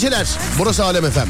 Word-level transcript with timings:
geceler. 0.00 0.28
Burası 0.58 0.84
Alem 0.84 1.04
Efem. 1.04 1.28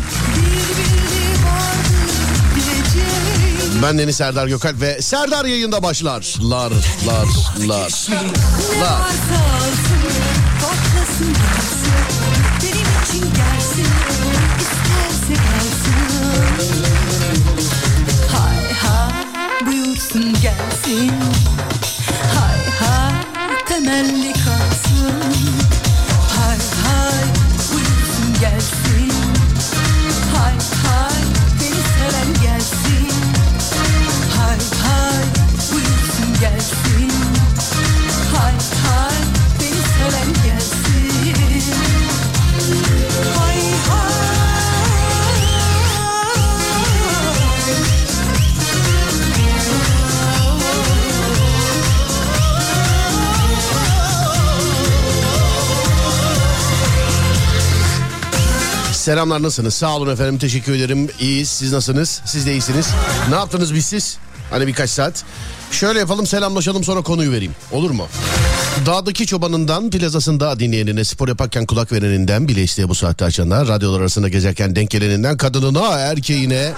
Ben 3.83 3.99
Deniz 3.99 4.17
Serdar 4.17 4.47
Gökalp 4.47 4.81
ve 4.81 5.03
Serdar 5.03 5.45
yayında 5.45 5.83
başlar. 5.83 6.35
Lar, 6.43 6.73
lar, 7.07 7.27
lar. 7.69 8.09
Lar. 8.81 9.11
gelsin. 20.43 21.40
Selamlar 59.11 59.43
nasılsınız? 59.43 59.75
Sağ 59.75 59.97
olun 59.97 60.13
efendim 60.13 60.39
teşekkür 60.39 60.75
ederim. 60.75 61.09
İyiyiz. 61.21 61.49
Siz 61.49 61.73
nasılsınız? 61.73 62.23
Siz 62.25 62.47
de 62.47 62.53
iyisiniz. 62.53 62.89
Ne 63.31 63.35
yaptınız 63.35 63.75
biz 63.75 63.87
siz? 63.87 64.19
Hani 64.51 64.67
birkaç 64.67 64.91
saat. 64.91 65.25
Şöyle 65.73 65.99
yapalım 65.99 66.27
selamlaşalım 66.27 66.85
sonra 66.85 67.03
konuyu 67.03 67.33
vereyim. 67.33 67.55
Olur 67.73 67.91
mu? 67.91 68.07
Dağdaki 68.87 69.27
çobanından 69.27 69.91
plazasında 69.91 70.61
dinleyenine 70.61 71.05
spor 71.05 71.29
yaparken 71.29 71.67
kulak 71.67 71.93
vereninden 71.93 72.49
bile 72.49 72.63
isteye 72.63 72.89
bu 72.89 72.95
saatte 72.95 73.25
açanlar 73.25 73.69
radyolar 73.69 74.01
arasında 74.01 74.29
gezerken 74.29 74.77
denk 74.77 74.91
geleninden 74.91 75.37
kadınına 75.37 75.89
erkeğine 75.99 76.73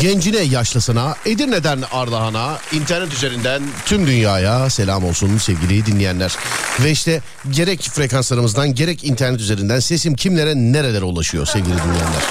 gencine 0.00 0.40
yaşlısına 0.40 1.16
Edirne'den 1.26 1.82
Ardahan'a 1.92 2.58
internet 2.72 3.12
üzerinden 3.12 3.62
tüm 3.86 4.06
dünyaya 4.06 4.70
selam 4.70 5.04
olsun 5.04 5.38
sevgili 5.38 5.86
dinleyenler. 5.86 6.36
Ve 6.84 6.90
işte 6.90 7.20
gerek 7.50 7.82
frekanslarımızdan 7.82 8.74
gerek 8.74 9.04
internet 9.04 9.40
üzerinden 9.40 9.80
sesim 9.80 10.14
kimlere 10.14 10.54
nerelere 10.54 11.04
ulaşıyor 11.04 11.46
sevgili 11.46 11.74
dinleyenler. 11.74 12.22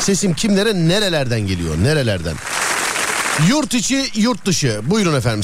Sesim 0.00 0.34
kimlere 0.34 0.74
nerelerden 0.74 1.40
geliyor 1.40 1.76
nerelerden. 1.82 2.36
Yurt 3.48 3.74
içi 3.74 4.04
yurt 4.14 4.46
dışı 4.46 4.80
buyurun 4.84 5.14
efendim 5.14 5.42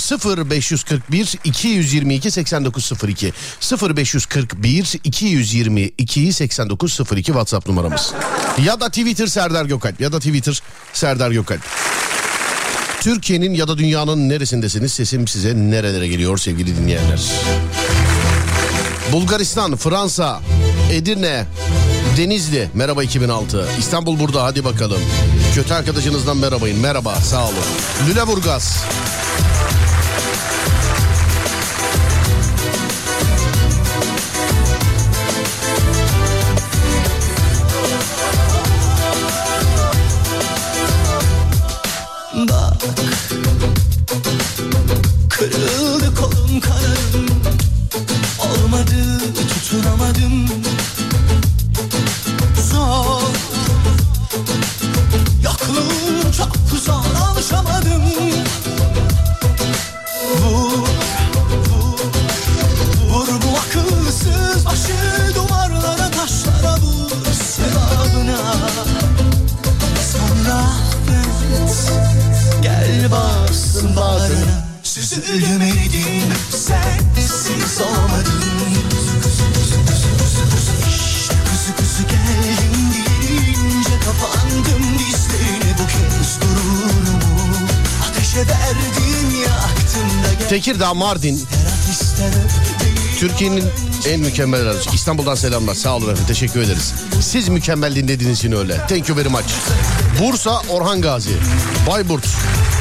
0541 0.49 1.39
222 1.45 2.31
8902 2.31 3.33
0541 3.97 5.01
222 5.05 6.33
8902 6.33 7.25
WhatsApp 7.25 7.69
numaramız. 7.69 8.13
Ya 8.65 8.81
da 8.81 8.89
Twitter 8.89 9.27
Serdar 9.27 9.65
Gökalp 9.65 10.01
ya 10.01 10.13
da 10.13 10.19
Twitter 10.19 10.63
Serdar 10.93 11.31
Gökalp. 11.31 11.63
Türkiye'nin 13.01 13.55
ya 13.55 13.69
da 13.69 13.79
dünyanın 13.79 14.29
neresindesiniz 14.29 14.93
sesim 14.93 15.29
size 15.29 15.55
nerelere 15.55 16.09
geliyor 16.09 16.39
sevgili 16.39 16.77
dinleyenler. 16.77 17.21
Bulgaristan, 19.13 19.77
Fransa, 19.77 20.41
Edirne, 20.93 21.47
Denizli 22.17 22.69
merhaba 22.75 23.03
2006. 23.03 23.67
İstanbul 23.79 24.19
burada 24.19 24.45
hadi 24.45 24.65
bakalım. 24.65 25.01
Kötü 25.55 25.75
arkadaşınızdan 25.75 26.37
merhabayın. 26.37 26.79
Merhaba 26.79 27.15
sağ 27.15 27.45
olun. 27.45 27.65
Lüleburgaz. 28.09 28.85
Da 90.83 90.87
gel 90.87 90.93
Tekirdağ, 90.93 90.95
Mardin. 90.95 91.43
Türkiye'nin 93.19 93.65
en 94.09 94.21
mükemmel 94.21 94.65
radyosu. 94.65 94.91
İstanbul'dan 94.95 95.35
selamlar. 95.35 95.75
Sağ 95.75 95.97
olun 95.97 96.05
efendim. 96.05 96.25
Teşekkür 96.27 96.61
ederiz. 96.61 96.95
Siz 97.21 97.49
mükemmel 97.49 97.97
dinlediğiniz 97.97 98.39
için 98.39 98.53
öyle. 98.53 98.87
Thank 98.89 99.09
you 99.09 99.19
very 99.19 99.29
much. 99.29 99.45
Bursa, 100.21 100.63
Orhan 100.69 101.01
Gazi. 101.01 101.37
Bayburt, 101.91 102.27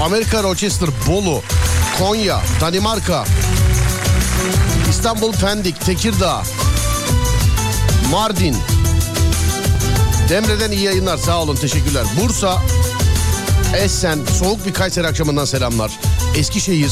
Amerika, 0.01 0.43
Rochester, 0.43 0.89
Bolu, 1.07 1.41
Konya, 1.99 2.41
Danimarka, 2.61 3.25
İstanbul, 4.89 5.33
Pendik, 5.33 5.85
Tekirdağ, 5.85 6.43
Mardin. 8.11 8.57
Demre'den 10.29 10.71
iyi 10.71 10.81
yayınlar. 10.81 11.17
Sağ 11.17 11.41
olun. 11.41 11.55
Teşekkürler. 11.55 12.03
Bursa, 12.21 12.61
Essen, 13.77 14.19
soğuk 14.39 14.65
bir 14.65 14.73
Kayseri 14.73 15.07
akşamından 15.07 15.45
selamlar. 15.45 15.91
Eskişehir, 16.35 16.91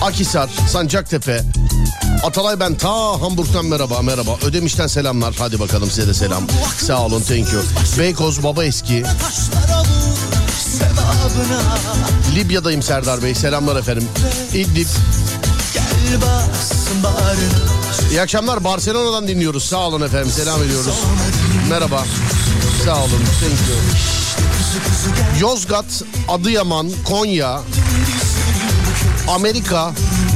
Akisar, 0.00 0.50
Sancaktepe, 0.68 1.44
Atalay 2.22 2.60
ben 2.60 2.74
ta 2.74 3.20
Hamburg'dan 3.20 3.64
merhaba 3.64 4.02
merhaba. 4.02 4.36
Ödemiş'ten 4.42 4.86
selamlar. 4.86 5.34
Hadi 5.38 5.60
bakalım 5.60 5.90
size 5.90 6.08
de 6.08 6.14
selam. 6.14 6.42
Sağ 6.86 7.02
olun 7.02 7.22
thank 7.22 7.52
you. 7.52 7.62
Beykoz 7.98 8.42
Baba 8.42 8.64
Eski. 8.64 9.04
Libya'dayım 12.34 12.82
Serdar 12.82 13.22
Bey. 13.22 13.34
Selamlar 13.34 13.76
efendim. 13.76 14.08
İdlib. 14.54 14.86
İyi 18.10 18.20
akşamlar 18.20 18.64
Barcelona'dan 18.64 19.28
dinliyoruz. 19.28 19.64
Sağ 19.64 19.78
olun 19.78 20.00
efendim. 20.00 20.30
Selam 20.30 20.62
ediyoruz. 20.62 20.94
Merhaba. 21.70 22.04
Sağ 22.84 22.96
olun. 22.96 23.10
Thank 23.40 23.60
you. 23.68 23.78
Yozgat, 25.40 26.02
Adıyaman, 26.28 26.90
Konya, 27.04 27.60
Amerika, 29.30 29.92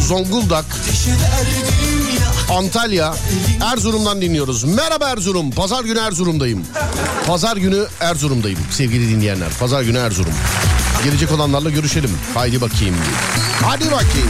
Zonguldak, 0.08 0.64
Antalya, 2.50 3.14
Erzurum'dan 3.72 4.22
dinliyoruz. 4.22 4.64
Merhaba 4.64 5.08
Erzurum. 5.08 5.50
Pazar 5.50 5.84
günü 5.84 5.98
Erzurum'dayım. 5.98 6.64
Pazar 7.26 7.56
günü 7.56 7.86
Erzurum'dayım 8.00 8.58
sevgili 8.70 9.10
dinleyenler. 9.10 9.48
Pazar 9.60 9.82
günü 9.82 9.98
Erzurum. 9.98 10.32
Gelecek 11.04 11.32
olanlarla 11.32 11.70
görüşelim. 11.70 12.10
Haydi 12.34 12.60
bakayım. 12.60 12.94
Hadi 13.62 13.84
bakayım. 13.84 14.28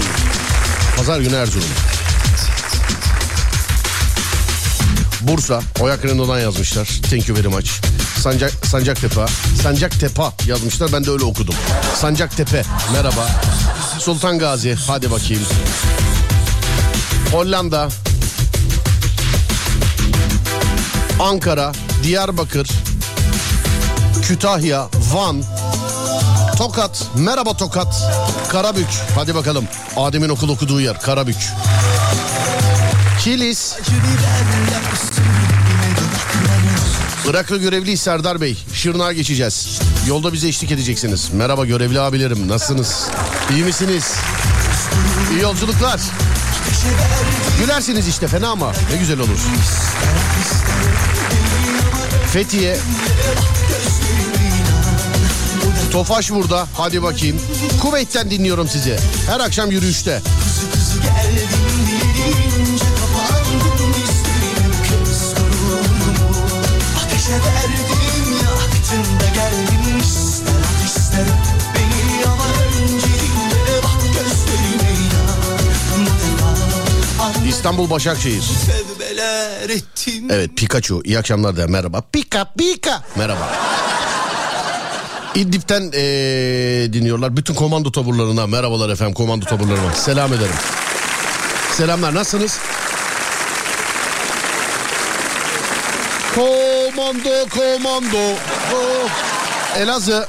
Pazar 0.96 1.20
günü 1.20 1.34
Erzurum. 1.34 1.68
Bursa, 5.20 5.60
Oyak 5.80 6.04
Renault'dan 6.04 6.40
yazmışlar. 6.40 6.88
Thank 7.10 7.28
you 7.28 7.38
very 7.38 7.48
much. 7.48 7.70
Sancak, 8.20 8.66
Sancaktepe, 8.66 9.26
Sancaktepe 9.62 10.22
yazmışlar. 10.46 10.92
Ben 10.92 11.04
de 11.04 11.10
öyle 11.10 11.24
okudum. 11.24 11.54
Sancaktepe, 12.00 12.62
merhaba. 12.92 13.28
Sultan 14.04 14.38
Gazi, 14.38 14.74
hadi 14.86 15.10
bakayım. 15.10 15.42
Hollanda, 17.32 17.88
Ankara, 21.20 21.72
Diyarbakır, 22.02 22.68
Kütahya, 24.22 24.88
Van, 25.12 25.42
Tokat, 26.56 27.06
merhaba 27.16 27.56
Tokat, 27.56 27.94
Karabük, 28.48 28.86
hadi 29.14 29.34
bakalım. 29.34 29.64
Adem'in 29.96 30.28
okul 30.28 30.48
okuduğu 30.48 30.80
yer, 30.80 31.00
Karabük. 31.00 31.36
Kilis, 33.20 33.74
Iraklı 37.30 37.58
görevli 37.58 37.96
Serdar 37.96 38.40
Bey. 38.40 38.58
Şırnağa 38.72 39.12
geçeceğiz. 39.12 39.80
Yolda 40.08 40.32
bize 40.32 40.48
eşlik 40.48 40.72
edeceksiniz. 40.72 41.28
Merhaba 41.32 41.64
görevli 41.66 42.00
abilerim. 42.00 42.48
Nasılsınız? 42.48 43.08
İyi 43.50 43.64
misiniz? 43.64 44.14
İyi 45.32 45.40
yolculuklar. 45.40 46.00
Gülersiniz 47.60 48.08
işte 48.08 48.28
fena 48.28 48.48
ama 48.48 48.72
ne 48.92 48.96
güzel 48.96 49.18
olur. 49.18 49.38
Fethiye. 52.32 52.76
Tofaş 55.92 56.30
burada. 56.30 56.66
Hadi 56.76 57.02
bakayım. 57.02 57.40
Kuveyt'ten 57.82 58.30
dinliyorum 58.30 58.68
sizi. 58.68 58.96
Her 59.26 59.40
akşam 59.40 59.70
yürüyüşte. 59.70 60.22
Ateşe 66.96 67.32
verdim 67.32 68.34
yaktım 68.44 69.23
İstanbul 77.64 77.90
Başakşehir. 77.90 78.44
Evet 80.30 80.50
Pikachu 80.56 81.02
iyi 81.04 81.18
akşamlar 81.18 81.56
de 81.56 81.66
merhaba. 81.66 82.02
Pika 82.12 82.44
Pika 82.58 83.02
merhaba. 83.16 83.52
İdlib'den 85.34 85.82
eee, 85.82 86.92
dinliyorlar. 86.92 87.36
Bütün 87.36 87.54
komando 87.54 87.92
taburlarına 87.92 88.46
merhabalar 88.46 88.88
efendim 88.88 89.14
komando 89.14 89.44
taburlarıma. 89.44 89.92
Selam 89.92 90.32
ederim. 90.32 90.54
Selamlar 91.72 92.14
nasılsınız? 92.14 92.58
Komando 96.34 97.48
komando. 97.48 98.32
Oh. 98.74 99.08
Elazığ. 99.78 100.26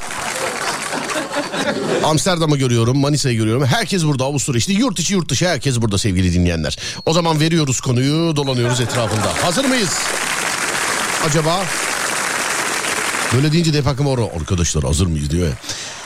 Amsterdam'ı 2.04 2.58
görüyorum, 2.58 2.98
Manisa'yı 2.98 3.38
görüyorum. 3.38 3.66
Herkes 3.66 4.06
burada 4.06 4.24
Avusturya 4.24 4.58
işte 4.58 4.74
yurt 4.74 5.00
içi 5.00 5.14
yurt 5.14 5.30
dışı 5.30 5.48
herkes 5.48 5.82
burada 5.82 5.98
sevgili 5.98 6.34
dinleyenler. 6.34 6.78
O 7.06 7.14
zaman 7.14 7.40
veriyoruz 7.40 7.82
konuyu 7.82 8.36
dolanıyoruz 8.36 8.82
etrafında. 8.82 9.44
Hazır 9.44 9.66
mıyız? 9.66 9.94
Acaba? 11.26 11.64
Böyle 13.34 13.52
deyince 13.52 13.74
de 13.74 13.78
hep 13.78 13.88
arkadaşlar 14.36 14.84
hazır 14.84 15.08
mıyız 15.08 15.30
diyor 15.32 15.48
ya. 15.48 15.54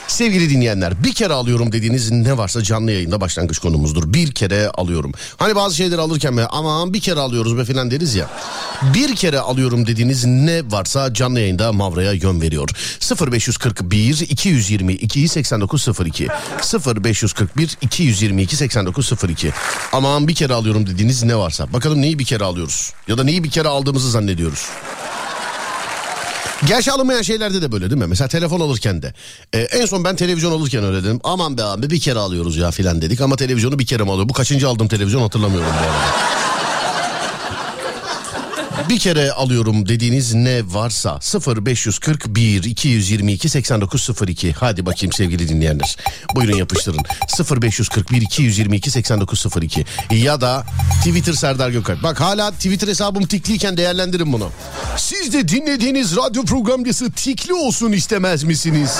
Sevgili 0.09 0.49
dinleyenler 0.49 1.03
bir 1.03 1.13
kere 1.13 1.33
alıyorum 1.33 1.71
dediğiniz 1.71 2.11
ne 2.11 2.37
varsa 2.37 2.63
canlı 2.63 2.91
yayında 2.91 3.21
başlangıç 3.21 3.59
konumuzdur. 3.59 4.13
Bir 4.13 4.31
kere 4.31 4.69
alıyorum. 4.69 5.11
Hani 5.37 5.55
bazı 5.55 5.75
şeyleri 5.75 6.01
alırken 6.01 6.37
be 6.37 6.47
aman 6.47 6.93
bir 6.93 7.01
kere 7.01 7.19
alıyoruz 7.19 7.57
be 7.57 7.65
filan 7.65 7.91
deriz 7.91 8.15
ya. 8.15 8.29
Bir 8.93 9.15
kere 9.15 9.39
alıyorum 9.39 9.87
dediğiniz 9.87 10.25
ne 10.25 10.71
varsa 10.71 11.13
canlı 11.13 11.39
yayında 11.39 11.73
Mavra'ya 11.73 12.13
yön 12.13 12.41
veriyor. 12.41 12.69
0541 13.31 14.19
222 14.29 15.27
8902 15.27 16.27
0541 17.03 17.77
222 17.81 18.55
8902 18.55 19.51
Aman 19.93 20.27
bir 20.27 20.35
kere 20.35 20.53
alıyorum 20.53 20.87
dediğiniz 20.87 21.23
ne 21.23 21.35
varsa. 21.35 21.73
Bakalım 21.73 22.01
neyi 22.01 22.19
bir 22.19 22.25
kere 22.25 22.43
alıyoruz 22.43 22.93
ya 23.07 23.17
da 23.17 23.23
neyi 23.23 23.43
bir 23.43 23.49
kere 23.49 23.67
aldığımızı 23.67 24.11
zannediyoruz. 24.11 24.69
Gerçi 26.67 26.91
alınmayan 26.91 27.21
şeylerde 27.21 27.61
de 27.61 27.71
böyle 27.71 27.89
değil 27.89 28.01
mi? 28.01 28.07
Mesela 28.07 28.27
telefon 28.27 28.59
alırken 28.59 29.01
de. 29.01 29.13
Ee, 29.53 29.59
en 29.59 29.85
son 29.85 30.03
ben 30.03 30.15
televizyon 30.15 30.51
alırken 30.51 30.83
öyle 30.83 31.03
dedim. 31.03 31.19
Aman 31.23 31.57
be 31.57 31.63
abi 31.63 31.89
bir 31.89 31.99
kere 31.99 32.19
alıyoruz 32.19 32.57
ya 32.57 32.71
filan 32.71 33.01
dedik. 33.01 33.21
Ama 33.21 33.35
televizyonu 33.35 33.79
bir 33.79 33.85
kere 33.85 34.03
mi 34.03 34.11
alıyor? 34.11 34.29
Bu 34.29 34.33
kaçıncı 34.33 34.69
aldığım 34.69 34.87
televizyon 34.87 35.21
hatırlamıyorum 35.21 35.67
bu 35.79 35.83
arada. 35.83 36.48
Bir 38.89 38.99
kere 38.99 39.31
alıyorum 39.31 39.87
dediğiniz 39.87 40.33
ne 40.33 40.61
varsa 40.65 41.19
0541 41.65 42.63
222 42.63 43.49
8902 43.49 44.53
hadi 44.53 44.85
bakayım 44.85 45.13
sevgili 45.13 45.49
dinleyenler. 45.49 45.97
Buyurun 46.35 46.57
yapıştırın. 46.57 47.01
0541 47.61 48.21
222 48.21 48.91
8902 48.91 49.85
ya 50.11 50.41
da 50.41 50.65
Twitter 50.99 51.33
Serdar 51.33 51.69
Gökalp. 51.69 52.03
Bak 52.03 52.21
hala 52.21 52.51
Twitter 52.51 52.87
hesabım 52.87 53.25
tikliyken 53.25 53.77
değerlendirin 53.77 54.33
bunu. 54.33 54.49
Siz 54.97 55.33
de 55.33 55.47
dinlediğiniz 55.47 56.15
radyo 56.15 56.45
programcısı 56.45 57.11
tikli 57.11 57.53
olsun 57.53 57.91
istemez 57.91 58.43
misiniz? 58.43 58.99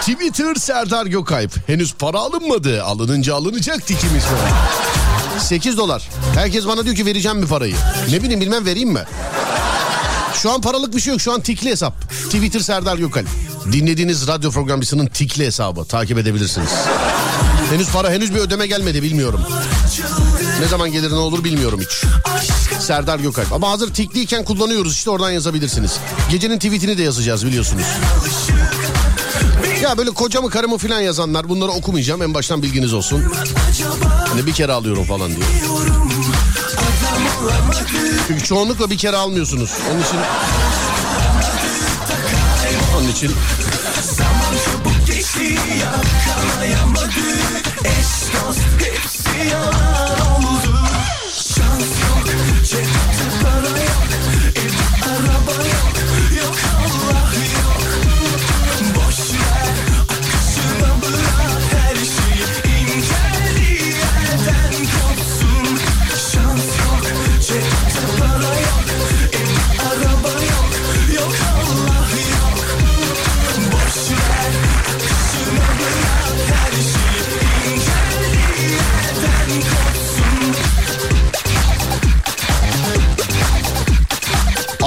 Twitter 0.00 0.54
Serdar 0.54 1.06
Gökalp. 1.06 1.68
Henüz 1.68 1.94
para 1.94 2.18
alınmadı. 2.18 2.84
Alınınca 2.84 3.34
alınacak 3.34 3.86
tikimiz 3.86 4.24
var 4.24 5.11
8 5.38 5.76
dolar. 5.76 6.08
Herkes 6.34 6.66
bana 6.66 6.84
diyor 6.84 6.96
ki 6.96 7.06
vereceğim 7.06 7.42
bir 7.42 7.46
parayı. 7.46 7.74
Ne 8.10 8.22
bileyim 8.22 8.40
bilmem 8.40 8.66
vereyim 8.66 8.90
mi? 8.90 9.04
Şu 10.34 10.50
an 10.50 10.60
paralık 10.60 10.94
bir 10.96 11.00
şey 11.00 11.12
yok. 11.12 11.20
Şu 11.20 11.32
an 11.32 11.40
tikli 11.40 11.70
hesap. 11.70 12.12
Twitter 12.24 12.60
Serdar 12.60 12.96
Gökal. 12.98 13.24
Dinlediğiniz 13.72 14.26
radyo 14.26 14.50
programcısının 14.50 15.06
tikli 15.06 15.46
hesabı. 15.46 15.84
Takip 15.84 16.18
edebilirsiniz. 16.18 16.70
Henüz 17.70 17.88
para 17.88 18.10
henüz 18.10 18.34
bir 18.34 18.40
ödeme 18.40 18.66
gelmedi 18.66 19.02
bilmiyorum. 19.02 19.40
Ne 20.60 20.68
zaman 20.68 20.92
gelir 20.92 21.10
ne 21.10 21.14
olur 21.14 21.44
bilmiyorum 21.44 21.80
hiç. 21.80 22.02
Serdar 22.80 23.18
Gökalp. 23.18 23.52
Ama 23.52 23.70
hazır 23.70 23.94
tikliyken 23.94 24.44
kullanıyoruz 24.44 24.92
işte 24.92 25.10
oradan 25.10 25.30
yazabilirsiniz. 25.30 25.92
Gecenin 26.30 26.56
tweetini 26.58 26.98
de 26.98 27.02
yazacağız 27.02 27.46
biliyorsunuz. 27.46 27.84
Ya 29.82 29.98
böyle 29.98 30.10
kocamı 30.10 30.50
karımı 30.50 30.78
falan 30.78 31.00
yazanlar 31.00 31.48
bunları 31.48 31.70
okumayacağım 31.70 32.22
en 32.22 32.34
baştan 32.34 32.62
bilginiz 32.62 32.92
olsun. 32.92 33.24
Hani 34.28 34.46
bir 34.46 34.52
kere 34.52 34.72
alıyorum 34.72 35.04
falan 35.04 35.28
diye. 35.28 35.46
Çünkü 38.28 38.44
çoğunlukla 38.44 38.90
bir 38.90 38.98
kere 38.98 39.16
almıyorsunuz. 39.16 39.70
Onun 39.92 40.02
için... 40.02 40.18
Onun 42.98 43.08
için... 43.08 43.32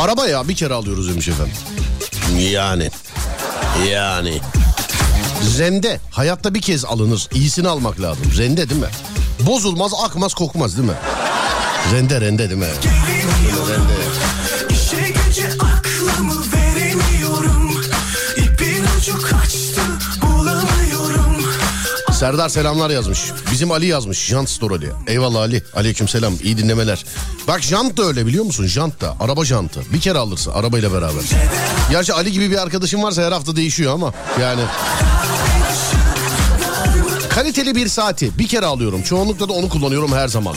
Araba 0.05 0.27
ya 0.27 0.47
bir 0.47 0.55
kere 0.55 0.73
alıyoruz 0.73 1.09
demiş 1.09 1.27
efendim. 1.27 1.53
Yani. 2.39 2.89
Yani. 3.91 4.39
Rende 5.57 5.99
hayatta 6.11 6.53
bir 6.53 6.61
kez 6.61 6.85
alınır. 6.85 7.27
İyisini 7.33 7.67
almak 7.67 8.01
lazım. 8.01 8.25
Rende 8.37 8.69
değil 8.69 8.81
mi? 8.81 8.87
Bozulmaz, 9.39 9.91
akmaz, 10.05 10.33
kokmaz 10.33 10.77
değil 10.77 10.87
mi? 10.89 10.95
Rende 11.93 12.21
rende 12.21 12.49
değil 12.49 12.59
mi? 12.59 12.67
Rende. 13.69 13.93
Serdar 22.15 22.49
selamlar 22.49 22.89
yazmış. 22.89 23.19
Bizim 23.51 23.71
Ali 23.71 23.85
yazmış. 23.85 24.25
Jant 24.25 24.49
Store. 24.49 24.85
Eyvallah 25.07 25.39
Ali. 25.39 25.63
Aleyküm 25.75 26.07
selam. 26.07 26.33
İyi 26.43 26.57
dinlemeler. 26.57 27.05
Bak 27.47 27.61
jant 27.61 27.97
da 27.97 28.03
öyle 28.03 28.25
biliyor 28.25 28.45
musun? 28.45 28.67
Jant 28.67 29.01
da. 29.01 29.15
Araba 29.19 29.45
jantı. 29.45 29.81
Bir 29.93 29.99
kere 29.99 30.17
alırsın 30.17 30.51
arabayla 30.51 30.93
beraber. 30.93 31.23
Gerçi 31.91 32.13
Ali 32.13 32.31
gibi 32.31 32.51
bir 32.51 32.57
arkadaşım 32.57 33.03
varsa 33.03 33.21
her 33.23 33.31
hafta 33.31 33.55
değişiyor 33.55 33.93
ama 33.93 34.13
yani. 34.41 34.61
Kaliteli 37.29 37.75
bir 37.75 37.87
saati 37.87 38.37
bir 38.39 38.47
kere 38.47 38.65
alıyorum. 38.65 39.03
Çoğunlukla 39.03 39.49
da 39.49 39.53
onu 39.53 39.69
kullanıyorum 39.69 40.13
her 40.13 40.27
zaman. 40.27 40.55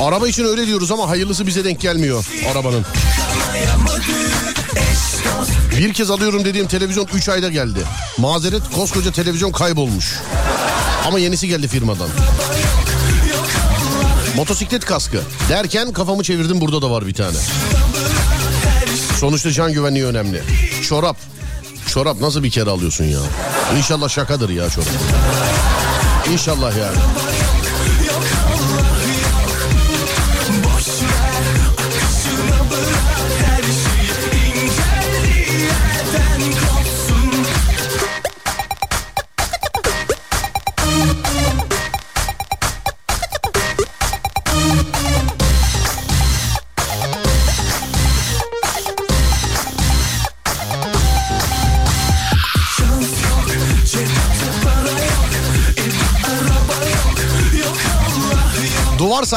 Araba 0.00 0.28
için 0.28 0.44
öyle 0.44 0.66
diyoruz 0.66 0.90
ama 0.90 1.08
hayırlısı 1.08 1.46
bize 1.46 1.64
denk 1.64 1.80
gelmiyor 1.80 2.24
arabanın. 2.52 2.84
Bir 5.82 5.92
kez 5.92 6.10
alıyorum 6.10 6.44
dediğim 6.44 6.66
televizyon 6.66 7.08
3 7.14 7.28
ayda 7.28 7.48
geldi. 7.48 7.80
Mazeret 8.18 8.62
koskoca 8.74 9.12
televizyon 9.12 9.52
kaybolmuş. 9.52 10.18
Ama 11.06 11.18
yenisi 11.18 11.48
geldi 11.48 11.68
firmadan. 11.68 12.08
Motosiklet 14.36 14.84
kaskı 14.84 15.20
derken 15.48 15.92
kafamı 15.92 16.22
çevirdim 16.22 16.60
burada 16.60 16.82
da 16.82 16.90
var 16.90 17.06
bir 17.06 17.14
tane. 17.14 17.36
Sonuçta 19.20 19.50
can 19.52 19.72
güvenliği 19.72 20.04
önemli. 20.04 20.42
Çorap. 20.88 21.16
Çorap 21.86 22.20
nasıl 22.20 22.42
bir 22.42 22.50
kere 22.50 22.70
alıyorsun 22.70 23.04
ya? 23.04 23.20
İnşallah 23.78 24.08
şakadır 24.08 24.50
ya 24.50 24.70
çorap. 24.70 24.88
İnşallah 26.32 26.76
yani. 26.76 26.96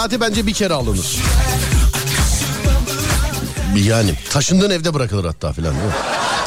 Saati 0.06 0.22
bence 0.22 0.48
bir 0.48 0.54
kere 0.54 0.74
alınır. 0.74 1.18
Yani 3.76 4.14
taşındığın 4.30 4.70
evde 4.70 4.94
bırakılır 4.94 5.26
hatta 5.26 5.54
filan? 5.54 5.74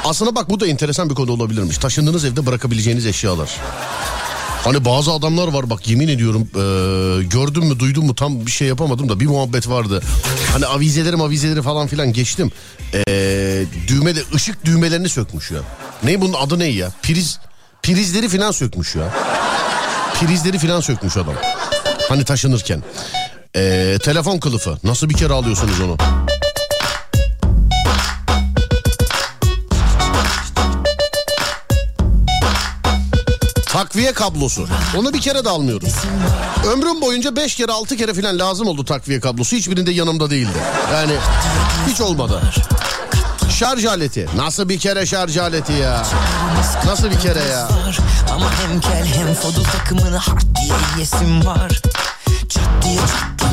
Aslında 0.05 0.35
bak 0.35 0.51
bu 0.51 0.61
da 0.61 0.67
enteresan 0.67 1.11
bir 1.11 1.15
konu 1.15 1.33
olabilirmiş. 1.33 1.79
Taşındığınız 1.79 2.25
evde 2.25 2.47
bırakabileceğiniz 2.47 3.07
eşyalar. 3.07 3.51
Hani 4.65 4.85
bazı 4.85 5.13
adamlar 5.13 5.49
var 5.49 5.71
bak 5.71 5.89
yemin 5.89 6.09
ediyorum 6.09 6.43
e, 6.43 6.63
gördüm 7.25 7.65
mü 7.65 7.79
duydum 7.79 8.07
mu 8.07 8.15
tam 8.15 8.47
bir 8.47 8.51
şey 8.51 8.69
yapamadım 8.69 9.09
da 9.09 9.21
bir 9.21 9.27
muhabbet 9.27 9.69
vardı. 9.69 10.03
Hani 10.53 10.67
avizeleri 10.67 11.17
avizeleri 11.17 11.63
falan 11.63 11.87
filan 11.87 12.13
geçtim. 12.13 12.53
E, 12.95 13.03
düğmede 13.89 14.21
ışık 14.35 14.65
düğmelerini 14.65 15.09
sökmüş 15.09 15.51
ya. 15.51 15.61
Ne 16.05 16.21
bunun 16.21 16.33
adı 16.33 16.59
ne 16.59 16.67
ya? 16.67 16.93
Priz 17.03 17.39
prizleri 17.83 18.29
filan 18.29 18.51
sökmüş 18.51 18.95
ya. 18.95 19.15
Prizleri 20.21 20.59
filan 20.59 20.81
sökmüş 20.81 21.17
adam. 21.17 21.35
Hani 22.09 22.25
taşınırken. 22.25 22.83
E, 23.57 23.99
telefon 24.03 24.39
kılıfı 24.39 24.79
nasıl 24.85 25.09
bir 25.09 25.15
kere 25.15 25.33
alıyorsunuz 25.33 25.81
onu? 25.81 25.97
Takviye 33.67 34.13
kablosu. 34.13 34.67
Onu 34.97 35.15
bir 35.15 35.21
kere 35.21 35.45
de 35.45 35.49
almıyoruz. 35.49 35.95
Ömrüm 36.73 37.01
boyunca 37.01 37.37
beş 37.37 37.55
kere 37.55 37.73
altı 37.73 37.97
kere 37.97 38.15
falan 38.15 38.39
lazım 38.39 38.69
oldu 38.69 38.85
takviye 38.85 39.21
kablosu. 39.21 39.57
Hiçbirinde 39.57 39.91
yanımda 39.91 40.31
değildi. 40.31 40.59
Yani 40.93 41.13
hiç 41.89 42.01
olmadı. 42.01 42.43
Şarj 43.59 43.85
aleti. 43.85 44.29
Nasıl 44.37 44.69
bir 44.69 44.79
kere 44.79 45.07
şarj 45.07 45.37
aleti 45.37 45.73
ya? 45.73 46.07
Nasıl 46.87 47.11
bir 47.11 47.19
kere 47.21 47.43
ya? 47.43 47.69
Ama 48.35 48.51
hem 48.53 48.81
kel 48.81 49.07
hem 49.07 49.35
fodul 49.35 49.65
takımını 49.65 50.17
hard 50.17 50.43
diye 50.57 50.79
yesim 50.99 51.47
var 51.47 51.81
Çat 52.49 52.63
diye 52.85 53.01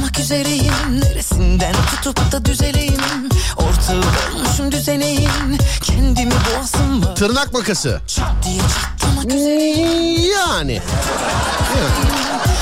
çatlamak 0.06 0.20
üzereyim. 0.20 1.02
Neresinden 1.02 1.74
tutup 1.74 2.32
da 2.32 2.46
düzeleyim? 2.46 3.30
Ortağı 3.58 4.02
olmuşum 4.36 4.72
düzeneyim 4.72 5.58
Kendimi 5.82 6.32
boğasım 6.32 7.06
var. 7.06 7.16
Tırnak 7.16 7.54
makası. 7.54 8.02
Çat 8.08 8.36
diye 8.44 8.62
çatlamak 8.62 9.26
üzereyim. 9.26 10.32
Yani. 10.32 10.82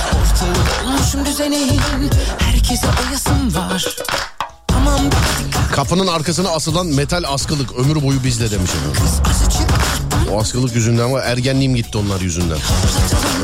Ortağı 0.09 0.85
olmuşum 0.87 1.25
düzeneyim 1.25 2.09
Herkese 2.39 2.87
oyasım 3.07 3.55
var. 3.55 3.95
Tamam 4.67 4.99
Kapının 5.71 6.07
arkasına 6.07 6.49
asılan 6.49 6.87
metal 6.87 7.23
askılık 7.27 7.73
ömür 7.73 8.03
boyu 8.03 8.23
bizde 8.23 8.51
demiş. 8.51 8.71
azıcık 9.29 9.67
O 10.31 10.39
askılık 10.39 10.75
yüzünden 10.75 11.13
var 11.13 11.23
ergenliğim 11.25 11.75
gitti 11.75 11.97
onlar 11.97 12.21
yüzünden. 12.21 12.57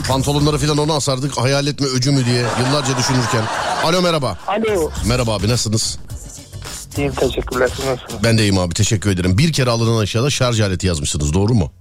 Pantolonları 0.07 0.57
falan 0.57 0.77
ona 0.77 0.93
asardık 0.93 1.37
hayal 1.37 1.67
etme 1.67 1.87
öcü 1.87 2.11
mü 2.11 2.25
diye 2.25 2.45
yıllarca 2.59 2.97
düşünürken. 2.97 3.43
Alo 3.83 4.01
merhaba. 4.01 4.37
Alo. 4.47 4.91
Merhaba 5.05 5.35
abi 5.35 5.49
nasılsınız? 5.49 5.99
İyiyim 6.97 7.13
teşekkürler. 7.13 7.69
Nasılsınız? 7.69 8.23
Ben 8.23 8.37
de 8.37 8.41
iyiyim 8.41 8.57
abi 8.57 8.73
teşekkür 8.73 9.09
ederim. 9.09 9.37
Bir 9.37 9.53
kere 9.53 9.69
alınan 9.69 9.97
aşağıda 9.97 10.29
şarj 10.29 10.61
aleti 10.61 10.87
yazmışsınız 10.87 11.33
doğru 11.33 11.53
mu? 11.53 11.71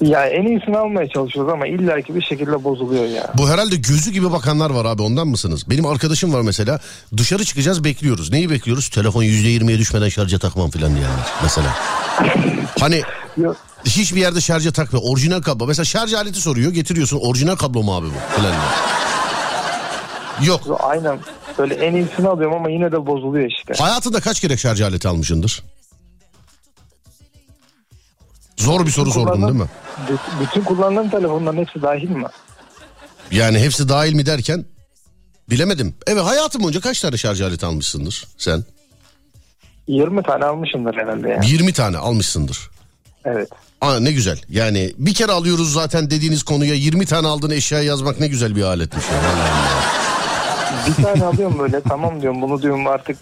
Ya 0.00 0.26
en 0.26 0.46
iyisini 0.46 0.78
almaya 0.78 1.08
çalışıyoruz 1.08 1.52
ama 1.52 1.66
illaki 1.66 2.14
bir 2.14 2.22
şekilde 2.22 2.64
bozuluyor 2.64 3.04
ya. 3.04 3.32
Bu 3.38 3.48
herhalde 3.48 3.76
gözü 3.76 4.10
gibi 4.12 4.32
bakanlar 4.32 4.70
var 4.70 4.84
abi 4.84 5.02
ondan 5.02 5.28
mısınız? 5.28 5.70
Benim 5.70 5.86
arkadaşım 5.86 6.32
var 6.32 6.40
mesela 6.40 6.80
dışarı 7.16 7.44
çıkacağız 7.44 7.84
bekliyoruz. 7.84 8.32
Neyi 8.32 8.50
bekliyoruz? 8.50 8.88
Telefon 8.88 9.22
%20'ye 9.22 9.78
düşmeden 9.78 10.08
şarja 10.08 10.38
takmam 10.38 10.70
falan 10.70 10.90
diyenler 10.94 11.26
mesela. 11.42 11.74
Hani 12.80 13.02
Yok. 13.36 13.56
hiçbir 13.84 14.20
yerde 14.20 14.40
şarja 14.40 14.72
takma. 14.72 14.98
Orijinal 14.98 15.42
kablo. 15.42 15.66
Mesela 15.66 15.84
şarj 15.84 16.14
aleti 16.14 16.40
soruyor 16.40 16.72
getiriyorsun. 16.72 17.20
Orijinal 17.22 17.56
kablo 17.56 17.82
mu 17.82 17.96
abi 17.96 18.06
bu? 18.06 18.36
Falan 18.40 18.52
diyor. 18.52 18.62
Yok. 20.48 20.80
Aynen. 20.82 21.18
Böyle 21.58 21.74
en 21.74 21.94
iyisini 21.94 22.28
alıyorum 22.28 22.56
ama 22.56 22.70
yine 22.70 22.92
de 22.92 23.06
bozuluyor 23.06 23.50
işte. 23.50 23.74
Hayatında 23.78 24.20
kaç 24.20 24.40
kere 24.40 24.56
şarj 24.56 24.80
aleti 24.80 25.08
almışındır? 25.08 25.62
Zor 28.56 28.86
bir 28.86 28.90
soru 28.90 29.10
sordum 29.10 29.42
değil 29.42 29.54
mi? 29.54 29.66
Bütün 30.40 30.64
kullandığım 30.64 31.10
telefonların 31.10 31.56
hepsi 31.58 31.82
dahil 31.82 32.10
mi? 32.10 32.24
Yani 33.30 33.58
hepsi 33.58 33.88
dahil 33.88 34.14
mi 34.14 34.26
derken 34.26 34.64
bilemedim. 35.50 35.94
Evet 36.06 36.22
hayatım 36.24 36.62
boyunca 36.62 36.80
kaç 36.80 37.00
tane 37.00 37.16
şarj 37.16 37.40
aleti 37.40 37.66
almışsındır 37.66 38.24
sen? 38.38 38.64
20 39.88 40.22
tane 40.22 40.44
almışımdır 40.44 40.94
herhalde 40.94 41.28
ya. 41.28 41.40
20 41.44 41.72
tane 41.72 41.96
almışsındır. 41.98 42.70
Evet. 43.24 43.48
Aa, 43.80 44.00
ne 44.00 44.12
güzel. 44.12 44.40
Yani 44.48 44.92
bir 44.98 45.14
kere 45.14 45.32
alıyoruz 45.32 45.72
zaten 45.72 46.10
dediğiniz 46.10 46.42
konuya 46.42 46.74
20 46.74 47.06
tane 47.06 47.26
aldığın 47.28 47.50
eşya 47.50 47.82
yazmak 47.82 48.20
ne 48.20 48.28
güzel 48.28 48.56
bir 48.56 48.62
aletmiş. 48.62 49.04
Bir 50.86 51.04
tane 51.04 51.24
alıyorum 51.24 51.58
böyle 51.58 51.80
tamam 51.80 52.22
diyorum 52.22 52.42
bunu 52.42 52.62
diyorum 52.62 52.86
artık 52.86 53.18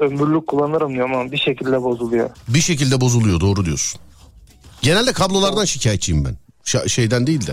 ömürlük 0.00 0.46
kullanırım 0.46 0.94
diyorum 0.94 1.14
ama 1.14 1.32
bir 1.32 1.38
şekilde 1.38 1.82
bozuluyor. 1.82 2.30
bir 2.48 2.60
şekilde 2.60 3.00
bozuluyor 3.00 3.40
doğru 3.40 3.64
diyorsun. 3.64 4.00
Genelde 4.82 5.12
kablolardan 5.12 5.64
şikayetçiyim 5.64 6.24
ben. 6.24 6.36
Şa- 6.64 6.88
şeyden 6.88 7.26
değil 7.26 7.46
de. 7.46 7.52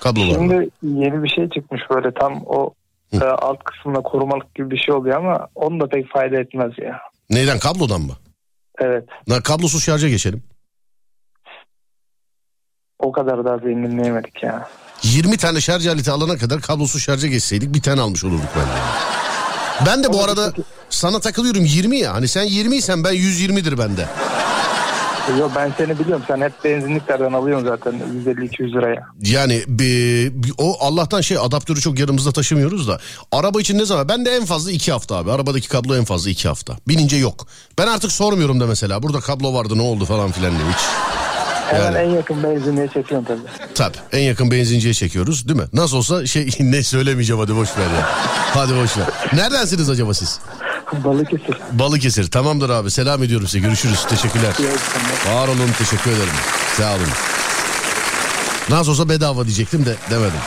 Kablolardan. 0.00 0.34
Şimdi 0.34 0.70
yeni 0.82 1.22
bir 1.22 1.28
şey 1.28 1.48
çıkmış 1.48 1.80
böyle 1.90 2.14
tam 2.14 2.42
o 2.46 2.74
e, 3.12 3.24
alt 3.24 3.64
kısmında 3.64 4.00
korumalık 4.00 4.54
gibi 4.54 4.70
bir 4.70 4.78
şey 4.78 4.94
oluyor 4.94 5.16
ama 5.16 5.48
onu 5.54 5.80
da 5.80 5.88
pek 5.88 6.12
fayda 6.12 6.36
etmez 6.40 6.72
ya. 6.78 7.00
Neyden 7.30 7.58
kablodan 7.58 8.00
mı? 8.00 8.12
Evet. 8.78 9.04
Na, 9.26 9.40
kablosuz 9.42 9.82
şarja 9.84 10.08
geçelim. 10.08 10.42
O 12.98 13.12
kadar 13.12 13.44
da 13.44 13.58
zenginleyemedik 13.58 14.42
ya. 14.42 14.68
20 15.02 15.36
tane 15.36 15.60
şarj 15.60 15.86
aleti 15.86 16.10
alana 16.10 16.36
kadar 16.36 16.60
kablosuz 16.60 17.02
şarja 17.02 17.28
geçseydik 17.28 17.74
bir 17.74 17.82
tane 17.82 18.00
almış 18.00 18.24
olurduk 18.24 18.48
bence. 18.56 18.82
Ben 19.86 20.04
de 20.04 20.12
bu 20.12 20.24
arada 20.24 20.52
sana 20.90 21.20
takılıyorum 21.20 21.64
20 21.64 21.98
ya. 21.98 22.14
Hani 22.14 22.28
sen 22.28 22.42
20 22.42 22.76
isen 22.76 23.04
ben 23.04 23.14
120'dir 23.14 23.78
bende. 23.78 24.06
Yo 25.38 25.48
ben 25.56 25.72
seni 25.78 25.98
biliyorum. 25.98 26.24
Sen 26.28 26.40
hep 26.40 26.52
benzinliklerden 26.64 27.32
alıyorsun 27.32 27.66
zaten 27.68 27.92
150-200 28.26 28.72
liraya. 28.72 29.02
Yani 29.22 29.62
bir- 29.68 30.52
o 30.58 30.76
Allah'tan 30.80 31.20
şey 31.20 31.38
adaptörü 31.38 31.80
çok 31.80 31.98
yanımızda 31.98 32.32
taşımıyoruz 32.32 32.88
da. 32.88 32.98
Araba 33.32 33.60
için 33.60 33.78
ne 33.78 33.84
zaman? 33.84 34.08
Ben 34.08 34.24
de 34.24 34.30
en 34.36 34.44
fazla 34.44 34.70
2 34.70 34.92
hafta 34.92 35.16
abi. 35.16 35.32
Arabadaki 35.32 35.68
kablo 35.68 35.96
en 35.96 36.04
fazla 36.04 36.30
2 36.30 36.48
hafta. 36.48 36.76
Binince 36.88 37.16
yok. 37.16 37.46
Ben 37.78 37.86
artık 37.86 38.12
sormuyorum 38.12 38.60
da 38.60 38.66
mesela. 38.66 39.02
Burada 39.02 39.20
kablo 39.20 39.54
vardı 39.54 39.78
ne 39.78 39.82
oldu 39.82 40.04
falan 40.04 40.30
filan 40.32 40.50
diye 40.58 40.68
hiç. 40.68 40.80
Hemen 41.70 41.84
Yani. 41.84 41.96
en 41.98 42.10
yakın 42.10 42.42
benzinliğe 42.42 42.86
çekiyorsun 42.88 43.24
tabii. 43.24 43.74
Tabii 43.74 43.96
en 44.12 44.20
yakın 44.22 44.50
benzinciye 44.50 44.94
çekiyoruz 44.94 45.48
değil 45.48 45.60
mi? 45.60 45.66
Nasıl 45.72 45.96
olsa 45.96 46.26
şey 46.26 46.48
ne 46.60 46.82
söylemeyeceğim 46.82 47.40
hadi 47.40 47.56
boş 47.56 47.68
ver 47.78 47.82
ya. 47.82 48.08
Hadi 48.54 48.72
boş 48.76 48.96
ver. 48.98 49.06
Neredensiniz 49.32 49.90
acaba 49.90 50.14
siz? 50.14 50.40
Balıkesir. 50.92 51.56
Balıkesir. 51.72 52.30
Tamamdır 52.30 52.70
abi. 52.70 52.90
Selam 52.90 53.22
ediyorum 53.22 53.46
size. 53.46 53.58
Görüşürüz. 53.58 54.04
Teşekkürler. 54.08 54.54
Var 55.28 55.48
olun. 55.48 55.70
Teşekkür 55.78 56.10
ederim. 56.10 56.32
Sağ 56.76 56.90
olun. 56.94 57.08
Nasıl 58.70 58.90
olsa 58.92 59.08
bedava 59.08 59.44
diyecektim 59.44 59.86
de 59.86 59.96
demedim. 60.10 60.40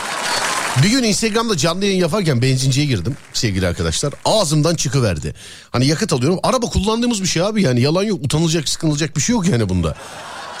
Bir 0.82 0.90
gün 0.90 1.02
Instagram'da 1.02 1.56
canlı 1.56 1.84
yayın 1.84 1.98
yaparken 2.00 2.42
benzinciye 2.42 2.86
girdim 2.86 3.16
sevgili 3.32 3.66
arkadaşlar. 3.66 4.14
Ağzımdan 4.24 4.74
çıkıverdi. 4.74 5.34
Hani 5.70 5.86
yakıt 5.86 6.12
alıyorum. 6.12 6.38
Araba 6.42 6.66
kullandığımız 6.66 7.22
bir 7.22 7.26
şey 7.26 7.42
abi 7.42 7.62
yani 7.62 7.80
yalan 7.80 8.02
yok. 8.02 8.24
Utanılacak 8.24 8.68
sıkılacak 8.68 9.16
bir 9.16 9.20
şey 9.20 9.32
yok 9.32 9.48
yani 9.48 9.68
bunda. 9.68 9.94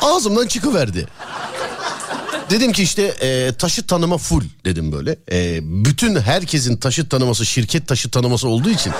Ağzımdan 0.00 0.46
çıkıverdi. 0.46 1.06
Dedim 2.50 2.72
ki 2.72 2.82
işte 2.82 3.02
e, 3.02 3.52
taşıt 3.58 3.88
tanıma 3.88 4.18
full 4.18 4.44
dedim 4.64 4.92
böyle. 4.92 5.16
E, 5.32 5.60
bütün 5.84 6.20
herkesin 6.20 6.76
taşıt 6.76 7.10
tanıması 7.10 7.46
şirket 7.46 7.88
taşıt 7.88 8.12
tanıması 8.12 8.48
olduğu 8.48 8.70
için. 8.70 8.92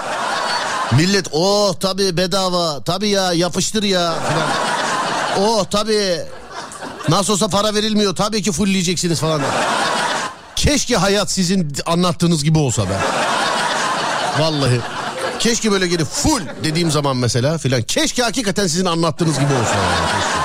Millet 0.93 1.27
oh 1.33 1.75
tabii 1.75 2.17
bedava 2.17 2.81
tabii 2.85 3.09
ya 3.09 3.33
yapıştır 3.33 3.83
ya 3.83 4.15
falan. 4.15 4.49
Oh 5.49 5.65
tabii 5.65 6.21
nasıl 7.09 7.33
olsa 7.33 7.49
para 7.49 7.75
verilmiyor 7.75 8.17
tabii 8.17 8.43
ki 8.43 8.53
fullleyeceksiniz 8.53 9.21
falan. 9.21 9.43
Keşke 10.57 10.97
hayat 10.97 11.31
sizin 11.31 11.73
anlattığınız 11.87 12.45
gibi 12.45 12.59
olsa 12.59 12.83
be. 12.83 12.99
Vallahi. 14.39 14.81
Keşke 15.39 15.73
böyle 15.73 15.87
gelip 15.87 16.07
full 16.07 16.41
dediğim 16.65 16.91
zaman 16.91 17.17
mesela 17.17 17.59
filan. 17.59 17.83
Keşke 17.83 18.23
hakikaten 18.23 18.67
sizin 18.67 18.85
anlattığınız 18.85 19.35
gibi 19.39 19.53
olsa. 19.53 19.75
Yani. 19.75 20.44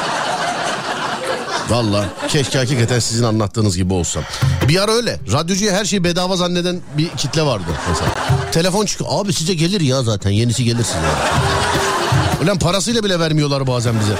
Valla 1.70 2.10
keşke 2.28 2.58
hakikaten 2.58 3.00
sizin 3.00 3.24
anlattığınız 3.24 3.78
gibi 3.78 3.94
olsam. 3.94 4.24
Bir 4.68 4.84
ara 4.84 4.92
öyle. 4.92 5.20
Radyocuya 5.32 5.74
her 5.74 5.86
şeyi 5.86 6.04
bedava 6.04 6.36
zanneden 6.36 6.80
bir 6.98 7.10
kitle 7.10 7.42
vardı 7.44 7.66
mesela. 7.90 8.12
Telefon 8.52 8.86
çıkıyor. 8.86 9.10
Abi 9.14 9.34
size 9.34 9.54
gelir 9.54 9.82
ya 9.82 10.04
zaten. 10.04 10.30
Yenisi 10.30 10.64
gelir 10.64 10.84
size. 10.84 11.00
Ulan 12.44 12.60
parasıyla 12.60 13.04
bile 13.04 13.20
vermiyorlar 13.20 13.68
bazen 13.68 13.96
bize. 14.00 14.14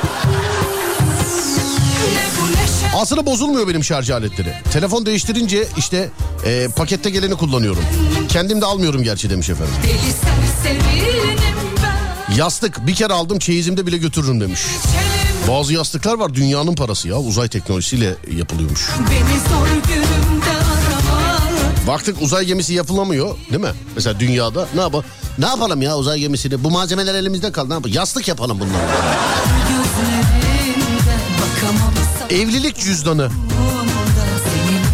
Aslında 2.96 3.26
bozulmuyor 3.26 3.68
benim 3.68 3.84
şarj 3.84 4.10
aletleri. 4.10 4.54
Telefon 4.72 5.06
değiştirince 5.06 5.68
işte 5.78 6.10
e, 6.46 6.68
pakette 6.76 7.10
geleni 7.10 7.36
kullanıyorum. 7.36 7.84
Kendim 8.30 8.62
de 8.62 8.66
almıyorum 8.66 9.04
gerçi 9.04 9.30
demiş 9.30 9.50
efendim. 9.50 9.74
Yastık 12.38 12.88
bir 12.88 12.96
kere 12.96 13.14
aldım 13.14 13.40
çeyizimde 13.40 13.86
bile 13.88 13.98
götürürüm 13.98 14.42
demiş. 14.42 14.60
Çelim 14.84 15.19
Bazı 15.48 15.74
yastıklar 15.74 16.14
var 16.14 16.34
dünyanın 16.34 16.76
parası 16.76 17.08
ya 17.08 17.20
uzay 17.20 17.48
teknolojisiyle 17.48 18.16
yapılıyormuş. 18.38 18.90
Baktık 21.88 22.22
uzay 22.22 22.46
gemisi 22.46 22.74
yapılamıyor 22.74 23.36
değil 23.50 23.62
mi? 23.62 23.72
Mesela 23.96 24.20
dünyada 24.20 24.68
ne 24.76 24.82
yapalım? 24.82 25.06
Ne 25.38 25.46
yapalım 25.46 25.82
ya 25.82 25.98
uzay 25.98 26.20
gemisini? 26.20 26.64
Bu 26.64 26.72
malzemeler 26.72 27.16
elimizde 27.16 27.52
kaldı. 27.52 27.70
Ne 27.70 27.74
yapalım? 27.74 27.96
Yastık 27.96 28.28
yapalım 28.28 28.60
bakamam 28.60 28.76
Evlilik 32.30 32.78
cüzdanı, 32.78 33.30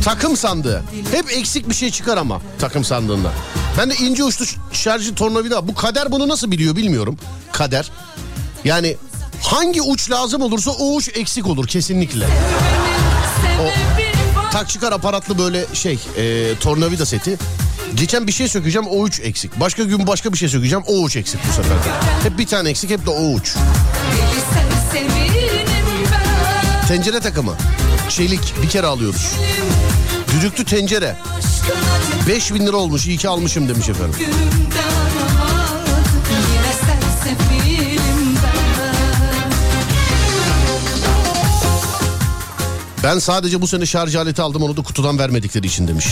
takım 0.03 0.37
sandığı. 0.37 0.83
Hep 1.11 1.31
eksik 1.31 1.69
bir 1.69 1.73
şey 1.75 1.91
çıkar 1.91 2.17
ama 2.17 2.41
takım 2.59 2.83
sandığında. 2.83 3.31
Ben 3.77 3.89
de 3.89 3.95
ince 3.95 4.23
uçlu 4.23 4.45
şarjı 4.71 5.15
tornavida. 5.15 5.67
Bu 5.67 5.75
kader 5.75 6.11
bunu 6.11 6.27
nasıl 6.27 6.51
biliyor 6.51 6.75
bilmiyorum. 6.75 7.17
Kader. 7.51 7.91
Yani 8.65 8.97
hangi 9.41 9.81
uç 9.81 10.11
lazım 10.11 10.41
olursa 10.41 10.71
o 10.71 10.95
uç 10.95 11.09
eksik 11.13 11.47
olur 11.47 11.67
kesinlikle. 11.67 12.25
var 14.35 14.51
Tak 14.51 14.69
çıkar 14.69 14.91
aparatlı 14.91 15.37
böyle 15.37 15.65
şey 15.73 15.99
e, 16.17 16.55
tornavida 16.59 17.05
seti. 17.05 17.37
Geçen 17.95 18.27
bir 18.27 18.31
şey 18.31 18.47
sökeceğim 18.47 18.87
o 18.87 18.99
uç 18.99 19.19
eksik. 19.19 19.59
Başka 19.59 19.83
gün 19.83 20.07
başka 20.07 20.33
bir 20.33 20.37
şey 20.37 20.49
sökeceğim 20.49 20.83
o 20.87 20.93
uç 20.93 21.15
eksik 21.15 21.39
bu 21.49 21.53
sefer. 21.53 21.77
Hep 22.23 22.37
bir 22.37 22.47
tane 22.47 22.69
eksik 22.69 22.89
hep 22.89 23.05
de 23.05 23.09
o 23.09 23.23
uç. 23.33 23.55
Tencere 26.87 27.19
takımı. 27.19 27.53
Çelik 28.09 28.53
bir 28.63 28.69
kere 28.69 28.87
alıyoruz. 28.87 29.31
Düdüklü 30.35 30.65
tencere. 30.65 31.15
Aşkına 31.37 32.27
5000 32.27 32.67
lira 32.67 32.75
olmuş 32.75 33.05
iyi 33.07 33.17
ki 33.17 33.29
almışım 33.29 33.69
demiş 33.69 33.89
efendim. 33.89 34.15
Ben 43.05 43.19
sadece 43.19 43.61
bu 43.61 43.67
sene 43.67 43.85
şarj 43.85 44.15
aleti 44.15 44.41
aldım 44.41 44.63
onu 44.63 44.77
da 44.77 44.81
kutudan 44.81 45.19
vermedikleri 45.19 45.67
için 45.67 45.87
demiş. 45.87 46.07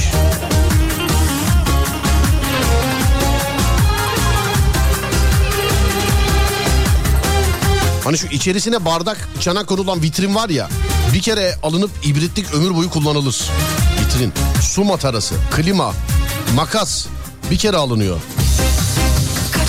Hani 8.03 8.17
şu 8.17 8.27
içerisine 8.27 8.85
bardak, 8.85 9.29
çanak 9.39 9.67
konulan 9.67 10.01
vitrin 10.01 10.35
var 10.35 10.49
ya. 10.49 10.69
Bir 11.13 11.21
kere 11.21 11.55
alınıp 11.63 11.91
ibretlik 12.03 12.53
ömür 12.53 12.75
boyu 12.75 12.89
kullanılır. 12.89 13.49
Vitrin, 13.99 14.33
su 14.61 14.83
matarası, 14.83 15.35
klima, 15.55 15.93
makas 16.55 17.05
bir 17.51 17.57
kere 17.57 17.77
alınıyor. 17.77 18.19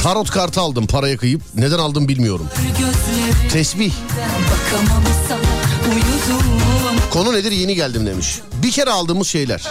Tarot 0.02 0.30
kartı 0.30 0.60
aldım 0.60 0.86
paraya 0.86 1.16
kıyıp. 1.16 1.42
Neden 1.54 1.78
aldım 1.78 2.08
bilmiyorum. 2.08 2.48
Tesbih. 3.52 3.92
bakamam 4.50 5.02
sana 5.28 5.53
Konu 7.10 7.32
nedir 7.32 7.52
yeni 7.52 7.74
geldim 7.74 8.06
demiş. 8.06 8.38
Bir 8.62 8.70
kere 8.70 8.90
aldığımız 8.90 9.28
şeyler. 9.28 9.62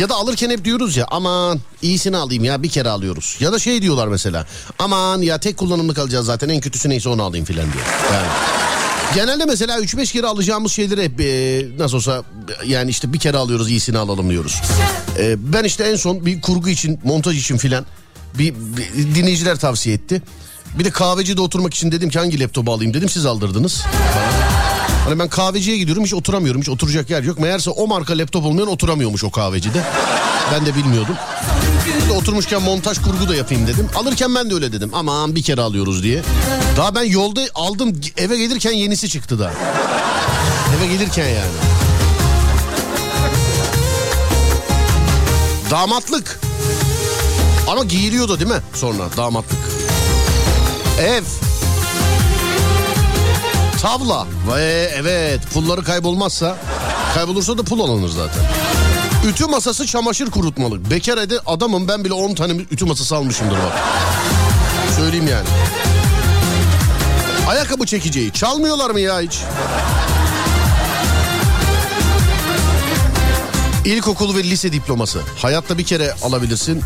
Ya 0.00 0.08
da 0.08 0.14
alırken 0.14 0.50
hep 0.50 0.64
diyoruz 0.64 0.96
ya 0.96 1.06
aman 1.10 1.60
iyisini 1.82 2.16
alayım 2.16 2.44
ya 2.44 2.62
bir 2.62 2.68
kere 2.68 2.88
alıyoruz. 2.88 3.36
Ya 3.40 3.52
da 3.52 3.58
şey 3.58 3.82
diyorlar 3.82 4.08
mesela 4.08 4.46
aman 4.78 5.22
ya 5.22 5.38
tek 5.38 5.56
kullanımlık 5.56 5.98
alacağız 5.98 6.26
zaten 6.26 6.48
en 6.48 6.60
kötüsü 6.60 6.88
neyse 6.88 7.08
onu 7.08 7.22
alayım 7.22 7.44
filan 7.46 7.72
diye. 7.72 7.84
Yani. 8.12 8.26
Genelde 9.14 9.44
mesela 9.44 9.78
3-5 9.78 10.12
kere 10.12 10.26
alacağımız 10.26 10.72
şeyleri 10.72 11.04
hep 11.04 11.20
e, 11.20 11.64
nasıl 11.78 11.96
olsa 11.96 12.22
yani 12.66 12.90
işte 12.90 13.12
bir 13.12 13.18
kere 13.18 13.36
alıyoruz 13.36 13.70
iyisini 13.70 13.98
alalım 13.98 14.30
diyoruz. 14.30 14.62
E, 15.18 15.52
ben 15.52 15.64
işte 15.64 15.84
en 15.84 15.96
son 15.96 16.26
bir 16.26 16.40
kurgu 16.40 16.68
için 16.68 17.00
montaj 17.04 17.38
için 17.38 17.56
filan 17.56 17.86
bir, 18.34 18.54
bir 18.54 19.14
dinleyiciler 19.14 19.56
tavsiye 19.56 19.94
etti. 19.94 20.22
Bir 20.78 20.84
de 20.84 20.90
kahvecide 20.90 21.40
oturmak 21.40 21.74
için 21.74 21.92
dedim 21.92 22.10
ki 22.10 22.18
hangi 22.18 22.40
laptopu 22.40 22.72
alayım 22.72 22.94
dedim 22.94 23.08
siz 23.08 23.26
aldırdınız. 23.26 23.84
Hani 25.08 25.18
ben 25.18 25.28
kahveciye 25.28 25.76
gidiyorum 25.76 26.04
hiç 26.04 26.14
oturamıyorum 26.14 26.60
hiç 26.60 26.68
oturacak 26.68 27.10
yer 27.10 27.22
yok. 27.22 27.38
Meğerse 27.38 27.70
o 27.70 27.86
marka 27.86 28.18
laptop 28.18 28.44
olmayan 28.44 28.68
oturamıyormuş 28.68 29.24
o 29.24 29.30
kahvecide. 29.30 29.82
Ben 30.52 30.66
de 30.66 30.74
bilmiyordum. 30.74 31.14
De 32.08 32.12
oturmuşken 32.12 32.62
montaj 32.62 32.98
kurgu 32.98 33.28
da 33.28 33.34
yapayım 33.34 33.66
dedim. 33.66 33.88
Alırken 33.96 34.34
ben 34.34 34.50
de 34.50 34.54
öyle 34.54 34.72
dedim. 34.72 34.90
Aman 34.92 35.34
bir 35.34 35.42
kere 35.42 35.60
alıyoruz 35.60 36.02
diye. 36.02 36.22
Daha 36.76 36.94
ben 36.94 37.02
yolda 37.02 37.40
aldım 37.54 38.00
eve 38.16 38.38
gelirken 38.38 38.72
yenisi 38.72 39.08
çıktı 39.08 39.38
da. 39.38 39.52
Eve 40.78 40.86
gelirken 40.86 41.28
yani. 41.28 41.52
Damatlık. 45.70 46.40
Ama 47.68 47.84
giyiliyordu 47.84 48.40
değil 48.40 48.50
mi 48.50 48.60
sonra 48.74 49.02
damatlık? 49.16 49.58
Ev. 51.00 51.47
Tavla. 53.82 54.26
Ve 54.54 54.90
evet 54.94 55.40
pulları 55.54 55.84
kaybolmazsa 55.84 56.56
kaybolursa 57.14 57.58
da 57.58 57.62
pul 57.62 57.80
alınır 57.80 58.08
zaten. 58.08 58.42
Ütü 59.26 59.46
masası 59.46 59.86
çamaşır 59.86 60.30
kurutmalık. 60.30 60.90
Bekar 60.90 61.18
ede 61.18 61.38
adamım 61.46 61.88
ben 61.88 62.04
bile 62.04 62.12
10 62.12 62.34
tane 62.34 62.52
ütü 62.52 62.84
masası 62.84 63.16
almışımdır 63.16 63.56
bak. 63.56 63.78
Söyleyeyim 64.96 65.28
yani. 65.28 65.46
Ayakkabı 67.48 67.86
çekeceği. 67.86 68.32
Çalmıyorlar 68.32 68.90
mı 68.90 69.00
ya 69.00 69.20
hiç? 69.20 69.38
İlkokul 73.84 74.36
ve 74.36 74.44
lise 74.44 74.72
diploması. 74.72 75.20
Hayatta 75.42 75.78
bir 75.78 75.84
kere 75.84 76.14
alabilirsin 76.22 76.82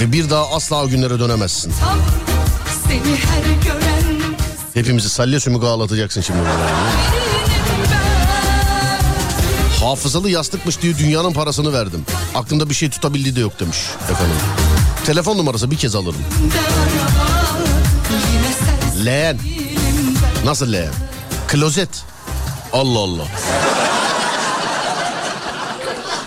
ve 0.00 0.12
bir 0.12 0.30
daha 0.30 0.50
asla 0.50 0.84
o 0.84 0.88
günlere 0.88 1.18
dönemezsin. 1.20 1.72
Tam 1.80 1.98
seni 2.88 3.16
her 3.16 3.62
gören 3.64 3.95
Hepimizi 4.76 5.08
salya 5.08 5.40
sümük 5.40 5.64
ağlatacaksın 5.64 6.20
şimdi. 6.20 6.38
Hafızalı 9.80 10.30
yastıkmış 10.30 10.82
diye 10.82 10.98
dünyanın 10.98 11.32
parasını 11.32 11.72
verdim. 11.72 12.04
Aklında 12.34 12.70
bir 12.70 12.74
şey 12.74 12.90
tutabildiği 12.90 13.36
de 13.36 13.40
yok 13.40 13.60
demiş 13.60 13.76
efendim. 14.10 14.36
Telefon 15.06 15.38
numarası 15.38 15.70
bir 15.70 15.76
kez 15.76 15.94
alırım. 15.94 16.20
Leğen. 19.04 19.38
Nasıl 20.44 20.72
leğen? 20.72 20.92
Klozet. 21.48 22.04
Allah 22.72 22.98
Allah. 22.98 23.24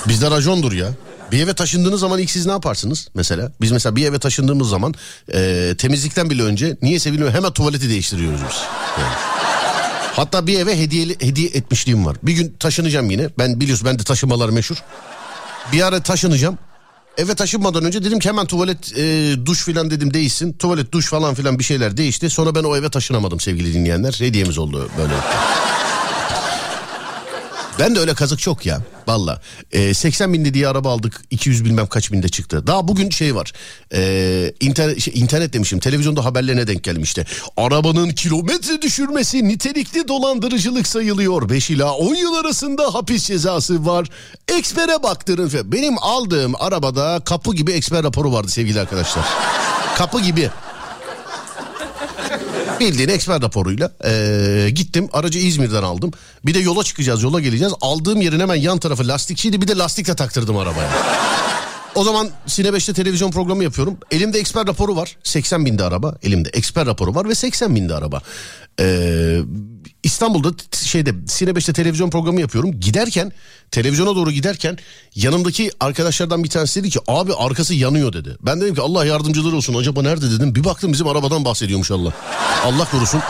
Bizde 0.07 0.31
racondur 0.31 0.71
ya. 0.71 0.87
Bir 1.31 1.39
eve 1.43 1.53
taşındığınız 1.53 1.99
zaman 1.99 2.19
ilk 2.19 2.31
siz 2.31 2.45
ne 2.45 2.51
yaparsınız 2.51 3.07
mesela? 3.15 3.51
Biz 3.61 3.71
mesela 3.71 3.95
bir 3.95 4.05
eve 4.05 4.19
taşındığımız 4.19 4.69
zaman 4.69 4.93
e, 5.33 5.75
temizlikten 5.77 6.29
bile 6.29 6.43
önce 6.43 6.77
niye 6.81 6.99
bilmiyorum 6.99 7.35
hemen 7.35 7.51
tuvaleti 7.51 7.89
değiştiriyoruz 7.89 8.39
biz. 8.49 8.57
Yani. 8.99 9.13
Hatta 10.13 10.47
bir 10.47 10.59
eve 10.59 10.79
hediyeli, 10.79 11.15
hediye 11.19 11.49
etmişliğim 11.49 12.05
var. 12.05 12.17
Bir 12.23 12.33
gün 12.33 12.55
taşınacağım 12.59 13.09
yine. 13.09 13.29
Ben 13.37 13.59
biliyorsun 13.59 13.87
ben 13.87 13.99
de 13.99 14.03
taşımalar 14.03 14.49
meşhur. 14.49 14.77
Bir 15.73 15.87
ara 15.87 16.03
taşınacağım. 16.03 16.57
Eve 17.17 17.35
taşınmadan 17.35 17.83
önce 17.83 18.03
dedim 18.03 18.19
ki 18.19 18.29
hemen 18.29 18.45
tuvalet 18.45 18.97
e, 18.97 19.35
duş 19.45 19.65
filan 19.65 19.91
dedim 19.91 20.13
değişsin. 20.13 20.53
Tuvalet 20.53 20.91
duş 20.91 21.09
falan 21.09 21.33
filan 21.33 21.59
bir 21.59 21.63
şeyler 21.63 21.97
değişti. 21.97 22.29
Sonra 22.29 22.55
ben 22.55 22.63
o 22.63 22.77
eve 22.77 22.89
taşınamadım 22.89 23.39
sevgili 23.39 23.73
dinleyenler. 23.73 24.15
Hediyemiz 24.19 24.57
oldu 24.57 24.89
böyle. 24.97 25.13
Ben 27.79 27.95
de 27.95 27.99
öyle 27.99 28.13
kazık 28.13 28.39
çok 28.39 28.65
ya 28.65 28.81
valla. 29.07 29.41
Ee, 29.71 29.93
80 29.93 30.33
binde 30.33 30.53
diye 30.53 30.67
araba 30.67 30.91
aldık 30.91 31.21
200 31.29 31.65
bilmem 31.65 31.87
kaç 31.87 32.11
binde 32.11 32.29
çıktı. 32.29 32.67
Daha 32.67 32.87
bugün 32.87 33.09
şey 33.09 33.35
var 33.35 33.53
ee, 33.93 34.53
internet, 34.59 35.01
şey, 35.01 35.13
internet 35.17 35.53
demişim 35.53 35.79
televizyonda 35.79 36.25
haberlerine 36.25 36.67
denk 36.67 36.83
geldim 36.83 37.03
işte. 37.03 37.25
Arabanın 37.57 38.09
kilometre 38.09 38.81
düşürmesi 38.81 39.47
nitelikli 39.47 40.07
dolandırıcılık 40.07 40.87
sayılıyor. 40.87 41.49
5 41.49 41.69
ila 41.69 41.93
10 41.93 42.15
yıl 42.15 42.33
arasında 42.33 42.93
hapis 42.93 43.25
cezası 43.25 43.85
var. 43.85 44.07
Ekspere 44.47 45.03
baktırın. 45.03 45.71
Benim 45.71 45.95
aldığım 46.01 46.53
arabada 46.59 47.21
kapı 47.25 47.55
gibi 47.55 47.71
eksper 47.71 48.03
raporu 48.03 48.33
vardı 48.33 48.51
sevgili 48.51 48.79
arkadaşlar. 48.79 49.25
Kapı 49.97 50.21
gibi. 50.21 50.49
Bildiğin 52.79 53.09
eksper 53.09 53.41
raporuyla 53.41 53.91
ee, 54.05 54.69
gittim 54.69 55.09
aracı 55.13 55.39
İzmir'den 55.39 55.83
aldım. 55.83 56.11
Bir 56.45 56.53
de 56.53 56.59
yola 56.59 56.83
çıkacağız 56.83 57.23
yola 57.23 57.39
geleceğiz. 57.39 57.73
Aldığım 57.81 58.21
yerin 58.21 58.39
hemen 58.39 58.55
yan 58.55 58.77
tarafı 58.77 59.07
lastikçiydi 59.07 59.61
bir 59.61 59.67
de 59.67 59.77
lastikle 59.77 60.15
taktırdım 60.15 60.57
arabaya. 60.57 60.89
O 61.95 62.03
zaman 62.03 62.29
Sine 62.47 62.67
5'te 62.67 62.93
televizyon 62.93 63.31
programı 63.31 63.63
yapıyorum. 63.63 63.97
Elimde 64.11 64.39
eksper 64.39 64.67
raporu 64.67 64.95
var. 64.95 65.17
80 65.23 65.65
binde 65.65 65.83
araba. 65.83 66.15
Elimde 66.23 66.49
eksper 66.49 66.85
raporu 66.85 67.15
var 67.15 67.29
ve 67.29 67.35
80 67.35 67.75
binde 67.75 67.95
araba. 67.95 68.21
Ee, 68.79 69.39
İstanbul'da 70.03 70.51
şeyde 70.75 71.13
Sine 71.27 71.49
5'te 71.49 71.73
televizyon 71.73 72.09
programı 72.09 72.41
yapıyorum. 72.41 72.79
Giderken 72.79 73.31
televizyona 73.71 74.15
doğru 74.15 74.31
giderken 74.31 74.77
yanımdaki 75.15 75.71
arkadaşlardan 75.79 76.43
bir 76.43 76.49
tanesi 76.49 76.79
dedi 76.79 76.89
ki 76.89 76.99
abi 77.07 77.33
arkası 77.33 77.73
yanıyor 77.73 78.13
dedi. 78.13 78.37
Ben 78.41 78.61
dedim 78.61 78.75
ki 78.75 78.81
Allah 78.81 79.05
yardımcıları 79.05 79.55
olsun 79.55 79.73
acaba 79.73 80.01
nerede 80.01 80.31
dedim. 80.31 80.55
Bir 80.55 80.63
baktım 80.63 80.93
bizim 80.93 81.07
arabadan 81.07 81.45
bahsediyormuş 81.45 81.91
Allah. 81.91 82.13
Allah 82.65 82.85
korusun. 82.85 83.21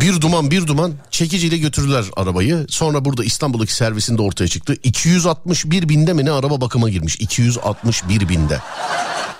Bir 0.00 0.20
duman 0.20 0.50
bir 0.50 0.66
duman 0.66 0.92
çekiciyle 1.10 1.58
götürdüler 1.58 2.04
arabayı. 2.16 2.66
Sonra 2.68 3.04
burada 3.04 3.24
İstanbul'daki 3.24 3.74
servisinde 3.74 4.22
ortaya 4.22 4.48
çıktı. 4.48 4.76
261 4.82 5.88
binde 5.88 6.12
mi 6.12 6.24
ne 6.24 6.30
araba 6.30 6.60
bakıma 6.60 6.90
girmiş. 6.90 7.16
261 7.16 8.28
binde. 8.28 8.60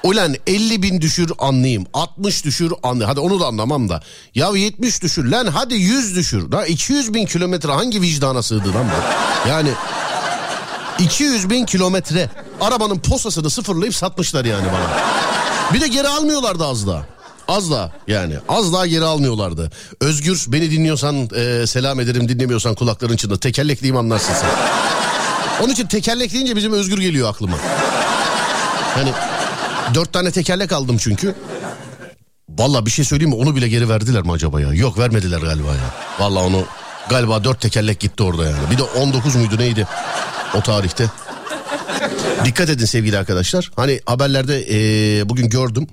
Ulan 0.05 0.35
50 0.47 0.83
bin 0.83 1.01
düşür 1.01 1.33
anlayayım. 1.39 1.87
60 1.95 2.45
düşür 2.45 2.73
anlayayım. 2.83 3.09
Hadi 3.09 3.21
onu 3.21 3.41
da 3.41 3.47
anlamam 3.47 3.89
da. 3.89 4.03
Ya 4.35 4.51
70 4.55 5.03
düşür 5.03 5.25
lan 5.25 5.47
hadi 5.47 5.75
100 5.75 6.17
düşür. 6.17 6.53
Da 6.53 6.67
200 6.67 7.15
bin 7.15 7.27
kilometre 7.27 7.73
hangi 7.73 8.01
vicdana 8.03 8.43
sığdı 8.43 8.75
lan 8.75 8.85
bu? 8.85 9.49
Yani 9.49 9.71
200 10.99 11.51
bin 11.51 11.65
kilometre. 11.65 12.31
Arabanın 12.61 12.99
posasını 12.99 13.51
sıfırlayıp 13.51 13.95
satmışlar 13.95 14.45
yani 14.45 14.67
bana. 14.67 15.01
Bir 15.75 15.81
de 15.81 15.89
geri 15.89 16.09
almıyorlardı 16.09 16.67
az 16.67 16.87
daha. 16.87 17.07
Az 17.49 17.71
daha 17.71 17.91
yani 18.09 18.35
az 18.49 18.73
daha 18.73 18.87
geri 18.87 19.05
almıyorlardı. 19.05 19.71
Özgür 20.01 20.45
beni 20.49 20.71
dinliyorsan 20.71 21.29
e, 21.37 21.67
selam 21.67 22.01
ederim 22.01 22.29
dinlemiyorsan 22.29 22.75
kulakların 22.75 23.17
çınla 23.17 23.37
tekerlekliyim 23.37 23.97
anlarsın 23.97 24.35
sen. 24.35 24.51
Onun 25.65 25.73
için 25.73 25.87
tekerlek 25.87 26.33
deyince 26.33 26.57
bizim 26.57 26.73
Özgür 26.73 26.99
geliyor 26.99 27.31
aklıma. 27.31 27.57
Hani 28.95 29.13
dört 29.95 30.13
tane 30.13 30.31
tekerlek 30.31 30.73
aldım 30.73 30.97
çünkü. 30.99 31.35
Valla 32.49 32.87
bir 32.87 32.91
şey 32.91 33.05
söyleyeyim 33.05 33.31
mi 33.31 33.37
onu 33.37 33.57
bile 33.57 33.69
geri 33.69 33.89
verdiler 33.89 34.23
mi 34.23 34.33
acaba 34.33 34.61
ya? 34.61 34.73
Yok 34.73 34.99
vermediler 34.99 35.39
galiba 35.39 35.69
ya. 35.69 35.95
Valla 36.19 36.41
onu 36.45 36.65
galiba 37.09 37.45
dört 37.45 37.61
tekerlek 37.61 38.01
gitti 38.01 38.23
orada 38.23 38.45
yani. 38.45 38.71
Bir 38.71 38.79
de 38.79 38.83
19 38.83 39.35
muydu 39.37 39.59
neydi 39.59 39.87
o 40.55 40.61
tarihte. 40.61 41.11
Dikkat 42.45 42.69
edin 42.69 42.85
sevgili 42.85 43.19
arkadaşlar. 43.19 43.71
Hani 43.77 44.01
haberlerde 44.07 44.67
eee, 44.67 45.29
bugün 45.29 45.49
gördüm. 45.49 45.87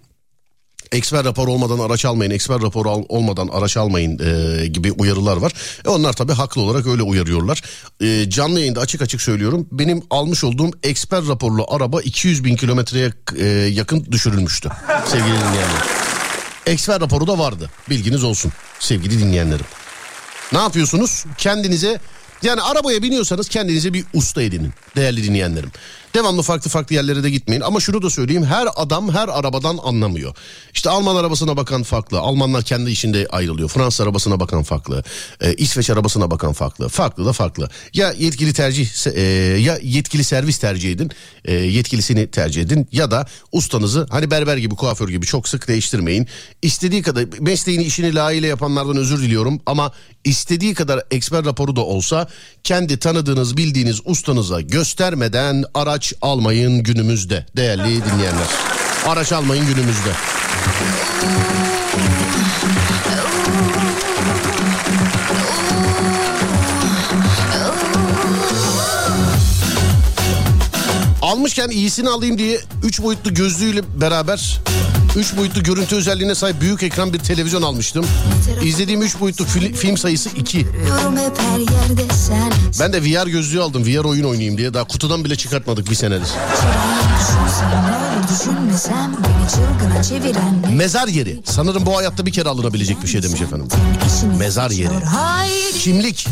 Eksper 0.92 1.24
rapor 1.24 1.48
olmadan 1.48 1.80
araç 1.80 2.06
almayın, 2.06 2.32
eksper 2.32 2.62
raporu 2.62 2.90
al- 2.90 3.04
olmadan 3.10 3.48
araç 3.48 3.78
almayın 3.78 4.20
eee, 4.20 4.68
gibi 4.68 4.92
uyarılar 4.92 5.38
var. 5.38 5.52
E 5.86 5.90
onlar 5.90 6.14
tabii 6.14 6.34
haklı 6.34 6.62
olarak 6.62 6.88
öyle 6.88 7.02
uyarıyorlar. 7.04 7.62
Eee, 8.00 8.30
canlı 8.30 8.60
yayında 8.60 8.80
açık 8.80 9.02
açık 9.02 9.22
söylüyorum. 9.22 9.68
Benim 9.72 10.04
almış 10.10 10.44
olduğum 10.44 10.72
eksper 10.84 11.28
raporlu 11.28 11.66
araba 11.70 12.02
200 12.02 12.44
bin 12.44 12.56
kilometreye 12.56 13.12
eee, 13.38 13.48
yakın 13.48 14.06
düşürülmüştü 14.12 14.70
sevgili 15.06 15.28
dinleyenler. 15.38 15.82
Eksper 16.66 17.02
raporu 17.02 17.28
da 17.28 17.40
vardı. 17.40 17.70
Bilginiz 17.90 18.24
olsun 18.24 18.52
sevgili 18.80 19.20
dinleyenlerim. 19.20 19.66
Ne 20.54 20.60
yapıyorsunuz? 20.60 21.26
Kendinize 21.38 22.00
yani 22.44 22.62
arabaya 22.62 23.04
biniyorsanız 23.04 23.50
kendinize 23.50 23.94
bir 23.94 24.06
usta 24.14 24.42
edinin 24.42 24.74
değerli 24.96 25.24
dinleyenlerim. 25.24 25.72
Devamlı 26.14 26.42
farklı 26.42 26.70
farklı 26.70 26.96
yerlere 26.96 27.24
de 27.24 27.30
gitmeyin 27.30 27.62
ama 27.62 27.80
şunu 27.80 28.02
da 28.02 28.10
söyleyeyim 28.10 28.46
her 28.46 28.68
adam 28.76 29.14
her 29.14 29.28
arabadan 29.28 29.78
anlamıyor. 29.84 30.36
İşte 30.74 30.90
Alman 30.90 31.16
arabasına 31.16 31.58
bakan 31.58 31.84
farklı. 31.84 32.20
Almanlar 32.20 32.64
kendi 32.64 32.92
işinde 32.92 33.28
ayrılıyor. 33.32 33.70
Fransız 33.70 34.02
arabasına 34.02 34.40
bakan 34.40 34.64
farklı. 34.64 35.04
E, 35.42 35.54
İsveç 35.54 35.90
arabasına 35.90 36.32
bakan 36.32 36.54
farklı. 36.54 36.90
Farklı 36.90 37.26
da 37.26 37.34
farklı. 37.34 37.70
Ya 37.94 38.14
yetkili 38.20 38.54
tercih 38.54 39.08
e, 39.16 39.22
ya 39.60 39.80
yetkili 39.84 40.24
servis 40.24 40.58
tercih 40.58 40.92
edin. 40.92 41.12
e, 41.46 41.54
yetkilisini 41.54 42.32
tercih 42.32 42.62
edin 42.62 42.88
ya 42.92 43.12
da 43.12 43.26
ustanızı 43.52 44.08
hani 44.10 44.32
berber 44.32 44.58
gibi 44.58 44.76
kuaför 44.76 45.10
gibi 45.10 45.26
çok 45.26 45.48
sık 45.48 45.68
değiştirmeyin. 45.68 46.28
İstediği 46.62 47.02
kadar 47.02 47.26
mesleğini 47.40 47.84
işini 47.84 48.16
layığıyla 48.16 48.48
yapanlardan 48.50 48.98
özür 48.98 49.22
diliyorum 49.22 49.62
ama 49.66 49.92
istediği 50.24 50.74
kadar 50.74 51.04
eksper 51.12 51.46
raporu 51.46 51.76
da 51.76 51.82
olsa 51.82 52.28
kendi 52.64 53.00
tanıdığınız 53.00 53.58
bildiğiniz 53.58 54.00
ustanıza 54.06 54.62
göstermeden 54.62 55.64
araç 55.74 56.01
almayın 56.22 56.84
günümüzde 56.84 57.46
değerli 57.58 58.06
dinleyenler. 58.06 58.48
Araç 59.08 59.32
almayın 59.32 59.66
günümüzde. 59.66 60.12
Almışken 71.22 71.70
iyisini 71.70 72.10
alayım 72.10 72.38
diye 72.38 72.60
3 72.84 73.02
boyutlu 73.02 73.34
gözlüğüyle 73.34 73.82
beraber 74.02 74.62
3 75.16 75.38
boyutlu 75.38 75.64
görüntü 75.64 75.96
özelliğine 75.96 76.36
sahip 76.36 76.62
büyük 76.62 76.84
ekran 76.84 77.14
bir 77.14 77.20
televizyon 77.20 77.62
almıştım. 77.62 78.06
İzlediğim 78.64 79.02
3 79.02 79.20
boyutlu 79.20 79.46
fil- 79.46 79.74
film 79.74 79.98
sayısı 79.98 80.30
2. 80.30 80.58
Yorum 80.90 81.18
hep 81.18 81.38
her 81.40 81.60
yerde 81.60 82.14
sen 82.14 82.52
Ben 82.80 82.94
de 82.94 83.02
VR 83.04 83.28
gözlüğü 83.28 83.62
aldım 83.62 83.84
VR 83.86 84.04
oyun 84.06 84.24
oynayayım 84.24 84.58
diye. 84.58 84.74
Daha 84.74 84.84
kutudan 84.84 85.26
bile 85.26 85.36
çıkartmadık 85.36 85.90
bir 85.90 85.96
senedir. 85.96 86.28
Mezar 90.76 91.08
yeri. 91.08 91.42
Sanırım 91.46 91.86
bu 91.86 91.98
hayatta 91.98 92.26
bir 92.26 92.32
kere 92.32 92.50
alınabilecek 92.50 93.04
bir 93.04 93.08
şey 93.08 93.24
demiş 93.24 93.42
efendim. 93.42 93.68
Mezar 94.40 94.72
yeri. 94.72 94.94
Kimlik. 95.80 96.28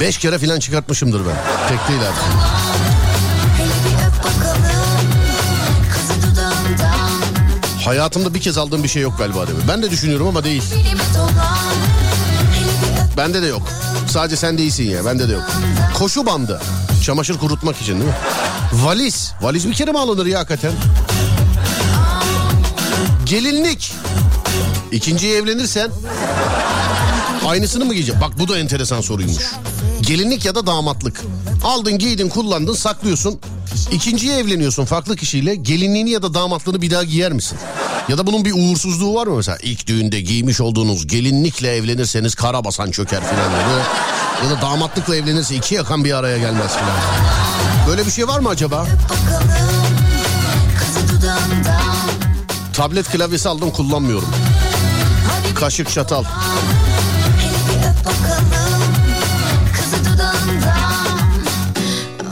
Beş 0.00 0.18
kere 0.18 0.38
filan 0.38 0.60
çıkartmışımdır 0.60 1.20
ben. 1.26 1.36
Tek 1.68 1.88
değil. 1.88 2.00
Hayatımda 7.84 8.34
bir 8.34 8.40
kez 8.40 8.58
aldığım 8.58 8.82
bir 8.82 8.88
şey 8.88 9.02
yok 9.02 9.18
galiba 9.18 9.48
demiş. 9.48 9.62
Ben 9.68 9.82
de 9.82 9.90
düşünüyorum 9.90 10.26
ama 10.28 10.44
değil. 10.44 10.62
Bende 13.16 13.42
de 13.42 13.46
yok. 13.46 13.62
Sadece 14.10 14.36
sen 14.36 14.58
değilsin 14.58 14.84
ya. 14.90 15.04
Bende 15.04 15.28
de 15.28 15.32
yok. 15.32 15.50
Koşu 15.98 16.26
bandı. 16.26 16.60
Çamaşır 17.04 17.38
kurutmak 17.38 17.76
için 17.76 17.92
değil 17.92 18.04
mi? 18.04 18.14
Valiz. 18.72 19.32
Valiz 19.42 19.68
bir 19.68 19.74
kere 19.74 19.92
mi 19.92 19.98
alınır 19.98 20.26
ya 20.26 20.38
hakikaten? 20.38 20.72
Gelinlik. 23.26 23.92
İkinciye 24.92 25.36
evlenirsen 25.36 25.90
aynısını 27.46 27.84
mı 27.84 27.92
giyeceksin? 27.94 28.20
Bak 28.22 28.38
bu 28.38 28.48
da 28.48 28.58
enteresan 28.58 29.00
soruymuş. 29.00 29.42
Gelinlik 30.00 30.44
ya 30.44 30.54
da 30.54 30.66
damatlık. 30.66 31.20
Aldın 31.64 31.98
giydin 31.98 32.28
kullandın 32.28 32.74
saklıyorsun. 32.74 33.40
İkinciye 33.92 34.38
evleniyorsun 34.38 34.84
farklı 34.84 35.16
kişiyle. 35.16 35.54
Gelinliğini 35.54 36.10
ya 36.10 36.22
da 36.22 36.34
damatlığını 36.34 36.82
bir 36.82 36.90
daha 36.90 37.04
giyer 37.04 37.32
misin? 37.32 37.58
Ya 38.08 38.18
da 38.18 38.26
bunun 38.26 38.44
bir 38.44 38.52
uğursuzluğu 38.52 39.14
var 39.14 39.26
mı 39.26 39.36
mesela? 39.36 39.58
İlk 39.62 39.86
düğünde 39.86 40.20
giymiş 40.20 40.60
olduğunuz 40.60 41.06
gelinlikle 41.06 41.76
evlenirseniz 41.76 42.34
karabasan 42.34 42.90
çöker 42.90 43.20
filan 43.20 43.50
dedi. 43.52 43.84
Ya 44.44 44.50
da 44.50 44.62
damatlıkla 44.62 45.16
evlenirse 45.16 45.54
iki 45.54 45.74
yakan 45.74 46.04
bir 46.04 46.12
araya 46.12 46.38
gelmez 46.38 46.72
filan. 46.72 46.96
Böyle 47.88 48.06
bir 48.06 48.10
şey 48.10 48.28
var 48.28 48.40
mı 48.40 48.48
acaba? 48.48 48.86
Tablet 52.72 53.08
klavyesi 53.10 53.48
aldım 53.48 53.70
kullanmıyorum. 53.70 54.28
Kaşık 55.54 55.90
çatal. 55.90 56.24
Bakalım 58.04 58.59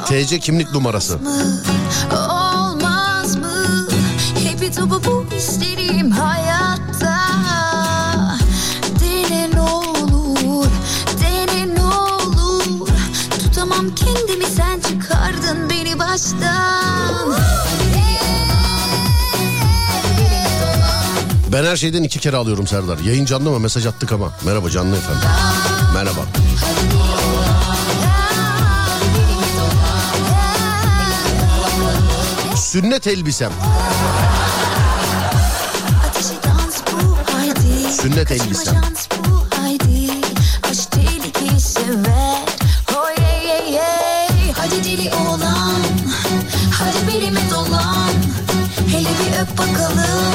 TC 0.09 0.39
kimlik 0.39 0.73
numarası. 0.73 1.19
Olmaz 2.31 3.37
mı? 3.37 3.87
Hep 4.45 4.77
topu 4.77 5.03
bu 5.05 5.35
isterim 5.37 6.11
hayatta. 6.11 7.19
Dene 9.01 9.51
ne 9.55 9.61
olur, 9.61 10.67
dene 11.23 11.75
ne 11.75 11.85
olur. 11.85 12.89
Tutamam 13.39 13.87
kendimi 13.95 14.45
sen 14.45 14.81
çıkardın 14.81 15.71
beni 15.71 15.99
baştan. 15.99 17.35
Ben 21.53 21.65
her 21.65 21.77
şeyden 21.77 22.03
iki 22.03 22.19
kere 22.21 22.37
alıyorum 22.37 22.67
Serdar. 22.67 22.99
Yayın 22.99 23.25
canlı 23.25 23.51
mı? 23.51 23.59
Mesaj 23.61 23.87
attık 23.87 24.13
ama. 24.13 24.33
Merhaba 24.45 24.71
canlı 24.71 24.97
efendim. 24.97 25.29
Merhaba. 25.95 26.21
Sünnet 32.69 33.07
elbisem. 33.07 33.53
Sünnet 38.03 38.31
elbisem. 38.31 38.75
şans 38.75 39.09
bu 39.11 39.47
haydi. 39.57 40.11
Aşk 40.71 40.91
tehlikeyi 40.91 41.61
sever. 41.61 42.39
Yeah 43.19 43.45
yeah 43.45 43.73
yeah 43.73 44.29
Hadi 44.57 44.85
deli 44.85 45.15
oğlan. 45.15 45.75
Hadi 46.73 46.97
belime 47.09 47.41
dolan. 47.51 48.13
Hele 48.87 49.09
bir 49.09 49.43
öp 49.43 49.59
bakalım. 49.59 50.35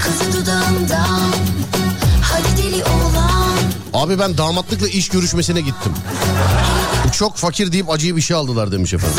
Kızı 0.00 0.32
dudağından. 0.32 1.32
Hadi 2.22 2.62
deli 2.62 2.84
oğlan. 2.84 3.56
Abi 3.94 4.18
ben 4.18 4.38
damatlıkla 4.38 4.88
iş 4.88 5.08
görüşmesine 5.08 5.60
gittim. 5.60 5.92
Bu 7.06 7.12
çok 7.12 7.36
fakir 7.36 7.72
deyip 7.72 7.90
acıyı 7.90 8.16
bir 8.16 8.22
şey 8.22 8.36
aldılar 8.36 8.72
demiş 8.72 8.94
efendim. 8.94 9.18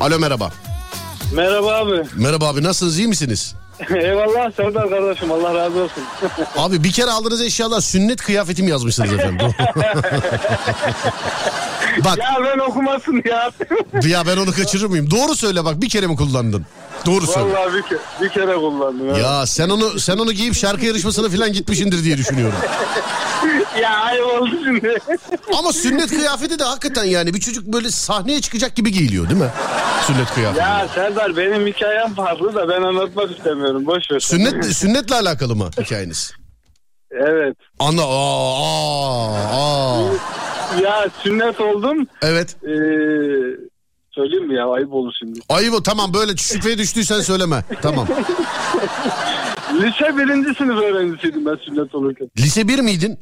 Alo 0.00 0.18
merhaba. 0.18 0.50
Merhaba 1.34 1.74
abi. 1.76 2.02
Merhaba 2.16 2.48
abi 2.48 2.62
nasılsınız 2.62 2.98
iyi 2.98 3.08
misiniz? 3.08 3.54
Eyvallah 3.94 4.52
Serdar 4.56 4.90
kardeşim 4.90 5.32
Allah 5.32 5.54
razı 5.54 5.82
olsun. 5.82 6.02
Abi 6.56 6.84
bir 6.84 6.92
kere 6.92 7.10
aldığınız 7.10 7.42
eşyalar 7.42 7.80
sünnet 7.80 8.22
kıyafetim 8.22 8.68
yazmışsınız 8.68 9.12
efendim. 9.12 9.48
bak 12.04 12.18
ya 12.18 12.36
ben 12.44 12.58
okumasın 12.58 13.22
ya. 13.24 13.50
ya 14.10 14.26
ben 14.26 14.36
onu 14.36 14.52
kaçırır 14.52 14.86
mıyım? 14.86 15.10
Doğru 15.10 15.34
söyle 15.34 15.64
bak 15.64 15.82
bir 15.82 15.88
kere 15.88 16.06
mi 16.06 16.16
kullandın? 16.16 16.66
Doğru 17.06 17.26
söyle. 17.26 17.52
Vallahi 17.52 17.74
bir, 17.74 17.82
ke- 17.82 17.98
bir 18.22 18.28
kere 18.28 18.54
kullandım. 18.54 19.08
Ya. 19.08 19.18
Ya 19.18 19.46
sen 19.46 19.68
onu 19.68 20.00
sen 20.00 20.18
onu 20.18 20.32
giyip 20.32 20.54
şarkı 20.54 20.86
yarışmasına 20.86 21.28
falan 21.28 21.52
gitmişindir 21.52 22.04
diye 22.04 22.18
düşünüyorum. 22.18 22.58
ya 23.82 23.90
ayıp 23.96 24.26
oldu 24.26 24.50
şimdi. 24.64 24.98
Ama 25.58 25.72
sünnet 25.72 26.08
kıyafeti 26.10 26.58
de 26.58 26.64
hakikaten 26.64 27.04
yani 27.04 27.34
bir 27.34 27.40
çocuk 27.40 27.66
böyle 27.66 27.90
sahneye 27.90 28.40
çıkacak 28.40 28.76
gibi 28.76 28.92
giyiliyor 28.92 29.28
değil 29.28 29.40
mi? 29.40 29.50
Sünnet 30.06 30.34
kıyafeti. 30.34 30.60
ya 30.60 30.88
Serdar 30.94 31.36
benim 31.36 31.66
hikayem 31.66 32.14
farklı 32.14 32.54
da 32.54 32.68
ben 32.68 32.82
anlatmak 32.82 33.30
istemiyorum. 33.30 33.86
Boş 33.86 34.10
ver. 34.12 34.20
Sünnet 34.20 34.64
sünnetle 34.76 35.14
alakalı 35.14 35.56
mı 35.56 35.70
hikayeniz? 35.80 36.32
Evet. 37.10 37.56
Ana 37.78 38.02
aa, 38.02 39.34
aa, 39.42 40.04
aa. 40.04 40.04
Ya 40.82 41.06
sünnet 41.22 41.60
oldum. 41.60 42.06
Evet. 42.22 42.56
Ee, 42.62 42.68
söyleyeyim 44.10 44.46
mi 44.46 44.54
ya 44.54 44.68
ayıp 44.70 44.92
olur 44.92 45.12
şimdi. 45.18 45.40
Ayıp 45.48 45.74
o 45.74 45.82
tamam 45.82 46.14
böyle 46.14 46.36
şüpheye 46.36 46.78
düştüysen 46.78 47.20
söyleme. 47.20 47.64
Tamam. 47.82 48.06
Lise 49.74 50.16
birinci 50.16 50.54
sınıf 50.58 50.82
öğrencisiydim 50.82 51.46
ben 51.46 51.56
sünnet 51.56 51.94
olurken. 51.94 52.30
Lise 52.38 52.68
1 52.68 52.78
miydin? 52.78 53.18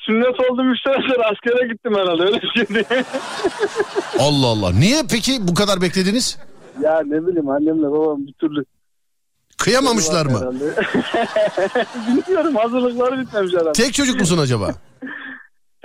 Sünnet 0.00 0.40
oldum 0.50 0.74
sene 0.86 0.94
sonra 1.08 1.30
askere 1.32 1.68
gittim 1.68 1.94
herhalde 1.94 2.22
öyle 2.22 2.40
şimdi. 2.56 2.84
Allah 4.18 4.46
Allah. 4.46 4.72
Niye 4.72 5.02
peki 5.10 5.48
bu 5.48 5.54
kadar 5.54 5.80
beklediniz? 5.80 6.38
ya 6.82 7.02
ne 7.06 7.26
bileyim 7.26 7.48
annemle 7.48 7.90
babam 7.90 8.26
bir 8.26 8.32
türlü. 8.32 8.64
Kıyamamışlar 9.58 10.26
mı? 10.26 10.52
Bilmiyorum 12.08 12.56
hazırlıkları 12.56 13.20
bitmemiş 13.20 13.52
herhalde. 13.54 13.72
Tek 13.72 13.94
çocuk 13.94 14.20
musun 14.20 14.38
acaba? 14.38 14.74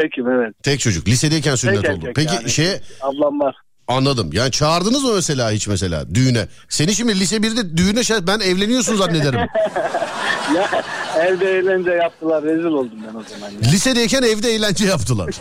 Tekim 0.02 0.30
evet. 0.30 0.54
Tek 0.64 0.80
çocuk. 0.80 1.08
Lisedeyken 1.08 1.56
sünnet 1.56 1.82
Tek 1.82 1.92
oldu. 1.92 2.00
erkek 2.08 2.16
Peki 2.16 2.36
yani. 2.36 2.50
şey 2.50 2.80
Ablam 3.02 3.40
var. 3.40 3.56
anladım. 3.88 4.30
Yani 4.34 4.52
çağırdınız 4.52 5.04
mı 5.04 5.12
mesela 5.16 5.52
hiç 5.52 5.68
mesela 5.68 6.16
düğüne? 6.16 6.48
Seni 6.70 6.96
şimdi 6.96 7.20
lise 7.20 7.38
1'de 7.38 7.78
düğüne 7.78 8.04
şey, 8.04 8.18
ben 8.28 8.40
evleniyorsun 8.40 8.96
zannederim. 8.96 9.40
Ya 10.56 10.70
evde 11.20 11.58
eğlence 11.58 11.92
yaptılar 11.92 12.44
rezil 12.44 12.64
oldum 12.66 12.98
ben 13.08 13.20
o 13.20 13.24
zaman. 13.24 13.50
Ya. 13.52 13.72
Lisedeyken 13.72 14.22
evde 14.22 14.50
eğlence 14.52 14.86
yaptılar. 14.86 15.30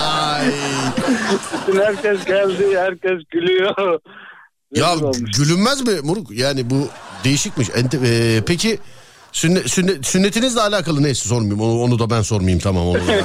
Ay. 0.00 0.46
Bütün 1.68 1.80
herkes 1.80 2.24
geldi 2.24 2.78
herkes 2.78 3.24
gülüyor. 3.30 4.00
Ya 4.74 4.92
Rezil 4.92 5.02
olmuş. 5.04 5.38
gülünmez 5.38 5.80
mi 5.86 6.00
Muruk? 6.02 6.30
Yani 6.30 6.70
bu 6.70 6.88
değişikmiş. 7.24 7.68
Ente- 7.68 8.06
e, 8.06 8.40
peki 8.46 8.78
sünnet, 9.32 9.70
sünnet, 9.70 10.06
sünnetinizle 10.06 10.60
alakalı 10.60 11.02
neyse 11.02 11.28
sormayayım. 11.28 11.60
Onu, 11.60 11.80
onu 11.80 11.98
da 11.98 12.10
ben 12.10 12.22
sormayayım 12.22 12.60
tamam 12.60 12.86
onu 12.86 12.98
da 12.98 13.02
ben, 13.08 13.24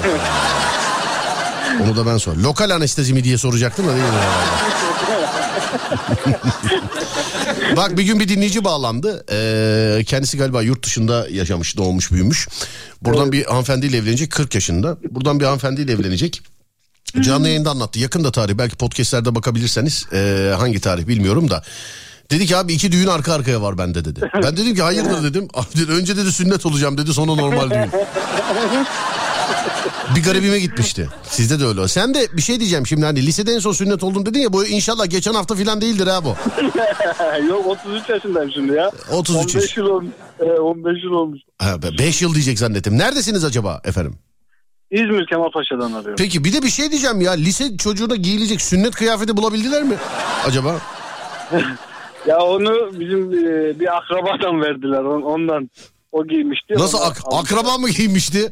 onu 1.84 1.98
da 1.98 2.06
ben 2.06 2.18
sor. 2.18 2.36
Lokal 2.36 2.70
anestezi 2.70 3.14
mi 3.14 3.24
diye 3.24 3.38
soracaktım 3.38 3.88
da 3.88 3.92
değil 3.92 4.04
mi? 4.04 4.10
Bak 7.78 7.98
bir 7.98 8.04
gün 8.04 8.20
bir 8.20 8.30
dinleyici 8.30 8.64
bağlandı. 8.64 9.26
Ee, 9.32 10.04
kendisi 10.04 10.38
galiba 10.38 10.62
yurt 10.62 10.86
dışında 10.86 11.28
yaşamış, 11.32 11.78
doğmuş, 11.78 12.12
büyümüş. 12.12 12.48
Buradan 13.02 13.32
bir 13.32 13.46
hanımefendiyle 13.46 13.98
evlenecek 13.98 14.32
40 14.32 14.56
yaşında. 14.56 14.98
Buradan 15.12 15.40
bir 15.40 15.46
hanımefendiyle 15.46 15.92
evlenecek. 15.92 16.42
Canlı 17.22 17.48
yayında 17.48 17.70
anlattı. 17.70 18.00
Yakın 18.00 18.24
da 18.24 18.32
tarih. 18.32 18.54
Belki 18.58 18.76
podcastlerde 18.76 19.36
bakabilirseniz. 19.36 20.06
ee, 20.14 20.54
hangi 20.58 20.80
tarih 20.80 21.08
bilmiyorum 21.08 21.50
da. 21.50 21.64
Dedi 22.32 22.46
ki 22.46 22.58
abi 22.58 22.74
iki 22.74 22.92
düğün 22.92 23.08
arka 23.08 23.34
arkaya 23.34 23.62
var 23.62 23.78
bende 23.78 24.06
dedi. 24.06 24.32
Ben 24.44 24.58
dedim 24.58 24.76
ki 24.76 24.82
hayırdır 24.82 25.24
dedim. 25.24 25.48
Abi 25.54 25.66
dedi, 25.76 25.92
önce 25.92 26.18
dedi 26.18 26.32
sünnet 26.32 26.66
olacağım 26.66 26.98
dedi 26.98 27.14
sonra 27.14 27.36
normal 27.36 27.70
düğün. 27.70 27.92
bir 30.16 30.24
garibime 30.24 30.60
gitmişti. 30.60 31.10
Sizde 31.24 31.60
de 31.60 31.66
öyle. 31.66 31.88
Sen 31.88 32.14
de 32.14 32.28
bir 32.34 32.42
şey 32.42 32.60
diyeceğim 32.60 32.88
şimdi 32.88 33.06
hani 33.06 33.26
lisede 33.26 33.52
en 33.52 33.60
son 33.60 33.72
sünnet 33.72 34.04
oldun 34.04 34.26
dedin 34.26 34.40
ya 34.40 34.54
bu 34.54 34.66
inşallah 34.66 35.10
geçen 35.10 35.34
hafta 35.34 35.56
falan 35.56 35.82
değildir 35.82 36.08
ha 36.08 36.22
bu. 36.26 36.36
Yok 37.50 37.68
33 37.68 38.10
yaşındayım 38.10 38.52
şimdi 38.54 38.74
ya. 38.74 38.92
33 39.12 39.56
15 39.56 39.78
yıl 39.78 39.86
olmuş. 39.86 40.14
Ee, 40.40 40.44
15 40.46 41.04
yıl 41.04 41.12
olmuş. 41.12 41.40
5 42.00 42.22
yıl 42.22 42.34
diyecek 42.34 42.60
zannettim. 42.60 42.98
Neredesiniz 42.98 43.44
acaba 43.46 43.82
efendim? 43.84 44.16
İzmir 44.92 45.26
Kemalpaşa'dan 45.26 45.92
arıyorum. 45.92 46.16
Peki 46.18 46.44
bir 46.44 46.54
de 46.54 46.62
bir 46.64 46.70
şey 46.70 46.92
diyeceğim 46.92 47.22
ya. 47.22 47.32
Lise 47.32 47.78
çocuğuna 47.78 48.16
giyilecek 48.16 48.62
sünnet 48.62 48.96
kıyafeti 48.96 49.38
bulabildiler 49.38 49.84
mi 49.84 49.96
acaba? 50.46 50.76
Ya 52.28 52.40
onu 52.40 53.00
bizim 53.00 53.48
e, 53.48 53.80
bir 53.80 53.98
akrabadan 53.98 54.62
verdiler 54.62 55.04
on- 55.04 55.22
ondan. 55.22 55.70
O 56.16 56.28
giymişti. 56.28 56.74
Nasıl 56.78 56.98
ak- 56.98 57.22
akraba 57.32 57.78
mı 57.78 57.90
giymişti? 57.90 58.52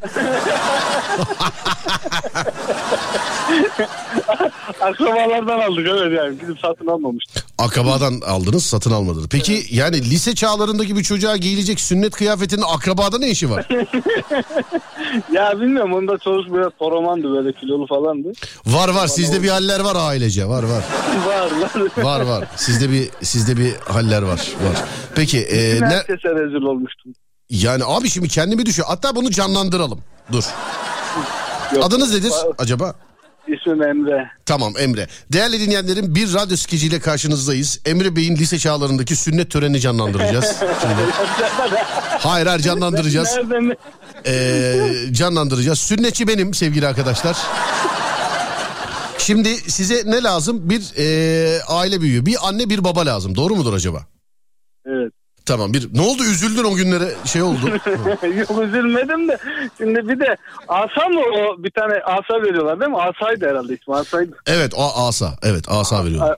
Akrabalardan 4.80 5.60
aldık 5.60 5.86
evet 5.90 6.18
yani 6.18 6.38
gidip 6.38 6.58
satın 6.60 6.86
almamıştık. 6.86 7.44
Akrabadan 7.58 8.20
aldınız 8.26 8.66
satın 8.66 8.90
almadınız. 8.90 9.28
Peki 9.30 9.62
yani 9.70 9.96
lise 9.96 10.34
çağlarındaki 10.34 10.96
bir 10.96 11.02
çocuğa 11.02 11.36
giyilecek 11.36 11.80
sünnet 11.80 12.12
kıyafetinin 12.12 12.64
akrabada 12.74 13.18
ne 13.18 13.28
işi 13.30 13.50
var? 13.50 13.68
Ya 15.32 15.60
bilmiyorum 15.60 15.92
onda 15.92 16.18
çocuk 16.18 16.54
biraz 16.54 16.72
toromandı 16.78 17.32
böyle 17.32 17.52
kilolu 17.52 17.86
falandı. 17.86 18.32
Var 18.66 18.88
var 18.88 19.06
sizde 19.06 19.42
bir 19.42 19.48
haller 19.48 19.80
var 19.80 19.96
ailece 19.98 20.46
var 20.48 20.62
var. 20.62 20.82
var 21.26 21.50
var. 21.60 22.04
Var 22.04 22.20
var 22.20 22.48
sizde 22.56 22.90
bir 22.92 23.08
sizde 23.22 23.56
bir 23.56 23.74
haller 23.74 24.22
var 24.22 24.28
var. 24.68 24.84
Peki 25.14 25.40
e, 25.40 25.80
ne, 25.80 25.86
Herkese 25.86 26.28
rezil 26.28 26.62
olmuştum. 26.62 27.12
Yani 27.50 27.84
abi 27.86 28.10
şimdi 28.10 28.28
kendimi 28.28 28.66
düşün. 28.66 28.82
Hatta 28.86 29.16
bunu 29.16 29.30
canlandıralım. 29.30 30.00
Dur. 30.32 30.44
Yok. 31.74 31.84
Adınız 31.84 32.14
nedir 32.14 32.32
acaba? 32.58 32.94
İsmim 33.48 33.82
Emre. 33.82 34.30
Tamam 34.46 34.72
Emre. 34.78 35.08
Değerli 35.32 35.60
dinleyenlerim 35.60 36.14
bir 36.14 36.34
radyo 36.34 36.56
skeciyle 36.56 37.00
karşınızdayız. 37.00 37.80
Emre 37.86 38.16
Bey'in 38.16 38.36
lise 38.36 38.58
çağlarındaki 38.58 39.16
sünnet 39.16 39.50
törenini 39.50 39.80
canlandıracağız. 39.80 40.56
Şimdi. 40.80 40.94
Hayır 42.18 42.46
hayır 42.46 42.60
canlandıracağız. 42.60 43.38
Ee, 44.26 44.76
canlandıracağız. 45.12 45.78
Sünnetçi 45.78 46.28
benim 46.28 46.54
sevgili 46.54 46.86
arkadaşlar. 46.86 47.36
Şimdi 49.18 49.48
size 49.56 50.02
ne 50.06 50.22
lazım? 50.22 50.70
Bir 50.70 50.82
e, 50.98 51.62
aile 51.62 52.00
büyüğü. 52.00 52.26
Bir 52.26 52.36
anne 52.48 52.70
bir 52.70 52.84
baba 52.84 53.06
lazım. 53.06 53.34
Doğru 53.36 53.56
mudur 53.56 53.72
acaba? 53.74 54.06
Evet. 54.86 55.12
Tamam 55.46 55.72
bir 55.74 55.88
ne 55.94 56.00
oldu 56.00 56.22
üzüldün 56.24 56.64
o 56.64 56.74
günlere 56.74 57.08
şey 57.24 57.42
oldu. 57.42 57.58
Yok 58.36 58.62
üzülmedim 58.62 59.28
de. 59.28 59.38
Şimdi 59.78 60.08
bir 60.08 60.20
de 60.20 60.36
asa 60.68 61.08
mı 61.08 61.20
o 61.20 61.62
bir 61.62 61.70
tane 61.70 61.94
asa 61.94 62.42
veriyorlar 62.42 62.80
değil 62.80 62.90
mi? 62.90 62.98
Asaydı 63.02 63.48
herhalde 63.48 63.74
ismi 63.74 63.94
asaydı. 63.94 64.36
evet 64.46 64.72
o 64.76 65.06
asa 65.08 65.36
evet 65.42 65.64
asa 65.68 66.04
veriyor. 66.04 66.36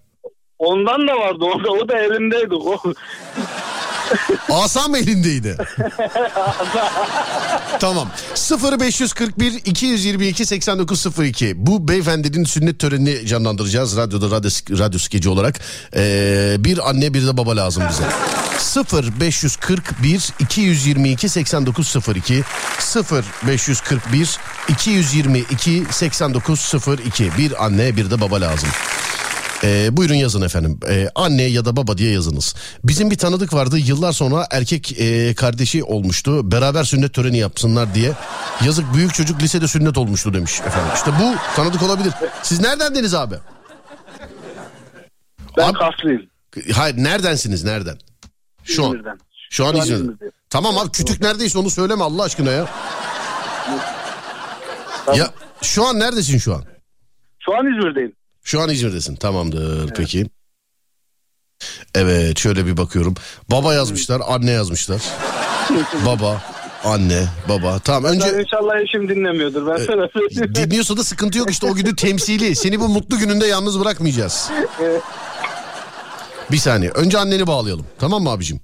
Ondan 0.59 1.09
da 1.09 1.17
vardı 1.17 1.45
orada 1.55 1.71
o 1.71 1.89
da 1.89 1.99
elimdeydi. 1.99 2.55
O, 2.55 2.79
Asa 4.51 4.89
mı 4.89 4.99
elindeydi? 4.99 5.57
tamam. 7.81 8.11
0541 8.73 9.53
222 9.65 10.47
8902. 10.47 11.67
Bu 11.67 11.89
beyefendinin 11.89 12.45
sünnet 12.45 12.79
törenini 12.79 13.27
canlandıracağız. 13.27 13.97
Radyoda 13.97 14.37
radyo, 14.37 14.51
radyo 14.79 14.99
skeci 14.99 15.29
olarak. 15.29 15.61
Ee, 15.97 16.57
bir 16.59 16.89
anne 16.89 17.15
bir 17.15 17.27
de 17.27 17.37
baba 17.37 17.57
lazım 17.57 17.85
bize. 17.91 18.05
0541 19.03 20.33
222 20.39 21.29
8902 21.29 22.45
0541 23.49 24.39
222 24.69 25.85
8902 25.91 27.31
bir 27.39 27.65
anne 27.65 27.97
bir 27.97 28.11
de 28.11 28.21
baba 28.21 28.41
lazım. 28.41 28.69
Ee, 29.67 29.97
buyurun 29.97 30.15
yazın 30.15 30.43
efendim. 30.43 30.81
Ee, 30.89 31.09
anne 31.15 31.43
ya 31.43 31.65
da 31.65 31.77
baba 31.77 31.99
diye 31.99 32.13
yazınız. 32.13 32.55
Bizim 32.85 33.11
bir 33.11 33.19
tanıdık 33.19 33.55
vardı. 33.55 33.79
Yıllar 33.79 34.13
sonra 34.13 34.47
erkek 34.51 35.01
e, 35.01 35.35
kardeşi 35.35 35.85
olmuştu. 35.85 36.53
Beraber 36.53 36.85
sünnet 36.85 37.15
töreni 37.15 37.39
yapsınlar 37.39 37.95
diye. 37.95 38.13
Yazık 38.65 38.95
büyük 38.95 39.15
çocuk 39.15 39.43
lisede 39.43 39.69
sünnet 39.69 39.99
olmuştu 39.99 40.35
demiş 40.35 40.61
efendim. 40.61 40.91
İşte 40.95 41.11
bu 41.21 41.57
tanıdık 41.57 41.83
olabilir. 41.83 42.13
Siz 42.43 42.61
neredendeniz 42.61 43.15
abi? 43.15 43.35
Ben 45.57 45.69
Abi- 45.69 45.79
Kaslıyım. 45.79 46.23
Hayır 46.75 46.97
neredensiniz 46.97 47.65
nereden? 47.65 47.99
Şu 48.65 48.85
an. 48.85 48.91
İzmir'den. 48.91 49.19
Şu 49.51 49.67
an 49.67 49.73
Şu 49.73 49.79
an 49.79 49.83
İzmir'de. 49.83 50.01
İzmir'deyim. 50.03 50.33
Tamam 50.51 50.79
abi 50.79 50.91
kütük 50.91 51.21
neredeyse 51.23 51.59
onu 51.59 51.71
söyleme 51.71 52.05
Allah 52.05 52.23
aşkına 52.23 52.51
ya. 52.51 52.67
Ya 55.17 55.31
şu 55.63 55.87
an 55.87 56.01
neredesin 56.01 56.39
şu 56.39 56.55
an? 56.55 56.65
Şu 57.41 57.57
an 57.57 57.67
İzmir'deyim. 57.67 58.13
Şu 58.47 58.61
an 58.61 58.69
İzmir'desin. 58.69 59.17
Tamamdır 59.17 59.95
peki. 59.95 60.27
Evet 61.95 62.39
şöyle 62.39 62.67
bir 62.67 62.77
bakıyorum. 62.77 63.15
Baba 63.51 63.75
yazmışlar, 63.75 64.23
anne 64.27 64.51
yazmışlar. 64.51 65.03
baba, 66.07 66.43
anne, 66.85 67.27
baba. 67.49 67.79
Tamam 67.79 68.05
Ben 68.05 68.15
önce 68.15 68.43
inşallah 68.43 68.81
eşim 68.81 69.09
dinlemiyordur. 69.09 69.67
Ben 69.67 69.77
sana 69.77 70.09
söyleyeyim. 70.13 70.55
dinliyorsa 70.55 70.97
da 70.97 71.05
sıkıntı 71.05 71.39
yok 71.39 71.51
işte 71.51 71.67
o 71.67 71.75
günü 71.75 71.97
temsili. 71.97 72.57
Seni 72.57 72.81
bu 72.81 72.89
mutlu 72.89 73.19
gününde 73.19 73.47
yalnız 73.47 73.81
bırakmayacağız. 73.81 74.51
Bir 76.51 76.57
saniye. 76.59 76.91
Önce 76.91 77.19
anneni 77.19 77.47
bağlayalım. 77.47 77.87
Tamam 77.99 78.23
mı 78.23 78.31
abicim? 78.31 78.61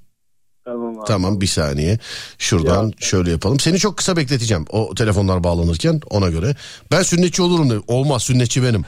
tamam 0.65 0.99
abi. 0.99 1.07
Tamam 1.07 1.41
bir 1.41 1.47
saniye. 1.47 1.99
Şuradan 2.39 2.93
şöyle 3.01 3.31
yapalım. 3.31 3.61
Seni 3.61 3.79
çok 3.79 3.97
kısa 3.97 4.17
bekleteceğim 4.17 4.65
o 4.71 4.95
telefonlar 4.95 5.45
bağlanırken 5.45 6.01
ona 6.11 6.29
göre. 6.31 6.57
Ben 6.93 7.03
sünnetçi 7.03 7.43
olurum 7.43 7.71
de. 7.71 7.75
Olmaz 7.87 8.23
sünnetçi 8.23 8.63
benim. 8.63 8.85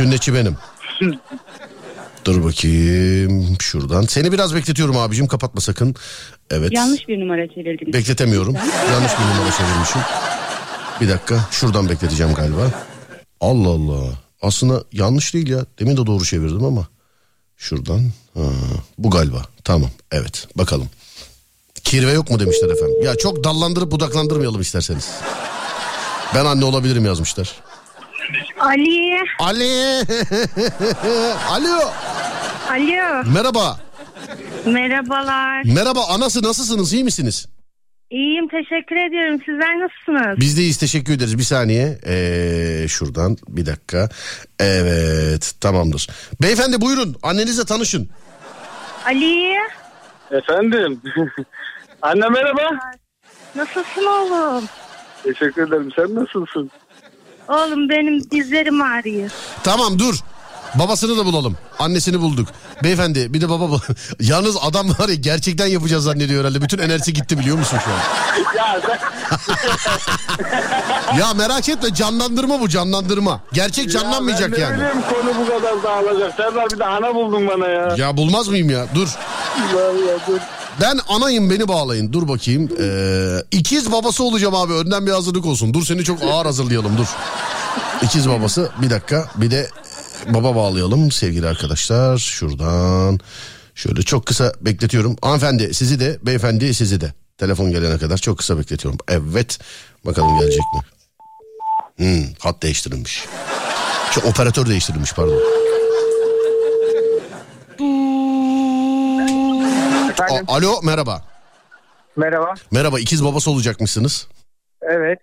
Sünnetçi 0.00 0.34
benim. 0.34 0.56
Dur 2.24 2.44
bakayım 2.44 3.56
şuradan. 3.60 4.02
Seni 4.02 4.32
biraz 4.32 4.54
bekletiyorum 4.54 4.96
abicim 4.96 5.26
kapatma 5.26 5.60
sakın. 5.60 5.94
Evet. 6.50 6.72
Yanlış 6.72 7.08
bir 7.08 7.20
numara 7.20 7.48
çevirdiniz. 7.48 7.92
Bekletemiyorum. 7.92 8.54
Yanlış 8.92 9.12
bir 9.12 9.24
numara 9.24 9.52
çevirmişim. 9.56 10.00
Bir 11.00 11.08
dakika 11.08 11.48
şuradan 11.50 11.88
bekleteceğim 11.88 12.34
galiba. 12.34 12.70
Allah 13.40 13.68
Allah. 13.68 14.02
Aslında 14.42 14.84
yanlış 14.92 15.34
değil 15.34 15.48
ya. 15.48 15.66
Demin 15.78 15.96
de 15.96 16.06
doğru 16.06 16.24
çevirdim 16.24 16.64
ama. 16.64 16.88
Şuradan. 17.56 18.10
Ha, 18.34 18.42
bu 18.98 19.10
galiba. 19.10 19.42
Tamam. 19.64 19.90
Evet. 20.12 20.48
Bakalım. 20.56 20.88
Kirve 21.84 22.12
yok 22.12 22.30
mu 22.30 22.40
demişler 22.40 22.68
efendim. 22.68 23.02
Ya 23.04 23.16
çok 23.16 23.44
dallandırıp 23.44 23.90
budaklandırmayalım 23.90 24.60
isterseniz. 24.60 25.08
Ben 26.34 26.44
anne 26.44 26.64
olabilirim 26.64 27.04
yazmışlar. 27.04 27.60
Ali. 28.60 29.18
Ali. 29.38 30.04
Alo. 31.50 31.92
Alo. 32.70 33.24
Merhaba. 33.34 33.80
Merhabalar. 34.66 35.62
Merhaba 35.64 36.00
anası 36.08 36.42
nasılsınız 36.42 36.92
iyi 36.92 37.04
misiniz? 37.04 37.48
İyiyim 38.10 38.48
teşekkür 38.48 38.96
ediyorum. 38.96 39.40
Sizler 39.46 39.80
nasılsınız? 39.80 40.40
Biz 40.40 40.56
deyiz 40.58 40.78
teşekkür 40.78 41.12
ederiz. 41.12 41.38
Bir 41.38 41.42
saniye. 41.42 41.98
Ee, 42.06 42.88
şuradan 42.88 43.36
bir 43.48 43.66
dakika. 43.66 44.08
Evet 44.58 45.54
tamamdır. 45.60 46.08
Beyefendi 46.42 46.80
buyurun 46.80 47.16
annenizle 47.22 47.64
tanışın. 47.64 48.10
Ali. 49.06 49.54
Efendim. 50.30 51.00
Anne 52.02 52.28
merhaba. 52.28 52.78
Nasılsın 53.56 54.06
oğlum? 54.06 54.64
Teşekkür 55.24 55.68
ederim. 55.68 55.90
Sen 55.96 56.14
nasılsın? 56.14 56.70
Oğlum 57.50 57.88
benim 57.88 58.30
dizlerim 58.30 58.82
ağrıyor. 58.82 59.30
Tamam 59.64 59.98
dur. 59.98 60.14
Babasını 60.74 61.16
da 61.18 61.24
bulalım. 61.26 61.56
Annesini 61.78 62.20
bulduk. 62.20 62.48
Beyefendi 62.82 63.34
bir 63.34 63.40
de 63.40 63.48
baba 63.48 63.76
Yalnız 64.20 64.56
adam 64.62 64.88
var 64.88 65.08
ya 65.08 65.14
gerçekten 65.14 65.66
yapacağız 65.66 66.04
zannediyor 66.04 66.40
herhalde. 66.40 66.62
Bütün 66.62 66.78
enerjisi 66.78 67.12
gitti 67.12 67.38
biliyor 67.38 67.58
musun 67.58 67.78
şu 67.84 67.90
an? 67.90 67.98
Ya 71.18 71.34
merak 71.34 71.68
etme 71.68 71.94
canlandırma 71.94 72.60
bu 72.60 72.68
canlandırma. 72.68 73.40
Gerçek 73.52 73.90
canlanmayacak 73.90 74.50
ya 74.50 74.56
ben 74.56 74.60
yani. 74.62 74.72
ne 74.72 74.78
bileyim 74.78 75.02
konu 75.10 75.34
bu 75.40 75.48
kadar 75.48 75.82
dağılacak. 75.82 76.34
Serdar 76.36 76.70
bir 76.70 76.78
de 76.78 76.84
ana 76.84 77.14
buldun 77.14 77.48
bana 77.48 77.68
ya. 77.68 77.94
Ya 77.96 78.16
bulmaz 78.16 78.48
mıyım 78.48 78.70
ya? 78.70 78.86
Dur. 78.94 79.08
Vallahi 79.74 80.20
dur. 80.28 80.40
Ben 80.80 80.98
anayım 81.08 81.50
beni 81.50 81.68
bağlayın. 81.68 82.12
Dur 82.12 82.28
bakayım. 82.28 82.68
Ee, 82.80 83.42
ikiz 83.50 83.92
babası 83.92 84.24
olacağım 84.24 84.54
abi. 84.54 84.72
Önden 84.72 85.06
bir 85.06 85.10
hazırlık 85.10 85.46
olsun. 85.46 85.74
Dur 85.74 85.84
seni 85.84 86.04
çok 86.04 86.22
ağır 86.22 86.46
hazırlayalım 86.46 86.98
dur. 86.98 87.06
İkiz 88.02 88.28
babası. 88.28 88.70
Bir 88.82 88.90
dakika. 88.90 89.30
Bir 89.36 89.50
de 89.50 89.68
baba 90.28 90.56
bağlayalım 90.56 91.10
sevgili 91.10 91.48
arkadaşlar. 91.48 92.18
Şuradan. 92.18 93.20
Şöyle 93.74 94.02
çok 94.02 94.26
kısa 94.26 94.52
bekletiyorum. 94.60 95.16
Hanımefendi 95.22 95.74
sizi 95.74 96.00
de 96.00 96.18
beyefendi 96.22 96.74
sizi 96.74 97.00
de. 97.00 97.12
Telefon 97.38 97.70
gelene 97.70 97.98
kadar 97.98 98.16
çok 98.16 98.38
kısa 98.38 98.58
bekletiyorum. 98.58 98.98
Evet. 99.08 99.58
Bakalım 100.06 100.38
gelecek 100.38 100.62
mi? 100.74 100.80
Hmm, 101.96 102.24
hat 102.38 102.62
değiştirilmiş. 102.62 103.24
Şu 104.10 104.20
operatör 104.20 104.66
değiştirilmiş 104.66 105.12
pardon. 105.12 105.40
Efendim 110.30 110.46
A- 110.48 110.54
Alo 110.56 110.80
merhaba. 110.82 111.22
merhaba. 112.16 112.54
Merhaba 112.70 113.00
ikiz 113.00 113.24
babası 113.24 113.50
olacakmışsınız. 113.50 114.26
Evet. 114.82 115.18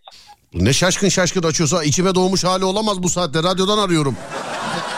Ne 0.53 0.73
şaşkın 0.73 1.09
şaşkın 1.09 1.43
açıyorsa 1.43 1.83
içime 1.83 2.15
doğmuş 2.15 2.43
hali 2.43 2.65
olamaz 2.65 3.03
bu 3.03 3.09
saatte. 3.09 3.39
Radyodan 3.43 3.77
arıyorum. 3.77 4.15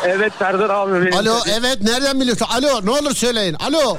Evet 0.03 0.33
Serdar 0.39 0.69
abi 0.69 0.93
benim. 0.93 1.13
Alo 1.13 1.35
evet 1.59 1.81
nereden 1.81 2.21
biliyorsun? 2.21 2.45
Alo 2.49 2.85
ne 2.85 2.91
olur 2.91 3.15
söyleyin. 3.15 3.53
Alo. 3.53 3.97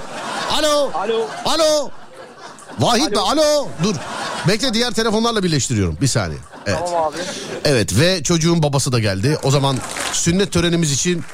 Alo. 0.58 0.90
Alo. 0.94 1.28
Alo. 1.44 1.90
Vahit 2.78 3.10
Bey 3.12 3.18
alo. 3.22 3.68
Dur. 3.82 3.94
Bekle 4.48 4.74
diğer 4.74 4.90
telefonlarla 4.92 5.42
birleştiriyorum. 5.42 5.98
Bir 6.00 6.06
saniye. 6.06 6.38
Evet. 6.66 6.78
Tamam 6.86 7.04
abi. 7.04 7.16
Evet 7.64 7.98
ve 8.00 8.22
çocuğun 8.22 8.62
babası 8.62 8.92
da 8.92 8.98
geldi. 8.98 9.38
O 9.42 9.50
zaman 9.50 9.76
sünnet 10.12 10.52
törenimiz 10.52 10.92
için 10.92 11.24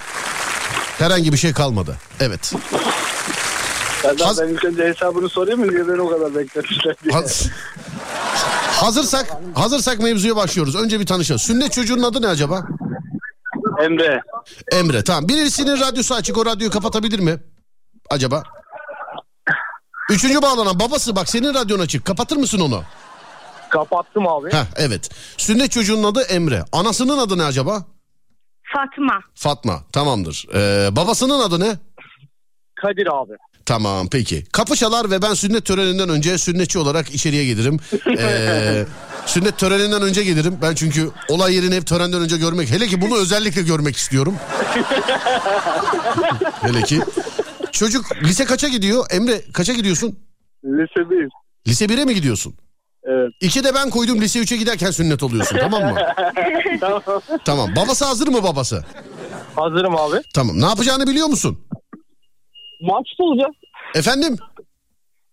herhangi 0.99 1.33
bir 1.33 1.39
şey 1.39 1.53
kalmadı. 1.53 1.97
Evet. 2.21 2.53
Serdar 4.07 4.27
Haz- 4.27 4.41
ben 4.41 4.49
ilk 4.49 4.65
önce 4.65 4.85
hesabını 4.85 5.29
sorayım 5.29 5.61
mı 5.61 5.73
diye 5.73 5.89
beni 5.89 6.01
o 6.01 6.09
kadar 6.09 6.35
bekletmişler 6.35 6.97
diye. 7.05 7.15
Haz- 7.15 7.49
hazırsak 8.81 9.27
hazırsak 9.55 9.99
mevzuya 9.99 10.37
başlıyoruz. 10.37 10.77
Önce 10.77 11.01
bir 11.01 11.07
tanışalım. 11.07 11.39
Sünnet 11.39 11.73
çocuğunun 11.73 12.03
adı 12.03 12.23
ne 12.23 12.27
acaba? 12.27 12.67
Emre. 13.83 14.21
Emre 14.73 15.05
tamam. 15.05 15.29
Birisinin 15.29 15.81
radyosu 15.81 16.15
açık 16.15 16.39
o 16.39 16.47
radyoyu 16.47 16.71
kapatabilir 16.73 17.19
mi? 17.19 17.39
Acaba? 18.11 18.43
Üçüncü 20.11 20.43
bağlanan 20.43 20.81
babası 20.81 21.17
bak 21.17 21.29
senin 21.29 21.55
radyon 21.55 21.79
açık. 21.81 22.05
Kapatır 22.05 22.37
mısın 22.37 22.61
onu? 22.61 22.83
Kapattım 23.71 24.29
abi. 24.29 24.53
Heh 24.53 24.65
evet. 24.77 25.11
Sünnet 25.37 25.71
çocuğunun 25.73 26.05
adı 26.13 26.23
Emre. 26.23 26.65
Anasının 26.73 27.19
adı 27.19 27.39
ne 27.39 27.45
acaba? 27.45 27.85
Fatma. 28.75 29.21
Fatma. 29.35 29.81
Tamamdır. 29.93 30.47
Ee, 30.55 30.97
babasının 30.97 31.41
adı 31.41 31.61
ne? 31.61 31.77
Kadir 32.83 33.07
abi. 33.23 33.33
Tamam 33.67 34.09
peki. 34.11 34.45
Kapı 34.53 34.77
çalar 34.77 35.11
ve 35.11 35.23
ben 35.23 35.35
sünnet 35.35 35.65
töreninden 35.65 36.09
önce 36.09 36.39
sünnetçi 36.39 36.79
olarak 36.79 37.15
içeriye 37.15 37.45
gelirim. 37.45 37.81
Ee, 38.19 38.87
sünnet 39.27 39.59
töreninden 39.59 40.03
önce 40.03 40.25
gelirim. 40.25 40.59
Ben 40.63 40.75
çünkü 40.75 41.11
olay 41.29 41.55
yerini 41.55 41.75
hep 41.75 41.87
törenden 41.87 42.21
önce 42.21 42.37
görmek. 42.37 42.71
Hele 42.71 42.87
ki 42.87 43.01
bunu 43.01 43.17
özellikle 43.17 43.63
görmek 43.63 43.97
istiyorum. 43.97 44.35
Hele 46.61 46.83
ki. 46.83 47.01
Çocuk 47.73 48.05
lise 48.23 48.45
kaça 48.45 48.69
gidiyor? 48.69 49.07
Emre 49.11 49.43
kaça 49.53 49.73
gidiyorsun? 49.73 50.19
Lise 50.65 51.11
1. 51.11 51.29
Lise 51.69 51.85
1'e 51.85 52.05
mi 52.05 52.15
gidiyorsun? 52.15 52.55
Evet. 53.05 53.31
İki 53.41 53.65
de 53.65 53.75
ben 53.75 53.91
koydum 53.91 54.21
lise 54.21 54.39
3'e 54.41 54.57
giderken 54.57 54.91
sünnet 54.91 55.23
oluyorsun 55.23 55.57
tamam 55.61 55.83
mı? 55.83 55.97
tamam. 56.81 57.03
Tamam. 57.45 57.71
Babası 57.77 58.05
hazır 58.05 58.29
mı 58.29 58.43
babası? 58.43 58.85
Hazırım 59.57 59.97
abi. 59.97 60.17
Tamam. 60.35 60.61
Ne 60.61 60.67
yapacağını 60.67 61.07
biliyor 61.07 61.27
musun? 61.27 61.59
Maç 62.87 63.09
olacak. 63.19 63.51
Efendim? 63.95 64.37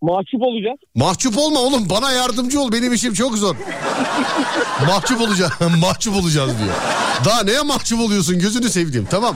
Mahcup 0.02 0.42
olacak. 0.42 0.80
Mahcup 0.96 1.38
olma 1.38 1.60
oğlum 1.60 1.90
bana 1.90 2.12
yardımcı 2.12 2.62
ol 2.62 2.72
benim 2.72 2.94
işim 2.94 3.14
çok 3.14 3.38
zor. 3.38 3.56
mahcup 4.88 5.22
olacağız 5.22 5.52
mahcup 5.82 6.16
olacağız 6.16 6.60
diyor. 6.60 6.74
Daha 7.26 7.44
neye 7.44 7.62
mahcup 7.62 8.00
oluyorsun 8.00 8.40
gözünü 8.40 8.70
sevdiğim 8.70 9.06
tamam. 9.12 9.36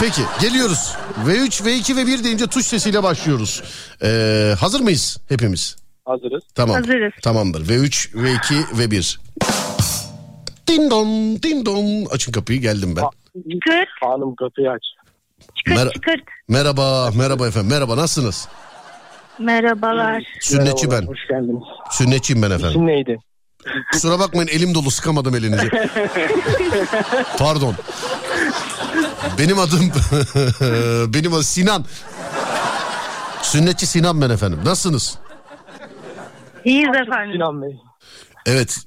Peki 0.00 0.22
geliyoruz. 0.40 0.92
V3, 1.26 1.62
V2 1.64 1.96
ve 1.96 2.06
1 2.06 2.24
deyince 2.24 2.46
tuş 2.46 2.66
sesiyle 2.66 3.02
başlıyoruz. 3.02 3.62
Ee, 4.02 4.54
hazır 4.60 4.80
mıyız 4.80 5.18
hepimiz? 5.28 5.76
Hazırız. 6.04 6.44
Tamam. 6.54 6.76
Hazırız. 6.76 7.12
Tamamdır. 7.22 7.66
V3, 7.68 8.12
V2 8.12 8.78
ve 8.78 8.90
1. 8.90 9.20
Din 10.68 10.90
don, 10.90 11.08
din 11.42 11.66
don. 11.66 12.06
Açın 12.14 12.32
kapıyı 12.32 12.60
geldim 12.60 12.96
ben. 12.96 13.02
Hanım 14.00 14.34
kapıyı 14.34 14.70
aç. 14.70 14.82
Çıkırt, 15.54 15.76
Mer- 15.78 15.92
çıkırt. 15.92 16.20
Merhaba, 16.48 17.10
merhaba 17.14 17.46
efendim. 17.48 17.70
Merhaba 17.70 17.96
nasılsınız? 17.96 18.48
Merhabalar. 19.38 20.22
Sünnetçi 20.40 20.90
ben. 20.90 21.02
Hoş 21.06 21.28
geldiniz. 21.28 21.62
Sünnetçiyim 21.90 22.42
ben 22.42 22.50
efendim. 22.50 22.68
İsim 22.70 22.86
neydi? 22.86 23.18
Kusura 23.92 24.18
bakmayın 24.18 24.48
elim 24.48 24.74
dolu 24.74 24.90
sıkamadım 24.90 25.34
elinizi. 25.34 25.70
Pardon. 27.38 27.74
Benim 29.38 29.58
adım 29.58 29.80
benim 31.14 31.32
adım 31.32 31.42
Sinan. 31.44 31.84
Sünnetçi 33.42 33.86
Sinan 33.86 34.20
ben 34.20 34.30
efendim. 34.30 34.58
Nasılsınız? 34.64 35.18
İyiyiz 36.64 36.88
efendim. 36.88 37.32
Sinan 37.32 37.62
Bey. 37.62 37.76
Evet. 38.46 38.78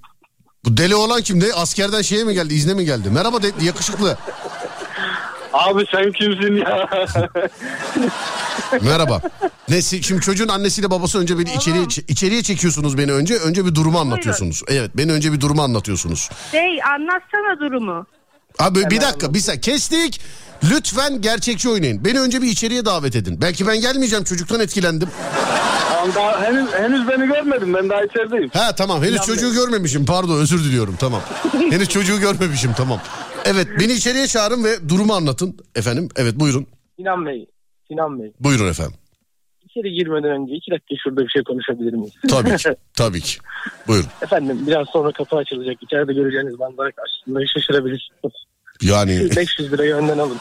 Bu 0.66 0.78
deli 0.78 0.96
olan 0.96 1.22
kimdi? 1.22 1.54
Askerden 1.54 2.02
şeye 2.02 2.24
mi 2.24 2.34
geldi? 2.34 2.54
İzne 2.54 2.74
mi 2.74 2.86
geldi? 2.86 3.10
Merhaba 3.10 3.42
de- 3.44 3.52
yakışıklı. 3.62 4.18
Abi 5.54 5.86
sen 5.92 6.12
kimsin 6.12 6.56
ya? 6.56 6.90
Merhaba. 8.82 9.22
Ne 9.70 9.82
şimdi 9.82 10.22
çocuğun 10.22 10.48
annesiyle 10.48 10.92
babası 10.92 11.20
önce 11.20 11.40
beni 11.40 11.54
içeriye 11.54 11.84
içeriye 12.08 12.44
çekiyorsunuz 12.44 12.98
beni 12.98 13.12
önce. 13.12 13.36
Önce 13.36 13.66
bir 13.66 13.76
durumu 13.76 14.00
anlatıyorsunuz. 14.00 14.62
Evet, 14.68 14.92
beni 14.98 15.12
önce 15.12 15.34
bir 15.34 15.42
durumu 15.42 15.62
anlatıyorsunuz. 15.62 16.30
Şey 16.52 16.84
anlatsana 16.84 17.60
durumu. 17.60 18.06
Abi 18.60 18.90
bir 18.90 19.02
dakika 19.02 19.34
bir 19.34 19.40
saniye 19.40 19.62
kestik. 19.62 20.22
Lütfen 20.72 21.22
gerçekçi 21.22 21.70
oynayın. 21.70 22.06
Beni 22.06 22.20
önce 22.20 22.42
bir 22.42 22.48
içeriye 22.48 22.86
davet 22.86 23.16
edin. 23.16 23.42
Belki 23.42 23.68
ben 23.68 23.82
gelmeyeceğim 23.82 24.24
çocuktan 24.26 24.60
etkilendim. 24.60 25.10
Tamam, 25.90 26.16
daha 26.16 26.42
henüz, 26.42 26.74
henüz 26.74 27.08
beni 27.08 27.28
görmedin. 27.28 27.74
Ben 27.74 27.90
daha 27.90 28.04
içerideyim. 28.04 28.50
Ha 28.54 28.76
tamam 28.76 29.04
henüz 29.04 29.22
çocuğu 29.22 29.54
görmemişim 29.54 30.06
pardon 30.06 30.38
özür 30.38 30.64
diliyorum 30.64 30.96
tamam. 31.00 31.22
henüz 31.70 31.90
çocuğu 31.90 32.20
görmemişim 32.20 32.74
tamam. 32.74 33.02
Evet 33.52 33.68
beni 33.80 33.94
içeriye 33.94 34.28
çağırın 34.28 34.64
ve 34.64 34.90
durumu 34.90 35.14
anlatın 35.14 35.58
efendim. 35.76 36.10
Evet 36.16 36.36
buyurun. 36.36 36.68
Sinan 37.00 37.26
Bey. 37.26 37.48
Sinan 37.88 38.22
Bey. 38.22 38.32
Buyurun 38.40 38.68
efendim. 38.70 38.94
İçeri 39.70 39.92
girmeden 39.94 40.32
önce 40.32 40.54
iki 40.54 40.72
dakika 40.72 40.96
şurada 41.04 41.22
bir 41.22 41.30
şey 41.30 41.44
konuşabilir 41.44 41.94
miyiz? 41.94 42.14
Tabii 42.30 42.58
ki 42.58 42.76
tabii 42.94 43.22
ki. 43.22 43.40
Buyurun. 43.88 44.10
Efendim 44.22 44.60
biraz 44.68 44.88
sonra 44.90 45.12
kapı 45.12 45.36
açılacak. 45.36 45.84
İçeride 45.84 46.14
göreceğiniz 46.14 46.60
manzara 46.60 46.92
karşısında 46.92 47.40
şaşırabilirsiniz. 47.54 48.34
Yani 48.82 49.30
500 49.36 49.72
lirayı 49.72 49.96
önden 49.96 50.18
alın. 50.18 50.38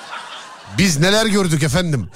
Biz 0.79 1.01
neler 1.01 1.27
gördük 1.27 1.63
efendim. 1.63 2.09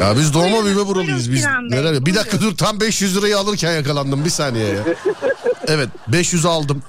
Ya 0.00 0.16
biz 0.16 0.34
doğma 0.34 0.64
büyüme 0.64 0.86
buralıyız 0.86 1.32
biz. 1.32 1.44
Neler 1.70 2.06
bir 2.06 2.14
dakika 2.14 2.40
dur 2.40 2.56
tam 2.56 2.80
500 2.80 3.16
lirayı 3.16 3.38
alırken 3.38 3.72
yakalandım 3.72 4.24
bir 4.24 4.30
saniye 4.30 4.66
ya. 4.68 4.84
Evet 5.66 5.88
500 6.08 6.46
aldım. 6.46 6.82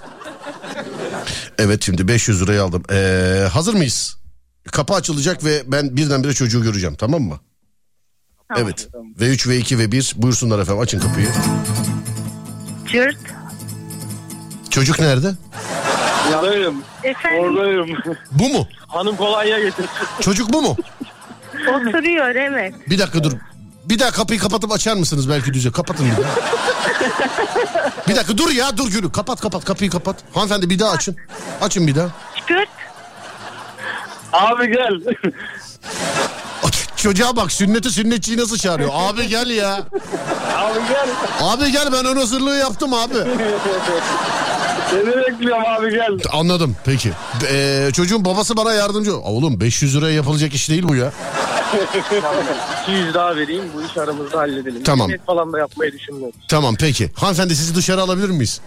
Evet 1.57 1.83
şimdi 1.83 2.07
500 2.07 2.41
lirayı 2.41 2.63
aldım. 2.63 2.83
Ee, 2.91 3.47
hazır 3.53 3.73
mıyız? 3.73 4.17
Kapı 4.71 4.93
açılacak 4.93 5.43
ve 5.43 5.63
ben 5.67 5.97
birdenbire 5.97 6.33
çocuğu 6.33 6.63
göreceğim 6.63 6.95
tamam 6.95 7.21
mı? 7.21 7.39
evet. 8.57 8.87
V3, 9.19 9.49
V2 9.49 9.77
ve 9.77 9.91
1 9.91 10.13
buyursunlar 10.17 10.59
efendim 10.59 10.81
açın 10.81 10.99
kapıyı. 10.99 11.27
Cırt. 12.91 13.17
Çocuk 14.71 14.99
nerede? 14.99 15.31
Yanıyorum. 16.31 16.83
Efendim 17.03 17.39
Oradayım. 17.39 17.97
Bu 18.31 18.49
mu? 18.49 18.67
Hanım 18.87 19.15
kolaya 19.15 19.59
getir. 19.59 19.85
Çocuk 20.21 20.53
bu 20.53 20.61
mu? 20.61 20.77
oturuyor 21.67 22.35
evet. 22.35 22.73
Bir 22.89 22.99
dakika 22.99 23.23
dur. 23.23 23.31
Bir 23.85 23.99
daha 23.99 24.11
kapıyı 24.11 24.39
kapatıp 24.39 24.71
açar 24.71 24.95
mısınız 24.95 25.29
belki 25.29 25.53
düze? 25.53 25.71
Kapatın 25.71 26.05
bir 26.05 26.23
daha. 26.23 26.31
bir 28.07 28.15
dakika 28.15 28.37
dur 28.37 28.49
ya 28.51 28.77
dur 28.77 28.91
Gülü. 28.91 29.11
Kapat 29.11 29.41
kapat 29.41 29.65
kapıyı 29.65 29.89
kapat. 29.91 30.15
Hanımefendi 30.33 30.69
bir 30.69 30.79
daha 30.79 30.91
açın. 30.91 31.15
Açın 31.61 31.87
bir 31.87 31.95
daha. 31.95 32.07
Çıkırt. 32.35 32.69
Abi 34.33 34.71
gel. 34.71 35.15
Çocuğa 36.95 37.35
bak 37.35 37.51
sünneti 37.51 37.89
sünnetçiyi 37.89 38.37
nasıl 38.37 38.57
çağırıyor. 38.57 38.89
Abi 38.93 39.27
gel 39.27 39.49
ya. 39.49 39.73
Abi 40.57 40.79
gel. 40.89 41.09
Abi 41.41 41.71
gel 41.71 41.91
ben 41.91 42.05
ön 42.05 42.15
hazırlığı 42.15 42.55
yaptım 42.57 42.93
abi. 42.93 43.17
Seni 44.91 45.05
bekliyorum 45.07 45.63
abi 45.67 45.91
gel. 45.91 46.17
Anladım 46.31 46.75
peki. 46.85 47.11
Ee, 47.51 47.89
çocuğun 47.93 48.25
babası 48.25 48.57
bana 48.57 48.73
yardımcı. 48.73 49.17
ol- 49.17 49.21
Oğlum 49.25 49.59
500 49.61 49.95
liraya 49.97 50.13
yapılacak 50.13 50.53
iş 50.53 50.69
değil 50.69 50.83
bu 50.87 50.95
ya. 50.95 51.11
200 52.83 53.13
daha 53.13 53.35
vereyim 53.35 53.63
bu 53.75 53.81
iş 53.83 53.97
aramızda 53.97 54.37
halledelim. 54.39 54.83
Tamam. 54.83 55.07
Millet 55.07 55.25
falan 55.25 55.53
da 55.53 55.59
yapmayı 55.59 55.91
düşünmüyoruz. 55.91 56.35
Tamam 56.47 56.75
peki. 56.79 57.09
Hanımefendi 57.15 57.55
sizi 57.55 57.75
dışarı 57.75 58.01
alabilir 58.01 58.29
miyiz? 58.29 58.61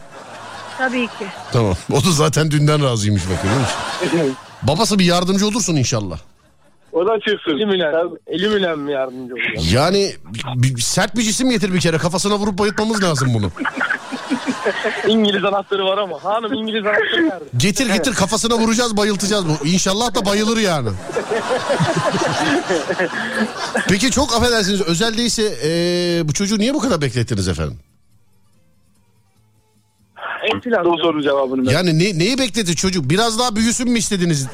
Tabii 0.79 1.07
ki. 1.07 1.27
Tamam. 1.53 1.75
O 1.93 1.97
da 1.97 2.11
zaten 2.13 2.51
dünden 2.51 2.85
razıymış 2.85 3.23
bakın. 3.31 3.51
musun? 3.51 4.37
Babası 4.63 4.99
bir 4.99 5.05
yardımcı 5.05 5.47
olursun 5.49 5.77
inşallah. 5.77 6.19
O 6.93 7.07
da 7.07 7.13
çıksın. 7.21 7.51
Elim 7.51 7.71
ile, 7.71 7.91
elim 8.27 8.57
ile 8.57 8.75
mi 8.75 8.93
yardımcı 8.93 9.35
olacağım? 9.35 9.69
Yani 9.73 10.13
bir- 10.55 10.81
sert 10.81 11.17
bir 11.17 11.23
cisim 11.23 11.51
getir 11.51 11.73
bir 11.75 11.81
kere. 11.81 11.99
Kafasına 11.99 12.35
vurup 12.35 12.59
bayıltmamız 12.59 13.03
lazım 13.03 13.35
bunu. 13.35 13.51
İngiliz 15.09 15.45
anahtarı 15.45 15.85
var 15.85 15.99
ama. 15.99 16.25
Hanım 16.25 16.53
İngiliz 16.53 16.87
anahtarı 16.87 17.29
nerede? 17.29 17.45
Getir 17.57 17.87
getir 17.87 18.15
kafasına 18.15 18.55
vuracağız 18.55 18.97
bayıltacağız. 18.97 19.45
Bu. 19.49 19.67
İnşallah 19.67 20.15
da 20.15 20.27
bayılır 20.27 20.57
yani. 20.57 20.89
Peki 23.89 24.11
çok 24.11 24.35
affedersiniz 24.35 24.83
özel 24.83 25.19
değilse 25.19 25.55
ee, 25.65 26.29
bu 26.29 26.33
çocuğu 26.33 26.59
niye 26.59 26.75
bu 26.75 26.81
kadar 26.81 27.01
beklettiniz 27.01 27.49
efendim? 27.49 27.79
En 30.53 30.61
plan. 30.61 30.87
O 30.87 30.97
sorunun 30.97 31.23
cevabını 31.23 31.67
ben. 31.67 31.73
Yani 31.73 31.99
ne, 31.99 32.19
neyi 32.19 32.39
bekledi 32.39 32.77
çocuk? 32.77 33.11
Biraz 33.11 33.39
daha 33.39 33.57
büyüsün 33.57 33.91
mü 33.91 33.99
istediniz 33.99 34.47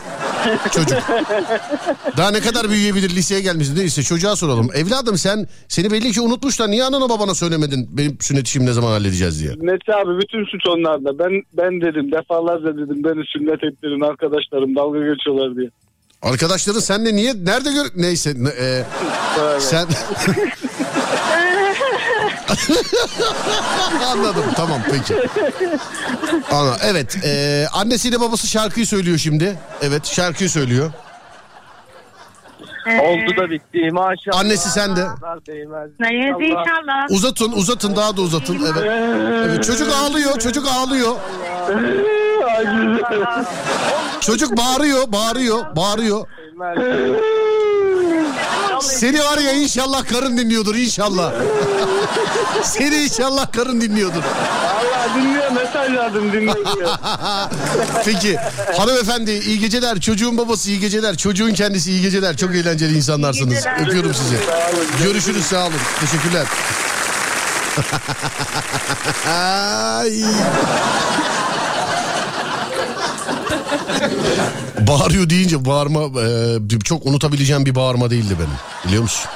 çocuk? 0.74 0.99
Daha 2.16 2.30
ne 2.30 2.41
kadar 2.41 2.70
büyüyebilir 2.70 3.11
liseye 3.11 3.41
gelmişsin 3.41 3.76
değilse 3.76 4.03
çocuğa 4.03 4.36
soralım. 4.36 4.70
Evladım 4.74 5.18
sen 5.18 5.47
seni 5.68 5.91
belli 5.91 6.12
ki 6.12 6.20
unutmuşlar. 6.20 6.70
Niye 6.70 6.84
anana 6.84 7.09
babana 7.09 7.34
söylemedin 7.34 7.88
benim 7.93 8.16
sünnet 8.20 8.47
işimi 8.47 8.66
ne 8.66 8.72
zaman 8.72 8.88
halledeceğiz 8.91 9.41
diye? 9.43 9.51
Neti 9.51 9.95
abi 9.95 10.22
bütün 10.22 10.45
suç 10.45 10.66
onlarda. 10.68 11.18
Ben 11.18 11.43
ben 11.53 11.80
dedim 11.80 12.12
defalarca 12.12 12.76
dedim 12.76 13.05
beni 13.05 13.24
sünnet 13.26 13.64
ettirin 13.64 14.01
arkadaşlarım 14.01 14.76
dalga 14.76 14.99
geçiyorlar 14.99 15.57
diye. 15.57 15.70
Arkadaşların 16.22 16.80
senle 16.80 17.14
niye 17.16 17.32
nerede 17.45 17.72
gör 17.72 17.86
neyse 17.97 18.34
ne- 18.36 18.49
e, 18.49 18.84
sen 19.59 19.86
Anladım 24.07 24.44
tamam 24.57 24.80
peki. 24.90 25.14
Ana 26.51 26.76
evet 26.84 27.24
e, 27.24 27.66
annesiyle 27.72 28.20
babası 28.20 28.46
şarkıyı 28.46 28.86
söylüyor 28.86 29.18
şimdi. 29.18 29.59
Evet 29.82 30.07
şarkıyı 30.07 30.51
söylüyor. 30.51 30.92
Ee, 32.86 33.01
Oldu 33.01 33.36
da 33.36 33.51
bitti 33.51 33.90
maşallah. 33.92 34.38
Annesi 34.38 34.70
değmez. 35.46 35.90
Neyse 36.01 36.34
Allah. 36.34 36.44
inşallah. 36.44 37.11
Uzatın 37.11 37.53
uzatın 37.53 37.96
daha 37.96 38.16
da 38.16 38.20
uzatın 38.20 38.61
evet. 38.72 38.84
evet 39.46 39.64
çocuk 39.64 39.92
ağlıyor 39.92 40.38
çocuk 40.38 40.66
ağlıyor. 40.68 41.16
Çocuk 44.20 44.57
bağırıyor 44.57 45.12
bağırıyor 45.12 45.76
bağırıyor. 45.76 46.26
Seni 48.82 49.20
var 49.24 49.38
ya 49.38 49.52
inşallah 49.52 50.06
karın 50.06 50.38
dinliyordur 50.38 50.74
inşallah. 50.74 51.32
Seni 52.62 52.94
inşallah 52.96 53.52
karın 53.52 53.80
dinliyordur. 53.80 54.22
Valla 54.22 55.14
dinliyor 55.16 55.50
mesaj 55.50 55.94
yazdım 55.94 56.32
dinliyor. 56.32 56.56
Peki 58.04 58.36
hanımefendi 58.76 59.30
iyi 59.30 59.58
geceler. 59.58 60.00
Çocuğun 60.00 60.38
babası 60.38 60.70
iyi 60.70 60.80
geceler. 60.80 61.16
Çocuğun 61.16 61.52
kendisi 61.52 61.90
iyi 61.90 62.02
geceler. 62.02 62.36
Çok 62.36 62.54
eğlenceli 62.54 62.96
insanlarsınız. 62.96 63.54
Geceler. 63.54 63.86
Öpüyorum 63.86 64.14
sizi. 64.14 64.36
Görüşürüz 65.04 65.44
sağ 65.46 65.66
olun. 65.66 65.74
Teşekkürler. 66.00 66.46
Bağırıyor 74.86 75.30
deyince 75.30 75.64
bağırma 75.64 76.22
e, 76.22 76.80
çok 76.84 77.06
unutabileceğim 77.06 77.66
bir 77.66 77.74
bağırma 77.74 78.10
değildi 78.10 78.34
benim. 78.38 78.58
Biliyor 78.86 79.02
musun? 79.02 79.30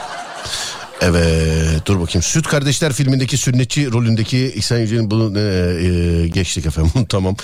Evet 1.00 1.86
dur 1.86 2.00
bakayım. 2.00 2.22
Süt 2.22 2.48
Kardeşler 2.48 2.92
filmindeki 2.92 3.38
sünnetçi 3.38 3.92
rolündeki 3.92 4.52
İhsan 4.56 4.78
Yücel'in 4.78 5.10
bunu 5.10 5.38
e, 5.38 5.42
e, 5.42 6.28
geçtik 6.28 6.66
efendim 6.66 7.06
tamam. 7.08 7.36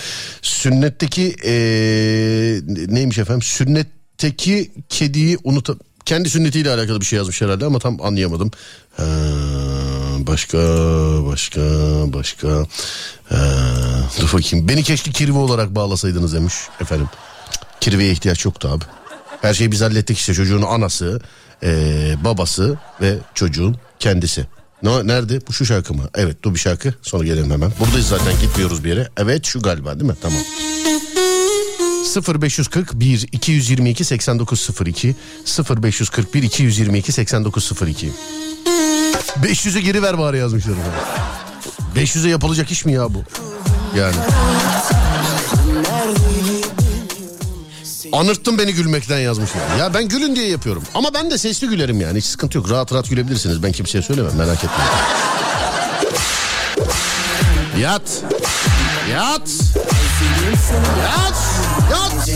Sünnetteki 0.42 1.36
e, 1.44 1.52
neymiş 2.94 3.18
efendim? 3.18 3.42
Sünnet 3.42 3.86
teki 4.18 4.70
kediyi 4.88 5.38
unut 5.44 5.68
kendi 6.04 6.30
sünnetiyle 6.30 6.70
alakalı 6.70 7.00
bir 7.00 7.06
şey 7.06 7.16
yazmış 7.16 7.42
herhalde 7.42 7.64
ama 7.64 7.78
tam 7.78 8.02
anlayamadım. 8.02 8.50
Ha, 8.96 9.04
başka 10.30 10.58
başka 11.26 11.60
başka 12.12 12.48
ha, 13.28 13.38
dur 14.20 14.32
bakayım 14.32 14.68
beni 14.68 14.82
keşke 14.82 15.10
kirve 15.10 15.38
olarak 15.38 15.74
bağlasaydınız 15.74 16.34
demiş 16.34 16.54
efendim. 16.80 17.08
Kirveye 17.80 18.12
ihtiyaç 18.12 18.44
yoktu 18.44 18.68
abi. 18.68 18.84
Her 19.42 19.54
şeyi 19.54 19.72
biz 19.72 19.80
hallettik 19.80 20.18
işte 20.18 20.34
çocuğun 20.34 20.62
anası, 20.62 21.20
eee, 21.62 22.16
babası 22.24 22.78
ve 23.00 23.18
çocuğun 23.34 23.76
kendisi. 23.98 24.46
Ne, 24.82 25.06
nerede? 25.06 25.40
Bu 25.48 25.52
şu 25.52 25.66
şarkı 25.66 25.94
mı? 25.94 26.08
Evet 26.14 26.42
dur 26.42 26.54
bir 26.54 26.58
şarkı 26.58 26.94
sonra 27.02 27.24
gelelim 27.24 27.50
hemen. 27.50 27.72
Buradayız 27.80 28.08
zaten 28.08 28.40
gitmiyoruz 28.40 28.84
bir 28.84 28.88
yere. 28.88 29.08
Evet 29.16 29.44
şu 29.44 29.62
galiba 29.62 30.00
değil 30.00 30.10
mi? 30.10 30.16
Tamam. 30.22 30.40
0541 32.42 33.28
222 33.32 34.04
8902 34.04 35.16
0541 35.82 36.42
222 36.42 37.12
8902 37.12 38.12
500'e 39.42 39.80
geri 39.80 40.02
ver 40.02 40.18
bari 40.18 40.38
yazmışlar. 40.38 40.72
efendim. 40.72 40.92
500'e 41.96 42.30
yapılacak 42.30 42.70
iş 42.70 42.84
mi 42.84 42.92
ya 42.92 43.14
bu? 43.14 43.22
Yani. 43.98 44.16
Anırttın 48.12 48.58
beni 48.58 48.72
gülmekten 48.72 49.18
yazmışlar. 49.18 49.60
Ya 49.78 49.94
ben 49.94 50.08
gülün 50.08 50.36
diye 50.36 50.48
yapıyorum. 50.48 50.82
Ama 50.94 51.14
ben 51.14 51.30
de 51.30 51.38
sesli 51.38 51.68
gülerim 51.68 52.00
yani. 52.00 52.18
Hiç 52.18 52.24
sıkıntı 52.24 52.58
yok. 52.58 52.70
Rahat 52.70 52.92
rahat 52.92 53.10
gülebilirsiniz. 53.10 53.62
Ben 53.62 53.72
kimseye 53.72 54.02
söylemem 54.02 54.36
merak 54.36 54.58
etmeyin. 54.64 54.90
Yat. 57.78 58.02
Yat. 59.12 59.50
Yat. 61.02 61.38
Yat. 61.90 62.30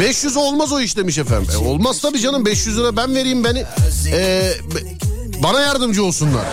500 0.00 0.36
olmaz 0.36 0.72
o 0.72 0.80
iş 0.80 0.96
demiş 0.96 1.18
efendim. 1.18 1.48
E, 1.54 1.56
olmaz 1.56 2.00
tabii 2.00 2.20
canım 2.20 2.44
500 2.44 2.78
lira 2.78 2.96
ben 2.96 3.14
vereyim 3.14 3.44
beni. 3.44 3.64
E, 4.12 4.52
bana 5.42 5.60
yardımcı 5.60 6.04
olsunlar. 6.04 6.44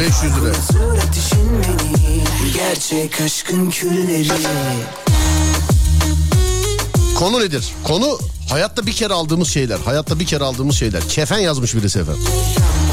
500 0.00 0.22
lira. 0.22 0.52
Gerçek 2.54 3.20
aşkın 3.20 3.70
külleri 3.70 4.28
Konu 7.18 7.40
nedir? 7.40 7.72
Konu 7.84 8.18
hayatta 8.48 8.86
bir 8.86 8.92
kere 8.92 9.14
aldığımız 9.14 9.48
şeyler. 9.48 9.78
Hayatta 9.78 10.18
bir 10.18 10.26
kere 10.26 10.44
aldığımız 10.44 10.76
şeyler. 10.76 11.08
Kefen 11.08 11.38
yazmış 11.38 11.74
birisi 11.74 11.98
efendim. 11.98 12.22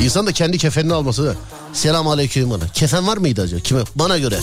İnsan 0.03 0.27
da 0.27 0.31
kendi 0.31 0.57
kefenini 0.57 0.93
alması 0.93 1.25
da. 1.25 1.33
Selam 1.73 2.07
aleyküm 2.07 2.49
bana. 2.51 2.67
Kefen 2.73 3.07
var 3.07 3.17
mıydı 3.17 3.41
acaba? 3.41 3.61
Kime? 3.61 3.81
Bana 3.95 4.17
göre. 4.17 4.39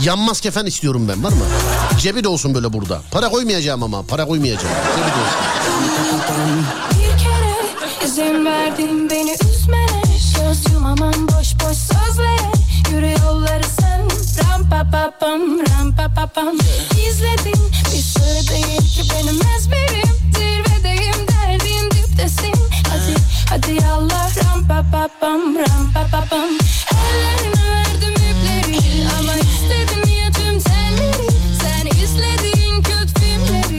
Yanmaz 0.00 0.40
kefen 0.40 0.66
istiyorum 0.66 1.08
ben 1.08 1.24
var 1.24 1.32
mı? 1.32 1.44
Cebi 2.00 2.24
de 2.24 2.28
olsun 2.28 2.54
böyle 2.54 2.72
burada. 2.72 3.02
Para 3.10 3.28
koymayacağım 3.28 3.82
ama 3.82 4.02
para 4.02 4.26
koymayacağım. 4.26 4.74
Cebi 4.96 5.06
de 5.06 5.20
olsun. 5.20 6.64
Bir 6.90 7.18
kere 7.24 8.06
izin 8.06 8.44
verdim 8.44 9.10
beni 9.10 9.32
üzmene 9.32 10.02
Söz 10.36 10.72
yumamam 10.72 11.28
boş 11.28 11.54
boş 11.54 11.76
sözlere 11.76 12.39
pa 14.90 15.02
pa 15.02 15.10
pam 15.20 15.42
ram 15.66 15.92
pa 15.92 16.08
pa 16.08 16.26
pam 16.26 16.56
İzledim 17.08 17.62
bir 17.92 18.02
sır 18.02 18.48
değil 18.50 18.80
ki 18.94 19.02
benim 19.10 19.40
ezberim. 19.56 20.10
Zirvedeyim 20.34 21.28
derdin 21.28 21.90
diptesin. 21.90 22.54
Hadi 22.88 23.14
hadi 23.50 23.86
Allah 23.86 24.30
ram 24.36 24.68
pa 24.68 24.84
pa 24.92 25.08
pam 25.20 25.56
ram 25.56 25.92
pa 25.94 26.06
pa 26.12 26.24
pam 26.30 26.50
Ellerine 27.10 27.64
verdim 27.70 28.14
ipleri 28.14 29.06
Ama 29.18 29.34
istedim 29.34 30.14
ya 30.22 30.32
tüm 30.32 30.60
telleri. 30.60 31.28
Sen 31.62 31.86
izlediğin 31.86 32.82
kötü 32.82 33.20
filmleri. 33.20 33.78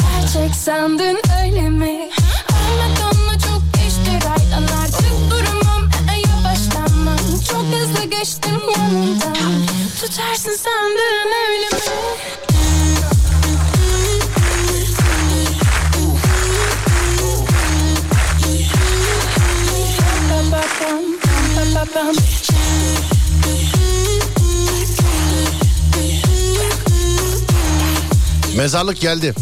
Gerçek 0.00 0.54
sandın 0.54 1.18
öyle 1.42 1.70
mi? 1.70 2.10
Geçtim 8.18 8.60
yanından 8.76 9.66
Tutarsın 10.00 10.56
sandın 10.56 11.32
öyle 11.50 11.66
mi? 11.66 11.80
Mezarlık 28.56 29.00
geldi. 29.00 29.34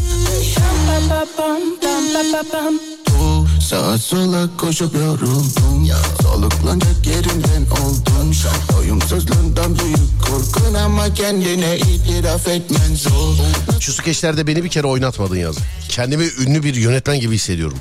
Sağa 3.66 3.98
sola 3.98 4.48
koşup 4.56 4.94
yoruldum 4.94 5.88
Soluklanacak 6.22 7.06
yerinden 7.06 7.66
oldum 7.82 8.32
Doyumsuzluğundan 8.72 9.78
büyük 9.78 10.22
korkun 10.22 10.74
ama 10.74 11.14
kendine 11.14 11.76
itiraf 11.76 12.48
etmen 12.48 12.94
zor 12.94 13.34
Şu 13.80 13.92
skeçlerde 13.92 14.46
beni 14.46 14.64
bir 14.64 14.68
kere 14.68 14.86
oynatmadın 14.86 15.36
yazın. 15.36 15.62
Kendimi 15.88 16.24
ünlü 16.24 16.62
bir 16.62 16.74
yönetmen 16.74 17.20
gibi 17.20 17.34
hissediyorum. 17.34 17.78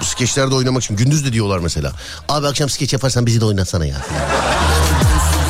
Bu 0.00 0.04
skeçlerde 0.04 0.54
oynamak 0.54 0.82
için 0.82 0.96
gündüz 0.96 1.24
de 1.24 1.32
diyorlar 1.32 1.58
mesela. 1.58 1.92
Abi 2.28 2.46
akşam 2.46 2.68
skeç 2.68 2.92
yaparsan 2.92 3.26
bizi 3.26 3.40
de 3.40 3.44
oynatsana 3.44 3.86
ya. 3.86 4.06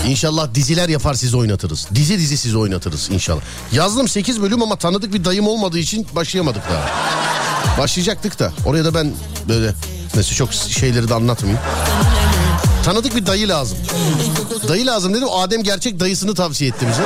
İnşallah 0.08 0.54
diziler 0.54 0.88
yapar 0.88 1.14
sizi 1.14 1.36
oynatırız. 1.36 1.88
Dizi 1.94 2.18
dizi 2.18 2.36
sizi 2.36 2.58
oynatırız 2.58 3.10
inşallah. 3.10 3.40
Yazdım 3.72 4.08
8 4.08 4.42
bölüm 4.42 4.62
ama 4.62 4.76
tanıdık 4.76 5.12
bir 5.14 5.24
dayım 5.24 5.48
olmadığı 5.48 5.78
için 5.78 6.06
başlayamadık 6.14 6.62
daha. 6.70 7.18
Başlayacaktık 7.78 8.38
da 8.38 8.52
oraya 8.66 8.84
da 8.84 8.94
ben 8.94 9.12
böyle 9.48 9.74
mesela 10.14 10.34
çok 10.36 10.52
şeyleri 10.52 11.08
de 11.08 11.14
anlatmayayım. 11.14 11.62
Tanıdık 12.84 13.16
bir 13.16 13.26
dayı 13.26 13.48
lazım. 13.48 13.78
Dayı 14.68 14.86
lazım 14.86 15.14
dedim 15.14 15.28
Adem 15.32 15.62
gerçek 15.62 16.00
dayısını 16.00 16.34
tavsiye 16.34 16.70
etti 16.70 16.86
bize. 16.88 17.02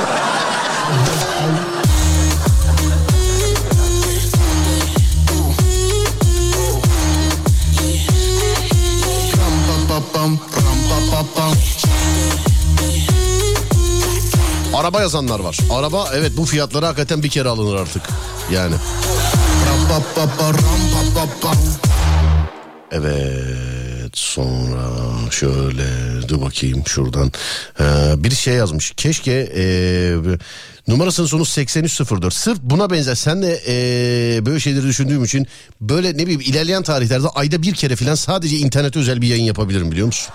Araba 14.73 15.01
yazanlar 15.01 15.39
var. 15.39 15.57
Araba 15.71 16.09
evet 16.13 16.31
bu 16.37 16.45
fiyatlara 16.45 16.87
hakikaten 16.87 17.23
bir 17.23 17.29
kere 17.29 17.49
alınır 17.49 17.75
artık. 17.75 18.03
Yani. 18.51 18.75
Evet 22.91 24.17
sonra 24.17 24.89
şöyle 25.31 25.83
dur 26.27 26.41
bakayım 26.41 26.83
şuradan. 26.87 27.31
Ee, 27.79 27.83
bir 28.23 28.31
şey 28.31 28.53
yazmış. 28.53 28.93
Keşke 28.97 29.51
ee, 29.55 30.15
numarasının 30.87 31.27
sonu 31.27 31.45
8304. 31.45 32.33
Sırf 32.33 32.59
buna 32.61 32.89
benzer. 32.89 33.15
Sen 33.15 33.41
de 33.41 33.61
ee, 33.67 34.45
böyle 34.45 34.59
şeyleri 34.59 34.83
düşündüğüm 34.83 35.23
için 35.23 35.47
böyle 35.81 36.13
ne 36.13 36.17
bileyim 36.17 36.41
ilerleyen 36.41 36.83
tarihlerde 36.83 37.27
ayda 37.27 37.61
bir 37.61 37.73
kere 37.73 37.95
falan 37.95 38.15
sadece 38.15 38.57
internete 38.57 38.99
özel 38.99 39.21
bir 39.21 39.27
yayın 39.27 39.43
yapabilirim 39.43 39.91
biliyor 39.91 40.07
musun? 40.07 40.33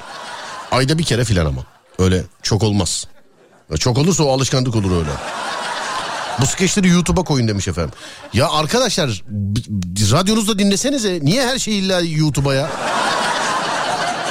Ayda 0.71 0.99
bir 0.99 1.05
kere 1.05 1.25
falan 1.25 1.47
ama. 1.47 1.65
Öyle 1.99 2.23
çok 2.43 2.63
olmaz. 2.63 3.07
Çok 3.79 3.99
olursa 3.99 4.25
o 4.25 4.33
alışkanlık 4.33 4.77
olur 4.77 4.91
öyle. 4.99 5.11
Bu 6.41 6.47
skeçleri 6.47 6.89
YouTube'a 6.89 7.25
koyun 7.25 7.49
demiş 7.49 7.69
efendim. 7.69 7.93
Ya 8.33 8.51
arkadaşlar 8.51 9.25
radyonuzda 10.13 10.59
dinlesenize. 10.59 11.19
Niye 11.23 11.47
her 11.47 11.59
şey 11.59 11.79
illa 11.79 12.01
YouTube'a 12.01 12.55
ya? 12.55 12.71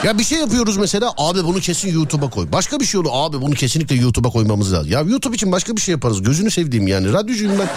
Ya 0.04 0.18
bir 0.18 0.24
şey 0.24 0.40
yapıyoruz 0.40 0.78
mesela 0.78 1.14
abi 1.18 1.44
bunu 1.44 1.60
kesin 1.60 1.94
YouTube'a 1.94 2.30
koy. 2.30 2.48
Başka 2.52 2.80
bir 2.80 2.86
şey 2.86 3.00
olur 3.00 3.10
abi 3.14 3.42
bunu 3.42 3.54
kesinlikle 3.54 3.96
YouTube'a 3.96 4.32
koymamız 4.32 4.74
lazım. 4.74 4.92
Ya 4.92 5.00
YouTube 5.02 5.36
için 5.36 5.52
başka 5.52 5.76
bir 5.76 5.82
şey 5.82 5.92
yaparız. 5.92 6.22
Gözünü 6.24 6.52
sevdiğim 6.52 6.88
yani. 6.88 7.14
Radyocuyum 7.14 7.60
ben. 7.60 7.70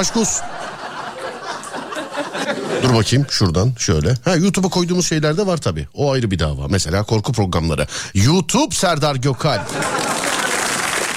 Aşk 0.00 0.16
olsun. 0.16 0.42
Dur 2.82 2.94
bakayım 2.94 3.26
şuradan 3.30 3.72
şöyle. 3.78 4.14
Ha 4.24 4.36
YouTube'a 4.36 4.68
koyduğumuz 4.68 5.08
şeyler 5.08 5.36
de 5.36 5.46
var 5.46 5.56
tabii. 5.56 5.88
O 5.94 6.12
ayrı 6.12 6.30
bir 6.30 6.38
dava. 6.38 6.68
Mesela 6.68 7.02
korku 7.02 7.32
programları. 7.32 7.86
YouTube 8.14 8.74
Serdar 8.74 9.16
Gökalp. 9.16 9.62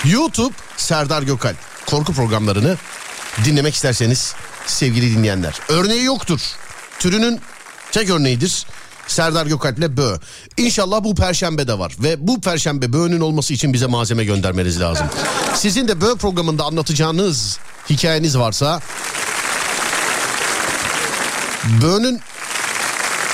YouTube 0.06 0.54
Serdar 0.78 1.22
Gökalp. 1.22 1.73
Korku 1.86 2.14
programlarını 2.14 2.78
dinlemek 3.46 3.76
isterseniz 3.76 4.34
sevgili 4.68 5.18
dinleyenler. 5.18 5.60
Örneği 5.70 6.04
yoktur. 6.04 6.40
Türünün 7.00 7.42
tek 7.92 8.10
örneğidir. 8.10 8.66
Serdar 9.08 9.46
Gökalp'le 9.46 9.98
Bö. 9.98 10.18
İnşallah 10.58 11.04
bu 11.04 11.16
perşembe 11.16 11.68
de 11.68 11.80
var. 11.80 11.94
Ve 12.00 12.28
bu 12.28 12.42
perşembe 12.42 12.94
Bö'nün 12.94 13.20
olması 13.20 13.54
için 13.54 13.74
bize 13.74 13.86
malzeme 13.86 14.26
göndermeniz 14.26 14.82
lazım. 14.82 15.08
Sizin 15.56 15.88
de 15.88 16.02
Bö 16.02 16.16
programında 16.16 16.64
anlatacağınız 16.64 17.60
hikayeniz 17.90 18.38
varsa 18.38 18.82
Bö'nün 21.82 22.22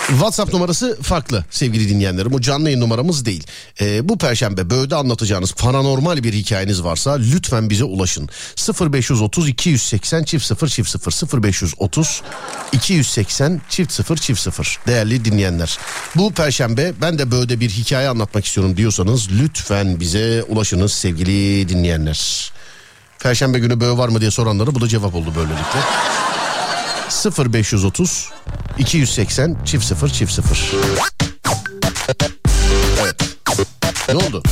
WhatsApp 0.10 0.54
numarası 0.54 0.98
farklı 1.02 1.46
sevgili 1.50 1.90
dinleyenlerim. 1.90 2.34
O 2.34 2.42
canlı 2.42 2.70
yayın 2.70 2.82
numaramız 2.82 3.26
değil. 3.26 3.48
Ee, 3.82 4.10
bu 4.10 4.18
perşembe 4.18 4.70
böyle 4.70 4.96
anlatacağınız 4.96 5.54
paranormal 5.54 6.24
bir 6.24 6.34
hikayeniz 6.34 6.84
varsa 6.84 7.14
lütfen 7.14 7.70
bize 7.70 7.84
ulaşın. 7.84 8.30
0530 8.92 9.50
280 9.50 10.24
çift 10.24 10.46
0 10.46 10.68
çift 10.68 10.90
0 10.90 11.44
0530 11.44 12.22
280 12.72 13.62
çift 13.70 13.92
0 13.92 14.18
çift 14.18 14.42
0 14.42 14.80
değerli 14.88 15.26
dinleyenler. 15.26 15.80
Bu 16.16 16.34
perşembe 16.34 16.94
ben 17.02 17.20
de 17.20 17.32
böyle 17.32 17.60
bir 17.60 17.70
hikaye 17.70 18.10
anlatmak 18.10 18.46
istiyorum 18.46 18.78
diyorsanız 18.78 19.32
lütfen 19.32 20.00
bize 20.00 20.44
ulaşınız 20.44 20.94
sevgili 20.94 21.70
dinleyenler. 21.70 22.52
Perşembe 23.20 23.60
günü 23.60 23.80
böyle 23.80 23.98
var 23.98 24.10
mı 24.10 24.22
diye 24.22 24.32
soranlara 24.32 24.76
bu 24.76 24.82
da 24.82 24.88
cevap 24.88 25.16
oldu 25.16 25.34
böylelikle. 25.36 25.80
0530 27.10 28.30
280 28.78 29.58
çift 29.66 29.86
0 29.86 30.10
çift 30.10 30.34
0. 30.34 30.72
Evet. 33.02 33.16
Ne 34.10 34.16
oldu? 34.16 34.44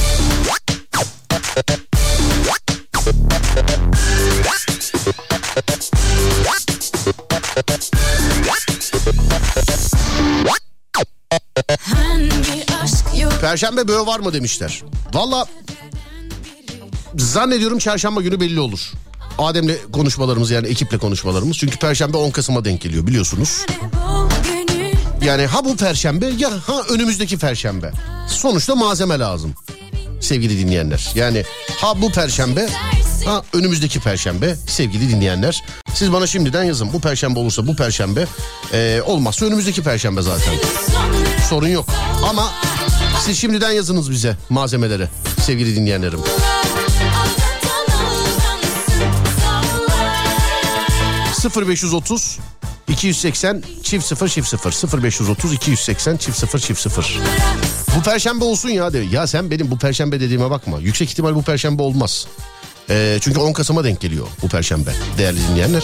Perşembe 13.42 13.88
böyle 13.88 14.06
var 14.06 14.20
mı 14.20 14.34
demişler. 14.34 14.84
Valla 15.14 15.46
zannediyorum 17.16 17.80
çarşamba 17.80 18.22
günü 18.22 18.40
belli 18.40 18.60
olur. 18.60 18.92
Adem'le 19.38 19.92
konuşmalarımız 19.94 20.52
yani 20.52 20.68
ekiple 20.68 20.98
konuşmalarımız. 20.98 21.58
Çünkü 21.58 21.80
perşembe 21.80 22.18
10 22.18 22.32
Kasım'a 22.32 22.66
denk 22.66 22.82
geliyor 22.82 23.08
biliyorsunuz. 23.08 23.66
Yani 25.22 25.46
ha 25.46 25.66
bu 25.66 25.76
perşembe 25.76 26.26
ya 26.38 26.52
ha 26.68 26.82
önümüzdeki 26.90 27.38
perşembe. 27.38 27.92
Sonuçta 28.28 28.76
malzeme 28.76 29.20
lazım. 29.20 29.54
Sevgili 30.22 30.60
dinleyenler. 30.60 31.12
Yani 31.16 31.44
ha 31.78 32.02
bu 32.02 32.12
perşembe 32.12 32.70
ha 33.26 33.44
önümüzdeki 33.54 34.00
perşembe 34.00 34.56
sevgili 34.68 35.10
dinleyenler. 35.10 35.64
Siz 35.94 36.14
bana 36.14 36.28
şimdiden 36.28 36.64
yazın. 36.64 36.94
Bu 36.94 37.02
perşembe 37.02 37.40
olursa 37.40 37.68
bu 37.68 37.76
perşembe 37.76 38.26
ee, 38.74 39.02
olmazsa 39.06 39.46
önümüzdeki 39.46 39.84
perşembe 39.84 40.22
zaten. 40.22 40.54
Sorun 41.50 41.68
yok. 41.68 41.86
Ama 42.30 42.52
siz 43.26 43.38
şimdiden 43.38 43.72
yazınız 43.72 44.12
bize 44.12 44.38
malzemeleri 44.50 45.08
sevgili 45.42 45.76
dinleyenlerim. 45.76 46.20
0530 51.46 52.40
280 52.88 53.64
çift 53.84 54.06
0 54.06 54.28
çift 54.30 54.48
0 54.48 55.04
0530 55.04 55.54
280 55.54 56.18
çift 56.18 56.38
0 56.38 56.60
çift 56.60 56.82
0 56.82 57.20
Bu 57.96 58.04
perşembe 58.04 58.44
olsun 58.44 58.70
ya 58.70 58.94
de. 58.94 58.98
Ya 58.98 59.28
sen 59.28 59.52
benim 59.52 59.72
bu 59.72 59.78
perşembe 59.78 60.20
dediğime 60.20 60.50
bakma. 60.50 60.80
Yüksek 60.80 61.10
ihtimal 61.12 61.36
bu 61.36 61.42
perşembe 61.42 61.82
olmaz. 61.82 62.28
Ee, 62.90 63.18
çünkü 63.22 63.40
10 63.40 63.54
Kasım'a 63.54 63.84
denk 63.84 64.02
geliyor 64.02 64.28
bu 64.42 64.50
perşembe 64.50 64.94
değerli 65.18 65.40
dinleyenler. 65.48 65.84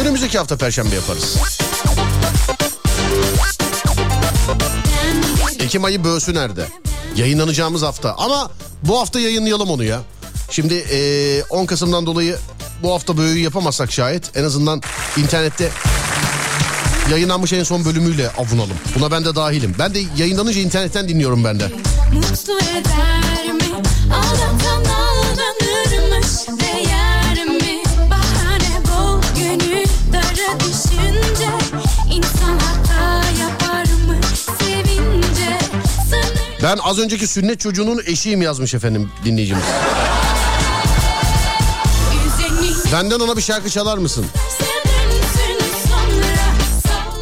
Önümüzdeki 0.00 0.38
hafta 0.38 0.56
perşembe 0.56 0.94
yaparız. 0.94 1.38
Ekim 5.60 5.84
ayı 5.84 6.04
böğsü 6.04 6.34
nerede? 6.34 6.66
Yayınlanacağımız 7.16 7.82
hafta. 7.82 8.14
Ama 8.18 8.50
bu 8.82 9.00
hafta 9.00 9.20
yayınlayalım 9.20 9.70
onu 9.70 9.84
ya. 9.84 10.02
Şimdi 10.50 10.74
eee, 10.74 11.42
10 11.50 11.66
Kasım'dan 11.66 12.06
dolayı 12.06 12.36
bu 12.82 12.92
hafta 12.94 13.16
böğüyü 13.16 13.44
yapamazsak 13.44 13.92
şayet 13.92 14.36
en 14.36 14.44
azından 14.44 14.82
internette 15.16 15.70
yayınlanmış 17.10 17.52
en 17.52 17.62
son 17.62 17.84
bölümüyle 17.84 18.30
avunalım. 18.30 18.76
Buna 18.98 19.10
ben 19.10 19.24
de 19.24 19.34
dahilim. 19.34 19.74
Ben 19.78 19.94
de 19.94 20.00
yayınlanınca 20.16 20.60
internetten 20.60 21.08
dinliyorum 21.08 21.44
ben 21.44 21.60
de. 21.60 21.64
Mutlu 22.12 22.58
eder 22.58 23.52
mi? 23.52 23.82
Aldatan 24.14 24.84
aldanırmış 24.94 26.60
Değer 26.60 27.46
mi? 27.46 27.82
Bahane 28.10 28.80
bol 28.84 29.20
gönül 29.38 29.84
dara 30.12 30.60
düşünce 30.60 31.50
İnsan 32.12 32.58
hata 32.58 33.14
yapar 33.40 33.82
mı? 33.84 34.16
Sevince 34.58 35.58
sınır 36.10 36.62
Ben 36.62 36.78
az 36.82 36.98
önceki 36.98 37.26
sünnet 37.26 37.60
çocuğunun 37.60 38.02
eşiyim 38.06 38.42
yazmış 38.42 38.74
efendim 38.74 39.10
dinleyicimiz. 39.24 39.64
Benden 42.94 43.20
ona 43.20 43.36
bir 43.36 43.42
şarkı 43.42 43.70
çalar 43.70 43.98
mısın? 43.98 44.26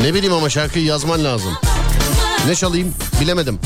Ne 0.00 0.14
bileyim 0.14 0.32
ama 0.32 0.50
şarkıyı 0.50 0.84
yazman 0.84 1.24
lazım. 1.24 1.52
Ne 2.46 2.54
çalayım 2.54 2.94
bilemedim. 3.20 3.60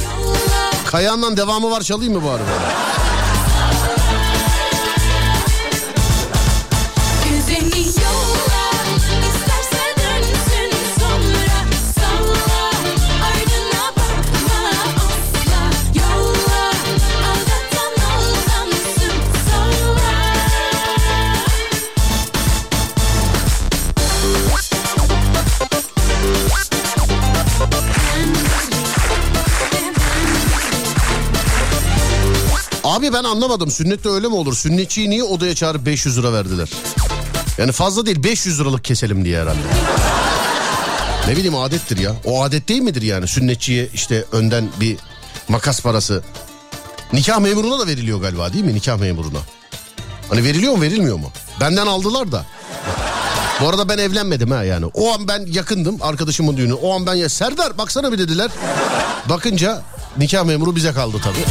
Kayağından 0.86 1.36
devamı 1.36 1.70
var 1.70 1.80
çalayım 1.82 2.12
mı 2.12 2.24
bari 2.24 2.40
böyle? 2.40 3.05
Abi 33.07 33.12
ben 33.12 33.24
anlamadım 33.24 33.70
sünnette 33.70 34.09
öyle 34.09 34.28
mi 34.28 34.34
olur? 34.34 34.54
Sünnetçiyi 34.54 35.11
niye 35.11 35.22
odaya 35.24 35.54
çağırıp 35.54 35.86
500 35.86 36.18
lira 36.18 36.32
verdiler? 36.32 36.68
Yani 37.59 37.72
fazla 37.72 38.07
değil 38.07 38.22
500 38.24 38.61
liralık 38.61 38.84
keselim 38.84 39.24
diye 39.24 39.40
herhalde. 39.40 39.59
Ne 41.28 41.36
bileyim 41.36 41.54
adettir 41.57 41.98
ya. 41.98 42.12
O 42.24 42.42
adet 42.42 42.68
değil 42.68 42.82
midir 42.82 43.02
yani 43.02 43.28
sünnetçiye 43.28 43.88
işte 43.94 44.24
önden 44.32 44.68
bir 44.80 44.96
makas 45.48 45.80
parası. 45.80 46.22
Nikah 47.12 47.38
memuruna 47.38 47.78
da 47.78 47.86
veriliyor 47.86 48.20
galiba 48.20 48.52
değil 48.52 48.64
mi 48.64 48.74
nikah 48.74 48.98
memuruna? 48.98 49.40
Hani 50.28 50.44
veriliyor 50.44 50.72
mu 50.72 50.82
verilmiyor 50.82 51.16
mu? 51.16 51.30
Benden 51.61 51.86
aldılar 51.86 52.32
da. 52.32 52.46
Bu 53.61 53.68
arada 53.68 53.88
ben 53.88 53.98
evlenmedim 53.98 54.50
ha 54.50 54.64
yani. 54.64 54.86
O 54.86 55.12
an 55.14 55.28
ben 55.28 55.46
yakındım 55.46 55.98
arkadaşımın 56.00 56.57
düğünü. 56.57 56.74
O 56.74 56.94
an 56.94 57.07
ben 57.07 57.14
ya 57.14 57.28
Serdar 57.28 57.78
baksana 57.78 58.12
bir 58.12 58.18
dediler. 58.18 58.50
Bakınca 59.28 59.82
nikah 60.18 60.44
memuru 60.44 60.76
bize 60.76 60.92
kaldı 60.92 61.16
tabii. 61.24 61.44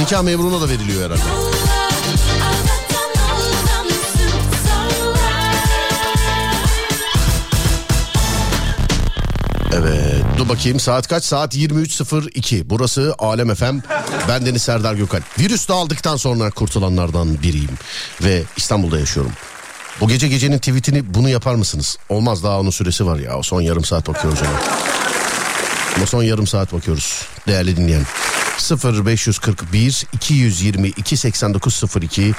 Nikah 0.00 0.22
memuruna 0.22 0.60
da 0.60 0.68
veriliyor 0.68 1.02
herhalde. 1.10 1.22
Evet 9.72 10.24
dur 10.38 10.48
bakayım 10.48 10.80
saat 10.80 11.08
kaç? 11.08 11.24
Saat 11.24 11.56
23.02. 11.56 12.62
Burası 12.70 13.14
Alem 13.18 13.54
FM. 13.54 13.78
Ben 14.28 14.46
Deniz 14.46 14.62
Serdar 14.62 14.94
Gökalp. 14.94 15.38
Virüs 15.38 15.68
dağıldıktan 15.68 16.16
sonra 16.16 16.50
kurtulanlardan 16.50 17.42
biriyim. 17.42 17.78
Ve 18.22 18.42
İstanbul'da 18.56 18.98
yaşıyorum. 18.98 19.32
Bu 20.00 20.08
gece 20.08 20.28
gecenin 20.28 20.58
tweetini 20.58 21.14
bunu 21.14 21.28
yapar 21.28 21.54
mısınız? 21.54 21.98
Olmaz 22.08 22.44
daha 22.44 22.60
onun 22.60 22.70
süresi 22.70 23.06
var 23.06 23.18
ya. 23.18 23.42
Son 23.42 23.60
yarım 23.60 23.84
saat 23.84 24.08
bakıyoruz 24.08 24.38
ona. 24.42 24.60
Ama 25.96 26.06
son 26.06 26.22
yarım 26.22 26.46
saat 26.46 26.72
bakıyoruz 26.72 27.22
değerli 27.46 27.76
dinleyen. 27.76 28.02
0541 28.58 30.06
222 30.12 31.16
8902 31.16 32.34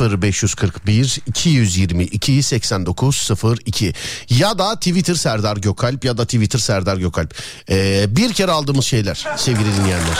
0541 0.00 1.20
222 1.26 2.42
8902 2.42 3.94
ya 4.28 4.58
da 4.58 4.74
Twitter 4.74 5.14
Serdar 5.14 5.56
Gökalp 5.56 6.04
ya 6.04 6.18
da 6.18 6.24
Twitter 6.24 6.58
Serdar 6.58 6.96
Gökalp. 6.96 7.34
Ee, 7.70 8.06
bir 8.08 8.32
kere 8.32 8.50
aldığımız 8.50 8.84
şeyler 8.84 9.26
sevgili 9.36 9.76
dinleyenler. 9.76 10.18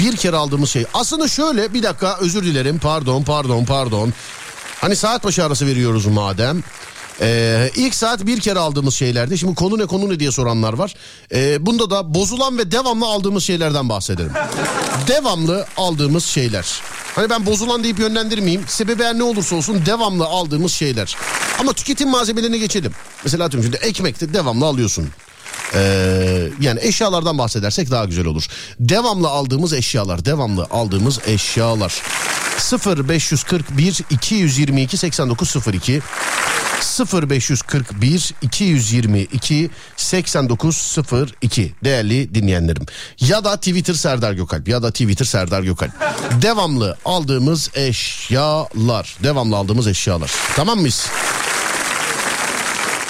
Bir 0.00 0.16
kere 0.16 0.36
aldığımız 0.36 0.70
şey. 0.70 0.84
Aslında 0.94 1.28
şöyle 1.28 1.74
bir 1.74 1.82
dakika 1.82 2.16
özür 2.20 2.44
dilerim 2.44 2.78
pardon 2.78 3.22
pardon 3.22 3.64
pardon. 3.64 4.12
Hani 4.80 4.96
saat 4.96 5.24
başı 5.24 5.44
arası 5.44 5.66
veriyoruz 5.66 6.06
madem. 6.06 6.62
Ee, 7.20 7.70
ilk 7.76 7.94
saat 7.94 8.26
bir 8.26 8.40
kere 8.40 8.58
aldığımız 8.58 8.94
şeylerde 8.94 9.36
şimdi 9.36 9.54
konu 9.54 9.78
ne 9.78 9.86
konu 9.86 10.08
ne 10.08 10.20
diye 10.20 10.32
soranlar 10.32 10.72
var. 10.72 10.94
Ee, 11.34 11.66
bunda 11.66 11.90
da 11.90 12.14
bozulan 12.14 12.58
ve 12.58 12.72
devamlı 12.72 13.06
aldığımız 13.06 13.44
şeylerden 13.44 13.88
bahsedelim. 13.88 14.32
devamlı 15.08 15.66
aldığımız 15.76 16.24
şeyler. 16.24 16.80
Hani 17.14 17.30
ben 17.30 17.46
bozulan 17.46 17.84
deyip 17.84 17.98
yönlendirmeyeyim. 17.98 18.64
Sebebi 18.66 19.02
her 19.04 19.18
ne 19.18 19.22
olursa 19.22 19.56
olsun 19.56 19.86
devamlı 19.86 20.24
aldığımız 20.24 20.72
şeyler. 20.72 21.16
Ama 21.60 21.72
tüketim 21.72 22.08
malzemelerine 22.08 22.58
geçelim. 22.58 22.92
Mesela 23.24 23.44
atıyorum 23.44 23.70
şimdi 23.70 23.86
ekmekte 23.86 24.34
devamlı 24.34 24.66
alıyorsun. 24.66 25.08
Ee, 25.74 26.48
yani 26.60 26.80
eşyalardan 26.82 27.38
bahsedersek 27.38 27.90
daha 27.90 28.04
güzel 28.04 28.26
olur. 28.26 28.46
Devamlı 28.80 29.28
aldığımız 29.28 29.72
eşyalar, 29.72 30.24
devamlı 30.24 30.66
aldığımız 30.70 31.18
eşyalar. 31.26 32.02
0541 32.58 34.00
222 34.10 34.96
8902 34.98 36.02
0541 37.12 38.34
222 38.42 39.70
8902 39.96 41.74
değerli 41.84 42.34
dinleyenlerim. 42.34 42.86
Ya 43.20 43.44
da 43.44 43.56
Twitter 43.56 43.94
Serdar 43.94 44.32
Gökalp 44.32 44.68
ya 44.68 44.82
da 44.82 44.90
Twitter 44.90 45.24
Serdar 45.24 45.62
Gökalp. 45.62 45.92
Devamlı 46.42 46.96
aldığımız 47.04 47.70
eşyalar. 47.74 49.16
Devamlı 49.22 49.56
aldığımız 49.56 49.86
eşyalar. 49.86 50.30
Tamam 50.56 50.78
mıyız? 50.78 51.06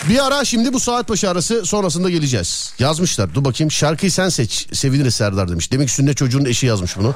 Bir 0.08 0.26
ara 0.26 0.44
şimdi 0.44 0.72
bu 0.72 0.80
saat 0.80 1.08
başı 1.08 1.30
arası 1.30 1.66
sonrasında 1.66 2.10
geleceğiz. 2.10 2.72
Yazmışlar. 2.78 3.34
Dur 3.34 3.44
bakayım 3.44 3.70
şarkıyı 3.70 4.12
sen 4.12 4.28
seç. 4.28 4.66
Seviniriz 4.72 5.14
Serdar 5.14 5.48
demiş. 5.48 5.72
Demek 5.72 5.90
sünnet 5.90 6.16
çocuğun 6.16 6.44
eşi 6.44 6.66
yazmış 6.66 6.96
bunu. 6.96 7.14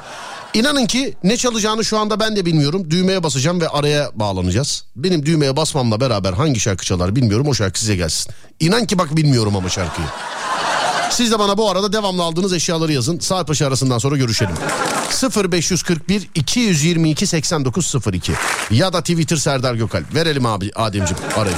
İnanın 0.53 0.85
ki 0.85 1.13
ne 1.23 1.37
çalacağını 1.37 1.85
şu 1.85 1.99
anda 1.99 2.19
ben 2.19 2.35
de 2.35 2.45
bilmiyorum. 2.45 2.91
Düğmeye 2.91 3.23
basacağım 3.23 3.61
ve 3.61 3.67
araya 3.67 4.11
bağlanacağız. 4.15 4.83
Benim 4.95 5.25
düğmeye 5.25 5.55
basmamla 5.55 6.01
beraber 6.01 6.33
hangi 6.33 6.59
şarkı 6.59 6.85
çalar 6.85 7.15
bilmiyorum. 7.15 7.47
O 7.47 7.53
şarkı 7.53 7.79
size 7.79 7.95
gelsin. 7.95 8.33
İnan 8.59 8.85
ki 8.85 8.97
bak 8.97 9.17
bilmiyorum 9.17 9.55
ama 9.55 9.69
şarkıyı. 9.69 10.07
Siz 11.11 11.31
de 11.31 11.39
bana 11.39 11.57
bu 11.57 11.69
arada 11.69 11.93
devamlı 11.93 12.23
aldığınız 12.23 12.53
eşyaları 12.53 12.93
yazın. 12.93 13.19
Saat 13.19 13.49
başı 13.49 13.67
arasından 13.67 13.97
sonra 13.97 14.17
görüşelim. 14.17 14.55
0541 15.51 16.29
222 16.35 17.27
8902 17.27 18.33
ya 18.71 18.93
da 18.93 19.01
Twitter 19.01 19.35
Serdar 19.37 19.75
Gökalp. 19.75 20.15
Verelim 20.15 20.45
abi 20.45 20.71
Ademciğim 20.75 21.23
arayı. 21.37 21.55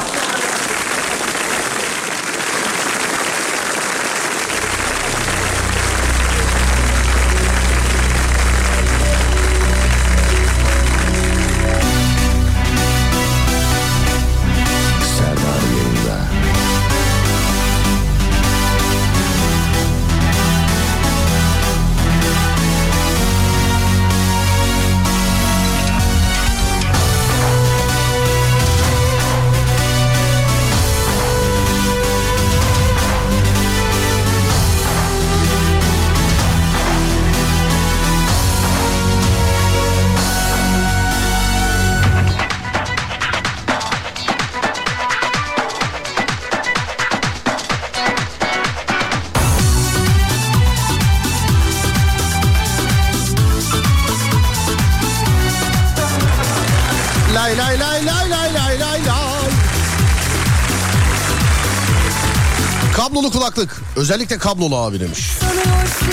Kablolu 63.05 63.31
kulaklık. 63.31 63.81
Özellikle 63.95 64.37
kablolu 64.37 64.75
abi 64.77 64.99
demiş. 64.99 65.29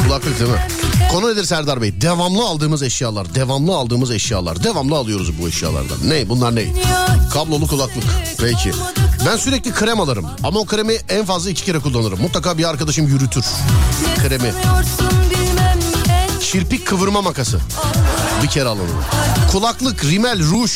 Kulaklık 0.05 0.41
değil 0.41 0.51
mi? 0.51 0.59
Konu 1.13 1.33
nedir 1.33 1.45
Serdar 1.45 1.83
Bey? 1.83 2.01
Devamlı 2.01 2.45
aldığımız 2.45 2.83
eşyalar. 2.83 3.35
Devamlı 3.35 3.77
aldığımız 3.77 4.11
eşyalar. 4.11 4.65
Devamlı 4.65 4.97
alıyoruz 4.97 5.39
bu 5.43 5.49
eşyalardan. 5.49 5.97
Ne? 6.05 6.29
Bunlar 6.29 6.57
ne? 6.57 6.65
Kablolu 7.33 7.67
kulaklık. 7.67 8.05
Peki. 8.39 8.73
Ben 9.27 9.37
sürekli 9.37 9.73
krem 9.73 10.01
alırım. 10.01 10.27
Ama 10.45 10.61
o 10.61 10.65
kremi 10.65 10.93
en 11.09 11.25
fazla 11.25 11.51
iki 11.51 11.65
kere 11.65 11.79
kullanırım. 11.79 12.21
Mutlaka 12.21 12.59
bir 12.59 12.69
arkadaşım 12.69 13.07
yürütür. 13.07 13.45
Kremi. 14.23 14.53
Kirpik 16.41 16.87
kıvırma 16.87 17.23
makası. 17.23 17.61
Bir 18.43 18.49
kere 18.49 18.69
alalım. 18.69 19.05
Kulaklık, 19.53 20.05
rimel, 20.05 20.39
ruj. 20.39 20.73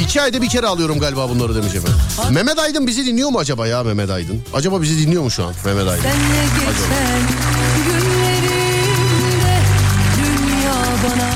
İki 0.00 0.22
ayda 0.22 0.42
bir 0.42 0.48
kere 0.48 0.66
alıyorum 0.66 0.98
galiba 0.98 1.28
bunları 1.28 1.54
demiş 1.54 1.74
efendim. 1.74 1.98
Mehmet 2.30 2.58
Aydın 2.58 2.86
bizi 2.86 3.06
dinliyor 3.06 3.28
mu 3.30 3.38
acaba 3.38 3.66
ya 3.66 3.82
Mehmet 3.82 4.10
Aydın? 4.10 4.42
Acaba 4.54 4.82
bizi 4.82 4.98
dinliyor 5.06 5.22
mu 5.22 5.30
şu 5.30 5.44
an 5.44 5.54
Mehmet 5.64 5.88
Aydın? 5.88 6.04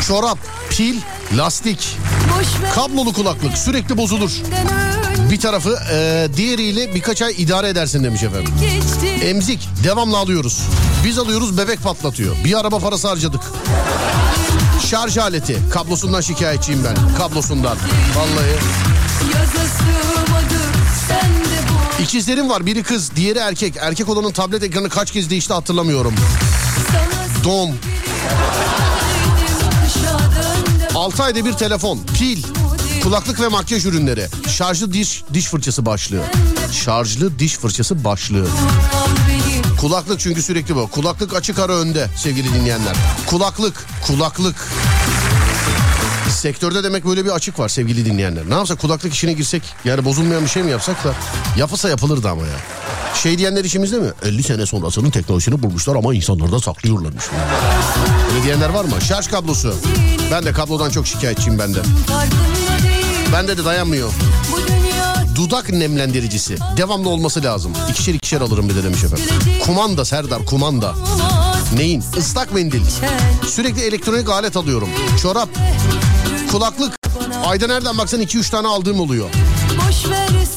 Çorap, 0.08 0.38
pil, 0.70 0.96
lastik, 1.36 1.96
kablolu 2.74 3.12
kulaklık 3.12 3.58
sürekli 3.58 3.96
bozulur. 3.96 4.30
Bir 5.30 5.40
tarafı 5.40 5.78
e, 5.92 6.28
diğeriyle 6.36 6.94
birkaç 6.94 7.22
ay 7.22 7.34
idare 7.38 7.68
edersin 7.68 8.04
demiş 8.04 8.22
efendim. 8.22 8.52
Emzik 9.22 9.68
devamlı 9.84 10.16
alıyoruz. 10.18 10.62
Biz 11.04 11.18
alıyoruz 11.18 11.58
bebek 11.58 11.82
patlatıyor. 11.82 12.36
Bir 12.44 12.58
araba 12.60 12.78
parası 12.78 13.08
harcadık. 13.08 13.40
Şarj 14.90 15.18
aleti 15.18 15.58
kablosundan 15.70 16.20
şikayetçiyim 16.20 16.84
ben. 16.84 17.16
Kablosundan. 17.18 17.76
Vallahi. 18.16 18.58
İkizlerim 22.02 22.50
var 22.50 22.66
biri 22.66 22.82
kız 22.82 23.16
diğeri 23.16 23.38
erkek. 23.38 23.76
Erkek 23.80 24.08
olanın 24.08 24.32
tablet 24.32 24.62
ekranı 24.62 24.88
kaç 24.88 25.10
kez 25.10 25.30
değişti 25.30 25.52
hatırlamıyorum. 25.52 26.14
döndüm 27.44 27.78
6 30.94 31.22
ayda 31.22 31.44
bir 31.44 31.52
telefon, 31.52 31.98
pil, 32.18 32.42
kulaklık 33.02 33.40
ve 33.40 33.48
makyaj 33.48 33.86
ürünleri. 33.86 34.26
Şarjlı 34.48 34.92
diş 34.92 35.22
diş 35.34 35.46
fırçası 35.46 35.86
başlığı. 35.86 36.22
Şarjlı 36.72 37.38
diş 37.38 37.56
fırçası 37.56 38.04
başlığı. 38.04 38.46
Kulaklık 39.80 40.20
çünkü 40.20 40.42
sürekli 40.42 40.76
bu. 40.76 40.88
Kulaklık 40.88 41.34
açık 41.34 41.58
ara 41.58 41.72
önde 41.72 42.06
sevgili 42.16 42.54
dinleyenler. 42.54 42.96
Kulaklık, 43.26 43.86
kulaklık. 44.06 44.68
Sektörde 46.30 46.84
demek 46.84 47.06
böyle 47.06 47.24
bir 47.24 47.30
açık 47.30 47.58
var 47.58 47.68
sevgili 47.68 48.04
dinleyenler. 48.04 48.50
Ne 48.50 48.54
yapsak 48.54 48.80
kulaklık 48.80 49.14
işine 49.14 49.32
girsek 49.32 49.62
yani 49.84 50.04
bozulmayan 50.04 50.44
bir 50.44 50.48
şey 50.48 50.62
mi 50.62 50.70
yapsak 50.70 51.04
da 51.04 51.14
yapılsa 51.56 51.88
yapılırdı 51.88 52.28
ama 52.28 52.42
ya. 52.42 52.56
Şey 53.14 53.38
diyenler 53.38 53.64
işimizde 53.64 53.98
mi? 53.98 54.10
50 54.22 54.42
sene 54.42 54.66
sonrasının 54.66 55.10
teknolojisini 55.10 55.62
bulmuşlar 55.62 55.96
ama 55.96 56.14
insanlarda 56.14 56.60
saklıyorlarmış. 56.60 57.24
Öyle 58.34 58.44
diyenler 58.44 58.68
var 58.68 58.84
mı? 58.84 59.00
Şarj 59.08 59.28
kablosu. 59.28 59.74
Ben 60.32 60.44
de 60.44 60.52
kablodan 60.52 60.90
çok 60.90 61.06
şikayetçiyim 61.06 61.58
ben 61.58 61.74
de. 61.74 61.82
farkında 61.82 62.82
değil 62.82 63.06
Bende 63.32 63.58
de 63.58 63.64
dayanmıyor. 63.64 64.12
Dudak 65.40 65.72
nemlendiricisi. 65.72 66.56
Devamlı 66.76 67.08
olması 67.08 67.42
lazım. 67.42 67.72
İkişer 67.90 68.14
ikişer 68.14 68.40
alırım 68.40 68.68
bir 68.68 68.74
de 68.74 68.84
demiş 68.84 69.04
efendim. 69.04 69.24
Kumanda 69.64 70.04
Serdar 70.04 70.44
kumanda. 70.44 70.94
Neyin? 71.76 72.04
Islak 72.16 72.54
mendil. 72.54 72.80
Sürekli 73.48 73.82
elektronik 73.82 74.28
alet 74.28 74.56
alıyorum. 74.56 74.88
Çorap, 75.22 75.48
kulaklık. 76.50 76.96
Ayda 77.46 77.66
nereden 77.66 77.98
baksan 77.98 78.22
2-3 78.22 78.50
tane 78.50 78.68
aldığım 78.68 79.00
oluyor. 79.00 79.28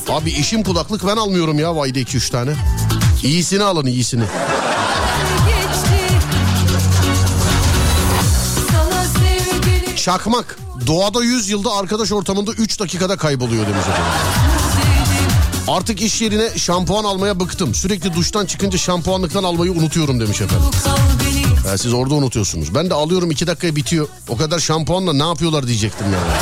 Abi 0.10 0.30
işim 0.32 0.64
kulaklık 0.64 1.08
ben 1.08 1.18
almıyorum 1.18 1.60
ya 1.60 1.70
ayda 1.82 2.00
2-3 2.00 2.32
tane. 2.32 2.52
İyisini 3.24 3.64
alın 3.64 3.86
iyisini. 3.86 4.24
Çakmak. 9.96 10.58
Doğada 10.88 11.24
100 11.24 11.50
yılda 11.50 11.72
arkadaş 11.74 12.12
ortamında 12.12 12.52
3 12.52 12.80
dakikada 12.80 13.18
kayboluyor 13.18 13.68
demiş 13.68 13.80
efendim. 13.88 14.53
Artık 15.68 16.02
iş 16.02 16.22
yerine 16.22 16.50
şampuan 16.58 17.04
almaya 17.04 17.40
bıktım. 17.40 17.76
Sürekli 17.76 18.14
duştan 18.14 18.46
çıkınca 18.46 18.78
şampuanlıktan 18.78 19.44
almayı 19.44 19.72
unutuyorum 19.72 20.20
demiş 20.20 20.42
efendim. 20.42 20.66
Ya 21.68 21.78
siz 21.78 21.94
orada 21.94 22.14
unutuyorsunuz. 22.14 22.76
Ben 22.76 22.90
de 22.90 22.94
alıyorum 22.94 23.32
2 23.32 23.48
dakikaya 23.48 23.76
bitiyor. 23.76 24.08
O 24.30 24.38
kadar 24.38 24.60
şampuanla 24.60 25.14
ne 25.14 25.24
yapıyorlar 25.24 25.68
diyecektim 25.68 26.08
yani. 26.14 26.38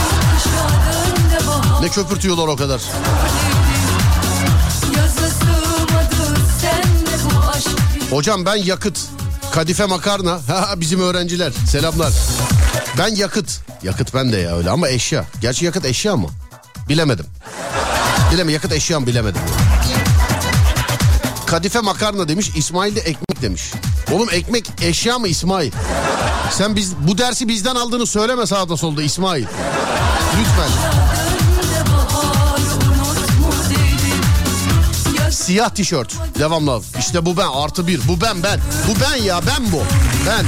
Ne 1.82 1.90
köpürtüyorlar 1.90 2.48
o 2.48 2.56
kadar. 2.56 2.82
Hocam 8.10 8.46
ben 8.46 8.56
yakıt. 8.56 9.00
Kadife 9.52 9.86
makarna. 9.86 10.40
Ha 10.48 10.74
bizim 10.78 11.00
öğrenciler. 11.02 11.54
Selamlar. 11.72 12.14
Ben 12.98 13.16
yakıt. 13.16 13.60
Yakıt 13.84 14.14
ben 14.14 14.32
de 14.32 14.38
ya 14.38 14.58
öyle 14.58 14.70
ama 14.70 14.90
eşya. 14.90 15.26
Gerçi 15.42 15.66
yakıt 15.66 15.86
eşya 15.86 16.16
mı? 16.16 16.30
Bilemedim. 16.90 17.26
Bileme 18.32 18.52
yakıt 18.52 18.72
eşya 18.72 19.00
mı 19.00 19.08
bilemedim. 19.08 19.42
Kadife 21.46 21.80
makarna 21.80 22.28
demiş. 22.28 22.52
İsmail 22.56 22.96
de 22.96 23.00
ekmek 23.00 23.42
demiş. 23.42 23.72
Oğlum 24.12 24.30
ekmek 24.32 24.70
eşya 24.82 25.20
mı 25.20 25.28
İsmail? 25.28 25.72
Sen 26.52 26.76
biz 26.76 26.96
bu 26.96 27.18
dersi 27.18 27.48
bizden 27.48 27.76
aldığını 27.76 28.06
söyleme 28.06 28.48
sağda 28.48 28.78
solda 28.78 29.04
İsmail. 29.04 29.46
Lütfen. 30.40 30.70
Siyah 35.32 35.70
tişört. 35.70 36.14
Devamlı. 36.40 36.82
İşte 37.00 37.26
bu 37.26 37.38
ben 37.38 37.48
artı 37.54 37.88
bir. 37.88 38.08
Bu 38.08 38.22
ben 38.22 38.44
ben. 38.44 38.60
Bu 38.88 38.94
ben 39.02 39.24
ya 39.24 39.42
ben 39.48 39.72
bu. 39.72 39.82
Ben. 40.28 40.46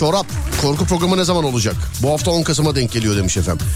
Çorap 0.00 0.26
korku 0.62 0.84
programı 0.84 1.16
ne 1.16 1.24
zaman 1.24 1.44
olacak? 1.44 1.76
Bu 2.02 2.10
hafta 2.10 2.30
10 2.30 2.42
Kasım'a 2.42 2.74
denk 2.74 2.92
geliyor 2.92 3.16
demiş 3.16 3.36
efendim. 3.36 3.66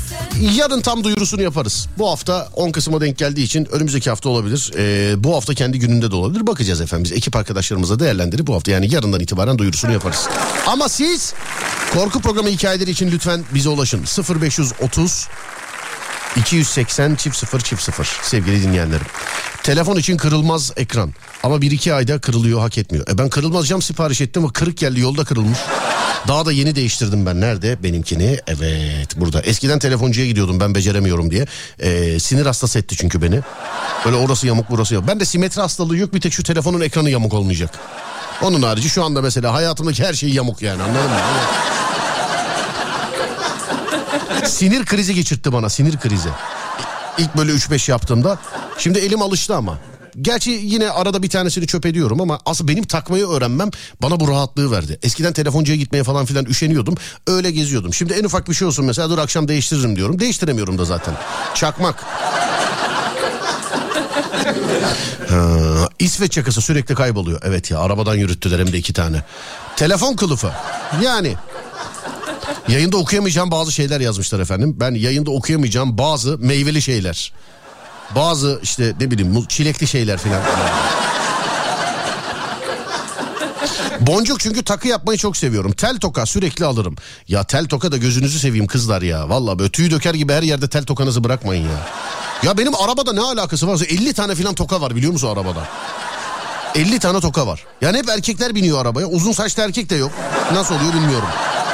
Yarın 0.56 0.80
tam 0.80 1.04
duyurusunu 1.04 1.42
yaparız. 1.42 1.88
Bu 1.98 2.10
hafta 2.10 2.48
10 2.52 2.70
Kasım'a 2.70 3.00
denk 3.00 3.18
geldiği 3.18 3.42
için 3.42 3.68
önümüzdeki 3.72 4.10
hafta 4.10 4.28
olabilir. 4.28 4.72
Ee, 4.76 5.24
bu 5.24 5.36
hafta 5.36 5.54
kendi 5.54 5.78
gününde 5.78 6.10
de 6.10 6.16
olabilir. 6.16 6.46
Bakacağız 6.46 6.80
efendim 6.80 7.04
biz 7.04 7.12
ekip 7.12 7.36
arkadaşlarımıza 7.36 7.98
değerlendirip 7.98 8.46
bu 8.46 8.54
hafta 8.54 8.70
yani 8.70 8.94
yarından 8.94 9.20
itibaren 9.20 9.58
duyurusunu 9.58 9.92
yaparız. 9.92 10.28
Ama 10.66 10.88
siz 10.88 11.34
korku 11.94 12.20
programı 12.20 12.48
hikayeleri 12.48 12.90
için 12.90 13.10
lütfen 13.10 13.44
bize 13.54 13.68
ulaşın. 13.68 14.04
0530 14.40 15.28
280 16.36 17.14
çift 17.14 17.36
0 17.36 17.60
çift 17.60 17.82
0 17.82 18.18
sevgili 18.22 18.62
dinleyenlerim. 18.62 19.06
Telefon 19.62 19.96
için 19.96 20.16
kırılmaz 20.16 20.72
ekran 20.76 21.12
ama 21.42 21.60
bir 21.62 21.70
iki 21.70 21.94
ayda 21.94 22.18
kırılıyor 22.18 22.60
hak 22.60 22.78
etmiyor. 22.78 23.06
E 23.08 23.18
ben 23.18 23.28
kırılmaz 23.28 23.68
cam 23.68 23.82
sipariş 23.82 24.20
ettim 24.20 24.42
ama 24.42 24.52
kırık 24.52 24.78
geldi 24.78 25.00
yolda 25.00 25.24
kırılmış. 25.24 25.58
Daha 26.28 26.46
da 26.46 26.52
yeni 26.52 26.76
değiştirdim 26.76 27.26
ben. 27.26 27.40
Nerede? 27.40 27.82
Benimkini. 27.82 28.38
Evet 28.46 29.16
burada. 29.16 29.42
Eskiden 29.42 29.78
telefoncuya 29.78 30.26
gidiyordum 30.26 30.60
ben 30.60 30.74
beceremiyorum 30.74 31.30
diye. 31.30 31.46
Ee, 31.80 32.20
sinir 32.20 32.46
hastası 32.46 32.78
etti 32.78 32.96
çünkü 32.96 33.22
beni. 33.22 33.40
Böyle 34.04 34.16
orası 34.16 34.46
yamuk 34.46 34.66
burası 34.70 34.94
yamuk. 34.94 35.08
Ben 35.08 35.20
de 35.20 35.24
simetri 35.24 35.60
hastalığı 35.60 35.96
yok 35.96 36.14
bir 36.14 36.20
tek 36.20 36.32
şu 36.32 36.42
telefonun 36.42 36.80
ekranı 36.80 37.10
yamuk 37.10 37.34
olmayacak. 37.34 37.70
Onun 38.42 38.62
harici 38.62 38.88
şu 38.90 39.04
anda 39.04 39.22
mesela 39.22 39.52
hayatımdaki 39.54 40.04
her 40.04 40.14
şey 40.14 40.28
yamuk 40.30 40.62
yani 40.62 40.82
anladın 40.82 41.10
mı? 41.10 41.16
Sinir 44.44 44.84
krizi 44.84 45.14
geçirtti 45.14 45.52
bana 45.52 45.68
sinir 45.68 45.98
krizi. 45.98 46.28
İlk 47.18 47.36
böyle 47.36 47.52
3-5 47.52 47.90
yaptığımda. 47.90 48.38
Şimdi 48.78 48.98
elim 48.98 49.22
alıştı 49.22 49.56
ama. 49.56 49.78
Gerçi 50.22 50.50
yine 50.50 50.90
arada 50.90 51.22
bir 51.22 51.30
tanesini 51.30 51.66
çöp 51.66 51.86
ediyorum 51.86 52.20
ama 52.20 52.38
asıl 52.46 52.68
benim 52.68 52.84
takmayı 52.84 53.28
öğrenmem 53.28 53.70
bana 54.02 54.20
bu 54.20 54.28
rahatlığı 54.28 54.70
verdi. 54.70 54.98
Eskiden 55.02 55.32
telefoncuya 55.32 55.78
gitmeye 55.78 56.04
falan 56.04 56.24
filan 56.26 56.44
üşeniyordum. 56.44 56.94
Öyle 57.26 57.50
geziyordum. 57.50 57.94
Şimdi 57.94 58.12
en 58.12 58.24
ufak 58.24 58.48
bir 58.48 58.54
şey 58.54 58.68
olsun 58.68 58.84
mesela 58.84 59.10
dur 59.10 59.18
akşam 59.18 59.48
değiştiririm 59.48 59.96
diyorum. 59.96 60.18
Değiştiremiyorum 60.18 60.78
da 60.78 60.84
zaten. 60.84 61.14
Çakmak. 61.54 62.04
Ha, 65.28 65.88
İsveç 65.98 66.32
çakısı 66.32 66.60
sürekli 66.60 66.94
kayboluyor. 66.94 67.40
Evet 67.44 67.70
ya 67.70 67.78
arabadan 67.78 68.14
yürüttüler 68.14 68.58
hem 68.58 68.72
de 68.72 68.78
iki 68.78 68.92
tane. 68.92 69.22
Telefon 69.76 70.16
kılıfı. 70.16 70.50
Yani 71.02 71.34
Yayında 72.68 72.96
okuyamayacağım 72.96 73.50
bazı 73.50 73.72
şeyler 73.72 74.00
yazmışlar 74.00 74.40
efendim. 74.40 74.76
Ben 74.80 74.94
yayında 74.94 75.30
okuyamayacağım 75.30 75.98
bazı 75.98 76.38
meyveli 76.38 76.82
şeyler. 76.82 77.32
Bazı 78.14 78.60
işte 78.62 78.94
ne 79.00 79.10
bileyim 79.10 79.46
çilekli 79.46 79.86
şeyler 79.86 80.18
filan. 80.18 80.40
Boncuk 84.00 84.40
çünkü 84.40 84.62
takı 84.64 84.88
yapmayı 84.88 85.18
çok 85.18 85.36
seviyorum. 85.36 85.72
Tel 85.72 85.98
toka 85.98 86.26
sürekli 86.26 86.64
alırım. 86.64 86.96
Ya 87.28 87.44
tel 87.44 87.66
toka 87.66 87.92
da 87.92 87.96
gözünüzü 87.96 88.38
seveyim 88.38 88.66
kızlar 88.66 89.02
ya. 89.02 89.28
Vallahi 89.28 89.58
böyle 89.58 89.70
tüy 89.70 89.90
döker 89.90 90.14
gibi 90.14 90.32
her 90.32 90.42
yerde 90.42 90.68
tel 90.68 90.84
tokanızı 90.84 91.24
bırakmayın 91.24 91.62
ya. 91.62 91.88
Ya 92.42 92.58
benim 92.58 92.74
arabada 92.74 93.12
ne 93.12 93.20
alakası 93.20 93.68
var? 93.68 93.80
50 93.88 94.12
tane 94.12 94.34
filan 94.34 94.54
toka 94.54 94.80
var 94.80 94.96
biliyor 94.96 95.12
musun 95.12 95.28
arabada? 95.28 95.68
50 96.74 96.98
tane 96.98 97.20
toka 97.20 97.46
var. 97.46 97.64
Yani 97.80 97.98
hep 97.98 98.08
erkekler 98.08 98.54
biniyor 98.54 98.82
arabaya. 98.82 99.06
Uzun 99.06 99.32
saçlı 99.32 99.62
erkek 99.62 99.90
de 99.90 99.94
yok. 99.94 100.10
Nasıl 100.52 100.74
oluyor 100.74 100.94
bilmiyorum. 100.94 101.28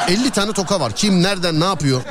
50 0.09 0.30
tane 0.30 0.53
toka 0.53 0.80
var. 0.80 0.92
Kim 0.96 1.22
nereden 1.22 1.61
ne 1.61 1.64
yapıyor? 1.64 2.03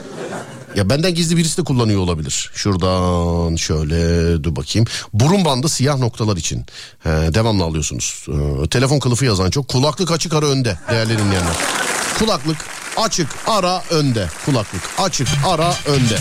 Ya 0.75 0.89
benden 0.89 1.13
gizli 1.15 1.37
birisi 1.37 1.57
de 1.57 1.63
kullanıyor 1.63 2.01
olabilir. 2.01 2.51
Şuradan 2.53 3.55
şöyle 3.55 4.43
dur 4.43 4.55
bakayım. 4.55 4.87
Burun 5.13 5.45
bandı 5.45 5.69
siyah 5.69 5.97
noktalar 5.97 6.37
için. 6.37 6.65
He, 7.03 7.09
devamlı 7.09 7.63
alıyorsunuz. 7.63 8.25
Ee, 8.29 8.67
telefon 8.69 8.99
kılıfı 8.99 9.25
yazan 9.25 9.49
çok. 9.49 9.67
Kulaklık 9.67 10.11
açık 10.11 10.33
ara 10.33 10.45
önde 10.45 10.77
değerli 10.91 11.17
dinleyenler. 11.17 11.55
Kulaklık 12.19 12.57
açık 12.97 13.27
ara 13.47 13.83
önde. 13.89 14.27
Kulaklık 14.45 14.81
açık 14.97 15.27
ara 15.47 15.73
önde. 15.85 16.17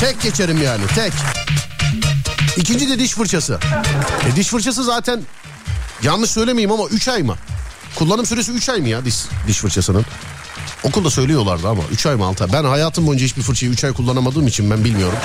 Tek 0.00 0.22
geçerim 0.22 0.62
yani 0.62 0.82
tek. 0.94 1.12
İkinci 2.56 2.88
de 2.88 2.98
diş 2.98 3.12
fırçası. 3.12 3.58
E, 4.32 4.36
diş 4.36 4.48
fırçası 4.48 4.84
zaten 4.84 5.20
yanlış 6.02 6.30
söylemeyeyim 6.30 6.72
ama 6.72 6.84
3 6.86 7.08
ay 7.08 7.22
mı? 7.22 7.36
Kullanım 7.94 8.26
süresi 8.26 8.52
3 8.52 8.68
ay 8.68 8.80
mı 8.80 8.88
ya 8.88 9.04
diş, 9.04 9.16
diş 9.46 9.58
fırçasının? 9.58 10.04
Okulda 10.84 11.10
söylüyorlardı 11.10 11.68
ama 11.68 11.82
3 11.92 12.06
ay 12.06 12.16
mı 12.16 12.24
6 12.24 12.44
ay. 12.44 12.52
Ben 12.52 12.64
hayatım 12.64 13.06
boyunca 13.06 13.24
hiçbir 13.24 13.42
fırçayı 13.42 13.72
3 13.72 13.84
ay 13.84 13.92
kullanamadığım 13.92 14.46
için 14.46 14.70
ben 14.70 14.84
bilmiyorum. 14.84 15.18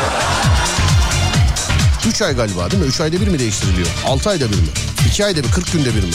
3 2.08 2.22
ay 2.22 2.36
galiba 2.36 2.72
değil 2.72 2.84
mi? 2.84 2.90
3 2.90 3.02
ayda 3.02 3.22
bir 3.22 3.28
mi 3.28 3.40
değiştiriliyor? 3.40 3.88
6 4.06 4.30
ayda 4.30 4.46
bir 4.52 4.56
mi? 4.56 4.68
2 5.08 5.26
ayda 5.26 5.44
bir 5.44 5.52
40 5.52 5.74
günde 5.74 5.96
bir 5.96 6.04
mi? 6.04 6.14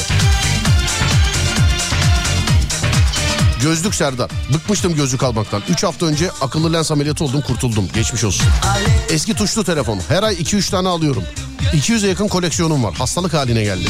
Gözlük 3.62 3.94
Serdar. 3.94 4.30
Bıkmıştım 4.54 4.94
gözlük 4.94 5.22
almaktan. 5.22 5.62
3 5.70 5.82
hafta 5.82 6.06
önce 6.06 6.30
akıllı 6.40 6.72
lens 6.72 6.90
ameliyatı 6.90 7.24
oldum 7.24 7.40
kurtuldum. 7.40 7.88
Geçmiş 7.94 8.24
olsun. 8.24 8.46
Eski 9.10 9.34
tuşlu 9.34 9.64
telefon. 9.64 10.00
Her 10.08 10.22
ay 10.22 10.34
2-3 10.34 10.70
tane 10.70 10.88
alıyorum. 10.88 11.24
200'e 11.72 12.08
yakın 12.08 12.28
koleksiyonum 12.28 12.84
var. 12.84 12.94
Hastalık 12.94 13.34
haline 13.34 13.62
geldi. 13.62 13.88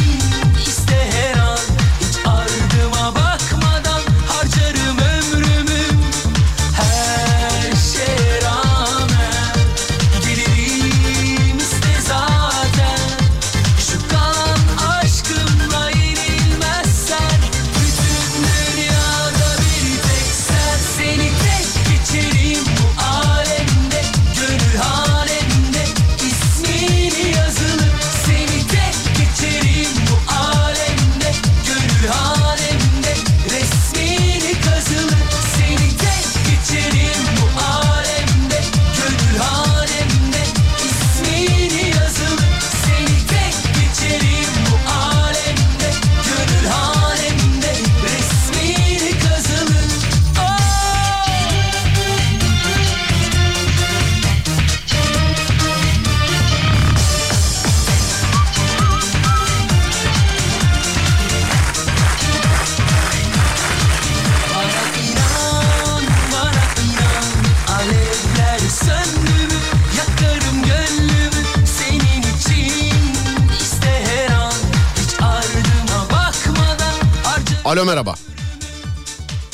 Alo 77.72 77.84
merhaba. 77.84 78.14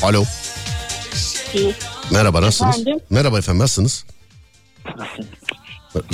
Alo. 0.03 0.25
Merhaba 2.11 2.43
nasılsınız? 2.43 2.81
Efendim? 2.81 3.01
Merhaba 3.11 3.39
efendim 3.39 3.62
nasılsınız? 3.62 4.05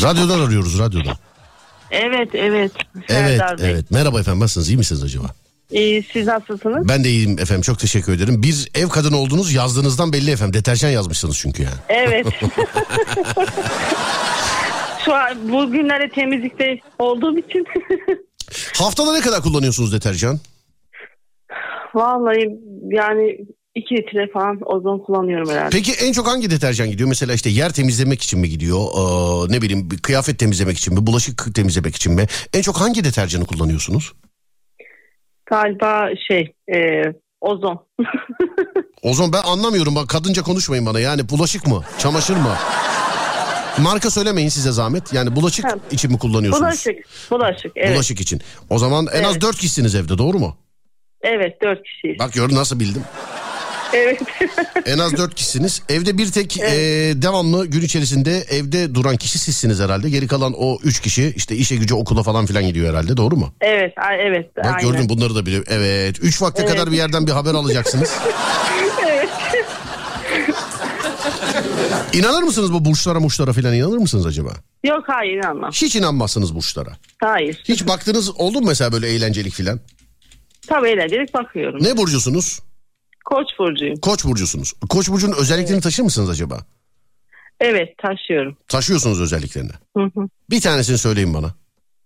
Radyodan 0.03 0.41
arıyoruz 0.41 0.79
radyodan. 0.79 1.17
Evet 1.91 2.29
evet. 2.35 2.73
Evet 3.09 3.39
Serdar 3.39 3.59
Bey. 3.59 3.71
evet. 3.71 3.91
Merhaba 3.91 4.21
efendim 4.21 4.41
nasılsınız? 4.41 4.69
İyi 4.69 4.77
misiniz 4.77 5.03
acaba? 5.03 5.27
İyi, 5.71 6.07
siz 6.13 6.27
nasılsınız? 6.27 6.89
Ben 6.89 7.05
de 7.05 7.11
iyiyim 7.11 7.39
efendim 7.39 7.63
çok 7.63 7.79
teşekkür 7.79 8.13
ederim. 8.13 8.43
Bir 8.43 8.69
ev 8.75 8.89
kadını 8.89 9.17
oldunuz 9.17 9.53
yazdığınızdan 9.53 10.13
belli 10.13 10.31
efendim. 10.31 10.55
Deterjan 10.55 10.91
yazmışsınız 10.91 11.39
çünkü 11.39 11.63
yani. 11.63 11.77
Evet. 11.89 12.27
Şu 15.05 15.15
an 15.15 15.53
bugünlere 15.53 16.11
temizlikte 16.11 16.79
olduğum 16.99 17.39
için. 17.39 17.65
Haftada 18.79 19.13
ne 19.13 19.21
kadar 19.21 19.43
kullanıyorsunuz 19.43 19.93
deterjan? 19.93 20.41
Vallahi 21.95 22.59
yani 22.89 23.39
iki 23.75 23.95
litre 23.95 24.31
falan 24.33 24.59
ozon 24.65 24.99
kullanıyorum 24.99 25.51
herhalde. 25.51 25.71
Peki 25.77 25.93
en 25.93 26.13
çok 26.13 26.27
hangi 26.27 26.51
deterjan 26.51 26.91
gidiyor? 26.91 27.09
Mesela 27.09 27.35
işte 27.35 27.51
yer 27.51 27.73
temizlemek 27.73 28.23
için 28.23 28.41
mi 28.41 28.49
gidiyor? 28.49 28.79
Ee, 28.79 29.53
ne 29.53 29.63
bileyim 29.63 29.89
kıyafet 30.03 30.39
temizlemek 30.39 30.79
için 30.79 30.95
mi? 30.95 31.07
Bulaşık 31.07 31.55
temizlemek 31.55 31.97
için 31.97 32.13
mi? 32.13 32.27
En 32.55 32.63
çok 32.63 32.77
hangi 32.81 33.05
deterjanı 33.05 33.45
kullanıyorsunuz? 33.47 34.13
Galiba 35.47 36.09
şey 36.29 36.53
e, 36.75 37.03
ozon. 37.41 37.87
O 39.03 39.15
zaman 39.15 39.33
ben 39.33 39.43
anlamıyorum. 39.43 39.95
Bak 39.95 40.09
kadınca 40.09 40.43
konuşmayın 40.43 40.87
bana. 40.87 41.01
Yani 41.01 41.29
bulaşık 41.29 41.67
mı? 41.67 41.83
Çamaşır 41.99 42.37
mı? 42.37 42.55
Marka 43.83 44.11
söylemeyin 44.11 44.49
size 44.49 44.73
zahmet. 44.73 45.13
Yani 45.13 45.37
bulaşık 45.37 45.65
Ha. 45.65 45.75
için 45.91 46.13
mi 46.13 46.19
kullanıyorsunuz? 46.19 46.63
bulaşık. 46.69 46.97
Bulaşık 47.31 47.73
evet. 47.77 47.95
Bulaşık 47.95 48.21
için. 48.21 48.41
O 48.71 48.79
zaman 48.79 49.07
en 49.15 49.25
az 49.25 49.33
Evet. 49.33 49.43
dört 49.43 49.57
kişisiniz 49.57 49.95
evde 49.95 50.19
doğru 50.19 50.39
mu? 50.39 50.57
Evet 51.25 51.62
dört 51.62 51.83
kişiyiz. 51.85 52.18
Bak 52.18 52.33
gör 52.33 52.55
nasıl 52.55 52.81
bildim. 52.81 53.03
Evet. 53.93 54.20
En 54.87 54.99
az 54.99 55.16
dört 55.16 55.35
kişisiniz. 55.35 55.83
Evde 55.89 56.18
bir 56.18 56.33
tek 56.33 56.59
e, 56.61 56.72
devamlı 57.22 57.66
gün 57.66 57.81
içerisinde 57.81 58.39
evde 58.39 58.95
duran 58.95 59.16
kişi 59.16 59.39
sizsiniz 59.39 59.81
herhalde. 59.81 60.11
Geri 60.11 60.27
kalan 60.27 60.53
o 60.57 60.79
üç 60.83 61.01
kişi 61.01 61.33
işte 61.37 61.57
işe 61.57 61.77
gücü 61.77 61.95
okula 61.95 62.22
falan 62.22 62.47
filan 62.47 62.66
gidiyor 62.66 62.89
herhalde 62.91 63.16
doğru 63.16 63.37
mu? 63.37 63.55
evet. 63.61 63.93
a- 63.99 64.14
Evet. 64.14 64.57
Bak 64.57 64.66
aynen. 64.66 64.81
gördün 64.93 65.09
bunları 65.09 65.35
da 65.35 65.47
biliyor. 65.47 65.64
Evet. 65.68 66.16
Üç 66.22 66.43
vakte 66.43 66.62
Evet. 66.62 66.72
kadar 66.72 66.93
bir 66.93 66.97
yerden 66.97 67.27
bir 67.27 67.33
haber 67.33 67.55
alacaksınız. 67.55 68.12
Evet. 69.07 69.29
İnanır 72.12 72.43
mısınız 72.43 72.72
bu 72.72 72.85
burçlara 72.85 73.20
muşlara 73.20 73.53
filan 73.53 73.75
inanır 73.75 73.97
mısınız 73.99 74.27
acaba? 74.27 74.51
Yok 74.85 75.05
hayır 75.07 75.33
inanmam. 75.39 75.70
Hiç 75.70 75.97
inanmazsınız 75.97 76.55
burçlara. 76.55 76.91
Hayır. 77.20 77.62
Hiç 77.64 77.87
baktınız 77.89 78.41
oldu 78.41 78.61
mu 78.61 78.66
mesela 78.66 78.93
böyle 78.93 79.09
eğlencelik 79.09 79.53
filan? 79.55 79.81
Tabii 80.67 80.89
eğlencelik 80.89 81.35
bakıyorum. 81.35 81.83
Ne 81.83 81.97
burcusunuz? 81.97 82.61
Koç 83.25 83.47
burcuyum. 83.59 83.97
Koç 83.97 84.25
burcusunuz. 84.25 84.73
Koç 84.89 85.09
burcunun 85.09 85.37
özelliklerini 85.37 85.81
taşır 85.83 86.03
mısınız 86.03 86.31
acaba? 86.31 86.61
Evet 87.61 87.99
taşıyorum. 87.99 88.57
Taşıyorsunuz 88.69 89.21
özelliklerini. 89.21 89.71
Hı 89.97 90.03
hı. 90.03 90.29
Bir 90.51 90.61
tanesini 90.61 90.99
söyleyin 90.99 91.35
bana. 91.35 91.55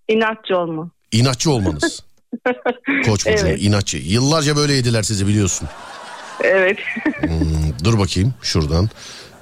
İnatçı 0.09 0.57
olma. 0.57 0.91
İnatçı 1.13 1.51
olmanız. 1.51 2.05
Koç 3.05 3.27
burcu 3.27 3.47
Evet. 3.47 3.63
inatçı. 3.63 3.97
Yıllarca 3.97 4.57
böyle 4.57 4.73
yediler 4.73 5.03
sizi 5.03 5.27
biliyorsun. 5.27 5.69
Evet. 6.41 6.79
Hmm, 7.21 7.85
dur 7.85 7.99
bakayım 7.99 8.35
şuradan. 8.43 8.89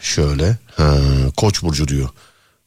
Şöyle. 0.00 0.56
Ha, 0.76 0.96
Koç 1.36 1.62
burcu 1.62 1.88
diyor. 1.88 2.08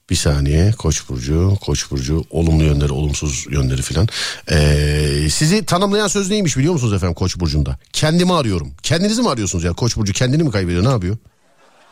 Bir 0.10 0.16
saniye. 0.16 0.72
Koç 0.72 1.10
burcu, 1.10 1.57
Koç 1.62 1.91
burcu, 1.91 2.26
olumlu 2.30 2.64
yönleri, 2.64 2.91
olumsuz 2.91 3.45
yönleri 3.49 3.82
filan. 3.82 4.07
Ee, 4.51 5.28
sizi 5.32 5.66
tanımlayan 5.66 6.07
söz 6.07 6.30
neymiş 6.30 6.57
biliyor 6.57 6.74
musunuz 6.74 6.93
efendim 6.93 7.14
Koç 7.14 7.39
burcunda? 7.39 7.78
Kendimi 7.93 8.34
arıyorum. 8.34 8.72
Kendinizi 8.84 9.22
mi 9.22 9.30
arıyorsunuz 9.30 9.64
ya? 9.64 9.74
Koç 9.74 9.97
burcu 9.97 10.14
kendini 10.14 10.43
mi 10.43 10.51
kaybediyor? 10.51 10.84
Ne 10.86 10.89
yapıyor? 10.89 11.18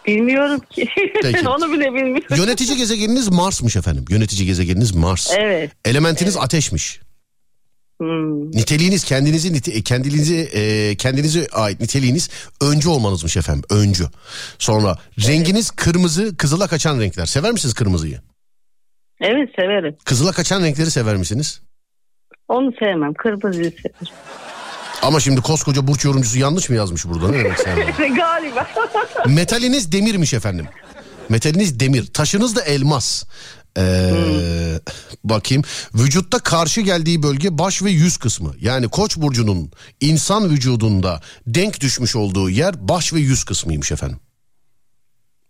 Bilmiyorum 0.07 0.61
ki. 0.69 0.87
Peki. 1.21 1.49
Onu 1.49 1.71
bile 1.73 1.93
bilmiyorum. 1.93 2.37
Yönetici 2.37 2.77
gezegeniniz 2.77 3.27
Mars'mış 3.27 3.75
efendim. 3.75 4.05
Yönetici 4.09 4.45
gezegeniniz 4.45 4.95
Mars. 4.95 5.31
Evet. 5.37 5.71
Elementiniz 5.85 6.37
ateşmiş. 6.37 6.99
Hmm. 8.01 8.51
Niteliğiniz 8.51 9.03
kendinizi 9.03 9.53
nite, 9.53 9.81
kendinizi 9.81 10.37
e, 10.37 10.95
kendinize 10.95 11.47
ait 11.53 11.79
niteliğiniz 11.79 12.29
öncü 12.61 12.89
olmanızmış 12.89 13.37
efendim. 13.37 13.63
Öncü. 13.69 14.05
Sonra 14.59 14.97
renginiz 15.27 15.71
kırmızı, 15.71 16.37
kızıla 16.37 16.67
kaçan 16.67 16.99
renkler. 16.99 17.25
Sever 17.25 17.51
misiniz 17.51 17.73
kırmızıyı? 17.73 18.21
Evet 19.21 19.49
severim. 19.55 19.95
Kızıla 20.05 20.31
kaçan 20.31 20.63
renkleri 20.63 20.91
sever 20.91 21.15
misiniz? 21.15 21.61
Onu 22.47 22.71
sevmem. 22.79 23.13
Kırmızıyı 23.13 23.71
severim. 23.71 24.15
Ama 25.01 25.19
şimdi 25.19 25.41
koskoca 25.41 25.87
burç 25.87 26.05
yorumcusu 26.05 26.39
yanlış 26.39 26.69
mı 26.69 26.75
yazmış 26.75 27.05
burada? 27.05 27.31
Ne 27.31 27.37
demek 27.43 27.59
sevmem? 27.59 27.87
Galiba. 28.15 28.67
Metaliniz 29.27 29.91
demirmiş 29.91 30.33
efendim. 30.33 30.65
Metaliniz 31.29 31.79
demir. 31.79 32.05
Taşınız 32.13 32.55
da 32.55 32.61
elmas. 32.61 33.23
Ee, 33.77 34.79
Bakayım. 35.23 35.63
Vücutta 35.95 36.39
karşı 36.39 36.81
geldiği 36.81 37.23
bölge 37.23 37.57
baş 37.57 37.83
ve 37.83 37.91
yüz 37.91 38.17
kısmı. 38.17 38.53
Yani 38.59 38.87
koç 38.87 39.17
burcunun 39.17 39.71
insan 40.01 40.49
vücudunda 40.49 41.21
denk 41.47 41.81
düşmüş 41.81 42.15
olduğu 42.15 42.49
yer 42.49 42.87
baş 42.87 43.13
ve 43.13 43.19
yüz 43.19 43.43
kısmıymış 43.43 43.91
efendim. 43.91 44.19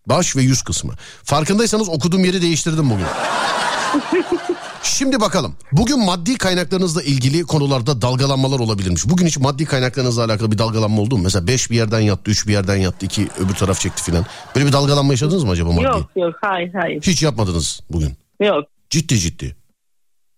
Baş 0.07 0.35
ve 0.35 0.41
yüz 0.41 0.61
kısmı. 0.61 0.93
Farkındaysanız 1.23 1.89
okuduğum 1.89 2.25
yeri 2.25 2.41
değiştirdim 2.41 2.89
bugün. 2.89 3.05
Şimdi 4.83 5.21
bakalım. 5.21 5.55
Bugün 5.71 6.05
maddi 6.05 6.37
kaynaklarınızla 6.37 7.03
ilgili 7.03 7.43
konularda 7.43 8.01
dalgalanmalar 8.01 8.59
olabilirmiş. 8.59 9.09
Bugün 9.09 9.25
hiç 9.25 9.37
maddi 9.37 9.65
kaynaklarınızla 9.65 10.25
alakalı 10.25 10.51
bir 10.51 10.57
dalgalanma 10.57 11.01
oldu 11.01 11.17
mu? 11.17 11.23
Mesela 11.23 11.47
5 11.47 11.71
bir 11.71 11.75
yerden 11.75 11.99
yattı, 11.99 12.31
3 12.31 12.47
bir 12.47 12.53
yerden 12.53 12.75
yattı, 12.75 13.05
2 13.05 13.27
öbür 13.39 13.53
taraf 13.53 13.79
çekti 13.79 14.03
filan. 14.03 14.25
Böyle 14.55 14.65
bir 14.67 14.73
dalgalanma 14.73 15.13
yaşadınız 15.13 15.43
mı 15.43 15.51
acaba 15.51 15.71
maddi? 15.71 15.83
yok 15.83 16.09
yok 16.15 16.35
hayır 16.41 16.73
hayır. 16.73 17.01
Hiç 17.01 17.23
yapmadınız 17.23 17.79
bugün. 17.89 18.13
Yok. 18.41 18.65
Ciddi 18.89 19.17
ciddi. 19.19 19.55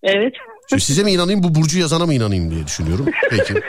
Evet. 0.04 0.34
Şimdi 0.70 0.82
size 0.82 1.04
mi 1.04 1.12
inanayım 1.12 1.44
bu 1.44 1.56
Burcu 1.56 1.80
yazana 1.80 2.06
mı 2.06 2.14
inanayım 2.14 2.52
diye 2.52 2.68
düşünüyorum. 2.68 3.06
Peki. 3.30 3.54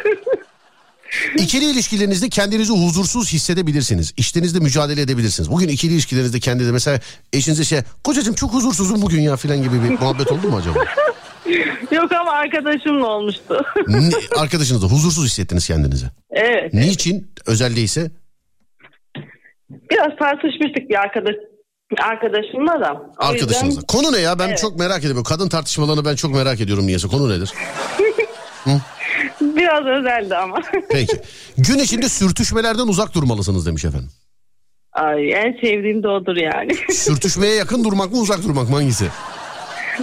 İkili 1.39 1.65
ilişkilerinizde 1.71 2.29
kendinizi 2.29 2.73
huzursuz 2.73 3.33
hissedebilirsiniz. 3.33 4.13
İşlerinizde 4.17 4.59
mücadele 4.61 5.01
edebilirsiniz. 5.01 5.51
Bugün 5.51 5.69
ikili 5.69 5.93
ilişkilerinizde 5.93 6.41
kendinize 6.41 6.73
mesela 6.73 7.01
eşinize 7.33 7.65
şey 7.65 7.81
kocacığım 8.05 8.35
çok 8.35 8.53
huzursuzum 8.53 9.03
bugün 9.03 9.21
ya 9.23 9.37
filan 9.37 9.63
gibi 9.63 9.83
bir 9.83 9.89
muhabbet 9.89 10.33
oldu 10.33 10.49
mu 10.49 10.57
acaba? 10.57 10.79
Yok 11.97 12.13
ama 12.13 12.31
arkadaşımla 12.33 13.07
olmuştu. 13.07 13.65
Ne, 13.89 14.11
arkadaşınızla 14.37 14.89
huzursuz 14.89 15.25
hissettiniz 15.27 15.67
kendinizi. 15.67 16.07
evet. 16.31 16.75
Niçin? 16.75 17.31
Özel 17.47 17.77
değilse 17.77 18.11
Biraz 19.91 20.19
tartışmıştık 20.19 20.91
bir 20.91 20.95
arkadaş 20.95 21.35
arkadaşımla 22.03 22.81
da. 22.81 22.93
O 22.93 23.25
arkadaşınızla. 23.25 23.67
yüzden 23.67 23.83
Konu 23.83 24.13
ne 24.13 24.19
ya? 24.19 24.39
Ben 24.39 24.49
Evet. 24.49 24.59
çok 24.59 24.79
merak 24.79 24.99
ediyorum. 24.99 25.25
Kadın 25.25 25.49
tartışmalarını 25.49 26.05
ben 26.05 26.15
çok 26.15 26.35
merak 26.35 26.61
ediyorum 26.61 26.87
niyeyse. 26.87 27.09
Konu 27.09 27.31
nedir? 27.31 27.53
Biraz 29.61 29.87
özeldi 29.87 30.37
ama. 30.37 30.63
Peki. 30.91 31.17
Gün 31.59 31.79
içinde 31.79 32.09
sürtüşmelerden 32.09 32.87
uzak 32.87 33.15
durmalısınız 33.15 33.67
demiş 33.67 33.85
efendim. 33.85 34.11
Ay 34.93 35.33
en 35.33 35.53
sevdiğim 35.53 36.03
de 36.03 36.09
odur 36.09 36.37
yani. 36.37 36.75
Sürtüşmeye 36.93 37.55
yakın 37.55 37.85
durmak 37.85 38.13
mı 38.13 38.19
uzak 38.19 38.43
durmak 38.43 38.69
mı 38.71 38.77
hangisi? 38.77 39.09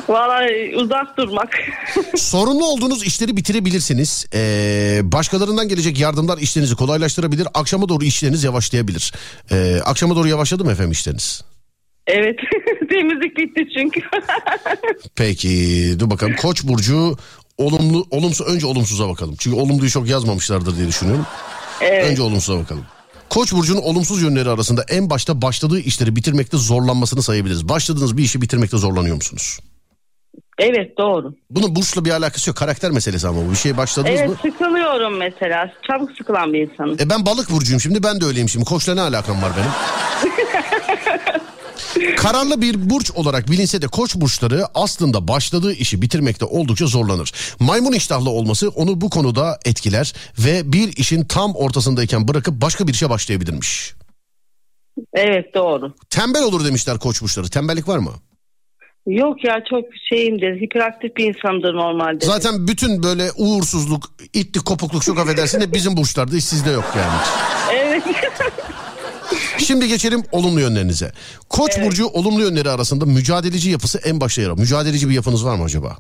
Vallahi 0.10 0.76
uzak 0.76 1.18
durmak. 1.18 1.50
Sorunlu 2.16 2.66
olduğunuz 2.66 3.04
işleri 3.04 3.38
bitirebilirsiniz. 3.38 4.26
Ee, 4.34 5.00
başkalarından 5.04 5.68
gelecek 5.68 6.00
yardımlar 6.00 6.38
işlerinizi 6.38 6.76
kolaylaştırabilir. 6.76 7.48
Akşama 7.54 7.90
doğru 7.90 8.04
işleriniz 8.04 8.44
yavaşlayabilir. 8.44 9.14
Ee, 9.52 9.80
akşama 9.86 10.16
doğru 10.16 10.28
yavaşladı 10.28 10.66
mı 10.66 10.72
efendim 10.72 10.92
işleriniz? 10.92 11.44
evet. 12.08 12.40
Temizlik 12.90 13.38
bitti 13.38 13.68
çünkü. 13.78 14.02
Peki 15.16 15.50
dur 16.00 16.10
bakalım. 16.10 16.36
Koç 16.36 16.64
burcu 16.64 17.18
olumlu 17.58 18.06
olumsuz 18.12 18.48
önce 18.48 18.66
olumsuza 18.66 19.10
bakalım. 19.10 19.36
Çünkü 19.40 19.58
olumluyu 19.58 19.90
çok 19.90 20.08
yazmamışlardır 20.08 20.78
diye 20.78 20.88
düşünüyorum. 20.88 21.26
evet. 21.82 22.06
Önce 22.12 22.22
olumsuza 22.22 22.60
bakalım. 22.60 22.86
Koç 23.30 23.54
burcunun 23.54 23.82
olumsuz 23.82 24.22
yönleri 24.22 24.50
arasında 24.50 24.86
en 24.90 25.10
başta 25.10 25.42
başladığı 25.42 25.80
işleri 25.80 26.16
bitirmekte 26.16 26.58
zorlanmasını 26.58 27.24
sayabiliriz. 27.24 27.70
Başladığınız 27.70 28.18
bir 28.18 28.24
işi 28.24 28.42
bitirmekte 28.42 28.78
zorlanıyor 28.78 29.16
musunuz? 29.16 29.60
Evet 30.60 30.98
doğru. 30.98 31.34
Bunun 31.50 31.76
burçla 31.76 32.06
bir 32.06 32.12
alakası 32.12 32.50
yok. 32.50 32.58
Karakter 32.58 32.92
meselesi 32.92 33.28
ama 33.28 33.46
bu. 33.48 33.52
Bir 33.52 33.56
şey 33.56 33.78
başladınız 33.78 34.20
Evet 34.20 34.30
mı? 34.30 34.36
sıkılıyorum 34.52 35.18
mesela. 35.18 35.72
Çabuk 35.88 36.12
sıkılan 36.18 36.54
bir 36.54 36.72
insanım. 36.72 36.98
E 37.00 37.10
ben 37.10 37.26
balık 37.26 37.52
burcuyum 37.52 37.82
şimdi 37.82 38.04
ben 38.04 38.22
de 38.22 38.26
öyleyim 38.26 38.50
şimdi. 38.50 38.66
Koçla 38.66 38.94
ne 38.96 39.02
alakam 39.02 39.42
var 39.42 39.52
benim? 39.58 39.72
Kararlı 42.18 42.62
bir 42.62 42.90
burç 42.90 43.12
olarak 43.12 43.52
bilinse 43.52 43.82
de 43.82 43.88
koç 43.88 44.16
burçları 44.16 44.64
aslında 44.76 45.28
başladığı 45.28 45.74
işi 45.74 46.02
bitirmekte 46.02 46.46
oldukça 46.46 46.86
zorlanır. 46.86 47.32
Maymun 47.60 47.94
iştahlı 47.94 48.30
olması 48.30 48.70
onu 48.70 49.02
bu 49.02 49.10
konuda 49.10 49.60
etkiler 49.66 50.14
ve 50.40 50.74
bir 50.74 50.98
işin 50.98 51.24
tam 51.26 51.56
ortasındayken 51.56 52.28
bırakıp 52.28 52.62
başka 52.62 52.88
bir 52.88 52.94
işe 52.94 53.10
başlayabilirmiş. 53.10 53.94
Evet 55.14 55.54
doğru. 55.56 55.94
Tembel 56.10 56.44
olur 56.44 56.66
demişler 56.66 57.00
koç 57.00 57.22
burçları. 57.22 57.50
Tembellik 57.50 57.88
var 57.88 57.98
mı? 57.98 58.12
Yok 59.08 59.44
ya 59.44 59.64
çok 59.70 59.86
şeyimdir. 60.10 60.62
Hiperaktif 60.62 61.16
bir 61.16 61.26
insandır 61.26 61.74
normalde. 61.74 62.26
Zaten 62.26 62.68
bütün 62.68 63.04
böyle 63.04 63.32
uğursuzluk, 63.38 64.04
itlik, 64.34 64.66
kopukluk 64.66 65.04
çok 65.04 65.20
affedersin 65.20 65.62
hep 65.62 65.74
bizim 65.74 65.98
burçlarda 65.98 66.36
hiç 66.36 66.44
sizde 66.44 66.72
yok 66.72 66.94
yani. 66.98 67.20
Evet. 67.74 68.04
Şimdi 69.58 69.88
geçelim 69.88 70.24
olumlu 70.32 70.60
yönlerinize. 70.60 71.12
Koç 71.50 71.72
burcu 71.82 72.08
olumlu 72.08 72.42
yönleri 72.42 72.70
arasında 72.70 73.06
mücadeleci 73.06 73.70
yapısı 73.70 74.00
en 74.06 74.22
başta 74.22 74.42
yer 74.42 74.50
alır. 74.50 74.60
Mücadeleci 74.60 75.10
bir 75.10 75.16
yapınız 75.16 75.46
var 75.46 75.56
mı 75.56 75.64
acaba? 75.64 75.98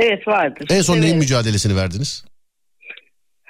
evet 0.00 0.28
vardır. 0.28 0.66
En 0.70 0.82
son 0.82 0.94
evet. 0.94 1.04
neyin 1.04 1.18
mücadelesini 1.18 1.76
verdiniz? 1.76 2.24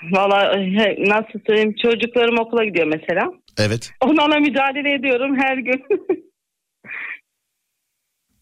Valla 0.02 0.52
nasıl 0.98 1.40
söyleyeyim 1.46 1.74
çocuklarım 1.82 2.38
okula 2.38 2.64
gidiyor 2.64 2.86
mesela. 2.86 3.32
Evet. 3.58 3.90
Onlarla 4.00 4.38
mücadele 4.38 4.94
ediyorum 4.94 5.36
her 5.40 5.56
gün. 5.56 5.84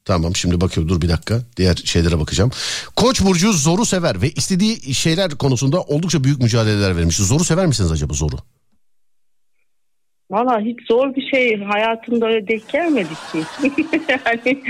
Tamam 0.05 0.37
şimdi 0.37 0.61
bakıyorum 0.61 0.89
dur 0.89 1.01
bir 1.01 1.09
dakika. 1.09 1.41
Diğer 1.57 1.77
şeylere 1.77 2.21
bakacağım. 2.21 2.51
Koç 2.97 3.25
burcu 3.25 3.53
zoru 3.53 3.85
sever 3.85 4.23
ve 4.23 4.31
istediği 4.31 4.95
şeyler 4.95 5.31
konusunda 5.31 5.83
oldukça 5.83 6.25
büyük 6.25 6.43
mücadeleler 6.43 6.97
vermiş. 6.97 7.17
Zoru 7.17 7.45
sever 7.45 7.67
misiniz 7.67 7.93
acaba 7.93 8.15
zoru? 8.15 8.37
Valla 10.31 10.61
hiç 10.61 10.79
zor 10.89 11.15
bir 11.17 11.31
şey 11.31 11.63
hayatımda 11.65 12.27
öyle 12.27 12.49
denk 12.49 12.69
gelmedi 12.69 13.09
ki. 13.33 13.43
yani 14.27 14.63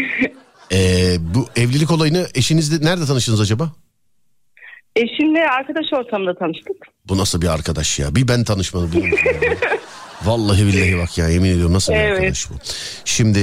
Ee, 0.72 1.16
bu 1.20 1.46
evlilik 1.56 1.90
olayını 1.90 2.26
eşinizle 2.34 2.86
nerede 2.86 3.06
tanıştınız 3.06 3.40
acaba? 3.40 3.72
eşimle 4.96 5.48
arkadaş 5.48 5.84
ortamında 5.92 6.34
tanıştık. 6.38 6.76
Bu 7.08 7.18
nasıl 7.18 7.42
bir 7.42 7.46
arkadaş 7.54 7.98
ya? 7.98 8.14
Bir 8.14 8.28
ben 8.28 8.44
tanışmadım. 8.44 8.90
ya? 9.02 9.10
Vallahi 10.24 10.66
billahi 10.66 10.98
bak 10.98 11.18
ya 11.18 11.28
yemin 11.28 11.50
ediyorum 11.50 11.72
nasıl 11.72 11.92
bir 11.92 11.98
Evet. 11.98 12.12
arkadaş 12.18 12.50
bu. 12.50 12.54
Şimdi 13.04 13.38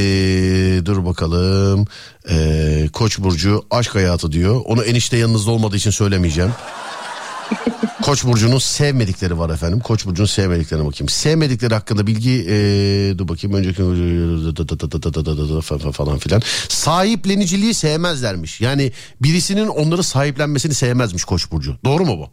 dur 0.85 1.05
bakalım. 1.05 1.85
Ee, 2.29 2.85
Koç 2.93 3.19
burcu 3.19 3.65
aşk 3.71 3.95
hayatı 3.95 4.31
diyor. 4.31 4.61
Onu 4.65 4.83
enişte 4.83 5.17
yanınızda 5.17 5.51
olmadığı 5.51 5.75
için 5.77 5.91
söylemeyeceğim. 5.91 6.51
Koç 8.05 8.23
burcunun 8.23 8.57
sevmedikleri 8.57 9.39
var 9.39 9.49
efendim. 9.49 9.79
Koç 9.79 10.05
burcunun 10.05 10.27
sevmediklerine 10.27 10.85
bakayım. 10.85 11.09
Sevmedikleri 11.09 11.73
hakkında 11.73 12.07
bilgi 12.07 12.45
ee, 12.49 13.17
dur 13.17 13.27
bakayım 13.27 13.57
önceki 13.57 13.81
falan 15.91 16.17
filan. 16.17 16.41
Sahipleniciliği 16.69 17.73
sevmezlermiş. 17.73 18.61
Yani 18.61 18.91
birisinin 19.21 19.67
onları 19.67 20.03
sahiplenmesini 20.03 20.73
sevmezmiş 20.73 21.23
Koç 21.23 21.51
burcu. 21.51 21.75
Doğru 21.85 22.05
mu 22.05 22.17
bu? 22.17 22.29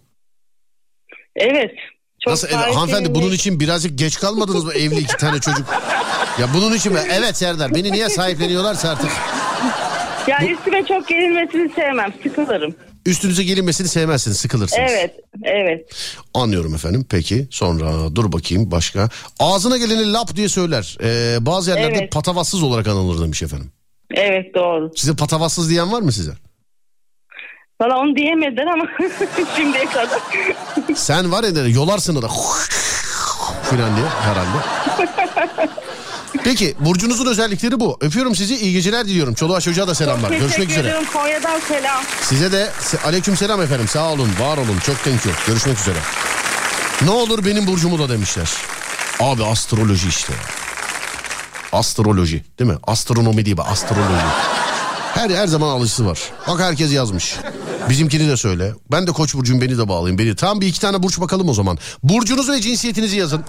Evet. 1.37 1.71
Çok 2.25 2.31
Nasıl 2.31 2.49
evet, 2.49 2.77
hanımefendi 2.77 3.15
bunun 3.15 3.33
için 3.33 3.61
birazcık 3.61 3.99
geç 3.99 4.21
kalmadınız 4.21 4.65
mı 4.65 4.73
evli 4.73 4.99
iki 4.99 5.17
tane 5.17 5.41
çocuk? 5.41 5.67
Ya 6.41 6.49
bunun 6.55 6.77
için 6.77 6.93
mi? 6.93 7.01
Evet 7.13 7.37
Serdar 7.37 7.75
beni 7.75 7.93
niye 7.93 8.09
sahipleniyorlarsa 8.09 8.91
artık 8.91 9.11
Yani 10.29 10.53
üstüme 10.53 10.85
çok 10.85 11.09
gelinmesini 11.09 11.73
sevmem. 11.75 12.13
Sıkılırım. 12.23 12.75
Üstünüze 13.07 13.45
gelinmesini 13.45 13.89
sevmezsiniz 13.89 14.37
sıkılırsınız. 14.37 14.91
Evet. 14.93 15.15
Evet. 15.45 15.91
Anlıyorum 16.35 16.75
efendim 16.75 17.07
peki 17.11 17.47
sonra 17.51 18.17
dur 18.17 18.33
bakayım 18.33 18.71
başka. 18.71 19.09
Ağzına 19.39 19.77
geleni 19.77 20.13
lap 20.13 20.37
diye 20.37 20.49
söyler. 20.49 20.99
Ee, 21.03 21.37
bazı 21.47 21.71
yerlerde 21.71 21.99
Evet. 21.99 22.13
patavatsız 22.13 22.63
olarak 22.63 22.89
anılır 22.89 23.23
demiş 23.25 23.43
efendim. 23.43 23.73
Evet 24.15 24.55
doğru. 24.55 24.91
Size 24.97 25.17
patavatsız 25.17 25.71
diyen 25.71 25.93
var 25.93 26.01
mı 26.03 26.13
size? 26.13 26.33
Valla 27.81 27.99
onu 27.99 28.17
diyemediler 28.17 28.67
ama 28.67 28.85
şimdiye 29.57 29.85
kadar. 29.85 30.21
Sen 30.95 31.33
var 31.33 31.45
ya 31.45 31.55
dedi, 31.57 31.73
yolarsın 31.73 32.23
da 32.23 32.29
filan 33.71 33.97
diye 33.97 34.07
herhalde. 34.07 34.59
Peki 36.45 36.75
burcunuzun 36.81 37.27
özellikleri 37.27 37.81
bu. 37.81 37.97
Öpüyorum 38.01 38.35
sizi 38.37 38.57
iyi 38.57 38.73
geceler 38.73 39.07
diliyorum. 39.07 39.35
Çoluğa 39.35 39.61
çocuğa 39.61 39.89
da 39.89 39.95
selamlar. 39.95 40.29
Teşekkür 40.29 40.47
Görüşmek 40.47 40.71
üzere. 40.71 40.89
ederim. 40.89 41.05
Konya'dan 41.13 41.61
selam. 41.69 42.03
Size 42.23 42.53
de 42.53 42.71
aleyküm 43.05 43.37
selam 43.37 43.63
efendim. 43.63 43.89
Sağ 43.89 44.11
olun, 44.13 44.29
var 44.41 44.57
olun. 44.57 44.79
Çok 44.87 45.05
thank 45.05 45.27
you. 45.27 45.35
Görüşmek 45.47 45.79
üzere. 45.81 45.99
Ne 47.03 47.11
olur 47.11 47.45
benim 47.45 47.67
burcumu 47.67 47.99
da 47.99 48.09
demişler. 48.09 48.51
Abi 49.21 49.45
astroloji 49.45 50.09
işte. 50.09 50.33
Astroloji 51.73 52.45
değil 52.59 52.71
mi? 52.71 52.77
Astronomi 52.87 53.45
değil 53.47 53.57
astroloji. 53.61 54.27
Her 55.15 55.31
her 55.31 55.47
zaman 55.47 55.69
alıcısı 55.69 56.07
var. 56.07 56.19
Bak 56.49 56.61
herkes 56.61 56.93
yazmış. 56.93 57.37
Bizimkini 57.89 58.29
de 58.29 58.37
söyle. 58.37 58.73
Ben 58.91 59.07
de 59.07 59.13
koç 59.13 59.35
burcuyum 59.35 59.61
beni 59.63 59.79
de 59.79 59.89
bağlayın. 59.89 60.19
Beni. 60.19 60.37
Tam 60.37 60.61
bir 60.61 60.67
iki 60.67 60.81
tane 60.81 61.03
burç 61.03 61.21
bakalım 61.21 61.49
o 61.49 61.55
zaman. 61.55 61.79
Burcunuzu 62.03 62.53
ve 62.53 62.61
cinsiyetinizi 62.61 63.17
yazın. 63.17 63.45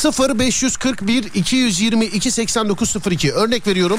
0 0.00 0.38
541 0.38 1.24
222 1.34 2.30
8902 2.30 3.32
örnek 3.32 3.66
veriyorum. 3.66 3.98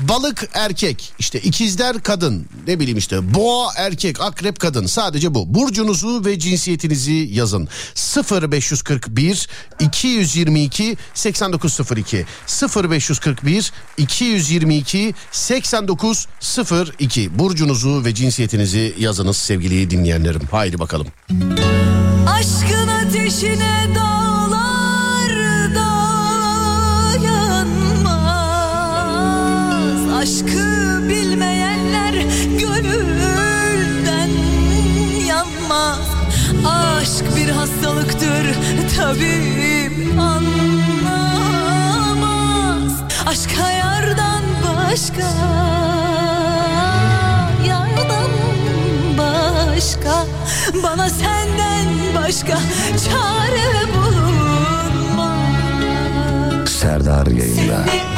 Balık 0.00 0.48
erkek. 0.54 1.12
İşte 1.18 1.40
ikizler 1.40 2.02
kadın. 2.02 2.46
Ne 2.66 2.80
bileyim 2.80 2.98
işte. 2.98 3.34
Boğa 3.34 3.72
erkek. 3.76 4.20
Akrep 4.20 4.60
kadın. 4.60 4.86
Sadece 4.86 5.34
bu. 5.34 5.54
Burcunuzu 5.54 6.24
ve 6.24 6.38
cinsiyetinizi 6.38 7.12
yazın. 7.12 7.68
0 7.94 8.52
541 8.52 9.48
222 9.80 10.96
8902 11.14 12.26
0 12.46 12.90
541 12.90 13.72
222 13.96 15.14
8902 15.32 17.38
burcunuzu 17.38 18.04
ve 18.04 18.14
cinsiyetinizi 18.14 18.94
yazınız 18.98 19.36
sevgili 19.36 19.90
dinleyenlerim. 19.90 20.42
Haydi 20.50 20.78
bakalım. 20.78 21.06
Aşkın 22.26 22.88
ateşine 22.88 23.88
dağlar 23.94 24.29
tabip 39.10 40.20
anlamaz. 40.20 40.92
Aşka 43.26 43.70
yardan 43.70 44.42
başka 44.64 45.30
Yardan 47.68 48.30
başka. 49.18 50.26
Bana 50.82 51.08
senden 51.08 51.88
başka 52.16 52.58
çare 53.04 53.94
bulunmaz. 53.94 55.30
Serdar 56.68 57.26
yayında. 57.26 57.84
Seni 57.86 58.09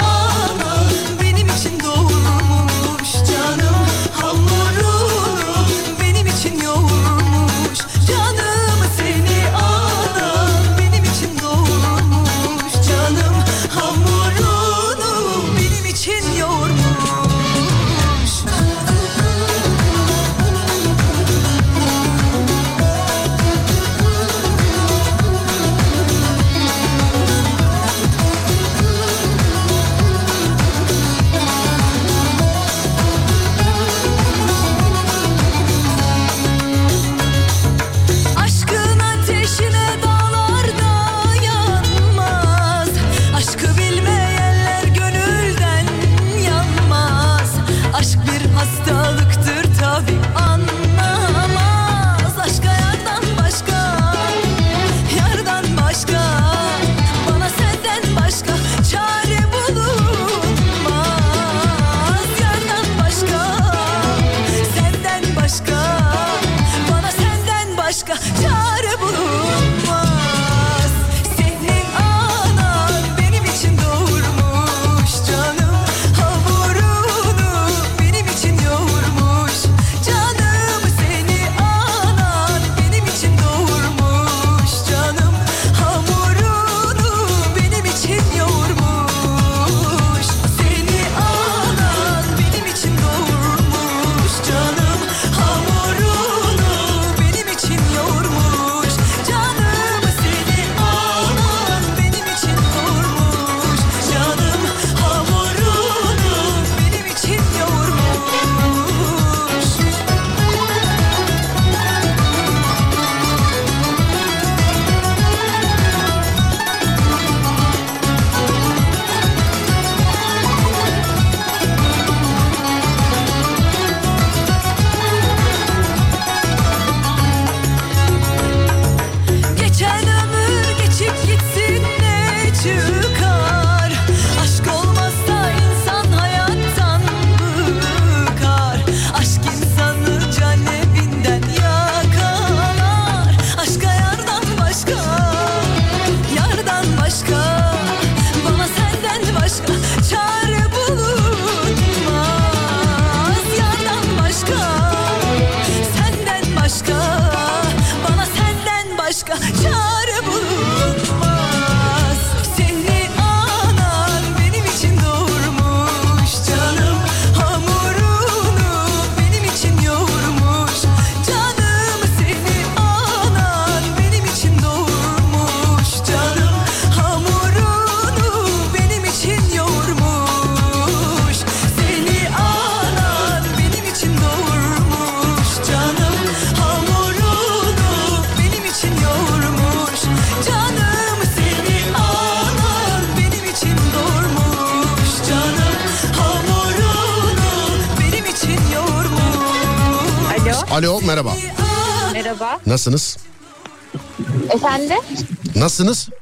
Nasılsınız? 205.87 206.19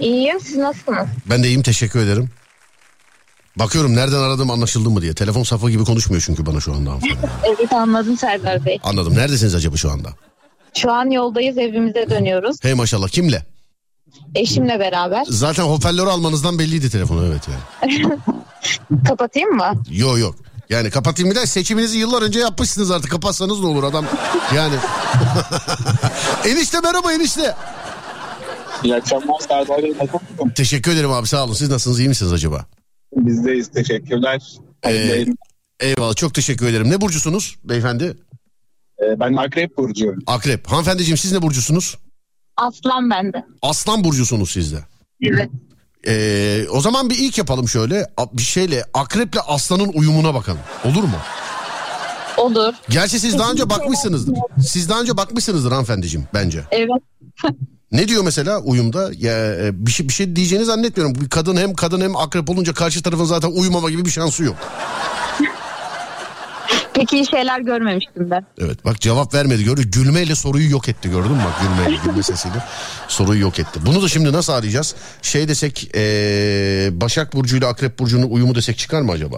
İyiyim. 0.00 0.40
Siz 0.40 0.56
nasılsınız? 0.56 1.06
Ben 1.30 1.42
de 1.42 1.48
iyiyim 1.48 1.62
teşekkür 1.62 2.00
ederim. 2.00 2.30
Bakıyorum 3.56 3.96
nereden 3.96 4.18
aradığım 4.18 4.50
anlaşıldı 4.50 4.90
mı 4.90 5.02
diye. 5.02 5.14
Telefon 5.14 5.42
safı 5.42 5.70
gibi 5.70 5.84
konuşmuyor 5.84 6.22
çünkü 6.26 6.46
bana 6.46 6.60
şu 6.60 6.74
anda 6.74 6.90
hanımefendi. 6.90 7.30
Evet 7.44 7.72
anladım 7.72 8.16
Serdar 8.16 8.64
Bey. 8.66 8.78
Anladım. 8.82 9.14
Neredesiniz 9.14 9.54
acaba 9.54 9.76
şu 9.76 9.90
anda? 9.90 10.08
Şu 10.74 10.92
an 10.92 11.10
yoldayız 11.10 11.58
evimize 11.58 12.10
dönüyoruz. 12.10 12.56
Hey 12.62 12.74
maşallah 12.74 13.08
kimle? 13.08 13.46
Eşimle 14.34 14.80
beraber. 14.80 15.24
Zaten 15.28 15.62
hoparlörü 15.62 16.10
almanızdan 16.10 16.58
belliydi 16.58 16.90
telefonu 16.90 17.26
evet 17.26 17.48
yani. 17.48 18.06
Kapatayım 19.08 19.50
mı? 19.50 19.72
Yok 19.90 20.18
yok. 20.18 20.34
Yani 20.70 20.90
kapatayım 20.90 21.30
bir 21.30 21.36
de 21.36 21.46
seçiminizi 21.46 21.98
yıllar 21.98 22.22
önce 22.22 22.40
yapmışsınız 22.40 22.90
artık. 22.90 23.10
Kapatsanız 23.10 23.60
ne 23.60 23.66
olur 23.66 23.84
adam 23.84 24.04
yani. 24.56 24.74
enişte 26.46 26.80
merhaba 26.80 27.12
enişte. 27.12 27.54
İyi 28.84 28.94
akşamlar 28.96 29.40
Serdar 29.48 29.82
Bey. 29.82 29.90
Nasılsın? 29.90 30.50
Teşekkür 30.54 30.92
ederim 30.92 31.10
abi 31.12 31.26
sağ 31.26 31.44
olun. 31.44 31.52
Siz 31.54 31.68
nasılsınız 31.70 31.98
iyi 32.00 32.08
misiniz 32.08 32.32
acaba? 32.32 32.66
Bizdeyiz. 33.16 33.68
Teşekkürler. 33.70 34.42
Ee, 34.86 35.24
eyvallah 35.80 36.14
çok 36.16 36.34
teşekkür 36.34 36.66
ederim. 36.66 36.90
Ne 36.90 37.00
burcusunuz 37.00 37.56
beyefendi? 37.64 38.16
Ee, 39.02 39.20
ben 39.20 39.32
Akrep 39.32 39.76
Burcu'yum. 39.76 40.18
Akrep. 40.26 40.66
Hanımefendiciğim 40.66 41.16
siz 41.16 41.32
ne 41.32 41.42
burcusunuz? 41.42 41.98
Aslan 42.56 43.10
bende. 43.10 43.44
Aslan 43.62 44.04
burcusunuz 44.04 44.50
siz 44.50 44.72
de. 44.72 44.78
Evet. 45.22 45.50
Ee, 46.06 46.64
o 46.70 46.80
zaman 46.80 47.10
bir 47.10 47.18
ilk 47.18 47.38
yapalım 47.38 47.68
şöyle. 47.68 48.06
Bir 48.32 48.42
şeyle 48.42 48.84
akreple 48.94 49.40
aslanın 49.40 49.92
uyumuna 49.94 50.34
bakalım. 50.34 50.60
Olur 50.84 51.02
mu? 51.02 51.16
Olur. 52.36 52.74
Gerçi 52.88 53.20
siz 53.20 53.38
daha 53.38 53.52
önce 53.52 53.70
bakmışsınızdır. 53.70 54.34
Siz 54.66 54.88
daha 54.88 55.00
önce 55.00 55.16
bakmışsınızdır 55.16 55.70
hanımefendiciğim 55.70 56.26
bence. 56.34 56.64
Evet. 56.70 57.02
Ne 57.92 58.08
diyor 58.08 58.24
mesela 58.24 58.58
uyumda? 58.60 59.10
Ya 59.18 59.54
e, 59.54 59.86
bir 59.86 59.90
şey 59.90 60.08
bir 60.08 60.12
şey 60.12 60.36
diyeceğini 60.36 60.64
zannetmiyorum. 60.64 61.14
Bir 61.14 61.28
kadın 61.28 61.56
hem 61.56 61.74
kadın 61.74 62.00
hem 62.00 62.16
akrep 62.16 62.50
olunca 62.50 62.74
karşı 62.74 63.02
tarafın 63.02 63.24
zaten 63.24 63.48
uyumama 63.48 63.90
gibi 63.90 64.04
bir 64.04 64.10
şansı 64.10 64.44
yok. 64.44 64.56
Pek 66.94 67.12
iyi 67.12 67.26
şeyler 67.26 67.60
görmemiştim 67.60 68.30
ben. 68.30 68.46
Evet 68.58 68.84
bak 68.84 69.00
cevap 69.00 69.34
vermedi 69.34 69.64
gördün. 69.64 69.90
Gülmeyle 69.90 70.34
soruyu 70.34 70.70
yok 70.70 70.88
etti 70.88 71.10
gördün 71.10 71.32
mü 71.32 71.42
bak 71.44 71.54
gülmeyle 71.62 72.02
gülme 72.04 72.22
sesiyle 72.22 72.64
soruyu 73.08 73.40
yok 73.40 73.58
etti. 73.58 73.80
Bunu 73.86 74.02
da 74.02 74.08
şimdi 74.08 74.32
nasıl 74.32 74.52
arayacağız? 74.52 74.94
Şey 75.22 75.48
desek 75.48 75.90
ee, 75.94 76.90
Başak 76.92 77.34
Burcu 77.34 77.56
ile 77.56 77.66
Akrep 77.66 77.98
Burcu'nun 77.98 78.30
uyumu 78.30 78.54
desek 78.54 78.78
çıkar 78.78 79.02
mı 79.02 79.12
acaba? 79.12 79.36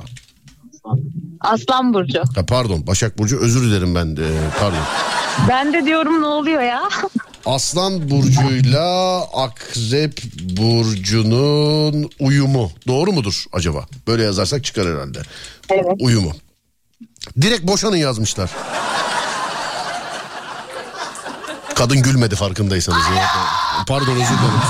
Aslan 1.41 1.95
Burcu. 1.95 2.19
Ha, 2.35 2.47
pardon 2.49 2.87
Başak 2.87 3.19
Burcu 3.19 3.41
özür 3.41 3.63
dilerim 3.63 3.95
ben 3.95 4.17
de 4.17 4.31
pardon. 4.61 4.79
Ben 5.49 5.73
de 5.73 5.85
diyorum 5.85 6.21
ne 6.21 6.27
oluyor 6.27 6.63
ya? 6.63 6.83
Aslan 7.47 8.11
Burcu'yla 8.11 9.21
Akrep 9.33 10.23
Burcu'nun 10.41 12.11
uyumu 12.21 12.71
doğru 12.87 13.13
mudur 13.13 13.45
acaba? 13.53 13.87
Böyle 14.07 14.23
yazarsak 14.23 14.65
çıkar 14.65 14.87
herhalde. 14.89 15.23
Evet. 15.71 15.85
Uyumu. 16.01 16.33
Direkt 17.41 17.63
boşanın 17.67 17.97
yazmışlar. 17.97 18.51
Kadın 21.75 22.03
gülmedi 22.03 22.37
farkındaysanız. 22.37 23.03
ya. 23.17 23.27
Pardon 23.89 24.13
özür 24.13 24.19
dilerim. 24.25 24.61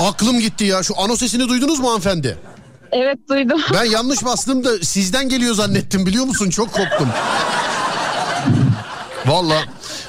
Aklım 0.00 0.40
gitti 0.40 0.64
ya. 0.64 0.82
Şu 0.82 1.00
ano 1.00 1.16
sesini 1.16 1.48
duydunuz 1.48 1.80
mu 1.80 1.88
hanımefendi? 1.88 2.38
Evet 2.92 3.18
duydum. 3.28 3.60
Ben 3.74 3.84
yanlış 3.84 4.24
bastım 4.24 4.64
da 4.64 4.78
sizden 4.82 5.28
geliyor 5.28 5.54
zannettim 5.54 6.06
biliyor 6.06 6.24
musun? 6.24 6.50
Çok 6.50 6.72
korktum. 6.72 7.08
Valla. 9.26 9.62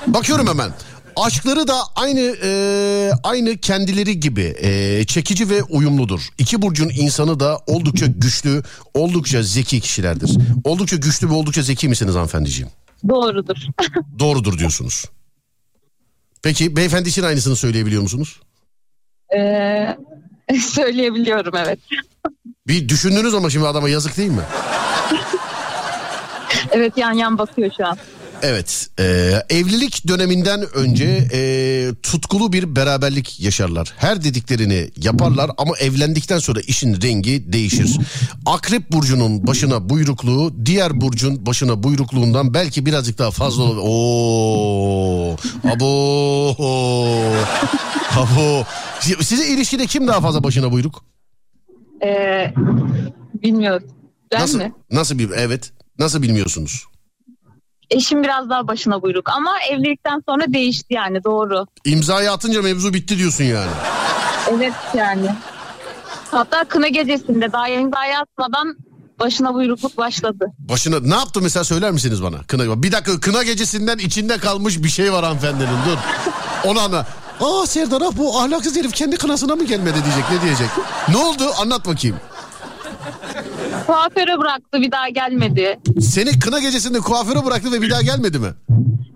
Bakıyorum 0.07 0.47
hemen. 0.47 0.71
Aşkları 1.17 1.67
da 1.67 1.75
aynı 1.95 2.35
e, 2.43 3.11
aynı 3.23 3.57
kendileri 3.57 4.19
gibi 4.19 4.55
e, 4.61 5.03
çekici 5.05 5.49
ve 5.49 5.63
uyumludur. 5.63 6.21
İki 6.37 6.61
burcun 6.61 6.89
insanı 6.89 7.39
da 7.39 7.59
oldukça 7.67 8.05
güçlü, 8.05 8.63
oldukça 8.93 9.43
zeki 9.43 9.79
kişilerdir. 9.81 10.37
Oldukça 10.63 10.95
güçlü 10.95 11.29
ve 11.29 11.33
oldukça 11.33 11.61
zeki 11.61 11.89
misiniz 11.89 12.13
hanımefendiciğim? 12.15 12.71
Doğrudur. 13.09 13.55
Doğrudur 14.19 14.57
diyorsunuz. 14.57 15.05
Peki 16.43 16.75
beyefendi 16.75 17.09
için 17.09 17.23
aynısını 17.23 17.55
söyleyebiliyor 17.55 18.01
musunuz? 18.01 18.39
Ee, 19.37 19.97
söyleyebiliyorum 20.59 21.55
evet. 21.57 21.79
Bir 22.67 22.89
düşündünüz 22.89 23.33
ama 23.33 23.49
şimdi 23.49 23.67
adama 23.67 23.89
yazık 23.89 24.17
değil 24.17 24.31
mi? 24.31 24.43
Evet 26.71 26.97
yan 26.97 27.13
yan 27.13 27.37
bakıyor 27.37 27.71
şu 27.77 27.87
an. 27.87 27.97
Evet, 28.43 28.89
e, 28.99 29.03
evlilik 29.49 30.07
döneminden 30.07 30.75
önce 30.75 31.27
e, 31.33 31.39
tutkulu 32.03 32.53
bir 32.53 32.75
beraberlik 32.75 33.39
yaşarlar. 33.39 33.93
Her 33.97 34.23
dediklerini 34.23 34.91
yaparlar 34.97 35.51
ama 35.57 35.77
evlendikten 35.77 36.39
sonra 36.39 36.59
işin 36.59 37.01
rengi 37.01 37.53
değişir. 37.53 37.97
Akrep 38.45 38.91
burcunun 38.91 39.47
başına 39.47 39.89
buyrukluğu 39.89 40.65
diğer 40.65 41.01
burcun 41.01 41.45
başına 41.45 41.83
buyrukluğundan 41.83 42.53
belki 42.53 42.85
birazcık 42.85 43.17
daha 43.17 43.31
fazla 43.31 43.63
olur. 43.63 43.77
Oo, 43.81 45.35
abo, 45.75 46.55
abo. 48.15 48.63
Size 49.21 49.47
ilişkide 49.47 49.85
kim 49.85 50.07
daha 50.07 50.21
fazla 50.21 50.43
başına 50.43 50.71
buyruk? 50.71 51.03
Ee, 52.05 52.53
bilmiyorum. 53.43 53.87
Ben 54.31 54.41
nasıl, 54.41 54.57
mi? 54.57 54.73
Nasıl 54.91 55.19
bir 55.19 55.29
evet? 55.29 55.71
Nasıl 55.99 56.21
bilmiyorsunuz? 56.21 56.85
Eşim 57.89 58.23
biraz 58.23 58.49
daha 58.49 58.67
başına 58.67 59.01
buyruk 59.01 59.29
ama 59.29 59.51
evlilikten 59.71 60.23
sonra 60.29 60.43
değişti 60.47 60.93
yani 60.93 61.23
doğru. 61.23 61.65
İmzayı 61.85 62.31
atınca 62.31 62.61
mevzu 62.61 62.93
bitti 62.93 63.17
diyorsun 63.17 63.43
yani. 63.43 63.71
Evet 64.51 64.73
yani. 64.93 65.29
Hatta 66.31 66.63
kına 66.63 66.87
gecesinde 66.87 67.51
daha 67.51 67.67
imzayı 67.67 68.17
atmadan 68.17 68.77
başına 69.19 69.53
buyrukluk 69.53 69.97
başladı. 69.97 70.51
Başına 70.59 70.99
ne 70.99 71.15
yaptı 71.15 71.41
mesela 71.41 71.63
söyler 71.63 71.91
misiniz 71.91 72.23
bana? 72.23 72.37
Kına 72.47 72.83
bir 72.83 72.91
dakika 72.91 73.19
kına 73.19 73.43
gecesinden 73.43 73.97
içinde 73.97 74.37
kalmış 74.37 74.83
bir 74.83 74.89
şey 74.89 75.13
var 75.13 75.23
hanımefendinin 75.25 75.67
dur. 75.67 75.97
Onu 76.69 76.79
anla. 76.79 77.07
Aa 77.41 77.67
Serdar 77.67 78.01
ah, 78.01 78.17
bu 78.17 78.39
ahlaksız 78.39 78.75
herif 78.75 78.93
kendi 78.93 79.17
kınasına 79.17 79.55
mı 79.55 79.63
gelmedi 79.63 79.97
diyecek 80.05 80.31
ne 80.31 80.41
diyecek? 80.41 80.69
Ne 81.09 81.17
oldu 81.17 81.43
anlat 81.61 81.85
bakayım. 81.85 82.17
Kuaföre 83.85 84.39
bıraktı 84.39 84.81
bir 84.81 84.91
daha 84.91 85.09
gelmedi. 85.09 85.79
Seni 86.01 86.39
kına 86.39 86.59
gecesinde 86.59 86.99
kuaföre 86.99 87.45
bıraktı 87.45 87.71
ve 87.71 87.81
bir 87.81 87.89
daha 87.89 88.01
gelmedi 88.01 88.39
mi? 88.39 88.53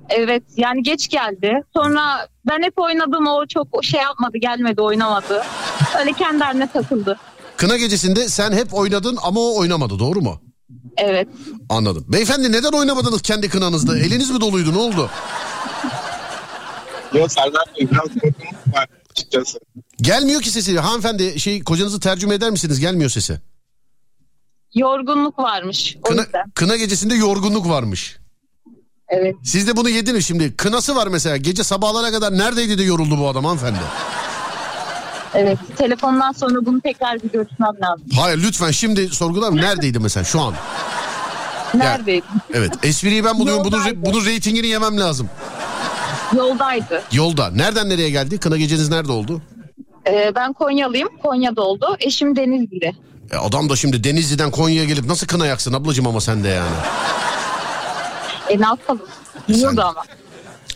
Evet 0.09 0.43
yani 0.57 0.83
geç 0.83 1.07
geldi. 1.09 1.51
Sonra 1.75 2.27
ben 2.49 2.63
hep 2.63 2.73
oynadım 2.79 3.27
o 3.27 3.45
çok 3.47 3.67
şey 3.83 4.01
yapmadı 4.01 4.38
gelmedi 4.38 4.81
oynamadı. 4.81 5.41
Öyle 5.99 6.13
kendi 6.13 6.43
haline 6.43 6.67
takıldı. 6.71 7.19
Kına 7.57 7.77
gecesinde 7.77 8.27
sen 8.29 8.51
hep 8.51 8.73
oynadın 8.73 9.17
ama 9.23 9.39
o 9.39 9.57
oynamadı 9.59 9.99
doğru 9.99 10.21
mu? 10.21 10.41
Evet. 10.97 11.27
Anladım. 11.69 12.05
Beyefendi 12.07 12.51
neden 12.51 12.71
oynamadınız 12.71 13.21
kendi 13.21 13.49
kınanızda? 13.49 13.97
Eliniz 13.99 14.29
mi 14.31 14.41
doluydu 14.41 14.73
ne 14.73 14.77
oldu? 14.77 15.09
Yok 17.13 17.31
Serdar 17.31 17.63
Bey 17.79 17.88
biraz 17.91 18.03
korkumuz 18.03 18.75
var 18.75 18.88
açıkçası. 19.11 19.59
Gelmiyor 19.97 20.41
ki 20.41 20.49
sesi. 20.49 20.79
Hanımefendi 20.79 21.39
şey 21.39 21.63
kocanızı 21.63 21.99
tercüme 21.99 22.35
eder 22.35 22.51
misiniz? 22.51 22.79
Gelmiyor 22.79 23.09
sesi. 23.09 23.39
Yorgunluk 24.76 25.39
varmış 25.39 25.98
o 25.99 26.02
Kına, 26.10 26.22
yüzden. 26.22 26.49
kına 26.56 26.76
gecesinde 26.76 27.15
yorgunluk 27.15 27.69
varmış. 27.69 28.18
Evet. 29.07 29.35
Siz 29.43 29.68
de 29.68 29.77
bunu 29.77 29.89
yediniz 29.89 30.27
şimdi. 30.27 30.56
Kınası 30.56 30.95
var 30.95 31.07
mesela. 31.07 31.38
Gece 31.38 31.64
sabahlara 31.64 32.11
kadar 32.11 32.38
neredeydi 32.38 32.77
de 32.77 32.84
yoruldu 32.84 33.18
bu 33.19 33.27
adam 33.30 33.45
hanımefendi. 33.45 33.80
Evet. 35.34 35.57
Telefondan 35.77 36.31
sonra 36.31 36.65
bunu 36.65 36.81
tekrar 36.81 37.23
bir 37.23 37.30
görüşmem 37.31 37.69
lazım. 37.84 38.06
Hayır 38.15 38.38
lütfen 38.43 38.72
şimdi 38.72 39.07
sorgular 39.10 39.56
neredeydi 39.56 39.99
mesela 39.99 40.23
şu 40.23 40.41
an? 40.41 40.53
Neredeydi? 41.73 42.26
Evet 42.53 42.72
espriyi 42.84 43.26
ben 43.26 43.39
buluyorum. 43.39 43.64
Bunun, 43.65 43.77
Yoldaydı. 43.77 44.06
bunun 44.06 44.26
reytingini 44.26 44.68
yemem 44.68 44.99
lazım. 44.99 45.30
Yoldaydı. 46.38 47.03
Yolda. 47.11 47.49
Nereden 47.52 47.89
nereye 47.89 48.10
geldi? 48.10 48.38
Kına 48.38 48.57
geceniz 48.57 48.89
nerede 48.89 49.11
oldu? 49.11 49.41
Ee, 50.07 50.31
ben 50.35 50.53
Konyalıyım. 50.53 51.10
Konya'da 51.23 51.61
oldu. 51.61 51.95
Eşim 51.99 52.35
Denizli'de. 52.35 52.91
E 53.31 53.37
adam 53.37 53.69
da 53.69 53.75
şimdi 53.75 54.03
Denizli'den 54.03 54.51
Konya'ya 54.51 54.85
gelip 54.85 55.05
nasıl 55.05 55.27
kına 55.27 55.45
yaksın 55.45 55.73
ablacığım 55.73 56.07
ama 56.07 56.21
sen 56.21 56.43
de 56.43 56.47
yani. 56.47 56.75
E 58.49 58.59
ne 58.61 58.65
yapalım? 58.65 59.01
Yiyordu 59.47 59.81
ama. 59.81 60.03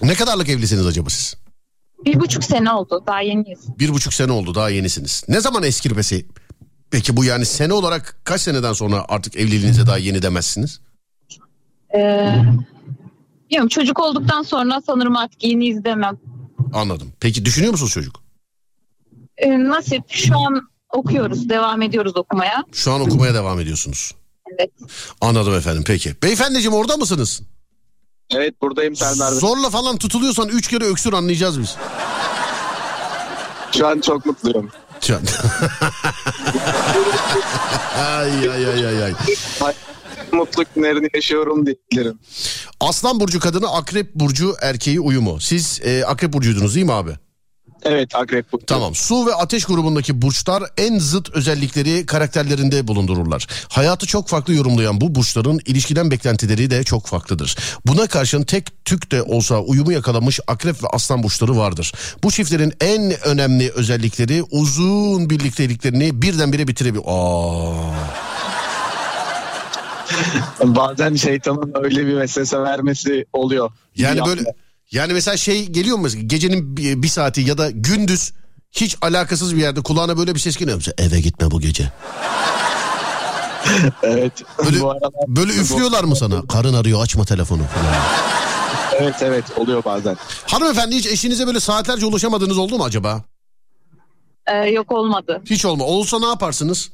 Ne 0.02 0.14
kadarlık 0.16 0.50
evlisiniz 0.50 0.86
acaba 0.86 1.10
siz? 1.10 1.36
Bir 2.06 2.20
buçuk 2.20 2.44
sene 2.44 2.72
oldu. 2.72 3.04
Daha 3.08 3.22
yeniyiz. 3.22 3.80
Bir 3.80 3.90
buçuk 3.90 4.14
sene 4.14 4.32
oldu 4.32 4.56
daha 4.56 4.70
yenisiniz. 4.70 5.24
Ne 5.28 5.42
zaman 5.42 5.64
eskirmesi? 5.64 6.26
Peki 6.92 7.18
bu 7.18 7.26
yani 7.26 7.46
sene 7.46 7.74
olarak 7.74 8.18
kaç 8.24 8.42
seneden 8.42 8.74
sonra 8.74 9.06
artık 9.08 9.36
evliliğinize 9.36 9.88
daha 9.88 9.98
yeni 9.98 10.22
demezsiniz? 10.22 10.82
Ee, 11.96 12.36
bilmiyorum 13.50 13.70
çocuk 13.70 14.00
olduktan 14.00 14.42
sonra 14.42 14.82
sanırım 14.88 15.16
artık 15.16 15.44
yeni 15.44 15.68
izlemem. 15.68 16.18
Anladım. 16.74 17.14
Peki 17.20 17.46
düşünüyor 17.46 17.72
musunuz 17.72 17.92
çocuk? 17.92 18.24
Ee, 19.38 19.60
nasip 19.64 20.04
şu 20.10 20.38
an 20.40 20.70
okuyoruz. 20.96 21.50
Devam 21.50 21.82
ediyoruz 21.82 22.18
okumaya. 22.18 22.64
Şu 22.72 22.92
an 22.92 23.02
okumaya 23.02 23.34
devam 23.34 23.60
ediyorsunuz. 23.60 24.16
Evet. 24.60 24.72
Anladım 25.22 25.56
efendim 25.56 25.84
peki. 25.88 26.16
Beyefendiciğim 26.24 26.74
orada 26.74 26.98
mısınız? 26.98 27.42
Evet 28.32 28.62
buradayım 28.62 28.96
Serdar 28.96 29.32
Bey. 29.32 29.40
Zorla 29.40 29.70
falan 29.70 29.98
tutuluyorsan 29.98 30.50
üç 30.50 30.68
kere 30.68 30.84
öksür 30.84 31.14
anlayacağız 31.14 31.60
biz. 31.60 31.76
Şu 33.78 33.88
an 33.88 34.00
çok 34.02 34.26
mutluyum. 34.26 34.70
Şu 35.02 35.16
an. 35.16 35.22
ay 37.98 38.50
ay 38.52 38.68
ay 38.68 38.88
ay 38.88 39.04
ay. 39.04 39.14
Mutlu 40.32 40.64
günlerini 40.76 41.10
yaşıyorum 41.16 41.66
diyebilirim. 41.66 42.20
Aslan 42.80 43.20
burcu 43.20 43.40
kadını 43.40 43.74
akrep 43.74 44.16
burcu 44.16 44.56
erkeği 44.62 45.00
uyumu. 45.00 45.42
Siz 45.42 45.82
e, 45.84 46.06
akrep 46.06 46.34
burcuydunuz 46.34 46.76
değil 46.76 46.86
mi 46.86 46.94
abi? 46.94 47.12
Evet 47.86 48.16
akrep 48.16 48.52
burcu. 48.52 48.66
Tamam. 48.66 48.96
Su 48.96 49.26
ve 49.26 49.36
ateş 49.36 49.66
grubundaki 49.66 50.22
burçlar 50.22 50.64
en 50.78 51.00
zıt 51.00 51.30
özellikleri 51.30 52.06
karakterlerinde 52.06 52.88
bulundururlar. 52.88 53.48
Hayatı 53.70 54.06
çok 54.08 54.28
farklı 54.28 54.54
yorumlayan 54.54 55.02
bu 55.02 55.16
burçların 55.16 55.60
ilişkiden 55.66 56.12
beklentileri 56.12 56.70
de 56.70 56.84
çok 56.84 57.08
farklıdır. 57.08 57.58
Buna 57.86 58.08
karşın 58.08 58.44
tek 58.44 58.86
tük 58.86 59.12
de 59.12 59.22
olsa 59.22 59.60
uyumu 59.60 59.92
yakalamış 59.92 60.40
akrep 60.48 60.84
ve 60.84 60.88
aslan 60.88 61.24
burçları 61.24 61.58
vardır. 61.58 61.94
Bu 62.24 62.32
çiftlerin 62.32 62.74
en 62.82 63.28
önemli 63.28 63.72
özellikleri 63.72 64.44
uzun 64.52 65.30
birlikteliklerini 65.30 66.22
birdenbire 66.22 66.68
bitirebilir. 66.68 67.04
Bazen 70.64 71.16
şeytanın 71.16 71.74
öyle 71.84 72.08
bir 72.08 72.18
vesvese 72.18 72.60
vermesi 72.60 73.26
oluyor. 73.34 73.72
Yani 73.96 74.26
böyle. 74.26 74.42
Yani 74.92 75.14
mesela 75.14 75.38
şey 75.38 75.66
geliyor 75.70 75.98
mu 75.98 76.04
mesela 76.04 76.24
gecenin 76.24 76.78
bir, 76.78 77.08
saati 77.08 77.42
ya 77.42 77.58
da 77.58 77.70
gündüz 77.72 78.34
hiç 78.72 78.98
alakasız 79.02 79.56
bir 79.56 79.62
yerde 79.62 79.82
kulağına 79.82 80.18
böyle 80.18 80.36
bir 80.36 80.40
ses 80.40 80.58
geliyor. 80.58 80.78
Mesela, 80.78 80.96
Eve 80.98 81.20
gitme 81.22 81.52
bu 81.52 81.62
gece. 81.62 81.92
Evet. 84.04 84.34
Böyle, 84.66 84.82
Bu 84.82 84.90
aralar- 84.92 85.12
böyle 85.28 85.52
üflüyorlar 85.54 86.04
mı 86.04 86.16
sana? 86.16 86.48
Karın 86.48 86.74
arıyor 86.74 87.04
açma 87.04 87.26
telefonu 87.26 87.62
falan. 87.64 87.96
Evet 89.00 89.16
evet 89.22 89.44
oluyor 89.58 89.84
bazen. 89.86 90.18
Hanımefendi 90.48 90.96
hiç 90.96 91.06
eşinize 91.08 91.48
böyle 91.48 91.60
saatlerce 91.60 92.06
ulaşamadığınız 92.06 92.58
oldu 92.58 92.78
mu 92.78 92.84
acaba? 92.84 93.24
Ee, 94.48 94.56
yok 94.58 94.92
olmadı. 94.92 95.42
Hiç 95.46 95.66
olma. 95.66 95.84
Olsa 95.86 96.20
ne 96.20 96.26
yaparsınız? 96.26 96.90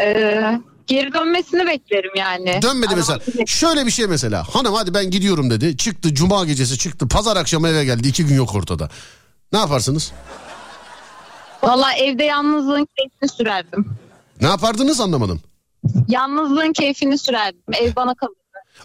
Ee, 0.00 0.60
geri 0.86 1.14
dönmesini 1.14 1.66
beklerim 1.66 2.10
yani. 2.16 2.62
Dönmedi 2.62 2.96
mesela. 2.96 3.20
Şöyle 3.46 3.86
bir 3.86 3.90
şey 3.90 4.06
mesela. 4.06 4.44
Hanım 4.54 4.74
hadi 4.74 4.94
ben 4.94 5.10
gidiyorum 5.10 5.50
dedi. 5.50 5.76
Çıktı 5.76 6.14
cuma 6.14 6.44
gecesi 6.44 6.78
çıktı. 6.78 7.08
Pazar 7.08 7.36
akşamı 7.36 7.68
eve 7.68 7.84
geldi. 7.84 8.08
iki 8.08 8.26
gün 8.26 8.34
yok 8.34 8.54
ortada. 8.54 8.88
Ne 9.52 9.58
yaparsınız? 9.58 10.12
Valla 11.62 11.92
evde 11.92 12.24
yalnızlığın 12.24 12.88
keyfini 12.98 13.28
sürerdim. 13.36 13.86
Ne 14.40 14.46
yapardınız 14.46 15.00
anlamadım. 15.00 15.40
Yalnızlığın 16.08 16.72
keyfini 16.72 17.18
sürerdim. 17.18 17.60
Ev 17.72 17.96
bana 17.96 18.14
kalır. 18.14 18.32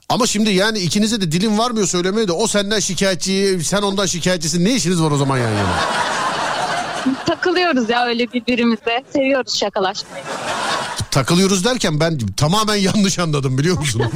Ama 0.10 0.28
şimdi 0.28 0.52
yani 0.52 0.80
ikinize 0.80 1.22
de 1.22 1.32
dilin 1.32 1.57
varmıyor 1.57 1.88
söylemeye 1.88 2.28
de 2.28 2.32
o 2.32 2.48
senden 2.48 2.80
şikayetçi, 2.80 3.60
sen 3.64 3.82
ondan 3.82 4.06
şikayetçisin. 4.06 4.65
Ne 4.65 4.76
işiniz 4.76 5.02
var 5.02 5.11
o 5.11 5.18
zaman 5.18 5.38
yan 5.38 5.52
yana? 5.52 5.76
Takılıyoruz 7.26 7.90
ya 7.90 8.06
öyle 8.06 8.34
birbirimize. 8.34 9.03
Seviyoruz 9.14 9.60
şakalaşmayı. 9.60 10.23
Takılıyoruz 11.11 11.65
derken 11.65 11.99
ben 11.99 12.18
tamamen 12.38 12.76
yanlış 12.76 13.19
anladım 13.19 13.57
biliyor 13.57 13.78
musun? 13.78 14.02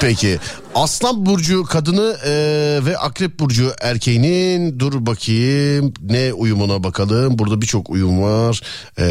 Peki. 0.00 0.38
Aslan 0.74 1.26
burcu 1.26 1.64
kadını 1.64 2.16
e, 2.24 2.30
ve 2.86 2.98
akrep 2.98 3.38
burcu 3.38 3.72
erkeğinin 3.80 4.78
dur 4.78 5.06
bakayım 5.06 5.94
ne 6.00 6.32
uyumuna 6.32 6.84
bakalım. 6.84 7.38
Burada 7.38 7.60
birçok 7.60 7.90
uyum 7.90 8.22
var. 8.22 8.62
E, 8.98 9.04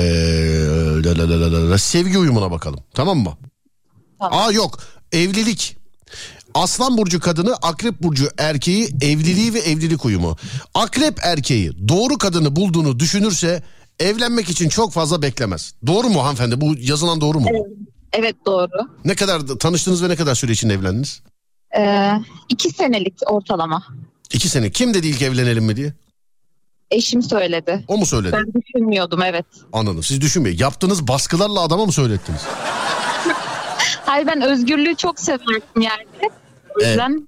la 1.05 1.17
la 1.17 1.29
la 1.29 1.51
la 1.53 1.71
la 1.71 1.77
sevgi 1.77 2.17
uyumuna 2.17 2.51
bakalım. 2.51 2.79
Tamam 2.93 3.17
mı? 3.17 3.37
Aa 4.19 4.51
yok. 4.51 4.79
Evlilik. 5.11 5.78
Aslan 6.59 6.97
burcu 6.97 7.19
kadını, 7.19 7.55
akrep 7.55 8.03
burcu 8.03 8.27
erkeği 8.37 8.89
evliliği 9.01 9.53
ve 9.53 9.59
evlilik 9.59 10.05
uyumu. 10.05 10.35
Akrep 10.73 11.19
erkeği 11.25 11.87
doğru 11.87 12.17
kadını 12.17 12.55
bulduğunu 12.55 12.99
düşünürse 12.99 13.63
evlenmek 13.99 14.49
için 14.49 14.69
çok 14.69 14.93
fazla 14.93 15.21
beklemez. 15.21 15.73
Doğru 15.87 16.09
mu 16.09 16.23
hanımefendi? 16.23 16.61
Bu 16.61 16.75
yazılan 16.79 17.21
doğru 17.21 17.39
mu? 17.39 17.49
Evet 18.13 18.35
doğru. 18.45 18.89
Ne 19.05 19.15
kadar 19.15 19.39
tanıştınız 19.39 20.03
ve 20.03 20.09
ne 20.09 20.15
kadar 20.15 20.35
süre 20.35 20.51
içinde 20.51 20.73
evlendiniz? 20.73 21.21
Ee, 21.77 22.11
iki 22.49 22.69
senelik 22.69 23.13
ortalama. 23.27 23.83
İki 24.33 24.49
sene. 24.49 24.71
Kim 24.71 24.93
dedi 24.93 25.07
ilk 25.07 25.21
evlenelim 25.21 25.63
mi 25.65 25.75
diye? 25.75 25.93
Eşim 26.91 27.21
söyledi. 27.21 27.85
O 27.87 27.97
mu 27.97 28.05
söyledi? 28.05 28.33
Ben 28.33 28.61
düşünmüyordum 28.61 29.21
evet. 29.23 29.45
Anladım. 29.73 30.03
Siz 30.03 30.21
düşünmeyin. 30.21 30.57
Yaptığınız 30.57 31.07
baskılarla 31.07 31.59
adama 31.61 31.85
mı 31.85 31.91
söylettiniz? 31.91 32.41
Hayır 34.05 34.27
ben 34.27 34.41
özgürlüğü 34.41 34.95
çok 34.95 35.19
severdim 35.19 35.81
yani. 35.81 36.05
O 36.79 36.85
yüzden 36.85 37.27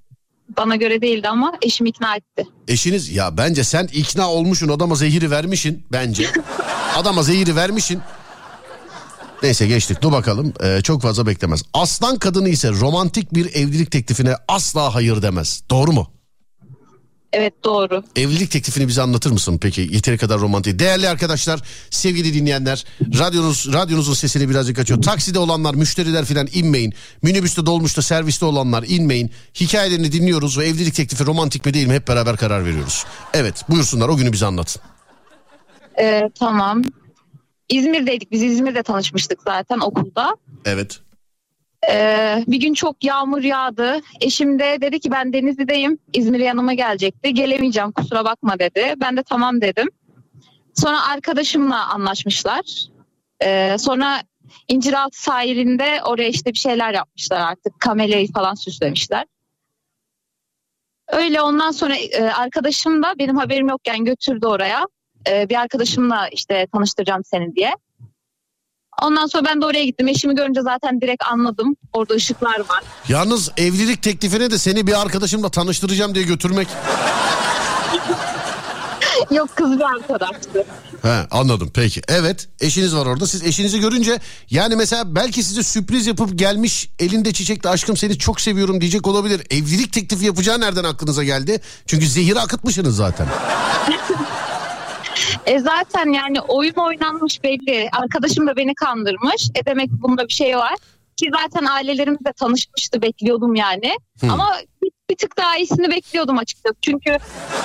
bana 0.56 0.76
göre 0.76 1.00
değildi 1.02 1.28
ama 1.28 1.52
eşim 1.62 1.86
ikna 1.86 2.16
etti. 2.16 2.46
Eşiniz 2.68 3.08
ya 3.08 3.36
bence 3.36 3.64
sen 3.64 3.88
ikna 3.92 4.30
olmuşsun 4.30 4.68
adama 4.68 4.94
zehiri 4.94 5.30
vermişin 5.30 5.86
bence. 5.92 6.26
adama 6.96 7.22
zehiri 7.22 7.56
vermişin. 7.56 8.00
Neyse 9.42 9.66
geçtik 9.66 10.02
dur 10.02 10.12
bakalım 10.12 10.52
Ee, 10.62 10.80
çok 10.82 11.02
fazla 11.02 11.26
beklemez. 11.26 11.62
Aslan 11.74 12.18
kadını 12.18 12.48
ise 12.48 12.70
romantik 12.70 13.34
bir 13.34 13.54
evlilik 13.54 13.90
teklifine 13.90 14.34
asla 14.48 14.94
hayır 14.94 15.22
demez. 15.22 15.62
Doğru 15.70 15.92
mu? 15.92 16.10
Evet 17.32 17.64
doğru. 17.64 18.04
Evlilik 18.16 18.50
teklifini 18.50 18.88
bize 18.88 19.02
anlatır 19.02 19.30
mısın 19.30 19.58
peki? 19.62 19.88
Yeteri 19.90 20.18
kadar 20.18 20.40
romantik. 20.40 20.78
Değerli 20.78 21.08
arkadaşlar, 21.08 21.60
sevgili 21.90 22.34
dinleyenler, 22.34 22.84
radyonuz 23.18 23.72
radyonuzun 23.72 24.14
sesini 24.14 24.48
birazcık 24.48 24.78
açıyor. 24.78 25.02
Takside 25.02 25.38
olanlar, 25.38 25.74
müşteriler 25.74 26.24
falan 26.24 26.48
inmeyin. 26.52 26.94
Minibüste, 27.22 27.66
dolmuşta, 27.66 28.02
serviste 28.02 28.44
olanlar 28.44 28.84
inmeyin. 28.88 29.30
Hikayelerini 29.60 30.12
dinliyoruz 30.12 30.58
ve 30.58 30.66
evlilik 30.66 30.94
teklifi 30.94 31.26
romantik 31.26 31.66
mi 31.66 31.74
değil 31.74 31.86
mi 31.86 31.94
hep 31.94 32.08
beraber 32.08 32.36
karar 32.36 32.64
veriyoruz. 32.64 33.04
Evet, 33.34 33.64
buyursunlar 33.68 34.08
o 34.08 34.16
günü 34.16 34.32
bize 34.32 34.46
anlatın. 34.46 34.82
Ee, 36.00 36.22
tamam. 36.38 36.82
İzmir'deydik 37.68 38.30
biz 38.30 38.42
İzmir'de 38.42 38.82
tanışmıştık 38.82 39.38
zaten 39.44 39.78
okulda. 39.78 40.36
Evet. 40.64 41.00
Ee, 41.90 42.44
bir 42.46 42.60
gün 42.60 42.74
çok 42.74 43.04
yağmur 43.04 43.42
yağdı. 43.42 44.00
Eşim 44.20 44.58
de 44.58 44.78
dedi 44.80 45.00
ki 45.00 45.10
ben 45.10 45.32
Denizli'deyim. 45.32 45.98
İzmir'e 46.12 46.44
yanıma 46.44 46.74
gelecekti. 46.74 47.34
Gelemeyeceğim 47.34 47.92
kusura 47.92 48.24
bakma 48.24 48.58
dedi. 48.58 48.94
Ben 48.96 49.16
de 49.16 49.22
tamam 49.22 49.60
dedim. 49.60 49.88
Sonra 50.74 51.06
arkadaşımla 51.06 51.86
anlaşmışlar. 51.88 52.86
Ee, 53.44 53.76
sonra 53.78 54.22
İnciraltı 54.68 55.22
sahilinde 55.22 56.00
oraya 56.04 56.28
işte 56.28 56.52
bir 56.52 56.58
şeyler 56.58 56.94
yapmışlar 56.94 57.40
artık. 57.40 57.80
Kamelyayı 57.80 58.32
falan 58.32 58.54
süslemişler. 58.54 59.24
Öyle 61.08 61.40
ondan 61.40 61.70
sonra 61.70 61.96
e, 61.96 62.22
arkadaşım 62.22 63.02
da 63.02 63.14
benim 63.18 63.36
haberim 63.36 63.68
yokken 63.68 64.04
götürdü 64.04 64.46
oraya. 64.46 64.86
Ee, 65.28 65.48
bir 65.48 65.54
arkadaşımla 65.54 66.28
işte 66.28 66.66
tanıştıracağım 66.72 67.24
seni 67.24 67.56
diye. 67.56 67.74
Ondan 69.02 69.26
sonra 69.26 69.44
ben 69.44 69.60
de 69.60 69.66
oraya 69.66 69.84
gittim. 69.84 70.08
Eşimi 70.08 70.34
görünce 70.34 70.60
zaten 70.62 71.00
direkt 71.00 71.24
anladım. 71.32 71.76
Orada 71.92 72.14
ışıklar 72.14 72.58
var. 72.58 72.82
Yalnız 73.08 73.50
evlilik 73.56 74.02
teklifine 74.02 74.50
de 74.50 74.58
seni 74.58 74.86
bir 74.86 75.00
arkadaşımla 75.02 75.48
tanıştıracağım 75.48 76.14
diye 76.14 76.24
götürmek. 76.24 76.68
Yok 79.30 79.56
kız 79.56 79.78
bir 79.78 79.84
arkadaştı. 79.84 80.64
He 81.02 81.26
anladım 81.30 81.70
peki. 81.74 82.02
Evet 82.08 82.48
eşiniz 82.60 82.94
var 82.96 83.06
orada. 83.06 83.26
Siz 83.26 83.42
eşinizi 83.42 83.80
görünce 83.80 84.18
yani 84.50 84.76
mesela 84.76 85.14
belki 85.14 85.42
size 85.42 85.62
sürpriz 85.62 86.06
yapıp 86.06 86.38
gelmiş 86.38 86.90
elinde 86.98 87.32
çiçekle 87.32 87.68
aşkım 87.68 87.96
seni 87.96 88.18
çok 88.18 88.40
seviyorum 88.40 88.80
diyecek 88.80 89.06
olabilir. 89.06 89.42
Evlilik 89.50 89.92
teklifi 89.92 90.26
yapacağı 90.26 90.60
nereden 90.60 90.84
aklınıza 90.84 91.24
geldi? 91.24 91.60
Çünkü 91.86 92.06
zehiri 92.08 92.40
akıtmışsınız 92.40 92.96
zaten. 92.96 93.26
E 95.46 95.58
zaten 95.58 96.12
yani 96.12 96.40
oyun 96.40 96.74
oynanmış 96.74 97.42
belli. 97.42 97.88
Arkadaşım 97.92 98.46
da 98.46 98.56
beni 98.56 98.74
kandırmış. 98.74 99.50
E 99.54 99.64
demek 99.66 99.90
bunda 99.90 100.28
bir 100.28 100.32
şey 100.32 100.56
var. 100.56 100.74
Ki 101.16 101.30
zaten 101.40 101.64
ailelerimizle 101.66 102.32
tanışmıştı 102.32 103.02
bekliyordum 103.02 103.54
yani. 103.54 103.96
Hı. 104.20 104.32
Ama 104.32 104.48
bir, 104.82 104.90
bir 105.12 105.16
tık 105.16 105.36
daha 105.38 105.56
iyisini 105.56 105.90
bekliyordum 105.90 106.38
açıkçası. 106.38 106.74
Çünkü 106.82 107.18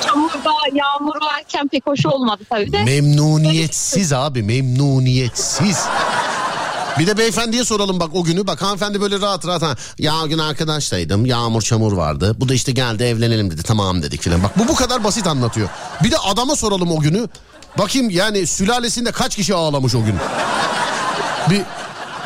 çamurda 0.05 0.51
yağmur 0.73 1.21
varken 1.21 1.67
pek 1.67 1.87
hoş 1.87 2.05
olmadı 2.05 2.43
tabii 2.49 2.71
de. 2.71 2.83
Memnuniyetsiz 2.83 4.13
abi 4.13 4.43
memnuniyetsiz. 4.43 5.85
Bir 6.99 7.07
de 7.07 7.17
beyefendiye 7.17 7.63
soralım 7.63 7.99
bak 7.99 8.09
o 8.13 8.23
günü. 8.23 8.47
Bak 8.47 8.61
hanımefendi 8.61 9.01
böyle 9.01 9.21
rahat 9.21 9.47
rahat. 9.47 9.61
Ha. 9.61 9.75
Ya 9.99 10.13
gün 10.25 10.37
arkadaştaydım. 10.37 11.25
Yağmur 11.25 11.61
çamur 11.61 11.93
vardı. 11.93 12.35
Bu 12.39 12.49
da 12.49 12.53
işte 12.53 12.71
geldi 12.71 13.03
evlenelim 13.03 13.51
dedi. 13.51 13.63
Tamam 13.63 14.03
dedik 14.03 14.21
filan. 14.21 14.43
Bak 14.43 14.59
bu 14.59 14.67
bu 14.67 14.75
kadar 14.75 15.03
basit 15.03 15.27
anlatıyor. 15.27 15.69
Bir 16.03 16.11
de 16.11 16.17
adama 16.17 16.55
soralım 16.55 16.91
o 16.91 16.99
günü. 16.99 17.27
Bakayım 17.77 18.09
yani 18.09 18.47
sülalesinde 18.47 19.11
kaç 19.11 19.35
kişi 19.35 19.55
ağlamış 19.55 19.95
o 19.95 20.03
gün. 20.05 20.15
Bir 21.49 21.61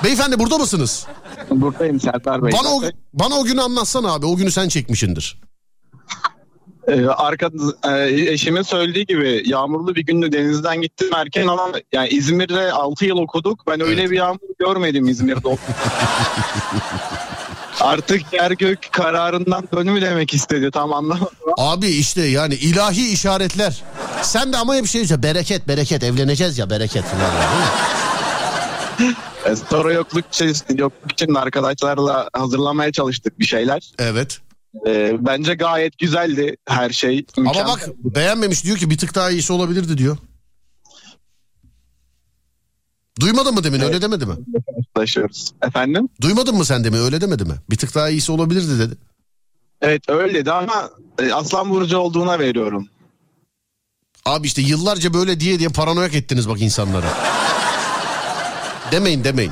Beyefendi 0.04 0.40
burada 0.40 0.58
mısınız? 0.58 1.06
Buradayım 1.52 2.00
Serdar 2.00 2.44
Bey. 2.44 2.52
Bana 2.52 2.76
o, 2.76 2.82
bana 3.14 3.36
o 3.40 3.44
günü 3.44 3.62
anlatsana 3.62 4.14
abi. 4.14 4.26
O 4.26 4.36
günü 4.36 4.52
sen 4.52 4.68
çekmişindir. 4.68 5.42
Ee, 6.88 7.06
arka, 7.06 7.50
e, 7.84 8.32
eşimin 8.32 8.62
söylediği 8.62 9.06
gibi 9.06 9.44
yağmurlu 9.46 9.96
bir 9.96 10.06
gündü 10.06 10.32
denizden 10.32 10.82
gittim 10.82 11.10
erken 11.16 11.48
ama 11.48 11.70
yani 11.94 12.10
İzmir'de 12.10 12.72
6 12.72 13.06
yıl 13.06 13.18
okuduk. 13.18 13.68
Ben 13.68 13.82
öyle 13.82 14.12
bir 14.12 14.18
yağmur 14.18 14.40
görmedim 14.60 15.08
İzmir'de. 15.10 15.58
Artık 17.82 18.34
yer 18.34 18.52
gök 18.52 18.92
kararından 18.92 19.68
dön 19.76 19.88
mü 19.88 20.02
demek 20.02 20.34
istedi 20.34 20.72
tam 20.72 20.94
anlamadım. 20.94 21.28
Abi 21.58 21.88
işte 21.88 22.22
yani 22.22 22.54
ilahi 22.54 23.12
işaretler. 23.12 23.84
Sen 24.22 24.54
de 24.54 24.58
ama 24.58 24.76
hep 24.76 24.88
şey 24.88 25.04
bereket 25.10 25.68
bereket 25.68 26.04
evleneceğiz 26.04 26.58
ya 26.58 26.70
bereket 26.70 27.04
falan. 27.04 27.32
E, 29.46 29.56
Sonra 29.56 29.94
yokluk 29.94 30.26
için, 30.28 30.56
yokluk 30.78 31.12
için 31.12 31.34
arkadaşlarla 31.36 32.30
hazırlamaya 32.34 32.92
çalıştık 32.92 33.40
bir 33.40 33.46
şeyler. 33.46 33.92
Evet. 34.00 34.40
Ee, 34.88 35.16
bence 35.20 35.54
gayet 35.54 35.98
güzeldi 35.98 36.58
her 36.68 36.90
şey. 36.90 37.26
Ama 37.38 37.54
bak 37.54 37.90
beğenmemiş 38.04 38.64
diyor 38.64 38.78
ki 38.78 38.90
bir 38.90 38.98
tık 38.98 39.16
daha 39.16 39.30
iyisi 39.32 39.54
olabilirdi 39.54 39.98
diyor. 39.98 40.18
Duymadın 43.20 43.54
mı 43.54 43.64
demin 43.64 43.80
öyle 43.80 44.02
demedi 44.02 44.26
mi? 44.26 44.36
Taşıyoruz. 44.96 45.52
Efendim? 45.68 46.10
Duymadın 46.22 46.56
mı 46.56 46.66
sen 46.66 46.84
demin 46.84 46.98
öyle 46.98 47.22
demedi 47.22 47.46
mi? 47.46 47.54
Bir 47.70 47.78
tık 47.78 47.96
daha 47.96 48.10
iyisi 48.10 48.32
olabilirdi 48.32 48.80
dedi. 48.80 48.98
Evet 49.82 50.10
öyle 50.10 50.34
dedi 50.34 50.52
ama 50.52 50.90
e, 51.20 51.34
Aslan 51.34 51.70
Burcu 51.70 51.98
olduğuna 51.98 52.40
veriyorum. 52.40 52.88
Abi 54.26 54.48
işte 54.48 54.62
yıllarca 54.62 55.14
böyle 55.14 55.40
diye 55.40 55.60
diye 55.60 55.70
paranoyak 55.70 56.16
ettiniz 56.16 56.50
bak 56.50 56.62
insanları. 56.62 57.06
Demeyin 58.92 59.24
demeyin. 59.24 59.52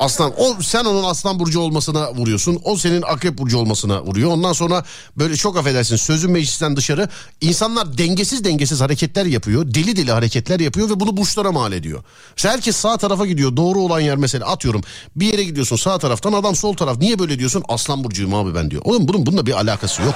Aslan 0.00 0.32
o 0.38 0.62
sen 0.62 0.84
onun 0.84 1.04
aslan 1.04 1.38
burcu 1.38 1.60
olmasına 1.60 2.14
vuruyorsun. 2.14 2.60
O 2.64 2.76
senin 2.76 3.02
akrep 3.02 3.38
burcu 3.38 3.58
olmasına 3.58 4.02
vuruyor. 4.02 4.30
Ondan 4.30 4.52
sonra 4.52 4.84
böyle 5.18 5.36
çok 5.36 5.56
affedersin 5.56 5.96
sözün 5.96 6.30
meclisten 6.30 6.76
dışarı 6.76 7.08
insanlar 7.40 7.98
dengesiz 7.98 8.44
dengesiz 8.44 8.80
hareketler 8.80 9.26
yapıyor. 9.26 9.74
Deli 9.74 9.96
deli 9.96 10.12
hareketler 10.12 10.60
yapıyor 10.60 10.90
ve 10.90 11.00
bunu 11.00 11.16
burçlara 11.16 11.52
mal 11.52 11.72
ediyor. 11.72 12.04
Mesela 12.36 12.54
herkes 12.54 12.76
sağ 12.76 12.96
tarafa 12.96 13.26
gidiyor. 13.26 13.56
Doğru 13.56 13.78
olan 13.78 14.00
yer 14.00 14.16
mesela 14.16 14.46
atıyorum. 14.46 14.82
Bir 15.16 15.32
yere 15.32 15.44
gidiyorsun 15.44 15.76
sağ 15.76 15.98
taraftan 15.98 16.32
adam 16.32 16.56
sol 16.56 16.74
taraf. 16.74 16.98
Niye 16.98 17.18
böyle 17.18 17.38
diyorsun? 17.38 17.64
Aslan 17.68 18.04
burcuyum 18.04 18.34
abi 18.34 18.54
ben 18.54 18.70
diyor. 18.70 18.82
Oğlum 18.84 19.08
bunun 19.08 19.26
bununla 19.26 19.46
bir 19.46 19.52
alakası 19.52 20.02
yok. 20.02 20.14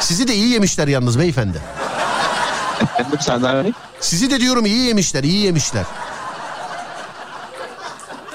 Sizi 0.00 0.28
de 0.28 0.34
iyi 0.34 0.48
yemişler 0.48 0.88
yalnız 0.88 1.18
beyefendi. 1.18 1.58
Sizi 4.00 4.30
de 4.30 4.40
diyorum 4.40 4.66
iyi 4.66 4.86
yemişler, 4.86 5.24
iyi 5.24 5.44
yemişler. 5.44 5.84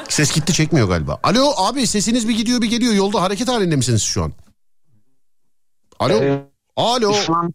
Ses 0.09 0.31
gitti 0.31 0.53
çekmiyor 0.53 0.87
galiba. 0.87 1.19
Alo 1.23 1.53
abi 1.57 1.87
sesiniz 1.87 2.27
bir 2.27 2.37
gidiyor 2.37 2.61
bir 2.61 2.69
geliyor. 2.69 2.93
Yolda 2.93 3.21
hareket 3.21 3.47
halinde 3.47 3.75
misiniz 3.75 4.03
şu 4.03 4.23
an? 4.23 4.33
Alo. 5.99 6.23
Ee, 6.23 6.41
Alo. 6.75 7.13
Şu 7.13 7.35
an, 7.35 7.53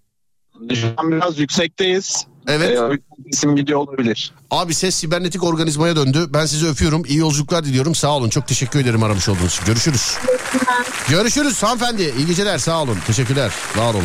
şu 0.75 0.87
an 0.97 1.13
biraz 1.13 1.39
yüksekteyiz. 1.39 2.27
Evet. 2.49 2.79
Ee, 2.79 2.99
isim 3.27 3.57
gidiyor 3.57 3.79
olabilir. 3.79 4.33
Abi 4.51 4.75
ses 4.75 4.95
sibernetik 4.95 5.45
organizmaya 5.45 5.97
döndü. 5.97 6.27
Ben 6.29 6.47
sizi 6.47 6.67
öpüyorum. 6.67 7.05
İyi 7.05 7.19
yolculuklar 7.19 7.65
diliyorum. 7.65 7.95
Sağ 7.95 8.17
olun. 8.17 8.29
Çok 8.29 8.49
teşekkür 8.49 8.81
ederim 8.81 9.03
aramış 9.03 9.29
olduğunuz 9.29 9.53
için. 9.53 9.65
Görüşürüz. 9.65 10.19
Görüşürüz 11.09 11.63
hanımefendi. 11.63 12.15
İyi 12.19 12.27
geceler. 12.27 12.59
Sağ 12.59 12.83
olun. 12.83 12.99
Teşekkürler. 13.07 13.53
Var 13.77 13.95
olun. 13.95 14.05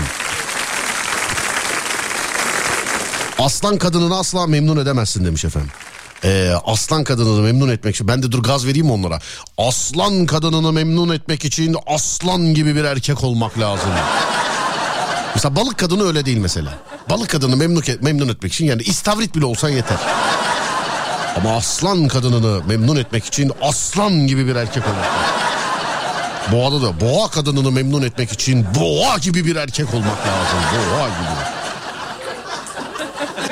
Aslan 3.39 3.77
kadınını 3.77 4.17
asla 4.17 4.47
memnun 4.47 4.77
edemezsin 4.77 5.26
demiş 5.26 5.45
efendim. 5.45 5.69
Ee, 6.23 6.53
aslan 6.65 7.03
kadınını 7.03 7.41
memnun 7.41 7.69
etmek 7.69 7.95
için 7.95 8.07
ben 8.07 8.23
de 8.23 8.31
dur 8.31 8.43
gaz 8.43 8.65
vereyim 8.65 8.91
onlara. 8.91 9.19
Aslan 9.57 10.25
kadınını 10.25 10.71
memnun 10.71 11.09
etmek 11.09 11.45
için 11.45 11.75
aslan 11.87 12.53
gibi 12.53 12.75
bir 12.75 12.83
erkek 12.83 13.23
olmak 13.23 13.59
lazım. 13.59 13.89
Mesela 15.35 15.55
balık 15.55 15.77
kadını 15.77 16.07
öyle 16.07 16.25
değil 16.25 16.37
mesela. 16.37 16.73
Balık 17.09 17.29
kadını 17.29 17.57
memnun, 17.57 17.83
memnun 18.01 18.27
etmek 18.29 18.53
için 18.53 18.65
yani 18.65 18.81
istavrit 18.81 19.35
bile 19.35 19.45
olsan 19.45 19.69
yeter. 19.69 19.97
Ama 21.37 21.55
aslan 21.55 22.07
kadınını 22.07 22.61
memnun 22.67 22.95
etmek 22.95 23.25
için 23.25 23.51
aslan 23.61 24.27
gibi 24.27 24.47
bir 24.47 24.55
erkek 24.55 24.83
olmak 24.87 25.05
lazım. 25.05 25.49
Boğada 26.51 26.81
da 26.81 27.01
boğa 27.01 27.29
kadınını 27.29 27.71
memnun 27.71 28.01
etmek 28.01 28.31
için 28.31 28.65
boğa 28.79 29.17
gibi 29.17 29.45
bir 29.45 29.55
erkek 29.55 29.93
olmak 29.93 30.27
lazım. 30.27 30.59
Boğa 30.73 31.07
gibi. 31.07 31.59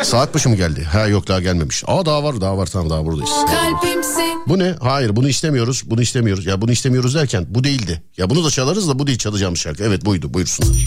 Saat 0.04 0.34
başı 0.34 0.50
mı 0.50 0.56
geldi? 0.56 0.84
Ha 0.84 1.08
yok 1.08 1.28
daha 1.28 1.40
gelmemiş. 1.40 1.84
Aa 1.88 2.06
daha 2.06 2.24
var 2.24 2.42
daha 2.42 2.58
var 2.58 2.66
tamam 2.66 2.90
daha 2.90 3.06
buradayız. 3.06 3.30
Kalbimsin 3.48 4.44
Bu 4.48 4.60
ne? 4.60 4.76
Hayır 4.82 5.16
bunu 5.16 5.30
istemiyoruz. 5.30 5.84
Bunu 5.86 6.02
istemiyoruz. 6.02 6.46
Ya 6.46 6.62
bunu 6.62 6.72
istemiyoruz 6.72 7.16
derken 7.16 7.46
bu 7.50 7.64
değildi. 7.64 8.04
Ya 8.18 8.30
bunu 8.30 8.46
da 8.46 8.50
çalarız 8.50 8.90
da 8.90 9.00
bu 9.00 9.08
değil 9.08 9.18
çalacağımız 9.18 9.60
şarkı. 9.60 9.84
Evet 9.84 10.06
buydu 10.06 10.34
buyursunlar. 10.34 10.86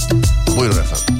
Buyurun 0.56 0.76
efendim. 0.78 1.18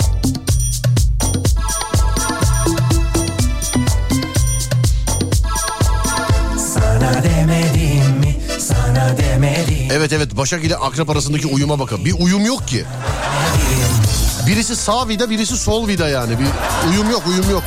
Sana 6.58 7.22
demedim 7.24 8.18
mi? 8.20 8.36
Sana 8.58 9.16
demedim. 9.18 9.88
Evet 9.92 10.12
evet 10.12 10.36
Başak 10.36 10.64
ile 10.64 10.76
Akrep 10.76 11.10
arasındaki 11.10 11.46
uyuma 11.46 11.78
bakın. 11.78 12.04
Bir 12.04 12.14
uyum 12.20 12.44
yok 12.44 12.68
ki. 12.68 12.84
Birisi 14.46 14.76
sağ 14.76 15.08
vida 15.08 15.30
birisi 15.30 15.56
sol 15.56 15.88
vida 15.88 16.08
yani. 16.08 16.32
Bir 16.38 16.46
uyum 16.90 17.10
yok 17.10 17.22
uyum 17.26 17.50
yok. 17.50 17.62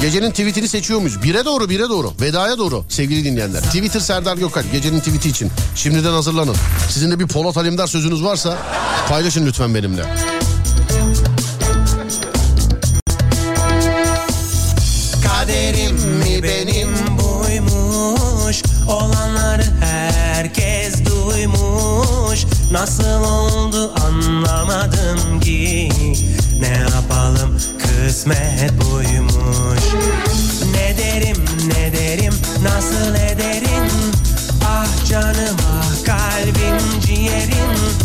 Gecenin 0.00 0.30
tweetini 0.30 0.68
seçiyor 0.68 1.00
muyuz? 1.00 1.22
Bire 1.22 1.44
doğru 1.44 1.70
bire 1.70 1.88
doğru. 1.88 2.12
Vedaya 2.20 2.58
doğru 2.58 2.84
sevgili 2.88 3.24
dinleyenler. 3.24 3.60
Twitter 3.60 4.00
Serdar 4.00 4.36
Gökalp 4.36 4.72
gecenin 4.72 4.98
tweeti 4.98 5.28
için. 5.28 5.50
Şimdiden 5.74 6.12
hazırlanın. 6.12 6.56
Sizin 6.88 7.10
de 7.10 7.18
bir 7.18 7.26
Polat 7.26 7.56
Alemdar 7.56 7.86
sözünüz 7.86 8.24
varsa 8.24 8.58
paylaşın 9.08 9.46
lütfen 9.46 9.74
benimle. 9.74 10.02
Kaderim 15.26 15.94
mi 15.94 16.42
benim 16.42 16.88
buymuş 17.18 18.62
Olanları 18.88 19.29
Nasıl 22.70 23.22
oldu 23.24 23.92
anlamadım 24.04 25.40
ki. 25.40 25.88
Ne 26.60 26.68
yapalım 26.68 27.60
kısmet 27.78 28.72
buymuş. 28.72 29.84
Ne 30.74 30.98
derim 30.98 31.44
ne 31.66 31.92
derim 31.92 32.34
nasıl 32.62 33.14
ederim? 33.14 33.90
Ah 34.64 35.06
canım 35.08 35.56
ah 35.72 36.04
kalbim 36.06 37.00
ciğerim. 37.00 38.00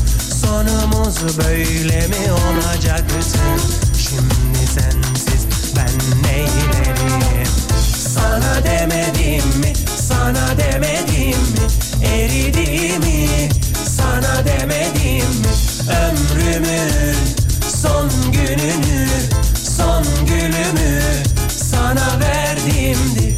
Sonumuz 0.45 1.37
böyle 1.37 2.07
mi 2.07 2.31
olacaktı 2.31 3.15
Şimdi 3.97 4.67
sensiz 4.67 5.47
ben 5.75 6.23
neylerim 6.23 7.47
Sana 8.13 8.63
demedim 8.63 9.59
mi 9.59 9.73
sana 10.09 10.57
demedim 10.57 11.39
mi? 11.39 11.67
Eridi 12.07 12.99
mi 12.99 13.49
sana 13.97 14.45
demedim. 14.45 15.41
Ömrümün 15.89 17.15
son 17.81 18.09
gününü 18.31 19.07
son 19.77 20.03
gülümü 20.25 21.01
sana 21.71 22.19
verdimdi 22.19 23.35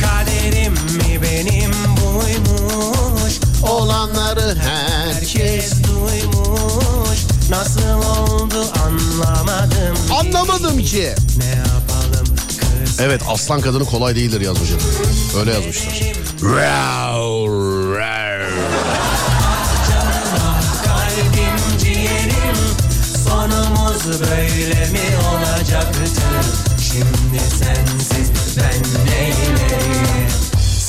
Kaderim 0.00 0.72
mi 0.72 1.22
benim 1.22 1.72
buymuş? 1.96 3.32
Olanları 3.62 4.56
herkes 4.60 5.72
duymuş. 5.84 7.18
Nasıl 7.50 7.80
oldu 7.82 8.64
anlamadım 8.86 9.96
Anlamadım 10.20 10.78
ki. 10.84 11.14
Ne 11.38 11.67
Evet 13.00 13.22
aslan 13.28 13.60
kadını 13.60 13.84
kolay 13.84 14.16
değildir 14.16 14.40
yazmış. 14.40 14.70
Öyle 15.40 15.52
yazmışlar. 15.52 16.18
Böyle 24.08 24.90
mi 24.90 24.98
olacaktı 25.30 26.00
Şimdi 26.92 27.40
sensiz 27.40 28.30
ben 28.56 29.04
neylerim 29.06 30.28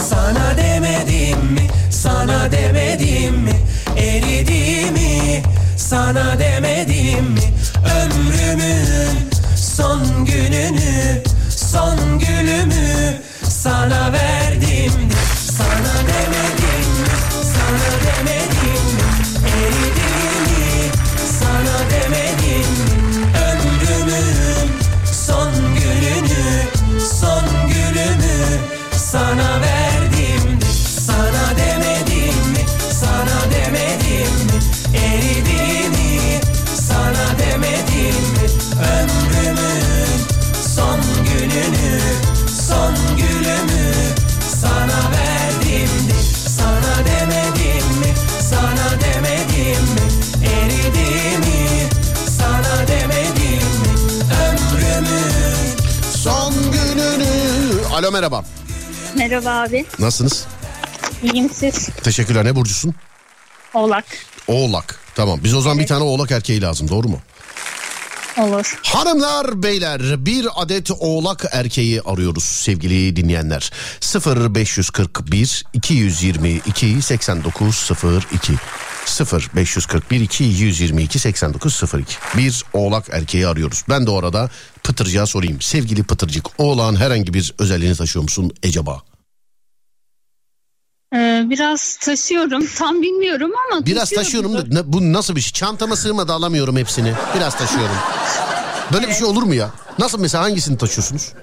Sana 0.10 0.58
demedim 0.58 1.46
mi 1.46 1.68
Sana 1.92 2.52
demedim 2.52 3.36
mi 3.36 3.54
Eridi 3.98 4.92
mi 4.92 5.44
Sana 5.78 6.40
demedim 6.40 7.26
mi 7.26 7.54
Ömrümün 8.02 9.30
son 9.56 10.26
gününü 10.26 11.24
son 11.72 12.20
gülümü 12.20 13.22
sana 13.50 14.14
verdim. 14.14 15.10
De 15.10 15.52
sana 15.58 15.94
demedim 16.08 16.90
mi 17.02 17.10
sana 17.44 17.90
demedim. 18.06 18.86
Mi 19.44 19.50
eridiğini 19.50 20.92
sana 21.40 21.78
demedim. 21.92 22.70
Ömrümün 23.50 24.72
son 25.12 25.52
gülünü 25.76 26.64
son 27.20 27.68
gülümü 27.68 28.60
sana 28.98 29.62
verdim. 29.62 29.79
Alo 58.10 58.16
merhaba. 58.16 58.46
Merhaba 59.18 59.50
abi. 59.50 59.86
Nasılsınız? 60.00 60.46
İyiyim 61.24 61.50
siz. 61.50 61.90
Teşekkürler. 62.04 62.46
Ne 62.46 62.56
burcusun? 62.56 62.96
Oğlak. 63.74 64.06
Oğlak. 64.48 65.00
Tamam. 65.16 65.40
Biz 65.44 65.54
o 65.54 65.62
zaman 65.62 65.80
bir 65.80 65.88
tane 65.88 66.04
oğlak 66.04 66.32
erkeği 66.32 66.62
lazım. 66.62 66.90
Doğru 66.90 67.08
mu? 67.08 67.20
Olur. 68.38 68.80
Hanımlar 68.84 69.64
beyler 69.64 70.26
bir 70.26 70.48
adet 70.56 70.92
oğlak 71.00 71.46
erkeği 71.52 72.02
arıyoruz 72.02 72.44
sevgili 72.44 73.16
dinleyenler. 73.16 73.72
0541 74.56 75.66
222 75.74 77.02
8902 77.02 78.54
0541 79.10 80.22
222 80.22 81.20
8902 81.20 82.16
bir 82.38 82.64
oğlak 82.74 83.10
erkeği 83.12 83.48
arıyoruz. 83.48 83.84
Ben 83.90 84.06
de 84.06 84.12
orada 84.12 84.50
Pıtırcığa 84.84 85.26
sorayım. 85.26 85.62
Sevgili 85.62 86.04
Pıtırcık 86.04 86.46
oğlağın 86.60 86.96
herhangi 86.96 87.34
bir 87.34 87.54
özelliğini 87.60 87.96
taşıyor 87.96 88.24
musun 88.24 88.52
acaba? 88.68 89.02
Ee, 91.16 91.44
biraz 91.50 91.98
taşıyorum. 91.98 92.66
Tam 92.78 93.02
bilmiyorum 93.02 93.52
ama 93.72 93.86
Biraz 93.86 94.10
taşıyorum 94.10 94.54
da 94.58 94.64
ne- 94.68 94.94
bu 94.94 95.14
nasıl 95.14 95.36
bir 95.36 95.42
şey? 95.42 95.52
Çantama 95.54 95.96
sığmadı 95.96 96.34
alamıyorum 96.34 96.78
hepsini. 96.78 97.14
Biraz 97.36 97.58
taşıyorum. 97.58 97.96
Böyle 98.94 99.08
bir 99.08 99.14
şey 99.14 99.26
olur 99.28 99.44
mu 99.44 99.54
ya? 99.56 99.72
Nasıl 100.00 100.20
mesela 100.20 100.44
hangisini 100.44 100.78
taşıyorsunuz? 100.78 101.34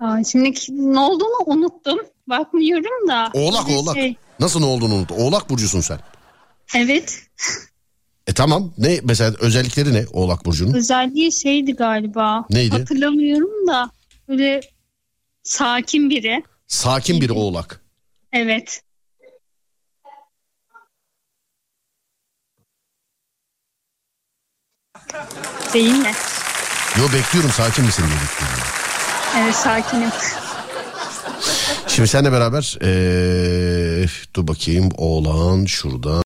Aa, 0.00 0.24
şimdi 0.24 0.54
ne 0.68 0.98
olduğunu 1.00 1.36
unuttum. 1.46 1.98
Bakmıyorum 2.28 3.08
da. 3.08 3.30
Oğlak 3.34 3.68
Bir 3.68 3.74
oğlak. 3.74 3.94
şey- 3.96 4.16
Nasıl 4.40 4.60
ne 4.60 4.66
olduğunu 4.66 4.94
unut. 4.94 5.12
Oğlak 5.12 5.50
burcusun 5.50 5.80
sen. 5.80 5.98
Evet. 6.74 7.22
E 8.26 8.32
tamam. 8.32 8.74
Ne 8.78 9.00
mesela 9.04 9.34
özellikleri 9.40 9.94
ne 9.94 10.04
Oğlak 10.12 10.44
burcunun? 10.46 10.74
Özelliği 10.74 11.32
şeydi 11.32 11.72
galiba. 11.74 12.46
Neydi? 12.50 12.78
Hatırlamıyorum 12.78 13.66
da. 13.68 13.90
Böyle 14.28 14.60
sakin 15.42 16.10
biri. 16.10 16.42
Sakin 16.66 17.20
bir 17.20 17.30
Oğlak. 17.30 17.80
Evet. 18.32 18.82
Değil 25.74 25.94
mi? 25.94 26.12
Yo 26.98 27.04
bekliyorum 27.12 27.50
sakin 27.50 27.84
misin 27.84 28.04
diye 28.08 28.16
bekliyorum. 28.20 28.64
Evet 29.38 29.54
sakinim. 29.54 30.10
Şimdi 31.96 32.08
seninle 32.08 32.32
beraber 32.32 32.78
ee, 32.82 34.06
dur 34.34 34.48
bakayım 34.48 34.88
Oğlan 34.96 35.64
şurada. 35.64 36.22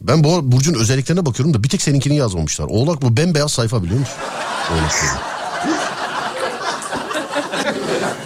Ben 0.00 0.24
bu 0.24 0.52
Burcu'nun 0.52 0.78
özelliklerine 0.78 1.26
bakıyorum 1.26 1.54
da 1.54 1.64
bir 1.64 1.68
tek 1.68 1.82
seninkini 1.82 2.16
yazmamışlar. 2.16 2.66
Oğlak 2.70 3.02
bu 3.02 3.16
bembeyaz 3.16 3.52
sayfa 3.52 3.82
biliyor 3.82 4.00
musun? 4.00 4.14
Oğlak. 4.72 4.94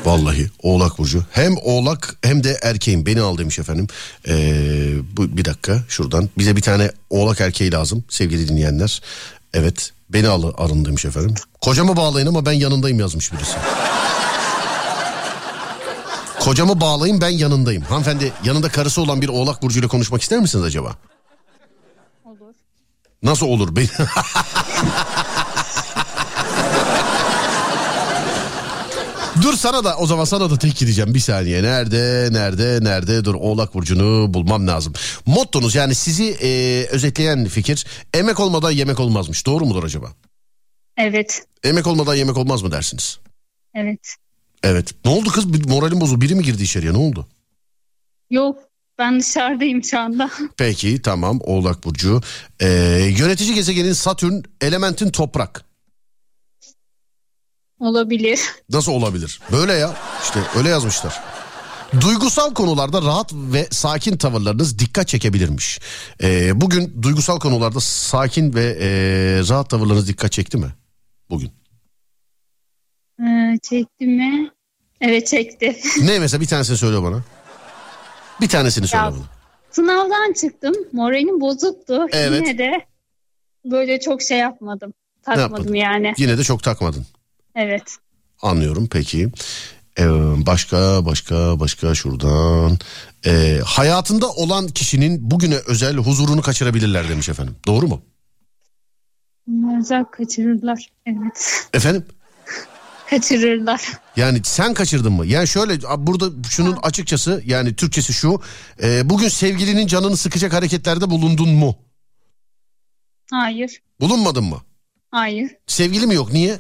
Vallahi 0.05 0.51
Oğlak 0.63 0.99
Burcu. 0.99 1.25
Hem 1.31 1.57
Oğlak 1.63 2.17
hem 2.23 2.45
de 2.45 2.59
erkeğim. 2.63 3.07
Beni 3.07 3.21
al 3.21 3.39
demiş 3.39 3.59
efendim. 3.59 3.87
Ee, 4.29 4.93
bu, 5.17 5.37
bir 5.37 5.45
dakika 5.45 5.83
şuradan. 5.89 6.29
Bize 6.39 6.57
bir 6.57 6.63
tane 6.63 6.91
Oğlak 7.11 7.41
erkeği 7.41 7.73
lazım 7.73 8.05
sevgili 8.09 8.49
dinleyenler. 8.49 9.03
Evet 9.55 9.91
beni 10.11 10.29
al 10.29 10.53
arın 10.59 10.85
demiş 10.85 11.05
efendim. 11.05 11.35
Kocamı 11.61 11.97
bağlayın 11.97 12.27
ama 12.27 12.47
ben 12.47 12.53
yanındayım 12.53 13.01
yazmış 13.01 13.33
birisi. 13.33 13.57
Kocamı 16.45 16.81
bağlayın 16.81 17.21
ben 17.21 17.29
yanındayım. 17.29 17.83
Hanımefendi 17.83 18.33
yanında 18.45 18.69
karısı 18.69 19.03
olan 19.03 19.21
bir 19.21 19.29
oğlak 19.29 19.63
burcuyla 19.63 19.89
konuşmak 19.89 20.23
ister 20.23 20.39
misiniz 20.39 20.65
acaba? 20.65 20.97
Olur. 22.25 22.55
Nasıl 23.23 23.47
olur? 23.47 23.77
Ben... 23.77 23.89
Dur 29.43 29.55
sana 29.55 29.85
da 29.85 29.97
o 29.97 30.07
zaman 30.07 30.25
sana 30.25 30.51
da 30.51 30.59
tek 30.59 30.77
gideceğim 30.77 31.15
bir 31.15 31.21
saniye. 31.21 31.63
Nerede 31.63 32.29
nerede 32.33 32.79
nerede 32.83 33.25
dur 33.25 33.35
oğlak 33.35 33.75
burcunu 33.75 34.35
bulmam 34.35 34.69
lazım. 34.69 34.93
Mottonuz 35.27 35.75
yani 35.75 35.95
sizi 35.95 36.37
e, 36.43 36.49
özetleyen 36.91 37.45
fikir 37.45 37.87
emek 38.15 38.41
olmadan 38.41 38.71
yemek 38.71 39.01
olmazmış. 39.01 39.47
Doğru 39.47 39.65
mudur 39.65 39.85
acaba? 39.85 40.13
Evet. 40.97 41.43
Emek 41.63 41.87
olmadan 41.87 42.15
yemek 42.15 42.37
olmaz 42.37 42.63
mı 42.63 42.73
dersiniz? 42.73 43.19
Evet. 43.75 44.17
Evet. 44.65 44.95
Ne 45.05 45.11
oldu 45.11 45.31
kız? 45.31 45.53
Bir 45.53 45.69
Moralim 45.69 46.01
bozuldu. 46.01 46.21
Biri 46.21 46.35
mi 46.35 46.43
girdi 46.43 46.63
içeriye? 46.63 46.93
Ne 46.93 46.99
oldu? 46.99 47.27
Yok 48.31 48.59
ben 48.99 49.21
dışarıdayım 49.21 49.85
şu 49.85 49.99
anda. 49.99 50.31
Peki 50.57 51.03
tamam 51.03 51.39
Oğlak 51.43 51.85
Burcu. 51.85 52.21
Ee, 52.61 52.69
yönetici 53.19 53.55
gezegenin 53.55 53.93
Satürn 53.93 54.43
elementin 54.61 55.11
toprak. 55.11 55.65
Olabilir. 57.81 58.41
Nasıl 58.71 58.93
olabilir? 58.93 59.41
Böyle 59.53 59.73
ya 59.73 59.95
işte 60.23 60.41
öyle 60.57 60.69
yazmışlar. 60.69 61.23
Duygusal 62.01 62.55
konularda 62.55 63.03
rahat 63.03 63.33
ve 63.35 63.69
sakin 63.71 64.17
tavırlarınız 64.17 64.79
dikkat 64.79 65.09
çekebilirmiş. 65.09 65.81
Ee, 66.23 66.61
bugün 66.61 67.03
duygusal 67.03 67.39
konularda 67.39 67.81
sakin 67.81 68.55
ve 68.55 68.65
e, 68.81 68.89
rahat 69.49 69.71
tavırlarınız 69.71 70.09
dikkat 70.09 70.33
çekti 70.33 70.57
mi? 70.57 70.75
Bugün. 71.31 71.64
Ee, 73.21 73.59
çekti 73.63 74.07
mi? 74.07 74.51
Evet 75.01 75.27
çekti. 75.27 75.77
Ne 76.03 76.19
mesela 76.19 76.41
bir 76.41 76.47
tanesini 76.47 76.77
söyle 76.77 77.03
bana. 77.03 77.23
Bir 78.41 78.49
tanesini 78.49 78.87
söyle 78.87 79.05
Ya, 79.05 79.13
bana. 79.13 79.23
Sınavdan 79.71 80.33
çıktım. 80.33 80.75
Moralim 80.93 81.41
bozuktu. 81.41 82.07
Evet. 82.13 82.43
Yine 82.47 82.59
de 82.59 82.87
böyle 83.65 84.01
çok 84.01 84.23
şey 84.23 84.39
yapmadım. 84.39 84.93
Takmadım 85.23 85.75
yani. 85.75 86.15
Yine 86.19 86.39
de 86.39 86.45
çok 86.45 86.63
takmadın. 86.63 87.07
Evet. 87.55 87.97
Anlıyorum 88.43 88.89
peki. 88.93 89.29
Ee, 89.99 90.05
başka 90.47 91.07
başka 91.07 91.61
başka 91.61 91.95
şuradan. 91.95 92.79
Ee, 93.27 93.61
hayatında 93.65 94.31
olan 94.31 94.69
kişinin 94.69 95.31
bugüne 95.31 95.57
özel 95.67 95.97
huzurunu 95.97 96.43
kaçırabilirler 96.43 97.09
demiş 97.09 97.29
efendim. 97.29 97.57
Doğru 97.67 97.87
mu? 97.87 98.03
Özel 99.79 100.05
kaçırırlar. 100.05 100.89
Evet. 101.07 101.69
Efendim? 101.75 102.05
Kaçırırlar. 103.11 103.83
Yani 104.17 104.41
sen 104.45 104.75
kaçırdın 104.75 105.13
mı? 105.13 105.27
Yani 105.27 105.49
şöyle 105.49 105.81
burada 105.99 106.49
şunun 106.51 106.79
açıkçası 106.83 107.43
yani 107.47 107.77
Türkçesi 107.77 108.13
şu. 108.13 108.41
e, 108.83 109.11
bugün 109.11 109.29
sevgilinin 109.29 109.87
canını 109.87 110.17
sıkacak 110.17 110.53
hareketlerde 110.53 111.11
bulundun 111.11 111.49
mu? 111.49 111.77
Hayır. 113.31 113.83
Bulunmadın 114.01 114.45
mı? 114.45 114.59
Hayır. 115.11 115.51
Sevgili 115.67 116.07
mi 116.07 116.15
yok? 116.15 116.33
Niye? 116.33 116.59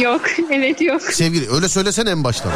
Yok. 0.00 0.22
Evet 0.50 0.80
yok. 0.80 1.02
Sevgili 1.02 1.50
öyle 1.50 1.68
söylesene 1.68 2.10
en 2.10 2.24
baştan. 2.24 2.52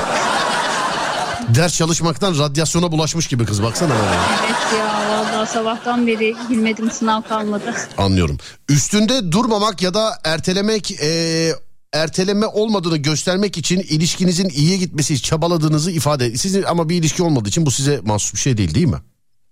Ders 1.54 1.74
çalışmaktan 1.76 2.38
radyasyona 2.38 2.92
bulaşmış 2.92 3.26
gibi 3.26 3.44
kız 3.44 3.62
baksana 3.62 3.90
bana. 3.90 4.14
Evet 4.46 4.78
ya 4.78 5.08
vallahi 5.08 5.50
sabahtan 5.50 6.06
beri 6.06 6.34
girmedim 6.48 6.90
sınav 6.90 7.22
kalmadı. 7.22 7.74
Anlıyorum. 7.98 8.38
Üstünde 8.68 9.32
durmamak 9.32 9.82
ya 9.82 9.94
da 9.94 10.18
ertelemek 10.24 10.90
e, 11.02 11.52
erteleme 11.94 12.46
olmadığını 12.46 12.96
göstermek 12.96 13.58
için 13.58 13.80
ilişkinizin 13.80 14.48
iyiye 14.48 14.76
gitmesi 14.76 15.14
için 15.14 15.28
çabaladığınızı 15.28 15.90
ifade. 15.90 16.36
Sizin 16.36 16.62
ama 16.62 16.88
bir 16.88 16.96
ilişki 16.96 17.22
olmadığı 17.22 17.48
için 17.48 17.66
bu 17.66 17.70
size 17.70 18.00
mahsus 18.04 18.34
bir 18.34 18.38
şey 18.38 18.56
değil 18.56 18.74
değil 18.74 18.86
mi? 18.86 18.98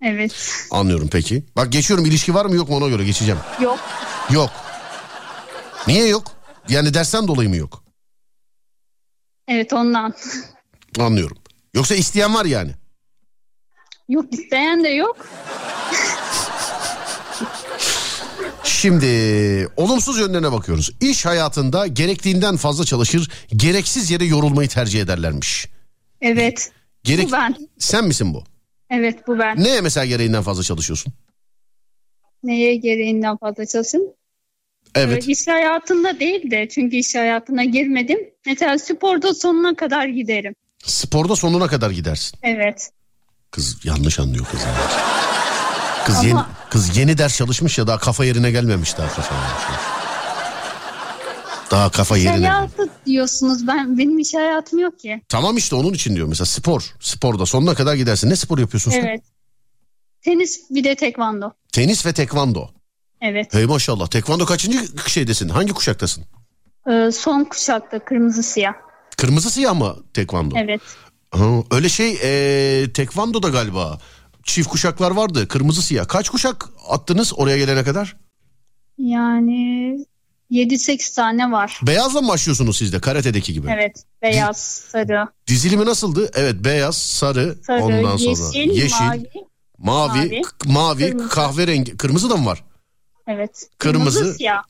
Evet. 0.02 0.32
Anlıyorum 0.70 1.08
peki. 1.12 1.44
Bak 1.56 1.72
geçiyorum 1.72 2.06
ilişki 2.06 2.34
var 2.34 2.46
mı 2.46 2.56
yok 2.56 2.68
mu 2.68 2.76
ona 2.76 2.88
göre 2.88 3.04
geçeceğim. 3.04 3.40
Yok. 3.60 3.78
Yok. 4.30 4.50
Niye 5.86 6.06
yok? 6.06 6.32
Yani 6.68 6.94
dersten 6.94 7.28
dolayı 7.28 7.48
mı 7.48 7.56
yok? 7.56 7.84
Evet 9.48 9.72
ondan. 9.72 10.14
Anlıyorum. 11.00 11.36
Yoksa 11.74 11.94
isteyen 11.94 12.34
var 12.34 12.44
yani. 12.44 12.72
Yok 14.08 14.32
isteyen 14.32 14.84
de 14.84 14.88
yok. 14.88 15.26
Şimdi 18.72 19.06
olumsuz 19.76 20.18
yönlerine 20.18 20.52
bakıyoruz. 20.52 20.90
İş 21.00 21.26
hayatında 21.26 21.86
gerektiğinden 21.86 22.56
fazla 22.56 22.84
çalışır, 22.84 23.30
gereksiz 23.56 24.10
yere 24.10 24.24
yorulmayı 24.24 24.68
tercih 24.68 25.00
ederlermiş. 25.00 25.68
Evet. 26.20 26.72
Gerek... 27.04 27.28
Bu 27.28 27.32
ben. 27.32 27.56
Sen 27.78 28.04
misin 28.04 28.34
bu? 28.34 28.44
Evet 28.90 29.26
bu 29.26 29.38
ben. 29.38 29.64
Neye 29.64 29.80
mesela 29.80 30.06
gereğinden 30.06 30.42
fazla 30.42 30.62
çalışıyorsun? 30.62 31.12
Neye 32.42 32.76
gereğinden 32.76 33.36
fazla 33.36 33.66
çalışın? 33.66 34.14
Evet. 34.94 35.28
Ee, 35.28 35.32
iş 35.32 35.48
hayatında 35.48 36.20
değil 36.20 36.50
de 36.50 36.68
çünkü 36.68 36.96
iş 36.96 37.14
hayatına 37.14 37.64
girmedim. 37.64 38.18
Mesela 38.46 38.78
sporda 38.78 39.34
sonuna 39.34 39.76
kadar 39.76 40.06
giderim. 40.06 40.54
Sporda 40.84 41.36
sonuna 41.36 41.66
kadar 41.66 41.90
gidersin. 41.90 42.38
Evet. 42.42 42.90
Kız 43.50 43.84
yanlış 43.84 44.20
anlıyor 44.20 44.46
kız. 44.50 44.60
Kız 46.06 46.16
Ama- 46.16 46.26
yeni 46.28 46.40
kız 46.70 46.96
yeni 46.96 47.18
ders 47.18 47.36
çalışmış 47.36 47.78
ya 47.78 47.86
daha 47.86 47.98
kafa 47.98 48.24
yerine 48.24 48.50
gelmemiş 48.50 48.98
daha 48.98 49.08
kafa. 49.08 49.34
Daha 51.70 51.90
kafa 51.90 52.16
yerine. 52.16 52.48
hayatı 52.48 52.88
diyorsunuz. 53.06 53.66
Ben 53.66 53.98
benim 53.98 54.18
iş 54.18 54.34
hayatım 54.34 54.78
yok 54.78 54.98
ki. 54.98 55.22
Tamam 55.28 55.56
işte 55.56 55.76
onun 55.76 55.92
için 55.92 56.16
diyor 56.16 56.28
mesela 56.28 56.46
spor. 56.46 56.94
Sporda 57.00 57.46
sonuna 57.46 57.74
kadar 57.74 57.94
gidersin. 57.94 58.30
Ne 58.30 58.36
spor 58.36 58.58
yapıyorsun 58.58 58.90
sen? 58.90 59.04
Evet. 59.04 59.22
Tenis 60.22 60.60
bir 60.70 60.84
de 60.84 60.94
tekvando. 60.94 61.50
Tenis 61.72 62.06
ve 62.06 62.12
tekvando. 62.12 62.68
Evet. 63.20 63.54
Hey 63.54 63.66
maşallah. 63.66 64.06
Tekvando 64.06 64.46
kaçıncı 64.46 65.08
şeydesin? 65.08 65.48
Hangi 65.48 65.72
kuşaktasın? 65.72 66.24
Ee, 66.90 67.10
son 67.12 67.44
kuşakta 67.44 68.04
kırmızı 68.04 68.42
siyah. 68.42 68.72
Kırmızı 69.16 69.50
siyah 69.50 69.74
mı 69.74 69.96
tekvando? 70.14 70.54
Evet. 70.58 70.80
Ha, 71.30 71.44
öyle 71.70 71.88
şey 71.88 72.18
e, 72.22 72.92
tekvandoda 72.92 73.48
galiba 73.48 73.98
çift 74.42 74.68
kuşaklar 74.68 75.10
vardı 75.10 75.48
kırmızı 75.48 75.82
siyah. 75.82 76.08
Kaç 76.08 76.28
kuşak 76.28 76.68
attınız 76.88 77.32
oraya 77.36 77.58
gelene 77.58 77.84
kadar? 77.84 78.16
Yani 78.98 79.98
7-8 80.50 81.14
tane 81.14 81.52
var. 81.52 81.80
Beyazla 81.86 82.20
mı 82.20 82.28
başlıyorsunuz 82.28 82.76
siz 82.76 82.92
de 82.92 83.00
karate'deki 83.00 83.52
gibi? 83.52 83.68
Evet. 83.70 84.04
Beyaz, 84.22 84.56
sarı, 84.90 85.28
Dizilimi 85.46 85.86
nasıldı? 85.86 86.30
Evet 86.34 86.54
beyaz, 86.64 86.96
sarı, 86.96 87.58
sarı, 87.66 87.82
ondan 87.84 88.16
sonra 88.16 88.58
yeşil, 88.58 88.70
yeşil, 88.70 89.04
mavi, 89.04 89.30
mavi, 89.78 90.42
mavi, 90.64 91.10
kırmızı. 91.10 91.28
kahverengi. 91.28 91.96
Kırmızı 91.96 92.30
da 92.30 92.36
mı 92.36 92.46
var? 92.46 92.64
Evet. 93.26 93.68
Kırmızı. 93.78 94.34
siyah. 94.34 94.62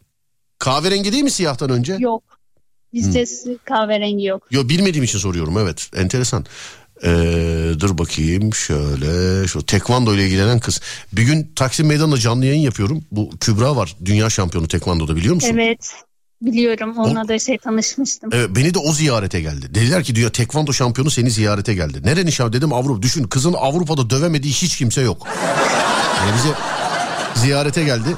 Kahverengi 0.59 1.13
değil 1.13 1.25
mi 1.25 1.31
siyahtan 1.31 1.71
önce? 1.71 1.97
Yok. 1.99 2.23
Bizde 2.93 3.25
kahverengi 3.65 4.25
yok. 4.25 4.47
Yo 4.51 4.69
bilmediğim 4.69 5.05
için 5.05 5.19
soruyorum 5.19 5.59
evet. 5.59 5.91
Enteresan. 5.97 6.47
Ee, 7.05 7.71
dur 7.81 7.99
bakayım 7.99 8.55
şöyle 8.55 9.47
şu 9.49 9.67
tekvando 9.67 10.15
ile 10.15 10.27
ilgilenen 10.27 10.61
kız. 10.61 10.81
Bir 11.13 11.23
gün 11.23 11.53
Taksim 11.57 11.87
Meydanı'nda 11.87 12.19
canlı 12.19 12.47
yayın 12.47 12.61
yapıyorum. 12.61 13.05
Bu 13.11 13.31
Kübra 13.41 13.77
var. 13.77 13.97
Dünya 14.05 14.31
şampiyonu 14.31 14.69
tekvandoda 14.69 15.17
biliyor 15.17 15.35
musun? 15.35 15.51
Evet. 15.55 15.91
Biliyorum. 16.43 16.99
Onunla 16.99 17.29
da 17.29 17.39
şey 17.39 17.59
tanışmıştım. 17.59 18.31
Evet, 18.33 18.49
beni 18.57 18.75
de 18.75 18.79
o 18.79 18.93
ziyarete 18.93 19.41
geldi. 19.41 19.75
Dediler 19.75 20.05
ki 20.05 20.15
diyor 20.15 20.31
tekvando 20.31 20.73
şampiyonu 20.73 21.11
seni 21.11 21.31
ziyarete 21.31 21.75
geldi. 21.75 22.01
Nereni 22.05 22.33
şampiyon 22.33 22.63
dedim 22.63 22.73
Avrupa. 22.73 23.03
Düşün 23.03 23.25
kızın 23.25 23.53
Avrupa'da 23.59 24.11
dövemediği 24.11 24.53
hiç 24.53 24.77
kimse 24.77 25.01
yok. 25.01 25.27
Yani 26.21 26.37
bize 26.37 26.49
ziyarete 27.35 27.85
geldi. 27.85 28.09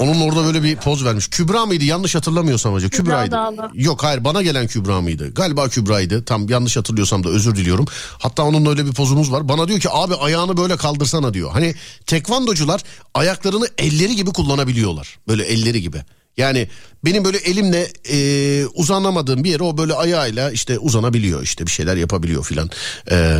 Onun 0.00 0.20
orada 0.20 0.44
böyle 0.44 0.62
bir 0.62 0.76
poz 0.76 1.04
vermiş. 1.04 1.28
Kübra 1.28 1.66
mıydı 1.66 1.84
yanlış 1.84 2.14
hatırlamıyorsam 2.14 2.72
hocam. 2.72 2.90
Kübra 2.90 3.04
Kübra'ydı. 3.24 3.30
Dağlı. 3.30 3.70
Yok 3.74 4.04
hayır 4.04 4.24
bana 4.24 4.42
gelen 4.42 4.66
Kübra 4.66 5.00
mıydı? 5.00 5.34
Galiba 5.34 5.68
Kübra'ydı. 5.68 6.24
Tam 6.24 6.48
yanlış 6.48 6.76
hatırlıyorsam 6.76 7.24
da 7.24 7.28
özür 7.28 7.56
diliyorum. 7.56 7.86
Hatta 8.18 8.42
onunla 8.42 8.70
öyle 8.70 8.86
bir 8.86 8.92
pozumuz 8.92 9.32
var. 9.32 9.48
Bana 9.48 9.68
diyor 9.68 9.80
ki 9.80 9.88
abi 9.90 10.14
ayağını 10.14 10.56
böyle 10.56 10.76
kaldırsana 10.76 11.34
diyor. 11.34 11.50
Hani 11.50 11.74
tekvandocular 12.06 12.82
ayaklarını 13.14 13.66
elleri 13.78 14.16
gibi 14.16 14.30
kullanabiliyorlar. 14.30 15.18
Böyle 15.28 15.44
elleri 15.44 15.82
gibi. 15.82 16.02
Yani 16.36 16.68
benim 17.04 17.24
böyle 17.24 17.38
elimle 17.38 17.88
e, 18.10 18.66
uzanamadığım 18.66 19.44
bir 19.44 19.50
yere 19.50 19.62
o 19.62 19.78
böyle 19.78 19.94
ayağıyla 19.94 20.50
işte 20.50 20.78
uzanabiliyor 20.78 21.42
işte 21.42 21.66
bir 21.66 21.70
şeyler 21.70 21.96
yapabiliyor 21.96 22.44
filan. 22.44 22.70
Ee, 23.10 23.36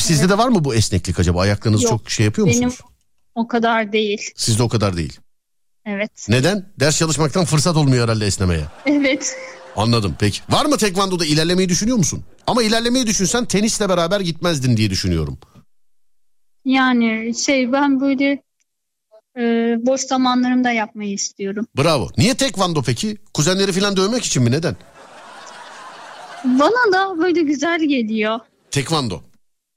sizde 0.00 0.28
de 0.28 0.38
var 0.38 0.48
mı 0.48 0.64
bu 0.64 0.74
esneklik 0.74 1.18
acaba? 1.18 1.40
Ayaklarınız 1.40 1.82
Yok. 1.82 1.90
çok 1.90 2.10
şey 2.10 2.26
yapıyor 2.26 2.46
Benim 2.48 2.64
musunuz? 2.64 2.80
o 3.34 3.48
kadar 3.48 3.92
değil. 3.92 4.30
Sizde 4.36 4.62
o 4.62 4.68
kadar 4.68 4.96
değil. 4.96 5.18
Evet. 5.86 6.26
Neden? 6.28 6.66
Ders 6.80 6.98
çalışmaktan 6.98 7.44
fırsat 7.44 7.76
olmuyor 7.76 8.04
herhalde 8.04 8.26
esnemeye. 8.26 8.64
Evet. 8.86 9.36
Anladım 9.76 10.16
peki. 10.18 10.40
Var 10.50 10.66
mı 10.66 10.76
tekvandoda 10.76 11.24
ilerlemeyi 11.26 11.68
düşünüyor 11.68 11.96
musun? 11.96 12.24
Ama 12.46 12.62
ilerlemeyi 12.62 13.06
düşünsen 13.06 13.44
tenisle 13.44 13.88
beraber 13.88 14.20
gitmezdin 14.20 14.76
diye 14.76 14.90
düşünüyorum. 14.90 15.38
Yani 16.64 17.34
şey 17.34 17.72
ben 17.72 18.00
böyle 18.00 18.42
e, 19.38 19.42
boş 19.86 20.00
zamanlarımda 20.00 20.70
yapmayı 20.72 21.12
istiyorum. 21.12 21.66
Bravo. 21.78 22.08
Niye 22.18 22.34
tekvando 22.34 22.82
peki? 22.82 23.16
Kuzenleri 23.34 23.72
falan 23.72 23.96
dövmek 23.96 24.24
için 24.24 24.42
mi? 24.42 24.50
Neden? 24.50 24.76
Bana 26.44 26.92
da 26.92 27.18
böyle 27.18 27.42
güzel 27.42 27.80
geliyor. 27.88 28.40
Tekvando. 28.70 29.22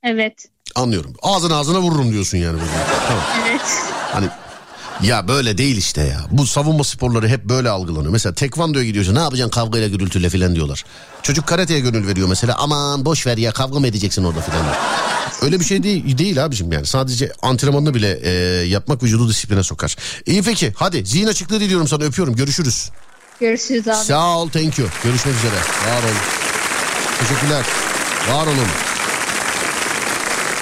Evet. 0.03 0.49
Anlıyorum. 0.75 1.13
Ağzına 1.21 1.55
ağzına 1.55 1.81
vururum 1.81 2.11
diyorsun 2.11 2.37
yani. 2.37 2.59
Tamam. 3.07 3.23
Evet. 3.49 3.61
Hani 4.11 4.27
ya 5.01 5.27
böyle 5.27 5.57
değil 5.57 5.77
işte 5.77 6.01
ya. 6.01 6.19
Bu 6.31 6.47
savunma 6.47 6.83
sporları 6.83 7.27
hep 7.27 7.45
böyle 7.45 7.69
algılanıyor. 7.69 8.11
Mesela 8.11 8.35
tekvandoya 8.35 8.85
gidiyorsun 8.85 9.15
ne 9.15 9.19
yapacaksın 9.19 9.51
kavgayla 9.51 9.87
gürültüyle 9.87 10.29
falan 10.29 10.55
diyorlar. 10.55 10.83
Çocuk 11.23 11.47
karateye 11.47 11.79
gönül 11.79 12.07
veriyor 12.07 12.27
mesela. 12.27 12.55
Aman 12.57 13.05
boş 13.05 13.27
ver 13.27 13.37
ya 13.37 13.51
kavga 13.51 13.79
mı 13.79 13.87
edeceksin 13.87 14.23
orada 14.23 14.41
falan. 14.41 14.65
Öyle 15.41 15.59
bir 15.59 15.65
şey 15.65 15.83
değil, 15.83 16.17
değil 16.17 16.45
abicim 16.45 16.71
yani. 16.71 16.85
Sadece 16.85 17.31
antrenmanını 17.41 17.93
bile 17.93 18.19
e, 18.23 18.31
yapmak 18.67 19.03
vücudu 19.03 19.29
disipline 19.29 19.63
sokar. 19.63 19.95
İyi 20.25 20.43
peki 20.43 20.73
hadi 20.75 21.05
zihin 21.05 21.27
açıklığı 21.27 21.59
diliyorum 21.59 21.87
sana 21.87 22.03
öpüyorum. 22.03 22.35
Görüşürüz. 22.35 22.89
Görüşürüz 23.39 23.87
abi. 23.87 24.05
Sağ 24.05 24.37
ol 24.37 24.49
thank 24.49 24.79
you. 24.79 24.87
Görüşmek 25.03 25.35
üzere. 25.35 25.55
Var 25.55 26.03
olun. 26.03 26.17
Teşekkürler. 27.19 27.65
Var 28.29 28.47
olun. 28.47 28.96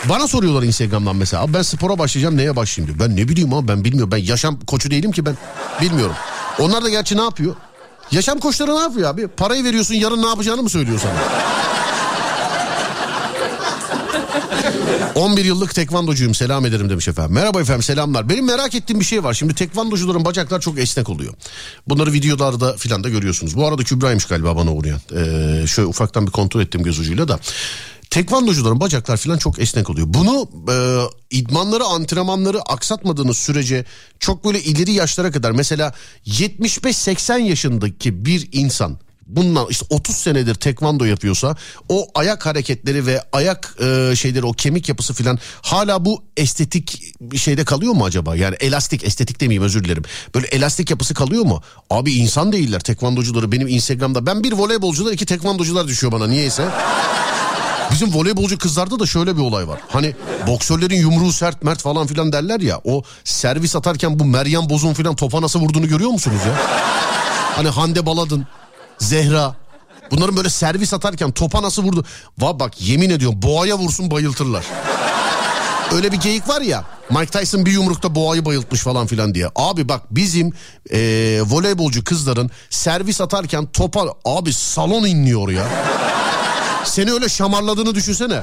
Bana 0.10 0.28
soruyorlar 0.28 0.64
Instagram'dan 0.64 1.16
mesela. 1.16 1.44
Abi 1.44 1.54
ben 1.54 1.62
spora 1.62 2.00
başlayacağım 2.00 2.38
neye 2.38 2.56
başlayayım 2.56 2.98
diyor. 2.98 3.10
Ben 3.10 3.16
ne 3.16 3.28
bileyim 3.28 3.54
abi 3.54 3.68
ben 3.68 3.84
bilmiyorum. 3.84 4.12
Ben 4.12 4.18
yaşam 4.18 4.60
koçu 4.60 4.92
değilim 4.92 5.12
ki 5.12 5.26
ben. 5.26 5.38
Bilmiyorum. 5.82 6.16
Onlar 6.60 6.84
da 6.84 6.90
gerçi 6.90 7.18
ne 7.18 7.22
yapıyor? 7.22 7.56
Yaşam 8.12 8.40
koçları 8.40 8.76
ne 8.76 8.80
yapıyor 8.80 9.10
abi? 9.10 9.28
Parayı 9.28 9.64
veriyorsun 9.64 9.94
yarın 9.96 10.22
ne 10.22 10.28
yapacağını 10.28 10.64
mı 10.64 10.70
söylüyor 10.70 11.00
sana? 11.00 11.14
11 15.16 15.46
yıllık 15.46 15.76
tekvandocuyum 15.76 16.36
selam 16.36 16.66
ederim 16.66 16.90
demiş 16.90 17.08
efendim. 17.08 17.34
Merhaba 17.34 17.62
efendim 17.62 17.84
selamlar. 17.84 18.30
Benim 18.30 18.46
merak 18.46 18.76
ettiğim 18.76 19.00
bir 19.00 19.06
şey 19.06 19.24
var. 19.24 19.34
Şimdi 19.34 19.54
tekvandocuların 19.56 20.26
bacaklar 20.26 20.62
çok 20.62 20.80
esnek 20.80 21.10
oluyor. 21.10 21.34
Bunları 21.88 22.14
videolarda 22.14 22.78
filan 22.78 23.04
da 23.04 23.10
görüyorsunuz. 23.10 23.56
Bu 23.58 23.68
arada 23.68 23.84
Kübra'ymış 23.84 24.26
galiba 24.26 24.56
bana 24.56 24.74
uğrayan. 24.74 25.00
Ee, 25.16 25.68
şöyle 25.68 25.88
ufaktan 25.88 26.28
bir 26.28 26.32
kontrol 26.32 26.62
ettim 26.62 26.84
göz 26.84 27.00
ucuyla 27.00 27.28
da. 27.28 27.40
Tekvandocuların 28.16 28.80
bacaklar 28.80 29.18
filan 29.18 29.38
çok 29.38 29.60
esnek 29.60 29.90
oluyor. 29.90 30.08
Bunu 30.10 30.50
e, 30.72 30.76
idmanları 31.38 31.84
antrenmanları 31.84 32.62
aksatmadığınız 32.62 33.38
sürece 33.38 33.86
çok 34.20 34.46
böyle 34.46 34.62
ileri 34.62 34.92
yaşlara 34.92 35.32
kadar 35.32 35.52
mesela 35.52 35.94
75-80 36.26 37.42
yaşındaki 37.42 38.26
bir 38.26 38.50
insan 38.52 39.00
bundan 39.26 39.68
işte 39.70 39.86
30 39.90 40.16
senedir 40.16 40.56
tekvando 40.56 41.06
yapıyorsa 41.06 41.56
o 41.90 42.08
ayak 42.16 42.46
hareketleri 42.46 43.06
ve 43.06 43.22
ayak 43.32 43.76
e, 43.82 44.16
şeyleri 44.16 44.46
o 44.46 44.54
kemik 44.54 44.90
yapısı 44.90 45.14
filan 45.14 45.40
hala 45.62 46.06
bu 46.06 46.24
estetik 46.38 47.14
bir 47.22 47.38
şeyde 47.38 47.66
kalıyor 47.66 47.94
mu 47.94 48.06
acaba? 48.06 48.36
Yani 48.36 48.56
elastik 48.60 49.04
estetik 49.04 49.42
demeyeyim 49.42 49.64
özür 49.64 49.84
dilerim. 49.84 50.04
Böyle 50.36 50.48
elastik 50.48 50.90
yapısı 50.90 51.14
kalıyor 51.14 51.44
mu? 51.44 51.62
Abi 51.90 52.14
insan 52.14 52.52
değiller 52.52 52.80
tekvandocuları 52.80 53.52
benim 53.52 53.68
Instagram'da. 53.68 54.26
Ben 54.26 54.44
bir 54.44 54.52
voleybolcular 54.52 55.12
iki 55.12 55.26
tekvandocular 55.26 55.88
düşüyor 55.88 56.12
bana 56.12 56.28
niyeyse. 56.28 56.70
Bizim 57.92 58.14
voleybolcu 58.14 58.58
kızlarda 58.58 59.00
da 59.00 59.06
şöyle 59.06 59.38
bir 59.38 59.42
olay 59.42 59.68
var. 59.68 59.80
Hani 59.90 60.16
boksörlerin 60.48 60.96
yumruğu 60.96 61.34
sert 61.34 61.64
mert 61.64 61.82
falan 61.82 62.08
filan 62.08 62.32
derler 62.34 62.60
ya. 62.60 62.82
O 62.84 63.04
servis 63.24 63.76
atarken 63.76 64.20
bu 64.20 64.26
Meryem 64.26 64.70
Boz'un 64.70 64.94
filan 64.94 65.16
topa 65.16 65.42
nasıl 65.42 65.60
vurduğunu 65.60 65.88
görüyor 65.88 66.10
musunuz 66.12 66.42
ya? 66.48 66.54
Hani 67.56 67.70
Hande 67.70 68.06
Baladın, 68.06 68.48
Zehra. 68.98 69.56
Bunların 70.12 70.38
böyle 70.38 70.50
servis 70.50 70.94
atarken 70.94 71.32
topa 71.32 71.62
nasıl 71.62 71.84
vurdu? 71.84 72.06
Va 72.40 72.60
bak 72.60 72.82
yemin 72.82 73.10
ediyorum 73.10 73.42
boğaya 73.42 73.78
vursun 73.78 74.12
bayıltırlar. 74.12 74.66
Öyle 75.94 76.12
bir 76.12 76.18
geyik 76.18 76.50
var 76.50 76.62
ya. 76.62 76.84
Mike 77.10 77.40
Tyson 77.40 77.66
bir 77.66 77.72
yumrukta 77.72 78.16
boğayı 78.16 78.46
bayıltmış 78.46 78.82
falan 78.82 79.08
filan 79.08 79.36
diye. 79.36 79.50
Abi 79.56 79.90
bak 79.90 80.02
bizim 80.12 80.54
eee, 80.92 81.42
voleybolcu 81.42 82.04
kızların 82.04 82.52
servis 82.70 83.22
atarken 83.22 83.66
topa 83.66 84.06
abi 84.26 84.54
salon 84.54 85.06
inliyor 85.06 85.50
ya. 85.50 85.68
Seni 86.86 87.12
öyle 87.14 87.30
şamarladığını 87.30 87.96
düşünsene. 87.96 88.42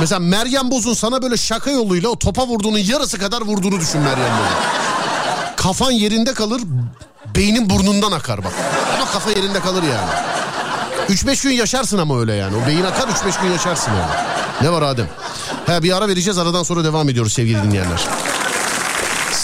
Mesela 0.00 0.18
Meryem 0.18 0.70
Boz'un 0.70 0.94
sana 0.94 1.22
böyle 1.22 1.36
şaka 1.36 1.70
yoluyla 1.70 2.08
o 2.08 2.18
topa 2.18 2.46
vurduğunun 2.46 2.78
yarısı 2.78 3.18
kadar 3.18 3.40
vurduğunu 3.42 3.80
düşün 3.80 4.00
Meryem 4.00 4.32
Boz'un. 4.38 4.56
Kafan 5.56 5.90
yerinde 5.90 6.34
kalır, 6.34 6.62
beynin 7.36 7.70
burnundan 7.70 8.12
akar 8.12 8.44
bak. 8.44 8.52
Ama 8.96 9.10
kafa 9.10 9.30
yerinde 9.30 9.60
kalır 9.60 9.82
yani. 9.82 10.10
3-5 11.08 11.42
gün 11.42 11.50
yaşarsın 11.54 11.98
ama 11.98 12.20
öyle 12.20 12.34
yani. 12.34 12.56
O 12.56 12.66
beyin 12.66 12.84
akar 12.84 13.08
3-5 13.08 13.42
gün 13.42 13.50
yaşarsın 13.50 13.92
yani. 13.92 14.12
Ne 14.62 14.72
var 14.72 14.82
Adem? 14.82 15.08
He 15.66 15.82
bir 15.82 15.96
ara 15.96 16.08
vereceğiz 16.08 16.38
aradan 16.38 16.62
sonra 16.62 16.84
devam 16.84 17.08
ediyoruz 17.08 17.32
sevgili 17.32 17.62
dinleyenler. 17.62 18.00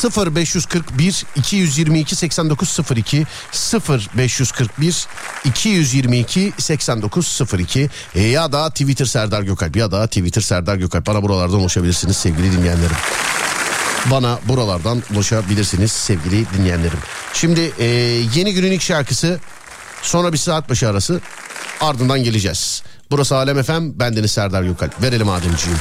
0 0.01 0.35
541 0.37 1.25
222 1.37 2.17
8902 2.17 3.27
0 3.53 4.09
541 4.15 5.07
222 5.45 6.53
8902 6.59 7.91
E, 8.15 8.23
ya 8.23 8.53
da 8.53 8.71
Twitter 8.71 9.05
Serdar 9.05 9.43
Gökalp 9.43 9.77
ya 9.77 9.93
da 9.93 10.07
Twitter 10.07 10.41
Serdar 10.43 10.77
Gökalp 10.77 11.07
bana 11.07 11.23
buralardan 11.23 11.61
ulaşabilirsiniz 11.61 12.17
sevgili 12.17 12.53
dinleyenlerim. 12.53 12.97
Bana 14.11 14.39
buralardan 14.49 15.03
ulaşabilirsiniz 15.15 15.93
sevgili 15.93 16.47
dinleyenlerim. 16.59 16.99
Şimdi 17.35 17.73
e, 17.79 17.85
yeni 18.35 18.55
günün 18.55 18.73
ilk 18.73 18.83
şarkısı 18.83 19.41
sonra 20.03 20.33
bir 20.33 20.39
saat 20.39 20.71
başı 20.71 20.89
arası 20.89 21.21
ardından 21.81 22.25
geleceğiz. 22.25 22.83
Burası 23.11 23.37
Alem 23.37 23.63
FM 23.63 24.01
bendeniz 24.01 24.31
Serdar 24.31 24.63
Gökalp. 24.63 25.03
Verelim 25.03 25.29
Ademciğim. 25.29 25.79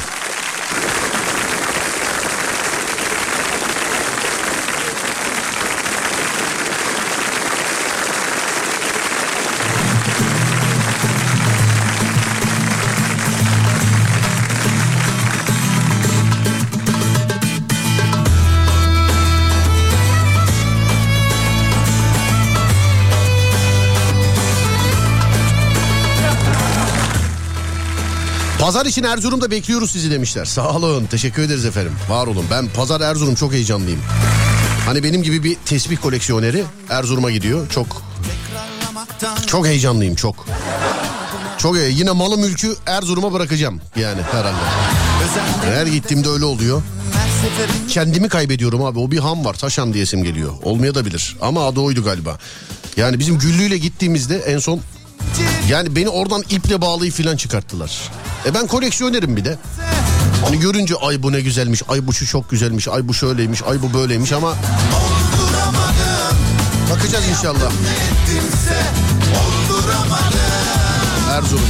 Pazar 28.69 28.85
için 28.85 29.03
Erzurum'da 29.03 29.51
bekliyoruz 29.51 29.91
sizi 29.91 30.11
demişler. 30.11 30.45
Sağ 30.45 30.69
olun 30.69 31.05
teşekkür 31.05 31.41
ederiz 31.41 31.65
efendim. 31.65 31.91
Var 32.09 32.27
olun 32.27 32.45
ben 32.51 32.67
pazar 32.67 33.01
Erzurum 33.01 33.35
çok 33.35 33.53
heyecanlıyım. 33.53 33.99
Hani 34.85 35.03
benim 35.03 35.23
gibi 35.23 35.43
bir 35.43 35.55
tesbih 35.65 35.97
koleksiyoneri 35.97 36.63
Erzurum'a 36.89 37.31
gidiyor. 37.31 37.69
Çok 37.69 38.01
çok 39.47 39.67
heyecanlıyım 39.67 40.15
çok. 40.15 40.45
Çok 41.57 41.75
iyi. 41.75 41.99
Yine 41.99 42.11
malı 42.11 42.37
mülkü 42.37 42.75
Erzurum'a 42.85 43.33
bırakacağım 43.33 43.81
yani 43.95 44.21
herhalde. 44.21 44.57
Her 45.63 45.87
gittiğimde 45.87 46.29
öyle 46.29 46.45
oluyor. 46.45 46.81
Kendimi 47.87 48.29
kaybediyorum 48.29 48.83
abi. 48.83 48.99
O 48.99 49.11
bir 49.11 49.19
ham 49.19 49.45
var. 49.45 49.53
Taşan 49.53 49.93
diyesim 49.93 50.23
geliyor. 50.23 50.53
Olmaya 50.63 50.95
da 50.95 51.05
bilir. 51.05 51.37
Ama 51.41 51.67
adı 51.67 51.79
oydu 51.79 52.03
galiba. 52.03 52.37
Yani 52.97 53.19
bizim 53.19 53.39
Güllü'yle 53.39 53.77
gittiğimizde 53.77 54.37
en 54.37 54.59
son 54.59 54.81
yani 55.69 55.95
beni 55.95 56.09
oradan 56.09 56.43
iple 56.49 56.81
bağlayıp 56.81 57.13
filan 57.13 57.37
çıkarttılar. 57.37 58.09
E 58.45 58.53
ben 58.53 58.67
koleksiyonerim 58.67 59.37
bir 59.37 59.45
de. 59.45 59.57
Hani 60.45 60.59
görünce 60.59 60.95
ay 60.95 61.23
bu 61.23 61.31
ne 61.31 61.41
güzelmiş, 61.41 61.83
ay 61.89 62.07
bu 62.07 62.13
şu 62.13 62.27
çok 62.27 62.49
güzelmiş, 62.49 62.87
ay 62.87 63.07
bu 63.07 63.13
şöyleymiş, 63.13 63.63
ay 63.63 63.81
bu 63.81 63.93
böyleymiş 63.93 64.31
ama 64.31 64.55
bakacağız 66.91 67.27
inşallah. 67.29 67.71
Erzurum. 71.31 71.61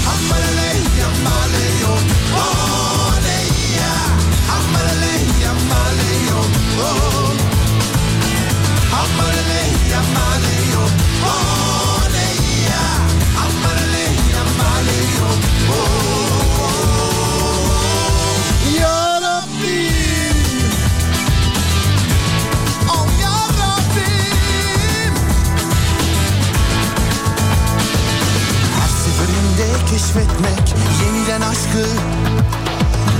Keşfetmek 30.00 30.76
yeniden 31.06 31.42
aşkı 31.42 31.86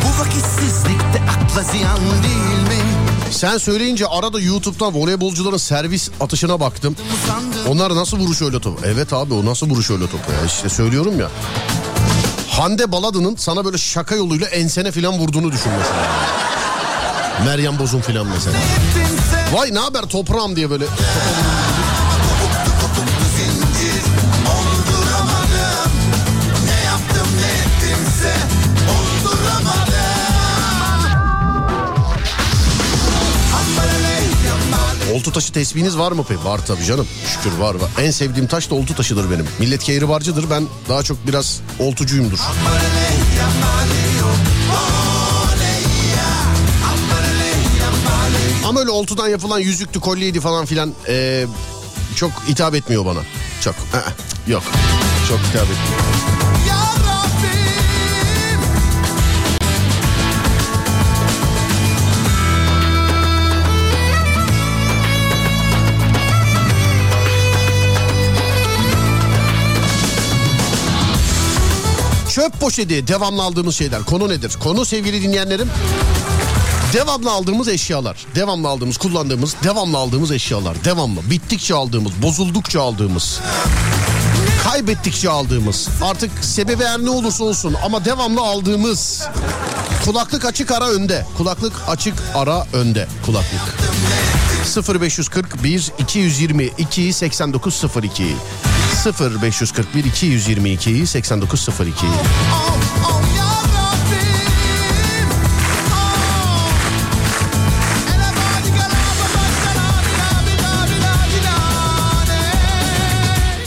Bu 0.04 0.22
vakitsizlikte 0.22 1.22
akla 1.30 1.64
ziyan 1.64 2.00
değil 2.00 2.80
mi? 2.80 2.84
Sen 3.32 3.58
söyleyince 3.58 4.08
arada 4.08 4.40
YouTube'dan 4.40 4.94
voleybolcuların 4.94 5.58
servis 5.58 6.10
atışına 6.20 6.60
baktım. 6.60 6.96
Onlar 7.68 7.96
nasıl 7.96 8.18
vuruş 8.18 8.42
öyle 8.42 8.60
top? 8.60 8.80
Evet 8.86 9.14
abi 9.14 9.34
o 9.34 9.46
nasıl 9.46 9.70
vuruş 9.70 9.90
öyle 9.92 10.06
topu 10.06 10.32
ya 10.32 10.46
işte 10.46 10.70
söylüyorum 10.70 11.20
ya. 11.20 11.30
Hande 12.50 12.92
Baladı'nın 12.92 13.36
sana 13.36 13.66
böyle 13.66 13.78
şaka 13.78 14.16
yoluyla 14.16 14.48
ensene 14.48 14.92
filan 14.92 15.14
vurduğunu 15.14 15.52
düşün 15.52 15.72
mesela. 15.80 16.08
Meryem 17.46 17.80
Bozun 17.80 18.02
filan 18.02 18.28
mesela. 18.28 18.58
Vay 19.54 19.74
ne 19.74 19.80
haber 19.80 20.02
toprağım 20.02 20.56
diye 20.56 20.70
böyle. 20.70 20.86
Oltu 35.20 35.32
taşı 35.32 35.54
tesbihiniz 35.54 35.98
var 35.98 36.12
mı 36.12 36.26
peki? 36.28 36.46
Var 36.46 36.66
tabii 36.66 36.86
canım. 36.86 37.08
Şükür 37.28 37.58
var 37.58 37.76
var. 37.76 37.90
En 38.02 38.12
sevdiğim 38.12 38.48
taş 38.48 38.70
da 38.70 38.76
oltu 38.76 38.96
taşıdır 38.96 39.32
benim. 39.32 39.48
Millet 39.60 39.84
kehribarcıdır. 39.84 40.50
Ben 40.50 40.68
daha 40.90 41.04
çok 41.04 41.28
biraz 41.28 41.62
oltucuyumdur. 41.80 42.40
Ama 48.66 48.80
öyle 48.80 48.90
oltudan 48.92 49.28
yapılan 49.28 49.60
yüzüktü, 49.60 50.00
kolyeydi 50.00 50.40
falan 50.40 50.66
filan 50.66 50.94
ee, 51.08 51.46
çok 52.16 52.32
hitap 52.48 52.76
etmiyor 52.76 53.06
bana. 53.06 53.20
Çok. 53.62 53.76
Aa, 53.76 54.12
yok. 54.48 54.64
Çok 55.30 55.40
hitap 55.40 55.64
etmiyor. 55.64 56.49
Çöp 72.50 72.60
poşeti 72.60 73.08
devamlı 73.08 73.44
aldığımız 73.44 73.76
şeyler. 73.76 74.04
Konu 74.04 74.30
nedir? 74.30 74.54
Konu 74.60 74.86
sevgili 74.86 75.22
dinleyenlerim. 75.24 75.70
Devamlı 76.94 77.32
aldığımız 77.32 77.68
eşyalar. 77.68 78.26
Devamlı 78.36 78.68
aldığımız, 78.68 78.98
kullandığımız, 78.98 79.56
devamlı 79.64 79.98
aldığımız 79.98 80.32
eşyalar. 80.32 80.84
Devamlı. 80.86 81.30
Bittikçe 81.30 81.76
aldığımız, 81.76 82.12
bozuldukça 82.22 82.82
aldığımız. 82.82 83.40
Kaybettikçe 84.64 85.30
aldığımız. 85.30 85.88
Artık 86.04 86.32
sebebi 86.42 86.84
her 86.84 87.00
ne 87.00 87.10
olursa 87.10 87.44
olsun 87.44 87.76
ama 87.86 88.06
devamlı 88.06 88.42
aldığımız. 88.42 89.24
Kulaklık 90.06 90.46
açık 90.46 90.72
ara 90.72 90.90
önde. 90.90 91.26
Kulaklık 91.38 91.74
açık 91.88 92.16
ara 92.36 92.68
önde. 92.74 93.08
Kulaklık. 93.26 93.62
0541 95.02 95.92
222 96.00 97.14
8902 97.14 98.36
0541 99.06 100.04
222 100.04 101.08
8902 101.08 102.06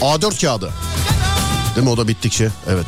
A4 0.01 0.41
kağıdı. 0.41 0.71
Değil 1.75 1.87
mi 1.87 1.89
o 1.89 1.97
da 1.97 2.07
bittikçe? 2.07 2.49
Evet. 2.67 2.85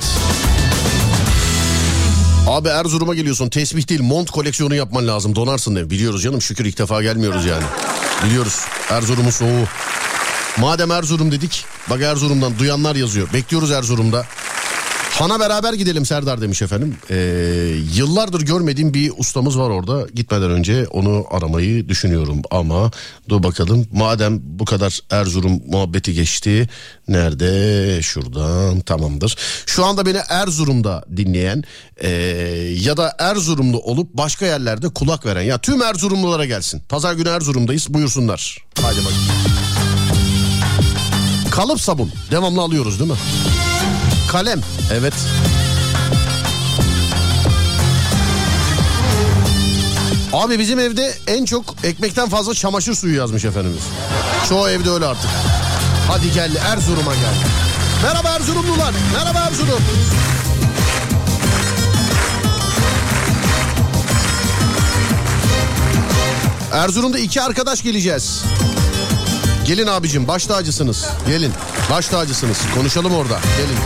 Abi 2.47 2.67
Erzurum'a 2.67 3.15
geliyorsun 3.15 3.49
tesbih 3.49 3.89
değil 3.89 4.01
mont 4.01 4.31
koleksiyonu 4.31 4.75
yapman 4.75 5.07
lazım 5.07 5.35
donarsın 5.35 5.75
de. 5.75 5.89
Biliyoruz 5.89 6.23
canım 6.23 6.41
şükür 6.41 6.65
ilk 6.65 6.77
defa 6.77 7.01
gelmiyoruz 7.01 7.45
yani. 7.45 7.63
Biliyoruz 8.25 8.65
Erzurum'un 8.89 9.29
soğuğu. 9.29 9.65
Madem 10.59 10.91
Erzurum 10.91 11.31
dedik 11.31 11.65
bak 11.89 12.01
Erzurum'dan 12.01 12.59
duyanlar 12.59 12.95
yazıyor. 12.95 13.33
Bekliyoruz 13.33 13.71
Erzurum'da. 13.71 14.25
Han'a 15.11 15.39
beraber 15.39 15.73
gidelim 15.73 16.05
Serdar 16.05 16.41
demiş 16.41 16.61
efendim. 16.61 16.97
Ee, 17.09 17.15
yıllardır 17.95 18.41
görmediğim 18.41 18.93
bir 18.93 19.11
ustamız 19.17 19.59
var 19.59 19.69
orada. 19.69 20.07
Gitmeden 20.13 20.51
önce 20.51 20.87
onu 20.87 21.25
aramayı 21.31 21.89
düşünüyorum 21.89 22.41
ama 22.51 22.91
dur 23.29 23.43
bakalım. 23.43 23.87
Madem 23.93 24.39
bu 24.43 24.65
kadar 24.65 24.99
Erzurum 25.09 25.61
muhabbeti 25.67 26.13
geçti. 26.13 26.69
Nerede? 27.07 28.01
Şuradan 28.01 28.79
tamamdır. 28.79 29.35
Şu 29.65 29.85
anda 29.85 30.05
beni 30.05 30.19
Erzurum'da 30.29 31.05
dinleyen 31.17 31.63
ee, 31.97 32.09
ya 32.79 32.97
da 32.97 33.15
Erzurumlu 33.19 33.79
olup 33.79 34.13
başka 34.13 34.45
yerlerde 34.45 34.89
kulak 34.89 35.25
veren 35.25 35.43
ya 35.43 35.57
tüm 35.57 35.81
Erzurumlulara 35.81 36.45
gelsin. 36.45 36.81
Pazar 36.89 37.13
günü 37.13 37.29
Erzurum'dayız 37.29 37.93
buyursunlar. 37.93 38.57
Hadi 38.81 38.97
bakalım. 38.97 39.44
Kalıp 41.55 41.81
sabun 41.81 42.11
devamlı 42.31 42.61
alıyoruz 42.61 42.99
değil 42.99 43.11
mi? 43.11 43.17
Kalem 44.31 44.61
evet. 44.93 45.13
Abi 50.33 50.59
bizim 50.59 50.79
evde 50.79 51.13
en 51.27 51.45
çok 51.45 51.75
ekmekten 51.83 52.29
fazla 52.29 52.53
çamaşır 52.53 52.95
suyu 52.95 53.17
yazmış 53.17 53.45
efendimiz. 53.45 53.83
Çoğu 54.49 54.69
evde 54.69 54.89
öyle 54.89 55.05
artık. 55.05 55.29
Hadi 56.07 56.31
gel 56.33 56.55
Erzurum'a 56.55 57.13
gel. 57.13 57.33
Merhaba 58.03 58.29
Erzurumlular. 58.29 58.93
Merhaba 59.13 59.39
Erzurum. 59.39 59.81
Erzurum'da 66.73 67.19
iki 67.19 67.41
arkadaş 67.41 67.83
geleceğiz. 67.83 68.43
Gelin 69.65 69.87
abicim 69.87 70.27
baş 70.27 70.45
tacısınız. 70.45 71.05
Gelin 71.27 71.51
baş 71.91 72.07
tacısınız. 72.07 72.57
Konuşalım 72.75 73.15
orada. 73.15 73.39
Gelin. 73.57 73.77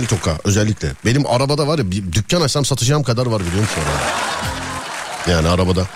Tel 0.00 0.08
toka 0.08 0.38
özellikle. 0.44 0.92
Benim 1.04 1.26
arabada 1.26 1.66
var 1.66 1.78
ya 1.78 1.90
bir 1.90 2.12
dükkan 2.12 2.40
açsam 2.40 2.64
satacağım 2.64 3.02
kadar 3.02 3.26
var 3.26 3.40
biliyor 3.40 3.60
musun? 3.62 3.82
Yani 5.30 5.48
arabada 5.48 5.86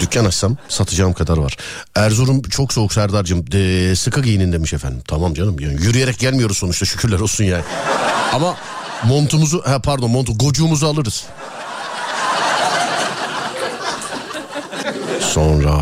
dükkan 0.00 0.24
açsam 0.24 0.56
satacağım 0.68 1.12
kadar 1.12 1.36
var. 1.36 1.56
Erzurum 1.94 2.42
çok 2.42 2.72
soğuk 2.72 2.92
Serdar'cığım. 2.92 3.52
De, 3.52 3.96
sıkı 3.96 4.22
giyinin 4.22 4.52
demiş 4.52 4.72
efendim. 4.72 5.02
Tamam 5.08 5.34
canım. 5.34 5.60
Yani 5.60 5.82
yürüyerek 5.82 6.18
gelmiyoruz 6.18 6.58
sonuçta 6.58 6.86
şükürler 6.86 7.20
olsun 7.20 7.44
yani. 7.44 7.64
Ama 8.32 8.56
montumuzu 9.04 9.62
ha 9.66 9.78
pardon 9.78 10.10
montu 10.10 10.38
gocuğumuzu 10.38 10.86
alırız. 10.86 11.24
Sonra 15.20 15.72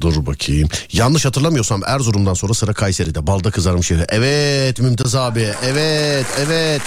dur 0.00 0.26
bakayım. 0.26 0.68
Yanlış 0.92 1.24
hatırlamıyorsam 1.24 1.82
Erzurum'dan 1.86 2.34
sonra 2.34 2.54
sıra 2.54 2.72
Kayseri'de. 2.72 3.26
Balda 3.26 3.50
kızarmış 3.50 3.90
yeri. 3.90 4.04
Evet 4.08 4.80
Mümtaz 4.80 5.14
abi. 5.14 5.48
Evet 5.64 6.26
evet. 6.46 6.82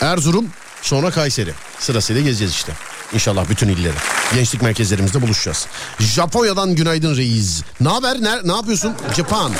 Erzurum 0.00 0.46
sonra 0.82 1.10
Kayseri. 1.10 1.52
Sırasıyla 1.78 2.22
gezeceğiz 2.22 2.52
işte. 2.52 2.72
İnşallah 3.14 3.48
bütün 3.50 3.68
illeri. 3.68 3.94
Gençlik 4.34 4.62
merkezlerimizde 4.62 5.22
buluşacağız. 5.22 5.66
Japonya'dan 5.98 6.74
günaydın 6.74 7.16
reis. 7.16 7.62
Ne 7.80 7.88
haber? 7.88 8.16
Ne, 8.22 8.48
ne 8.48 8.52
yapıyorsun? 8.52 8.92
Japan. 9.16 9.52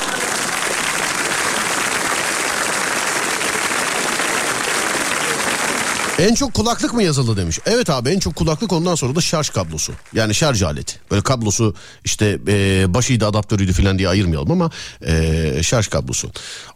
En 6.19 6.35
çok 6.35 6.55
kulaklık 6.55 6.95
mı 6.95 7.03
yazıldı 7.03 7.37
demiş. 7.37 7.59
Evet 7.67 7.91
abi 7.91 8.09
en 8.11 8.19
çok 8.19 8.37
kulaklık 8.37 8.73
ondan 8.73 8.95
sonra 8.95 9.17
da 9.17 9.21
şarj 9.21 9.49
kablosu. 9.49 9.93
Yani 10.13 10.35
şarj 10.35 10.63
aleti. 10.63 10.97
Böyle 11.11 11.23
kablosu 11.23 11.75
işte 12.05 12.39
e, 12.49 12.85
başıydı 12.95 13.27
adaptörüydü 13.27 13.73
falan 13.73 13.99
diye 13.99 14.09
ayırmayalım 14.09 14.51
ama 14.51 14.71
e, 15.07 15.63
şarj 15.63 15.87
kablosu. 15.87 16.31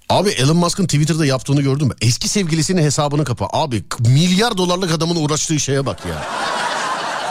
Abi 0.08 0.30
Elon 0.30 0.56
Musk'ın 0.56 0.84
Twitter'da 0.84 1.26
yaptığını 1.26 1.62
gördün 1.62 1.88
mü? 1.88 1.94
Eski 2.00 2.28
sevgilisinin 2.28 2.82
hesabını 2.82 3.24
kapa. 3.24 3.48
Abi 3.52 3.84
milyar 3.98 4.56
dolarlık 4.56 4.92
adamın 4.92 5.16
uğraştığı 5.16 5.60
şeye 5.60 5.86
bak 5.86 5.98
ya. 6.06 6.24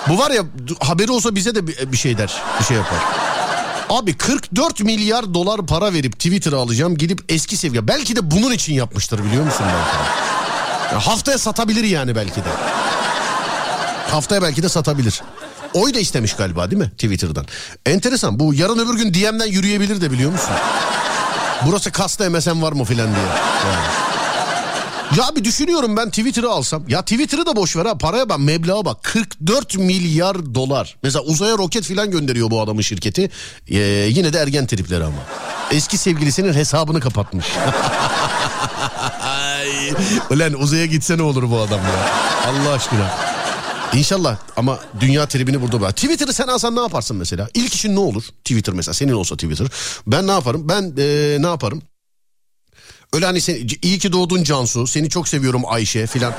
Bu 0.10 0.18
var 0.18 0.32
ya 0.32 0.44
haberi 0.80 1.12
olsa 1.12 1.36
bize 1.36 1.56
de 1.56 1.68
bir, 1.68 1.92
bir 1.92 1.98
şey 1.98 2.18
der. 2.18 2.42
Bir 2.60 2.66
şey 2.66 2.78
yapar. 2.78 3.00
Abi 3.90 4.14
44 4.14 4.80
milyar 4.80 5.34
dolar 5.34 5.66
para 5.66 5.94
verip 5.94 6.14
Twitter'a 6.14 6.58
alacağım 6.58 6.98
gidip 6.98 7.24
eski 7.30 7.58
sevgili. 7.58 7.88
Belki 7.88 8.16
de 8.16 8.32
bunun 8.32 8.52
için 8.52 8.74
yapmıştır 8.74 9.24
biliyor 9.24 9.46
musun 9.46 9.66
belki? 9.66 10.29
Ya 10.92 11.00
haftaya 11.00 11.38
satabilir 11.38 11.84
yani 11.84 12.16
belki 12.16 12.36
de. 12.36 12.50
Haftaya 14.12 14.42
belki 14.42 14.64
de 14.64 14.70
satabilir. 14.70 15.22
Oy 15.74 15.94
da 15.94 16.00
istemiş 16.00 16.34
galiba 16.34 16.72
değil 16.72 16.82
mi 16.82 16.90
Twitter'dan? 16.90 17.46
Enteresan 17.86 18.40
bu 18.40 18.54
yarın 18.54 18.80
öbür 18.80 18.94
gün 18.98 19.14
DM'den 19.14 19.46
yürüyebilir 19.48 20.02
de 20.02 20.12
biliyor 20.12 20.32
musun? 20.32 20.52
Burası 21.66 21.92
kasta 21.92 22.30
MSN 22.30 22.62
var 22.62 22.72
mı 22.72 22.84
filan 22.84 23.08
diye. 23.16 23.26
Yani. 23.26 24.10
Ya 25.18 25.36
bir 25.36 25.44
düşünüyorum 25.44 25.98
ben 25.98 26.10
Twitter'ı 26.10 26.50
alsam. 26.50 26.84
Ya 26.88 27.02
Twitter'ı 27.02 27.46
da 27.46 27.56
boş 27.56 27.76
ver 27.76 27.86
ha 27.86 27.98
paraya 27.98 28.30
bak 28.30 28.40
meblağa 28.40 28.86
bak. 28.86 28.98
44 29.04 29.78
milyar 29.78 30.56
dolar. 30.56 30.96
Mesela 31.04 31.24
uzaya 31.24 31.58
roket 31.58 31.84
filan 31.84 32.12
gönderiyor 32.12 32.52
bu 32.52 32.62
adamın 32.62 32.82
şirketi. 32.82 33.30
Ee, 33.68 33.78
yine 34.10 34.34
de 34.34 34.40
ergen 34.40 34.68
tripleri 34.68 35.04
ama. 35.04 35.18
Eski 35.72 35.98
sevgilisinin 35.98 36.54
hesabını 36.54 37.00
kapatmış. 37.00 37.46
Ulan 40.32 40.54
uzaya 40.54 40.86
gitse 40.86 41.18
ne 41.18 41.22
olur 41.22 41.52
bu 41.52 41.60
adam 41.60 41.80
ya. 41.80 42.10
Allah 42.48 42.74
aşkına. 42.74 43.12
İnşallah 43.94 44.38
ama 44.58 44.80
dünya 45.00 45.26
tribini 45.26 45.62
burada 45.62 45.82
var. 45.82 45.92
Twitter'ı 45.92 46.34
sen 46.34 46.48
alsan 46.48 46.76
ne 46.76 46.80
yaparsın 46.80 47.18
mesela? 47.18 47.50
İlk 47.54 47.74
işin 47.74 47.96
ne 47.96 48.00
olur? 48.00 48.24
Twitter 48.24 48.76
mesela 48.76 48.94
senin 48.94 49.12
olsa 49.12 49.36
Twitter. 49.36 49.68
Ben 50.08 50.28
ne 50.28 50.32
yaparım? 50.32 50.70
Ben 50.70 50.94
ee, 50.98 51.38
ne 51.40 51.48
yaparım? 51.48 51.82
Öyle 53.14 53.26
hani 53.26 53.42
sen, 53.42 53.68
iyi 53.82 54.00
ki 54.00 54.12
doğdun 54.12 54.44
Cansu. 54.44 54.88
Seni 54.88 55.10
çok 55.10 55.28
seviyorum 55.28 55.62
Ayşe 55.68 56.08
filan. 56.08 56.34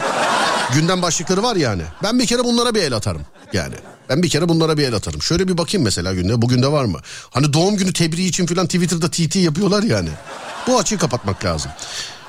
Gündem 0.74 1.02
başlıkları 1.02 1.42
var 1.42 1.56
yani. 1.56 1.82
Ben 2.02 2.18
bir 2.18 2.26
kere 2.26 2.44
bunlara 2.44 2.74
bir 2.74 2.82
el 2.82 2.96
atarım. 2.96 3.22
Yani 3.52 3.74
ben 4.08 4.22
bir 4.22 4.28
kere 4.28 4.48
bunlara 4.48 4.78
bir 4.78 4.82
el 4.82 4.94
atarım. 4.94 5.22
Şöyle 5.22 5.48
bir 5.48 5.58
bakayım 5.58 5.84
mesela 5.84 6.14
günde. 6.14 6.42
Bugün 6.42 6.62
de 6.62 6.72
var 6.72 6.84
mı? 6.84 6.98
Hani 7.30 7.52
doğum 7.52 7.76
günü 7.76 7.92
tebriği 7.92 8.28
için 8.28 8.46
filan 8.46 8.66
Twitter'da 8.66 9.10
TT 9.10 9.36
yapıyorlar 9.36 9.82
yani. 9.82 10.08
Bu 10.66 10.78
açığı 10.78 10.98
kapatmak 10.98 11.44
lazım. 11.44 11.70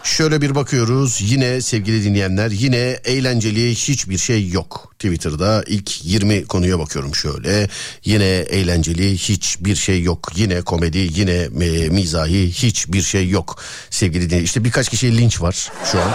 Şöyle 0.04 0.42
bir 0.42 0.56
bakıyoruz 0.56 1.22
yine 1.22 1.62
sevgili 1.62 2.04
dinleyenler 2.04 2.52
yine 2.52 2.78
eğlenceli 3.06 3.76
hiçbir 3.76 4.18
şey 4.18 4.50
yok. 4.50 4.94
Twitter'da 5.00 5.64
ilk 5.68 6.06
20 6.06 6.46
konuya 6.46 6.80
bakıyorum 6.80 7.16
şöyle. 7.16 7.70
Yine 8.06 8.26
eğlenceli 8.26 9.18
hiçbir 9.18 9.76
şey 9.76 10.02
yok. 10.02 10.32
Yine 10.36 10.62
komedi 10.62 10.98
yine 10.98 11.32
e, 11.66 11.90
mizahi 11.90 12.52
hiçbir 12.52 13.02
şey 13.02 13.30
yok. 13.30 13.64
Sevgili 13.90 14.30
dinleyenler 14.30 14.46
işte 14.46 14.64
birkaç 14.64 14.90
kişiye 14.90 15.18
linç 15.18 15.42
var 15.42 15.72
şu 15.92 16.02
an. 16.02 16.12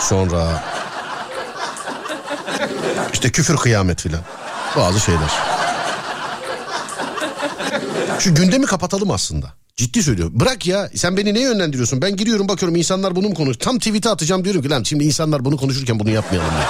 Sonra 0.00 0.64
işte 3.12 3.30
küfür 3.30 3.56
kıyamet 3.56 4.02
filan 4.02 4.22
bazı 4.76 5.00
şeyler. 5.00 5.30
Şu 8.18 8.34
gündemi 8.34 8.66
kapatalım 8.66 9.10
aslında. 9.10 9.52
Ciddi 9.78 10.02
söylüyorum. 10.02 10.32
Bırak 10.40 10.66
ya 10.66 10.90
sen 10.94 11.16
beni 11.16 11.34
neye 11.34 11.44
yönlendiriyorsun? 11.44 12.02
Ben 12.02 12.16
giriyorum 12.16 12.48
bakıyorum 12.48 12.76
insanlar 12.76 13.16
bunu 13.16 13.28
mu 13.28 13.34
konuşuyor? 13.34 13.58
Tam 13.58 13.78
tweet'e 13.78 14.08
atacağım 14.08 14.44
diyorum 14.44 14.62
ki 14.62 14.70
lan 14.70 14.82
şimdi 14.82 15.04
insanlar 15.04 15.44
bunu 15.44 15.56
konuşurken 15.56 16.00
bunu 16.00 16.10
yapmayalım 16.10 16.54
ya. 16.54 16.68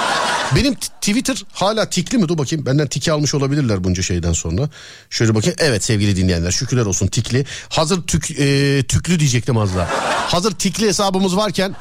Benim 0.56 0.74
Twitter 0.74 1.44
hala 1.52 1.90
tikli 1.90 2.18
mi? 2.18 2.28
Dur 2.28 2.38
bakayım 2.38 2.66
benden 2.66 2.86
tiki 2.86 3.12
almış 3.12 3.34
olabilirler 3.34 3.84
bunca 3.84 4.02
şeyden 4.02 4.32
sonra. 4.32 4.68
Şöyle 5.10 5.34
bakayım. 5.34 5.56
Evet 5.60 5.84
sevgili 5.84 6.16
dinleyenler 6.16 6.50
şükürler 6.50 6.86
olsun 6.86 7.06
tikli. 7.06 7.44
Hazır 7.68 8.02
tük, 8.02 8.30
e, 8.30 8.82
tüklü 8.88 9.20
diyecektim 9.20 9.58
az 9.58 9.76
daha. 9.76 9.88
Hazır 10.32 10.52
tikli 10.52 10.86
hesabımız 10.86 11.36
varken 11.36 11.76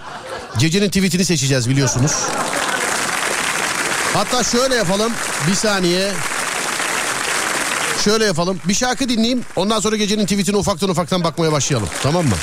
gecenin 0.60 0.88
tweetini 0.88 1.26
seçeceğiz 1.26 1.70
biliyorsunuz. 1.70 2.12
Hatta 4.14 4.44
şöyle 4.44 4.76
yapalım 4.76 5.12
bir 5.50 5.56
saniye. 5.56 6.12
Şöyle 8.08 8.26
yapalım. 8.26 8.60
Bir 8.68 8.74
şarkı 8.74 9.10
dinleyeyim. 9.10 9.44
Ondan 9.56 9.80
sonra 9.80 9.96
gecenin 9.96 10.26
tweetine 10.26 10.58
ufaktan 10.58 10.90
ufaktan 10.90 11.24
bakmaya 11.24 11.52
başlayalım. 11.52 11.90
Tamam 12.04 12.26
mı? 12.26 12.36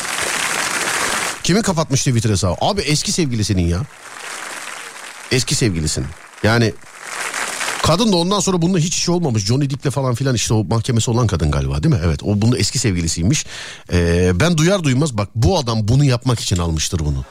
Kimin 1.42 1.62
kapatmış 1.62 2.00
Twitter 2.00 2.30
hesabı? 2.30 2.56
Abi 2.60 2.80
eski 2.80 3.12
sevgilisinin 3.12 3.68
ya. 3.68 3.82
Eski 5.32 5.54
sevgilisinin. 5.54 6.08
Yani 6.42 6.74
kadın 7.82 8.12
da 8.12 8.16
ondan 8.16 8.40
sonra 8.40 8.62
bununla 8.62 8.78
hiç 8.78 8.96
işi 8.96 9.10
olmamış. 9.10 9.44
Johnny 9.44 9.70
Depp'le 9.70 9.90
falan 9.90 10.14
filan 10.14 10.34
işte 10.34 10.54
o 10.54 10.64
mahkemesi 10.64 11.10
olan 11.10 11.26
kadın 11.26 11.50
galiba 11.50 11.82
değil 11.82 11.94
mi? 11.94 12.00
Evet 12.04 12.22
o 12.22 12.42
bunun 12.42 12.56
eski 12.56 12.78
sevgilisiymiş. 12.78 13.46
Ee, 13.92 14.32
ben 14.40 14.58
duyar 14.58 14.84
duymaz 14.84 15.18
bak 15.18 15.28
bu 15.34 15.58
adam 15.58 15.88
bunu 15.88 16.04
yapmak 16.04 16.40
için 16.40 16.56
almıştır 16.56 16.98
bunu. 16.98 17.24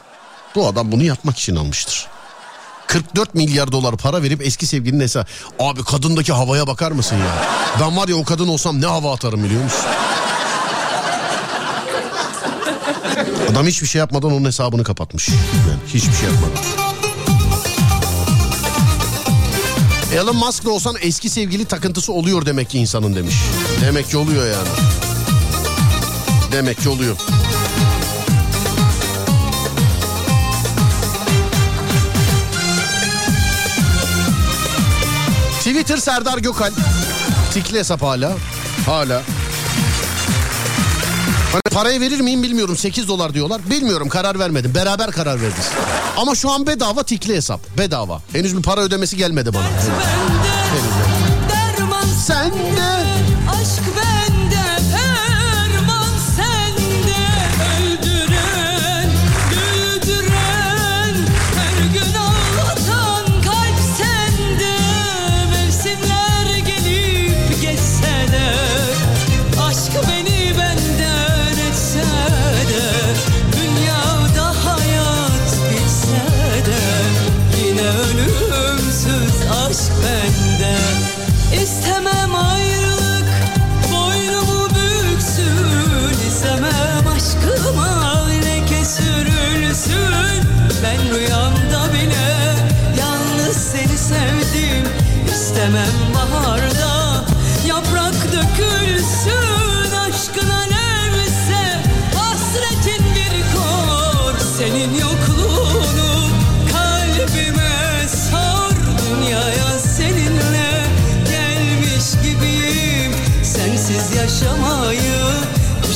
Bu 0.55 0.67
adam 0.67 0.91
bunu 0.91 1.03
yapmak 1.03 1.37
için 1.37 1.55
almıştır. 1.55 2.07
44 2.87 3.35
milyar 3.35 3.71
dolar 3.71 3.97
para 3.97 4.23
verip 4.23 4.41
eski 4.45 4.67
sevgilinin 4.67 5.03
hesabı. 5.03 5.25
Abi 5.59 5.83
kadındaki 5.83 6.33
havaya 6.33 6.67
bakar 6.67 6.91
mısın 6.91 7.15
ya? 7.15 7.45
Ben 7.81 7.97
var 7.97 8.07
ya 8.07 8.15
o 8.15 8.23
kadın 8.23 8.47
olsam 8.47 8.81
ne 8.81 8.85
hava 8.85 9.13
atarım 9.13 9.43
biliyor 9.43 9.63
musun? 9.63 9.85
Adam 13.51 13.67
hiçbir 13.67 13.87
şey 13.87 13.99
yapmadan 13.99 14.31
onun 14.31 14.45
hesabını 14.45 14.83
kapatmış. 14.83 15.29
Yani 15.29 15.37
hiçbir 15.87 16.13
şey 16.13 16.29
yapmadan. 16.29 16.63
Elon 20.15 20.35
Musk'la 20.35 20.69
olsan 20.69 20.95
eski 21.01 21.29
sevgili 21.29 21.65
takıntısı 21.65 22.13
oluyor 22.13 22.45
demek 22.45 22.69
ki 22.69 22.77
insanın 22.79 23.15
demiş. 23.15 23.35
Demek 23.81 24.09
ki 24.09 24.17
oluyor 24.17 24.45
yani. 24.45 24.67
Demek 26.51 26.81
ki 26.81 26.89
oluyor. 26.89 27.15
Twitter 35.73 35.97
Serdar 35.97 36.37
Gökal. 36.37 36.71
Tikli 37.53 37.79
hesap 37.79 38.01
hala. 38.01 38.31
Hala. 38.85 39.21
Hani 41.51 41.61
Parayı 41.73 42.01
verir 42.01 42.19
miyim 42.19 42.43
bilmiyorum 42.43 42.77
8 42.77 43.07
dolar 43.07 43.33
diyorlar. 43.33 43.61
Bilmiyorum 43.69 44.09
karar 44.09 44.39
vermedim. 44.39 44.75
Beraber 44.75 45.11
karar 45.11 45.41
veririz. 45.41 45.69
Ama 46.17 46.35
şu 46.35 46.51
an 46.51 46.67
bedava 46.67 47.03
tikli 47.03 47.35
hesap. 47.35 47.77
Bedava. 47.77 48.21
Henüz 48.31 48.57
bir 48.57 48.61
para 48.61 48.81
ödemesi 48.81 49.17
gelmedi 49.17 49.53
bana. 49.53 49.67
Sende 52.27 52.83
Aşk 52.83 52.92
İstemem 81.63 82.35
ayrılık 82.35 83.27
Boynumu 83.93 84.69
büksün. 84.69 86.27
İstemem 86.27 87.07
aşkıma 87.15 88.27
leke 88.27 88.85
sürülsün 88.85 90.43
Ben 90.83 91.15
rüyamda 91.15 91.93
bile 91.93 92.55
Yalnız 92.99 93.57
seni 93.57 93.97
sevdim. 93.97 94.87
İstemem 95.33 96.12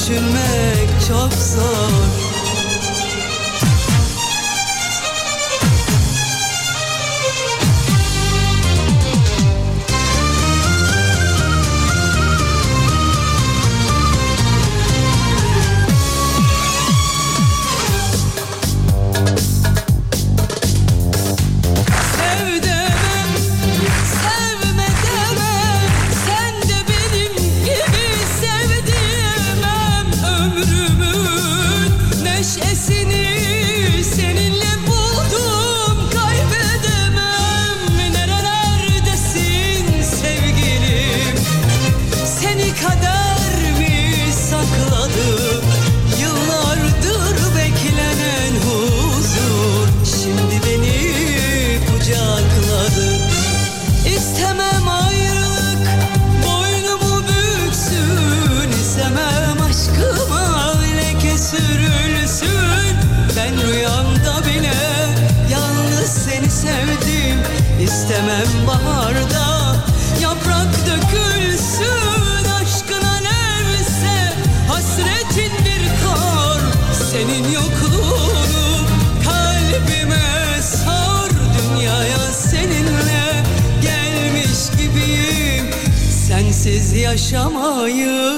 Düşünmek 0.08 0.90
çok 1.08 1.34
zor 1.34 2.27
yaşamayı 87.12 88.34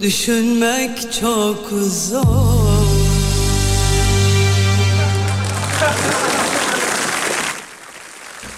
Düşünmek 0.00 1.12
çok 1.20 1.68
zor 1.88 2.86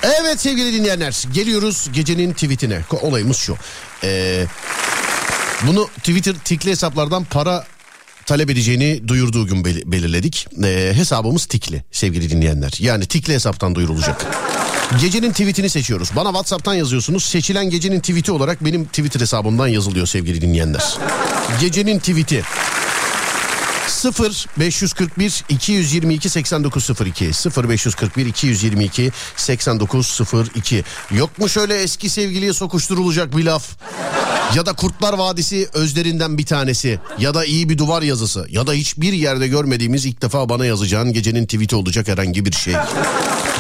Evet 0.03 0.41
sevgili 0.41 0.73
dinleyenler 0.73 1.25
geliyoruz 1.33 1.89
gecenin 1.93 2.33
tweetine. 2.33 2.81
Olayımız 3.03 3.37
şu. 3.37 3.57
Ee, 4.05 4.45
bunu 5.67 5.89
Twitter 5.89 6.35
tikli 6.45 6.71
hesaplardan 6.71 7.25
para 7.25 7.67
talep 8.27 8.51
edeceğini 8.51 9.09
duyurduğu 9.09 9.47
gün 9.47 9.65
bel- 9.65 9.93
belirledik. 9.93 10.47
Ee, 10.65 10.93
hesabımız 10.95 11.47
tikli 11.47 11.85
sevgili 11.93 12.31
dinleyenler. 12.31 12.73
Yani 12.79 13.07
tikli 13.07 13.35
hesaptan 13.35 13.75
duyurulacak. 13.75 14.27
Gecenin 14.97 15.33
tweetini 15.33 15.71
seçiyoruz. 15.71 16.11
Bana 16.17 16.29
WhatsApp'tan 16.29 16.75
yazıyorsunuz. 16.75 17.25
Seçilen 17.25 17.71
gecenin 17.71 18.01
tweeti 18.01 18.33
olarak 18.33 18.65
benim 18.65 18.85
Twitter 18.85 19.21
hesabımdan 19.21 19.69
yazılıyor 19.69 20.07
sevgili 20.07 20.41
dinleyenler. 20.41 20.99
Gecenin 21.61 21.99
tweeti 21.99 22.43
0 23.89 24.47
541 24.59 25.45
222 25.49 26.31
8902 26.31 27.33
0 27.33 27.69
541 27.69 28.27
222 28.27 29.13
8902 29.37 30.85
Yok 31.11 31.39
mu 31.39 31.49
şöyle 31.49 31.83
eski 31.83 32.09
sevgiliye 32.11 32.53
sokuşturulacak 32.53 33.37
bir 33.37 33.45
laf? 33.45 33.69
Ya 34.55 34.67
da 34.67 34.73
Kurtlar 34.73 35.13
Vadisi 35.13 35.69
özlerinden 35.73 36.39
bir 36.39 36.47
tanesi 36.47 37.01
ya 37.19 37.35
da 37.35 37.45
iyi 37.45 37.69
bir 37.69 37.79
duvar 37.79 38.03
yazısı 38.03 38.47
ya 38.51 38.67
da 38.67 38.73
hiçbir 38.73 39.13
yerde 39.13 39.49
görmediğimiz 39.49 40.07
ilk 40.07 40.23
defa 40.23 40.49
bana 40.49 40.67
yazacağın 40.67 41.13
gecenin 41.13 41.45
tweeti 41.45 41.77
olacak 41.77 42.09
herhangi 42.09 42.47
bir 42.47 42.53
şey. 42.53 42.75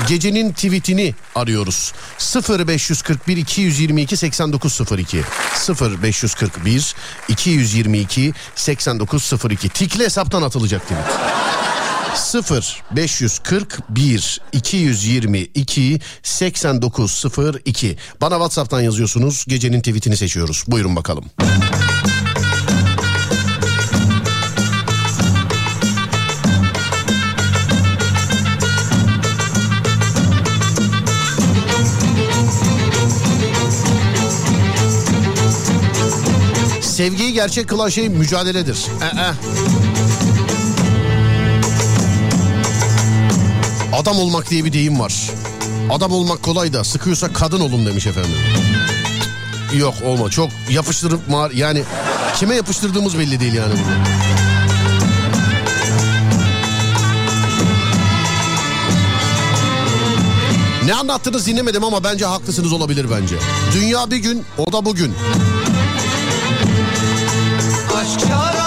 Gecenin 0.09 0.53
tweetini 0.53 1.15
arıyoruz. 1.35 1.93
0 2.19 2.69
541 2.69 3.37
222 3.37 4.17
8902 4.17 5.23
0 5.55 6.03
541 6.03 6.95
222 7.29 8.33
8902 8.55 9.69
Tikli 9.69 10.11
hesaptan 10.19 10.43
atılacak 10.43 10.83
tweet. 10.83 11.05
0 12.15 12.83
541 12.91 14.41
222 14.53 16.01
8902 16.23 17.97
Bana 18.21 18.35
WhatsApp'tan 18.35 18.81
yazıyorsunuz. 18.81 19.45
Gecenin 19.49 19.81
tweetini 19.81 20.17
seçiyoruz. 20.17 20.65
Buyurun 20.69 20.97
bakalım. 20.97 21.25
Sevgiyi 36.83 37.33
gerçek 37.33 37.69
kılan 37.69 37.89
şey 37.89 38.09
mücadeledir. 38.09 38.87
Ee, 39.03 39.88
Adam 43.93 44.19
olmak 44.19 44.51
diye 44.51 44.65
bir 44.65 44.73
deyim 44.73 45.01
var. 45.01 45.31
Adam 45.91 46.13
olmak 46.13 46.43
kolay 46.43 46.73
da 46.73 46.85
sıkıyorsa 46.85 47.33
kadın 47.33 47.61
olun 47.61 47.87
demiş 47.87 48.07
efendim. 48.07 48.37
Yok 49.77 49.95
olma 50.05 50.31
çok 50.31 50.51
yapıştırıp 50.71 51.29
mar 51.29 51.51
yani 51.51 51.83
kime 52.37 52.55
yapıştırdığımız 52.55 53.19
belli 53.19 53.41
değil 53.41 53.55
yani 53.55 53.73
bunu. 53.73 54.19
Ne 60.85 60.95
anlattınız 60.95 61.47
dinlemedim 61.47 61.85
ama 61.85 62.05
bence 62.05 62.25
haklısınız 62.25 62.73
olabilir 62.73 63.07
bence. 63.11 63.37
Dünya 63.75 64.11
bir 64.11 64.17
gün 64.17 64.45
o 64.59 64.73
da 64.73 64.85
bugün. 64.85 65.15
Aşk 67.97 68.21
şarabı 68.29 68.58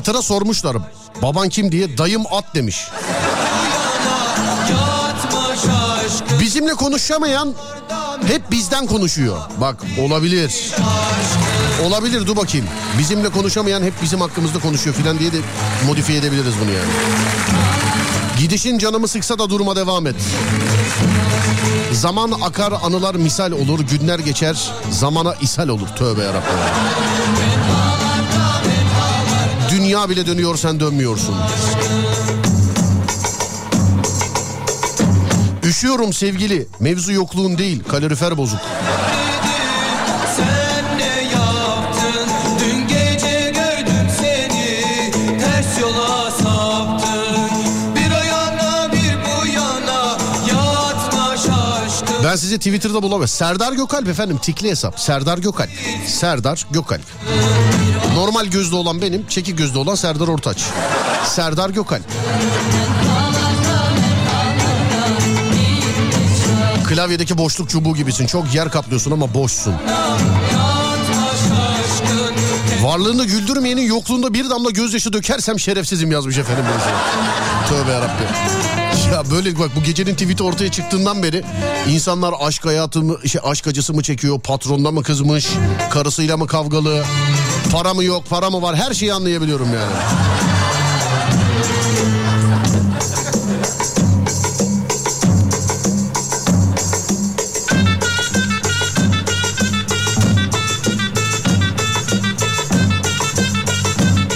Katıra 0.00 0.22
sormuşlar 0.22 0.76
baban 1.22 1.48
kim 1.48 1.72
diye 1.72 1.98
dayım 1.98 2.22
at 2.30 2.44
demiş. 2.54 2.88
Bizimle 6.40 6.74
konuşamayan 6.74 7.54
hep 8.26 8.50
bizden 8.50 8.86
konuşuyor. 8.86 9.38
Bak 9.60 9.76
olabilir. 10.00 10.74
Olabilir 11.84 12.26
dur 12.26 12.36
bakayım. 12.36 12.66
Bizimle 12.98 13.28
konuşamayan 13.28 13.82
hep 13.82 13.92
bizim 14.02 14.20
hakkımızda 14.20 14.58
konuşuyor 14.58 14.96
filan 14.96 15.18
diye 15.18 15.32
de 15.32 15.36
modifiye 15.86 16.18
edebiliriz 16.18 16.54
bunu 16.60 16.70
yani. 16.70 16.90
Gidişin 18.38 18.78
canımı 18.78 19.08
sıksa 19.08 19.38
da 19.38 19.50
duruma 19.50 19.76
devam 19.76 20.06
et. 20.06 20.16
Zaman 21.92 22.32
akar 22.42 22.72
anılar 22.82 23.14
misal 23.14 23.52
olur 23.52 23.80
günler 23.80 24.18
geçer 24.18 24.70
zamana 24.90 25.34
ishal 25.34 25.68
olur 25.68 25.88
tövbe 25.98 26.22
yarabbim. 26.22 27.19
Dünya 29.90 30.10
bile 30.10 30.26
dönüyor 30.26 30.56
sen 30.56 30.80
dönmüyorsun. 30.80 31.34
Üşüyorum 35.64 36.12
sevgili 36.12 36.66
mevzu 36.80 37.12
yokluğun 37.12 37.58
değil 37.58 37.82
kalorifer 37.88 38.36
bozuk. 38.36 38.60
Ben 52.24 52.36
sizi 52.36 52.58
Twitter'da 52.58 53.02
bulamam. 53.02 53.28
Serdar 53.28 53.72
Gökalp 53.72 54.08
efendim 54.08 54.38
tikli 54.38 54.70
hesap. 54.70 55.00
Serdar 55.00 55.38
Gökalp. 55.38 55.70
Serdar 56.06 56.66
Gökalp. 56.70 57.02
Normal 58.20 58.46
gözlü 58.46 58.76
olan 58.76 59.02
benim, 59.02 59.26
çekik 59.26 59.58
gözlü 59.58 59.78
olan 59.78 59.94
Serdar 59.94 60.28
Ortaç. 60.28 60.58
Serdar 61.24 61.70
Gökalp. 61.70 62.02
Klavyedeki 66.88 67.38
boşluk 67.38 67.70
çubuğu 67.70 67.96
gibisin. 67.96 68.26
Çok 68.26 68.54
yer 68.54 68.70
kaplıyorsun 68.70 69.10
ama 69.10 69.34
boşsun. 69.34 69.74
Varlığını 72.82 73.24
güldürmeyenin 73.24 73.82
yokluğunda 73.82 74.34
bir 74.34 74.50
damla 74.50 74.70
gözyaşı 74.70 75.12
dökersem 75.12 75.60
şerefsizim 75.60 76.12
yazmış 76.12 76.38
efendim. 76.38 76.64
Tövbe 77.68 77.90
yarabbim. 77.90 78.79
Ya 79.12 79.30
böyle 79.30 79.58
bak 79.58 79.70
bu 79.76 79.82
gecenin 79.82 80.12
tweet'i 80.14 80.42
ortaya 80.42 80.70
çıktığından 80.70 81.22
beri 81.22 81.44
insanlar 81.88 82.34
aşk 82.40 82.66
hayatı 82.66 83.02
mı, 83.02 83.28
şey, 83.28 83.40
aşk 83.44 83.66
acısı 83.66 83.94
mı 83.94 84.02
çekiyor, 84.02 84.40
patronda 84.40 84.90
mı 84.90 85.02
kızmış, 85.02 85.48
karısıyla 85.90 86.36
mı 86.36 86.46
kavgalı, 86.46 87.04
para 87.72 87.94
mı 87.94 88.04
yok, 88.04 88.24
para 88.30 88.50
mı 88.50 88.62
var 88.62 88.76
her 88.76 88.94
şeyi 88.94 89.14
anlayabiliyorum 89.14 89.68
yani. 89.74 89.92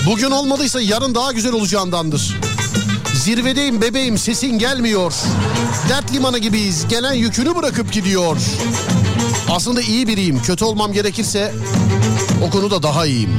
Bugün 0.06 0.30
olmadıysa 0.30 0.80
yarın 0.80 1.14
daha 1.14 1.32
güzel 1.32 1.52
olacağındandır. 1.52 2.53
Zirvedeyim 3.24 3.80
bebeğim 3.80 4.18
sesin 4.18 4.58
gelmiyor. 4.58 5.14
Dert 5.88 6.12
limanı 6.14 6.38
gibiyiz 6.38 6.88
gelen 6.88 7.12
yükünü 7.12 7.56
bırakıp 7.56 7.92
gidiyor. 7.92 8.36
Aslında 9.48 9.80
iyi 9.80 10.08
biriyim 10.08 10.42
kötü 10.42 10.64
olmam 10.64 10.92
gerekirse 10.92 11.52
o 12.46 12.50
konuda 12.50 12.82
daha 12.82 13.06
iyiyim. 13.06 13.30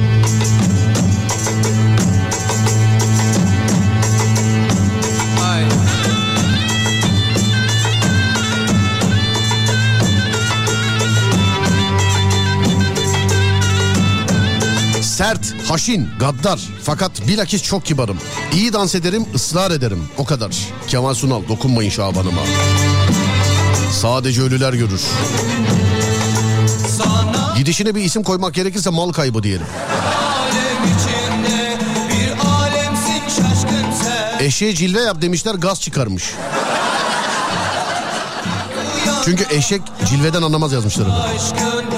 Sert, 15.02 15.55
haşin, 15.68 16.08
gaddar 16.20 16.60
fakat 16.82 17.28
bilakis 17.28 17.62
çok 17.62 17.84
kibarım. 17.84 18.18
İyi 18.52 18.72
dans 18.72 18.94
ederim, 18.94 19.26
ısrar 19.34 19.70
ederim. 19.70 20.08
O 20.18 20.24
kadar. 20.24 20.56
Kemal 20.88 21.14
Sunal 21.14 21.48
dokunmayın 21.48 21.90
Şaban'ıma. 21.90 22.40
Sadece 23.92 24.42
ölüler 24.42 24.72
görür. 24.72 25.00
Gidişine 27.56 27.94
bir 27.94 28.00
isim 28.02 28.22
koymak 28.22 28.54
gerekirse 28.54 28.90
mal 28.90 29.12
kaybı 29.12 29.42
diyelim. 29.42 29.66
Eşeğe 34.40 34.74
cilve 34.74 35.00
yap 35.00 35.22
demişler 35.22 35.54
gaz 35.54 35.80
çıkarmış. 35.80 36.24
Çünkü 39.24 39.46
eşek 39.50 39.82
cilveden 40.10 40.42
anlamaz 40.42 40.72
yazmışlar. 40.72 41.06
Aşkın 41.06 41.95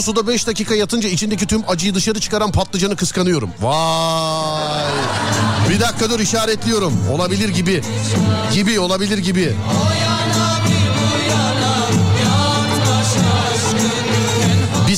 Tuzlu 0.00 0.12
suda 0.12 0.26
5 0.26 0.46
dakika 0.46 0.74
yatınca 0.74 1.08
içindeki 1.08 1.46
tüm 1.46 1.62
acıyı 1.68 1.94
dışarı 1.94 2.20
çıkaran 2.20 2.52
patlıcanı 2.52 2.96
kıskanıyorum. 2.96 3.50
Vay. 3.60 4.92
Bir 5.70 5.80
dakika 5.80 6.10
dur 6.10 6.20
işaretliyorum. 6.20 7.08
Olabilir 7.12 7.48
gibi. 7.48 7.82
Gibi 8.52 8.80
olabilir 8.80 9.18
gibi. 9.18 9.54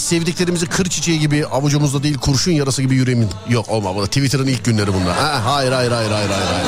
Sevdiklerimizi 0.03 0.67
kır 0.67 0.85
çiçeği 0.85 1.19
gibi 1.19 1.47
avucumuzda 1.47 2.03
değil 2.03 2.19
kurşun 2.19 2.53
yarası 2.53 2.83
gibi 2.83 2.95
yüreğimin... 2.95 3.29
Yok 3.49 3.69
olma 3.69 3.97
bu 3.97 4.03
da 4.03 4.07
Twitter'ın 4.07 4.47
ilk 4.47 4.65
günleri 4.65 4.95
bunlar. 4.95 5.17
Ha, 5.17 5.41
hayır 5.45 5.73
hayır 5.73 5.91
hayır 5.91 6.11
hayır 6.11 6.31
hayır. 6.31 6.67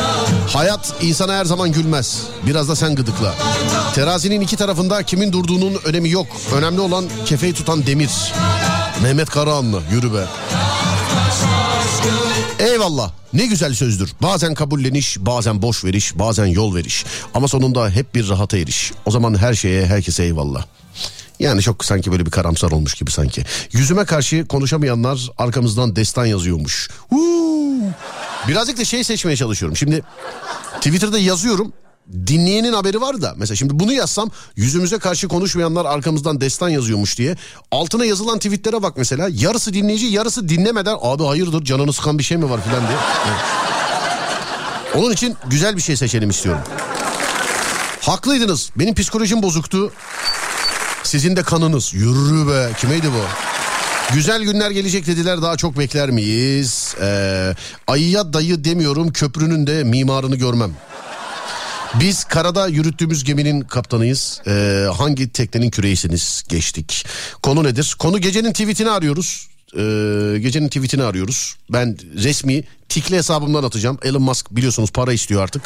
Hayat 0.48 0.94
insana 1.00 1.34
her 1.34 1.44
zaman 1.44 1.72
gülmez. 1.72 2.22
Biraz 2.46 2.68
da 2.68 2.76
sen 2.76 2.94
gıdıkla. 2.94 3.34
Terazinin 3.94 4.40
iki 4.40 4.56
tarafında 4.56 5.02
kimin 5.02 5.32
durduğunun 5.32 5.74
önemi 5.84 6.10
yok. 6.10 6.26
Önemli 6.54 6.80
olan 6.80 7.04
kefeyi 7.26 7.54
tutan 7.54 7.86
demir. 7.86 8.10
Mehmet 9.02 9.30
Karahanlı 9.30 9.82
yürü 9.92 10.14
be. 10.14 10.24
Eyvallah. 12.58 13.10
Ne 13.32 13.46
güzel 13.46 13.74
sözdür. 13.74 14.12
Bazen 14.22 14.54
kabulleniş, 14.54 15.16
bazen 15.18 15.62
boş 15.62 15.84
veriş, 15.84 16.18
bazen 16.18 16.46
yol 16.46 16.74
veriş. 16.74 17.04
Ama 17.34 17.48
sonunda 17.48 17.90
hep 17.90 18.14
bir 18.14 18.28
rahata 18.28 18.58
eriş. 18.58 18.92
O 19.06 19.10
zaman 19.10 19.38
her 19.38 19.54
şeye, 19.54 19.86
herkese 19.86 20.24
eyvallah. 20.24 20.64
Yani 21.40 21.62
çok 21.62 21.84
sanki 21.84 22.12
böyle 22.12 22.26
bir 22.26 22.30
karamsar 22.30 22.70
olmuş 22.70 22.94
gibi 22.94 23.10
sanki. 23.10 23.44
Yüzüme 23.72 24.04
karşı 24.04 24.46
konuşamayanlar 24.46 25.30
arkamızdan 25.38 25.96
destan 25.96 26.26
yazıyormuş. 26.26 26.90
Huu. 27.10 27.82
Birazcık 28.48 28.78
da 28.78 28.84
şey 28.84 29.04
seçmeye 29.04 29.36
çalışıyorum. 29.36 29.76
Şimdi 29.76 30.02
Twitter'da 30.76 31.18
yazıyorum. 31.18 31.72
Dinleyenin 32.26 32.72
haberi 32.72 33.00
var 33.00 33.22
da 33.22 33.34
mesela 33.36 33.56
şimdi 33.56 33.78
bunu 33.78 33.92
yazsam 33.92 34.30
yüzümüze 34.56 34.98
karşı 34.98 35.28
konuşmayanlar 35.28 35.84
arkamızdan 35.84 36.40
destan 36.40 36.68
yazıyormuş 36.68 37.18
diye 37.18 37.36
altına 37.70 38.04
yazılan 38.04 38.38
tweetlere 38.38 38.82
bak 38.82 38.94
mesela 38.96 39.28
yarısı 39.32 39.74
dinleyici 39.74 40.06
yarısı 40.06 40.48
dinlemeden 40.48 40.96
abi 41.00 41.24
hayırdır 41.24 41.64
canını 41.64 41.92
sıkan 41.92 42.18
bir 42.18 42.24
şey 42.24 42.36
mi 42.36 42.50
var 42.50 42.60
filan 42.64 42.80
diye. 42.80 42.98
Evet. 43.28 43.40
Onun 44.94 45.12
için 45.12 45.36
güzel 45.46 45.76
bir 45.76 45.82
şey 45.82 45.96
seçelim 45.96 46.30
istiyorum. 46.30 46.62
Haklıydınız 48.00 48.70
benim 48.76 48.94
psikolojim 48.94 49.42
bozuktu. 49.42 49.92
Sizin 51.04 51.36
de 51.36 51.42
kanınız 51.42 51.94
yürü 51.94 52.48
be 52.48 52.72
kimeydi 52.80 53.06
bu? 53.06 53.24
Güzel 54.14 54.42
günler 54.42 54.70
gelecek 54.70 55.06
dediler 55.06 55.42
daha 55.42 55.56
çok 55.56 55.78
bekler 55.78 56.10
miyiz? 56.10 56.94
Ee, 57.00 57.54
ayıya 57.86 58.32
dayı 58.32 58.64
demiyorum 58.64 59.12
köprünün 59.12 59.66
de 59.66 59.84
mimarını 59.84 60.36
görmem. 60.36 60.72
Biz 62.00 62.24
karada 62.24 62.68
yürüttüğümüz 62.68 63.24
geminin 63.24 63.60
kaptanıyız. 63.60 64.40
Ee, 64.46 64.86
hangi 64.96 65.28
teknenin 65.32 65.70
küreğisiniz? 65.70 66.44
Geçtik. 66.48 67.06
Konu 67.42 67.64
nedir? 67.64 67.96
Konu 67.98 68.18
gecenin 68.18 68.52
tweetini 68.52 68.90
arıyoruz. 68.90 69.48
Ee, 69.72 70.38
gecenin 70.38 70.68
tweetini 70.68 71.02
arıyoruz. 71.02 71.56
Ben 71.70 71.96
resmi 72.16 72.64
tikli 72.88 73.16
hesabımdan 73.16 73.64
atacağım. 73.64 73.98
Elon 74.02 74.22
Musk 74.22 74.50
biliyorsunuz 74.50 74.90
para 74.90 75.12
istiyor 75.12 75.42
artık. 75.42 75.62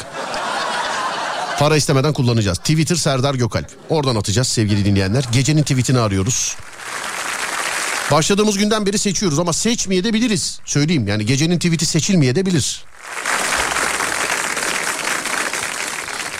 Para 1.59 1.77
istemeden 1.77 2.13
kullanacağız. 2.13 2.57
Twitter 2.57 2.95
Serdar 2.95 3.35
Gökalp. 3.35 3.67
Oradan 3.89 4.15
atacağız 4.15 4.47
sevgili 4.47 4.85
dinleyenler. 4.85 5.25
Gecenin 5.31 5.61
tweetini 5.61 5.99
arıyoruz. 5.99 6.55
Başladığımız 8.11 8.57
günden 8.57 8.85
beri 8.85 8.97
seçiyoruz 8.97 9.39
ama 9.39 9.53
seçmeye 9.53 10.03
de 10.03 10.13
biliriz. 10.13 10.59
Söyleyeyim 10.65 11.07
yani 11.07 11.25
gecenin 11.25 11.57
tweet'i 11.57 11.85
seçilmeye 11.85 12.35
de 12.35 12.45
bilir. 12.45 12.83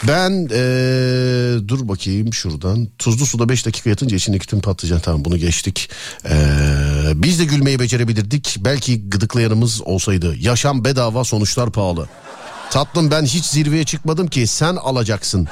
Ben 0.03 0.47
ee, 0.51 1.67
dur 1.67 1.87
bakayım 1.87 2.33
şuradan. 2.33 2.87
Tuzlu 2.97 3.25
suda 3.25 3.49
5 3.49 3.65
dakika 3.65 3.89
yatınca 3.89 4.15
içindeki 4.17 4.47
tüm 4.47 4.61
patlıcan 4.61 4.99
tamam 4.99 5.25
bunu 5.25 5.37
geçtik. 5.37 5.89
Ee, 6.25 6.31
biz 7.15 7.39
de 7.39 7.45
gülmeyi 7.45 7.79
becerebilirdik. 7.79 8.57
Belki 8.59 9.09
gıdıklayanımız 9.09 9.81
olsaydı. 9.81 10.35
Yaşam 10.39 10.85
bedava 10.85 11.23
sonuçlar 11.23 11.71
pahalı. 11.71 12.07
Tatlım 12.71 13.11
ben 13.11 13.25
hiç 13.25 13.45
zirveye 13.45 13.83
çıkmadım 13.83 14.27
ki 14.27 14.47
sen 14.47 14.75
alacaksın. 14.75 15.47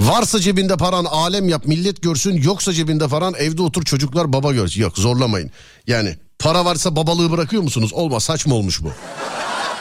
Varsa 0.00 0.40
cebinde 0.40 0.76
paran 0.76 1.04
alem 1.04 1.48
yap 1.48 1.66
millet 1.66 2.02
görsün 2.02 2.42
yoksa 2.42 2.72
cebinde 2.72 3.08
paran 3.08 3.34
evde 3.34 3.62
otur 3.62 3.84
çocuklar 3.84 4.32
baba 4.32 4.52
görsün. 4.52 4.80
Yok 4.82 4.98
zorlamayın. 4.98 5.50
Yani 5.86 6.16
Para 6.42 6.64
varsa 6.64 6.96
babalığı 6.96 7.30
bırakıyor 7.30 7.62
musunuz? 7.62 7.92
Olmaz 7.92 8.24
saçma 8.24 8.54
olmuş 8.54 8.82
bu. 8.82 8.92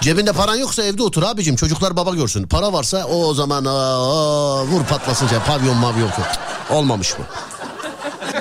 Cebinde 0.02 0.34
paran 0.34 0.56
yoksa 0.56 0.84
evde 0.84 1.04
otur 1.04 1.24
abicim 1.24 1.56
çocuklar 1.56 1.96
baba 1.96 2.16
görsün. 2.16 2.48
Para 2.48 2.74
varsa 2.74 3.06
o, 3.06 3.34
zaman 3.34 3.66
aa, 3.66 4.66
vur 4.66 4.84
patlasınca 4.84 5.44
pavyon 5.44 5.78
mavyon. 5.78 6.10
Olmamış 6.70 7.14
bu. 7.18 7.24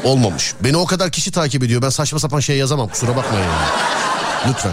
Olmamış. 0.09 0.55
Beni 0.61 0.77
o 0.77 0.87
kadar 0.87 1.11
kişi 1.11 1.33
takip 1.33 1.63
ediyor. 1.63 1.83
Ben 1.83 1.89
saçma 1.89 2.19
sapan 2.19 2.41
şey 2.41 2.57
yazamam 2.57 2.89
kusura 2.89 3.17
bakmayın. 3.17 3.45
Yani. 3.45 4.10
Lütfen. 4.49 4.73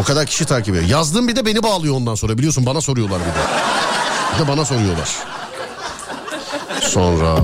O 0.00 0.02
kadar 0.02 0.26
kişi 0.26 0.44
takip 0.44 0.74
ediyor. 0.74 0.90
Yazdığım 0.90 1.28
bir 1.28 1.36
de 1.36 1.46
beni 1.46 1.62
bağlıyor 1.62 1.94
ondan 1.94 2.14
sonra 2.14 2.38
biliyorsun 2.38 2.66
bana 2.66 2.80
soruyorlar 2.80 3.20
bir 3.20 3.26
de. 3.26 3.44
Bir 4.34 4.44
de 4.44 4.48
bana 4.48 4.64
soruyorlar. 4.64 5.08
Sonra... 6.80 7.36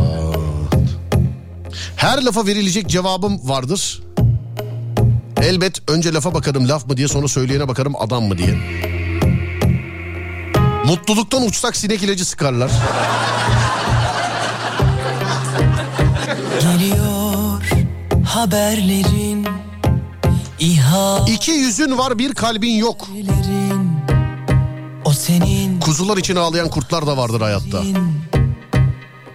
Her 1.96 2.22
lafa 2.22 2.46
verilecek 2.46 2.88
cevabım 2.88 3.48
vardır. 3.48 4.02
Elbet 5.42 5.90
önce 5.90 6.12
lafa 6.12 6.34
bakarım 6.34 6.68
laf 6.68 6.86
mı 6.86 6.96
diye 6.96 7.08
sonra 7.08 7.28
söyleyene 7.28 7.68
bakarım 7.68 7.96
adam 7.98 8.24
mı 8.24 8.38
diye. 8.38 8.58
Mutluluktan 10.84 11.42
uçsak 11.42 11.76
sinek 11.76 12.02
ilacı 12.02 12.24
sıkarlar. 12.24 12.70
Geliyor 16.60 17.62
haberlerin 18.28 19.27
İHA 20.60 21.24
İki 21.28 21.50
yüzün 21.50 21.98
var 21.98 22.18
bir 22.18 22.34
kalbin 22.34 22.74
yok. 22.76 23.08
O 25.04 25.12
senin 25.12 25.80
Kuzular 25.80 26.16
için 26.16 26.36
ağlayan 26.36 26.68
kurtlar 26.68 27.06
da 27.06 27.16
vardır 27.16 27.40
hayatta. 27.40 27.82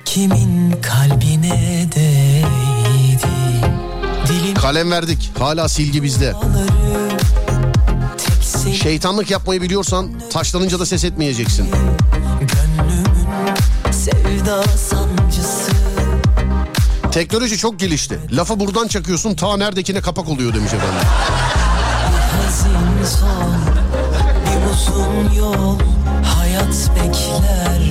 kimin 0.06 0.72
kalbine 0.82 1.90
değdi 1.96 3.28
Dilin 4.28 4.54
Kalem 4.56 4.92
verdik. 4.92 5.32
Hala 5.40 5.70
silgi 5.70 6.04
bizde. 6.04 6.34
Şeytanlık 8.84 9.32
yapmayı 9.32 9.62
biliyorsan 9.62 10.12
taşlanınca 10.34 10.80
da 10.80 10.86
ses 10.86 11.04
etmeyeceksin. 11.04 11.68
sevda 13.92 14.64
sancısı 14.64 15.03
Teknoloji 17.14 17.58
çok 17.58 17.80
gelişti. 17.80 18.20
Lafı 18.32 18.60
buradan 18.60 18.88
çakıyorsun 18.88 19.36
ta 19.36 19.58
neredekine 19.58 20.02
kapak 20.02 20.30
oluyor 20.30 20.54
demiş 20.54 20.74
efendim. 20.74 21.08
son 23.20 23.54
Bir 24.46 24.72
uzun 24.72 25.36
yol 25.36 25.80
hayat 26.26 26.92
bekler 26.96 27.82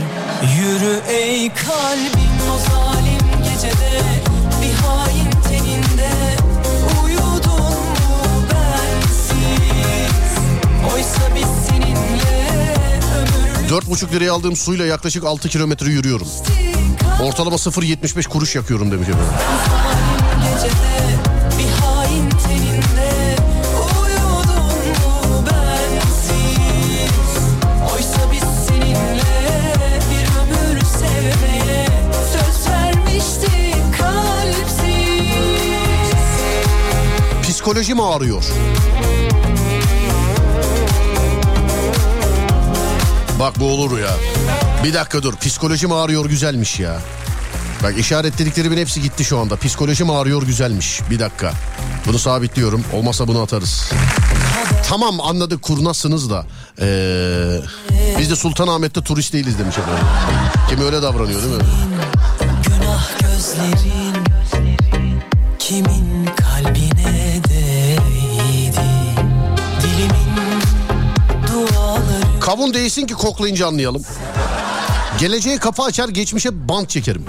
Yürü 0.59 1.01
ey 1.09 1.49
kalbim 1.49 2.39
o 2.55 2.59
zalim 2.71 3.45
gecede 3.45 4.03
Bir 4.63 4.75
hain 4.75 5.31
teninde 5.49 6.11
Uyudun 7.05 7.61
mu 7.61 8.43
bensiz 8.51 10.33
Oysa 10.95 11.37
biz 11.37 11.49
seninle 11.69 12.75
ömür 13.19 13.71
Dört 13.71 13.91
buçuk 13.91 14.13
liraya 14.13 14.33
aldığım 14.33 14.57
suyla 14.57 14.87
yaklaşık 14.87 15.25
6 15.25 15.49
kilometre 15.49 15.91
yürüyorum. 15.91 16.29
Ortalama 17.23 17.57
0.75 17.57 18.29
kuruş 18.29 18.57
yakıyorum 18.57 18.91
demiş 18.91 19.09
efendim. 19.09 19.29
Psikolojim 37.43 38.01
ağrıyor. 38.01 38.45
Bak 43.39 43.61
bu 43.61 43.65
olur 43.65 43.99
ya. 43.99 44.11
Bir 44.85 44.95
dakika 44.95 45.23
dur. 45.23 45.37
Psikolojim 45.37 45.93
ağrıyor 45.93 46.27
güzelmiş 46.27 46.81
ya. 46.81 47.01
Bak 47.83 47.99
işaretlediklerimin 47.99 48.77
hepsi 48.77 49.03
gitti 49.03 49.25
şu 49.25 49.39
anda. 49.39 49.57
Psikolojim 49.57 50.11
ağrıyor 50.11 50.43
güzelmiş. 50.43 51.01
Bir 51.11 51.19
dakika. 51.19 51.53
Bunu 52.07 52.19
sabitliyorum. 52.19 52.85
Olmasa 52.93 53.29
bunu 53.29 53.43
atarız. 53.43 53.91
Tamam 54.89 55.21
anladık 55.21 55.63
kurnazsınız 55.63 56.31
da. 56.31 56.47
Ee, 56.81 57.59
biz 58.19 58.31
de 58.31 58.37
Sultanahmet'te 58.37 59.01
turist 59.03 59.33
değiliz 59.33 59.59
demiş 59.59 59.79
efendim. 59.79 60.05
Kim 60.69 60.81
öyle 60.81 61.03
davranıyor 61.03 61.43
değil 61.43 61.55
mi? 61.55 61.63
Günah 62.67 63.09
gözlerin 63.21 64.25
Kimin 65.59 66.27
kalbine 66.37 67.41
değdi 67.49 68.81
Dilimin 69.83 70.63
duaları 71.49 72.41
Kavun 72.41 72.75
değilsin 72.75 73.07
ki 73.07 73.15
koklayınca 73.15 73.67
anlayalım. 73.67 74.03
Geleceğe 75.23 75.59
kapı 75.59 75.83
açar 75.83 76.09
geçmişe 76.09 76.69
bant 76.69 76.91
çekerim. 76.91 77.25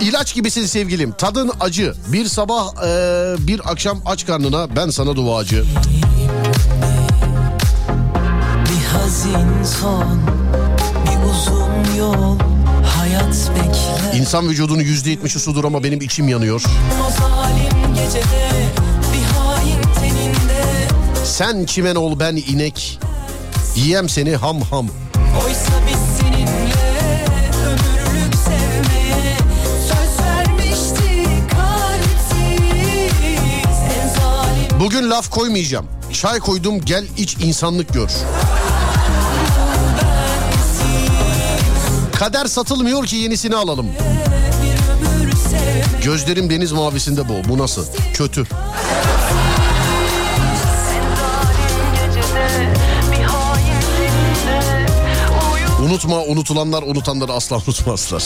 İlaç 0.00 0.34
gibisin 0.34 0.66
sevgilim. 0.66 1.12
Tadın 1.18 1.50
acı. 1.60 1.94
Bir 2.12 2.26
sabah 2.26 2.66
eee, 2.82 3.46
bir 3.46 3.70
akşam 3.70 4.00
aç 4.06 4.26
karnına 4.26 4.76
ben 4.76 4.90
sana 4.90 5.16
duacı. 5.16 5.64
Bir 8.64 8.84
hazin 8.86 9.64
son 9.80 10.20
Bir 11.04 11.30
uzun 11.30 11.98
yol 11.98 12.38
Hayat 12.98 13.50
bekler 13.50 14.20
İnsan 14.20 14.48
vücudunun 14.48 14.80
yüzde 14.82 15.10
yetmişi 15.10 15.40
sudur 15.40 15.64
ama 15.64 15.84
benim 15.84 16.00
içim 16.00 16.28
yanıyor. 16.28 16.62
Gecede 17.94 18.50
teninde 20.00 20.64
Sen 21.24 21.64
çimen 21.64 21.94
ol 21.94 22.20
ben 22.20 22.36
inek. 22.36 23.00
Yiyem 23.76 24.08
seni 24.08 24.36
ham 24.36 24.60
ham. 24.60 24.88
Oysa 25.44 25.72
biz 25.86 25.98
seninle 26.20 27.24
ömürlük 27.66 28.34
sevmeye 28.34 29.36
söz 29.88 30.26
vermiştik 30.26 31.50
kalpsiz 31.50 33.12
en 34.02 34.08
zalim 34.08 34.80
Bugün 34.80 35.10
laf 35.10 35.30
koymayacağım. 35.30 35.86
Çay 36.12 36.38
koydum 36.38 36.80
gel 36.84 37.06
iç 37.16 37.36
insanlık 37.36 37.94
gör. 37.94 38.10
Kader 42.18 42.46
satılmıyor 42.46 43.06
ki 43.06 43.16
yenisini 43.16 43.56
alalım. 43.56 43.86
Gözlerim 46.04 46.50
deniz 46.50 46.72
mavisinde 46.72 47.28
bu. 47.28 47.48
Bu 47.48 47.58
nasıl? 47.58 47.84
Kötü. 48.14 48.46
Unutma 55.88 56.22
unutulanlar 56.22 56.82
unutanları 56.82 57.32
asla 57.32 57.56
unutmazlar. 57.56 58.22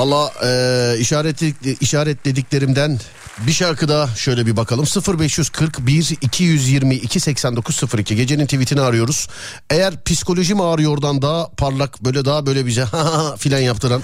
Valla 0.00 0.32
e, 0.44 0.98
işaretledik, 0.98 1.82
işaretlediklerimden 1.82 2.98
bir 3.46 3.52
şarkı 3.52 3.88
daha 3.88 4.06
şöyle 4.06 4.46
bir 4.46 4.56
bakalım. 4.56 4.84
0541 5.18 6.16
222 6.20 7.20
8902 7.20 8.16
gecenin 8.16 8.44
tweetini 8.44 8.80
arıyoruz. 8.80 9.28
Eğer 9.70 10.04
psikolojim 10.04 10.60
ağrıyordan 10.60 11.22
daha 11.22 11.50
parlak 11.50 12.04
böyle 12.04 12.24
daha 12.24 12.46
böyle 12.46 12.66
bize 12.66 12.84
filan 13.38 13.60
yaptıran 13.60 14.02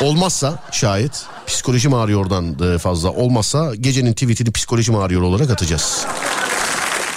olmazsa 0.00 0.62
şayet 0.72 1.26
psikolojim 1.46 1.94
ağrıyordan 1.94 2.74
e, 2.74 2.78
fazla 2.78 3.10
olmazsa 3.10 3.74
gecenin 3.74 4.12
tweetini 4.12 4.52
psikolojim 4.52 4.96
ağrıyor 4.96 5.22
olarak 5.22 5.50
atacağız. 5.50 6.06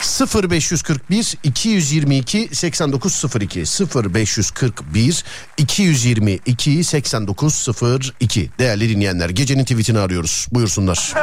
0541 0.02 1.38
222 1.44 2.50
8902 2.52 3.66
0541 4.14 5.24
222 5.58 6.84
8902 6.84 8.50
değerli 8.60 8.90
dinleyenler 8.90 9.30
gecenin 9.30 9.64
tweetini 9.64 10.00
arıyoruz 10.00 10.48
buyursunlar. 10.52 11.14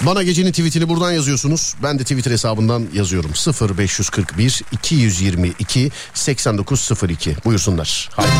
Bana 0.00 0.22
gecenin 0.22 0.50
tweetini 0.50 0.88
buradan 0.88 1.12
yazıyorsunuz. 1.12 1.74
Ben 1.82 1.98
de 1.98 2.02
Twitter 2.02 2.30
hesabından 2.30 2.86
yazıyorum. 2.94 3.30
0541 3.78 4.62
222 4.72 5.90
8902 6.14 7.36
buyursunlar. 7.44 8.08
Haydi. 8.12 8.30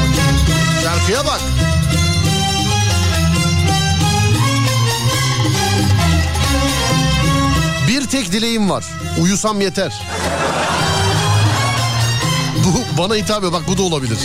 Şarkıya 0.82 1.24
bak. 1.24 1.40
Tek 8.10 8.32
dileğim 8.32 8.70
var. 8.70 8.84
Uyusam 9.20 9.60
yeter. 9.60 10.02
Bu 12.64 12.98
bana 12.98 13.14
hitap 13.14 13.38
ediyor. 13.38 13.52
Bak 13.52 13.62
bu 13.68 13.78
da 13.78 13.82
olabilir. 13.82 14.18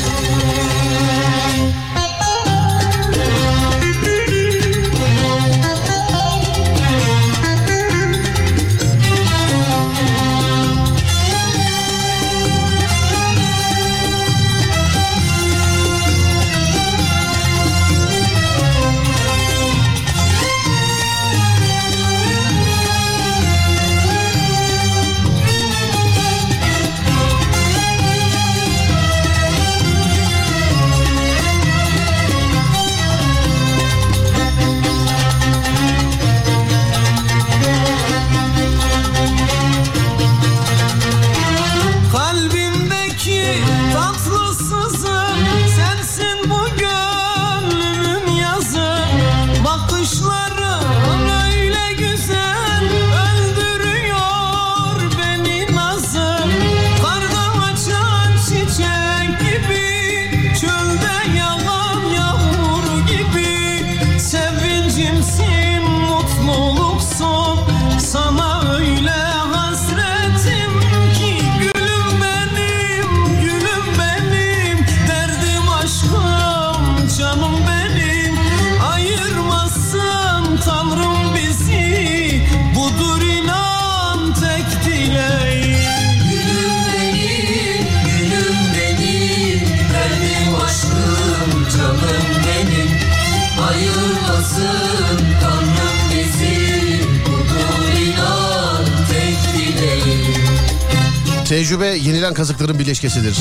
Tecrübe 101.45 101.87
yenilen 101.87 102.33
kazıkların 102.33 102.79
bileşkesidir. 102.79 103.37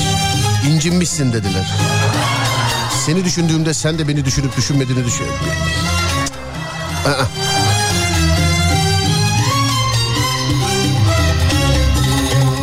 İncinmişsin 0.69 1.33
dediler. 1.33 1.71
Seni 3.05 3.25
düşündüğümde 3.25 3.73
sen 3.73 3.99
de 3.99 4.07
beni 4.07 4.25
düşünüp 4.25 4.57
düşünmediğini 4.57 5.05
düşün. 5.05 5.25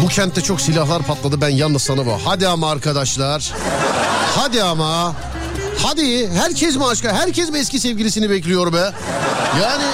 Bu 0.02 0.08
kentte 0.08 0.40
çok 0.40 0.60
silahlar 0.60 1.02
patladı 1.02 1.40
ben 1.40 1.48
yalnız 1.48 1.82
sana 1.82 2.06
bu. 2.06 2.18
Hadi 2.24 2.48
ama 2.48 2.70
arkadaşlar. 2.70 3.52
Hadi 4.36 4.62
ama. 4.62 5.14
Hadi 5.82 6.30
herkes 6.30 6.76
mi 6.76 6.86
aşka? 6.86 7.12
Herkes 7.12 7.50
mi 7.50 7.58
eski 7.58 7.80
sevgilisini 7.80 8.30
bekliyor 8.30 8.72
be? 8.72 8.92
Yani 9.62 9.84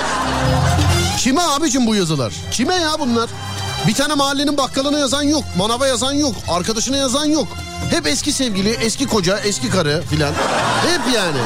kime 1.19 1.41
abicim 1.43 1.87
bu 1.87 1.95
yazılar? 1.95 2.33
Kime 2.51 2.75
ya 2.75 2.91
bunlar? 2.99 3.31
Bir 3.87 3.95
tane 3.95 4.15
mahallenin 4.15 4.57
bakkalına 4.57 4.99
yazan 4.99 5.23
yok. 5.23 5.45
Manava 5.57 5.87
yazan 5.87 6.13
yok. 6.13 6.35
Arkadaşına 6.49 6.97
yazan 6.97 7.25
yok. 7.25 7.49
Hep 7.91 8.07
eski 8.07 8.33
sevgili, 8.33 8.71
eski 8.71 9.07
koca, 9.07 9.39
eski 9.39 9.71
karı 9.71 10.03
filan. 10.11 10.33
Hep 10.87 11.15
yani. 11.15 11.39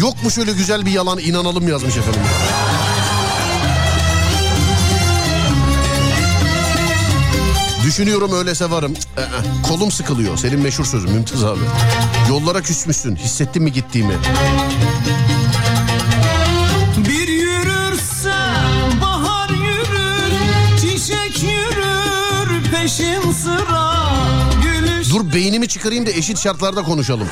Yok 0.00 0.22
mu 0.22 0.30
şöyle 0.30 0.52
güzel 0.52 0.86
bir 0.86 0.92
yalan 0.92 1.18
inanalım 1.18 1.68
yazmış 1.68 1.96
efendim. 1.96 2.20
Düşünüyorum 7.84 8.32
öylese 8.32 8.70
varım. 8.70 8.94
Cık, 8.94 9.04
ı-ı. 9.18 9.62
Kolum 9.68 9.90
sıkılıyor. 9.90 10.36
Senin 10.36 10.60
meşhur 10.60 10.84
sözün 10.84 11.10
Mümtaz 11.10 11.44
abi. 11.44 11.60
Yollara 12.28 12.62
küsmüşsün. 12.62 13.16
Hissettin 13.16 13.62
mi 13.62 13.72
gittiğimi? 13.72 14.14
Bir 17.08 17.28
yürürsen 17.28 19.00
bahar 19.02 19.50
yürür, 19.50 20.32
çiçek 20.80 21.42
yürür 21.42 22.62
peşin 22.72 23.32
sıra. 23.32 23.94
Gülüş 24.62 25.10
Dur 25.10 25.32
beynimi 25.32 25.68
çıkarayım 25.68 26.06
da 26.06 26.10
eşit 26.10 26.38
şartlarda 26.40 26.82
konuşalım. 26.82 27.28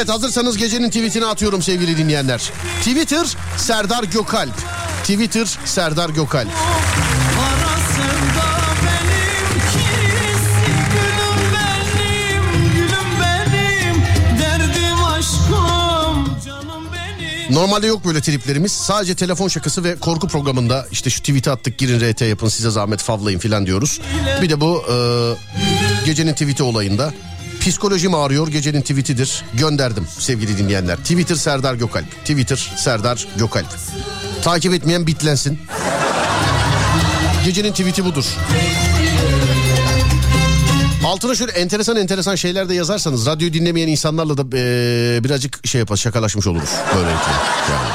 Evet 0.00 0.08
hazırsanız 0.08 0.56
gecenin 0.56 0.88
tweetini 0.88 1.26
atıyorum 1.26 1.62
sevgili 1.62 1.96
dinleyenler. 1.96 2.52
Twitter 2.78 3.36
Serdar 3.56 4.04
Gökalp. 4.04 4.54
Twitter 5.02 5.58
Serdar 5.64 6.10
Gökalp. 6.10 6.48
Normalde 17.50 17.86
yok 17.86 18.04
böyle 18.04 18.20
triplerimiz. 18.20 18.72
Sadece 18.72 19.14
telefon 19.14 19.48
şakası 19.48 19.84
ve 19.84 19.96
korku 19.96 20.28
programında 20.28 20.86
işte 20.90 21.10
şu 21.10 21.20
tweet'i 21.20 21.50
attık 21.50 21.78
girin 21.78 22.12
RT 22.12 22.20
yapın 22.20 22.48
size 22.48 22.70
zahmet 22.70 23.02
favlayın 23.02 23.38
filan 23.38 23.66
diyoruz. 23.66 24.00
Bir 24.42 24.50
de 24.50 24.60
bu 24.60 24.84
e, 24.92 24.96
gecenin 26.04 26.32
tweet'i 26.32 26.62
olayında. 26.62 27.12
Psikolojim 27.60 28.14
ağrıyor 28.14 28.48
gecenin 28.48 28.80
tweetidir. 28.80 29.44
Gönderdim 29.54 30.06
sevgili 30.18 30.58
dinleyenler. 30.58 30.96
Twitter 30.96 31.34
Serdar 31.34 31.74
Gökalp. 31.74 32.10
Twitter 32.20 32.72
Serdar 32.76 33.26
Gökalp. 33.36 33.66
Takip 34.42 34.74
etmeyen 34.74 35.06
bitlensin. 35.06 35.58
Gecenin 37.44 37.70
tweet'i 37.70 38.04
budur. 38.04 38.24
Altına 41.06 41.34
şöyle 41.34 41.52
enteresan 41.52 41.96
enteresan 41.96 42.34
şeyler 42.34 42.68
de 42.68 42.74
yazarsanız 42.74 43.26
radyoyu 43.26 43.52
dinlemeyen 43.52 43.88
insanlarla 43.88 44.36
da 44.36 44.56
eee, 44.56 45.24
birazcık 45.24 45.66
şey 45.66 45.78
yapar 45.78 45.96
şakalaşmış 45.96 46.46
oluruz. 46.46 46.70
Böylelikle 46.94 47.32
yani. 47.70 47.88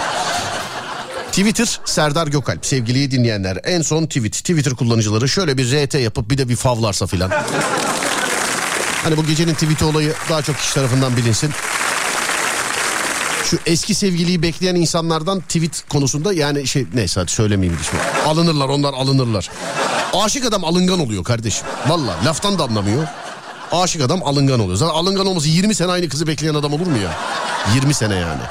Twitter 1.32 1.80
Serdar 1.86 2.28
Gökalp 2.28 2.66
sevgili 2.66 3.12
dinleyenler 3.12 3.58
en 3.64 3.82
son 3.82 4.06
tweet 4.06 4.34
Twitter 4.34 4.74
kullanıcıları 4.74 5.30
şöyle 5.30 5.58
bir 5.58 5.86
RT 5.86 5.94
yapıp 5.94 6.30
bir 6.30 6.38
de 6.38 6.50
bir 6.50 6.56
favlarsa 6.56 7.08
filan. 7.08 7.32
Hani 9.06 9.18
bu 9.18 9.26
gecenin 9.26 9.54
tweet'i 9.54 9.86
olayı 9.86 10.14
daha 10.30 10.42
çok 10.42 10.58
kişi 10.58 10.74
tarafından 10.74 11.18
bilinsin. 11.18 11.52
Şu 13.44 13.60
eski 13.66 13.96
sevgiliyi 13.96 14.42
bekleyen 14.42 14.76
insanlardan 14.76 15.42
tweet 15.42 15.84
konusunda 15.90 16.34
yani 16.34 16.68
şey 16.68 16.86
neyse 16.94 17.20
hadi 17.20 17.32
söylemeyeyim 17.32 17.80
şimdi. 17.90 18.04
Alınırlar 18.26 18.70
onlar 18.70 18.94
alınırlar. 18.94 19.50
Aşık 20.14 20.46
adam 20.46 20.64
alıngan 20.66 21.00
oluyor 21.00 21.24
kardeşim. 21.24 21.68
Valla 21.88 22.16
laftan 22.26 22.60
da 22.60 22.64
anlamıyor. 22.64 23.08
Aşık 23.72 24.02
adam 24.02 24.24
alıngan 24.24 24.60
oluyor. 24.60 24.78
Zaten 24.78 24.94
alıngan 24.96 25.26
olması 25.26 25.48
20 25.48 25.76
sene 25.76 25.92
aynı 25.92 26.10
kızı 26.10 26.28
bekleyen 26.28 26.56
adam 26.56 26.74
olur 26.74 26.88
mu 26.88 26.98
ya? 26.98 27.12
20 27.76 27.94
sene 27.94 28.16
yani. 28.16 28.42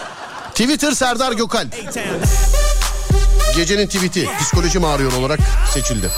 Twitter 0.50 0.92
Serdar 0.92 1.32
Gökal. 1.32 1.66
Gecenin 3.56 3.86
tweet'i 3.86 4.28
psikolojim 4.40 4.84
ağrıyor 4.84 5.12
olarak 5.12 5.40
seçildi. 5.74 6.10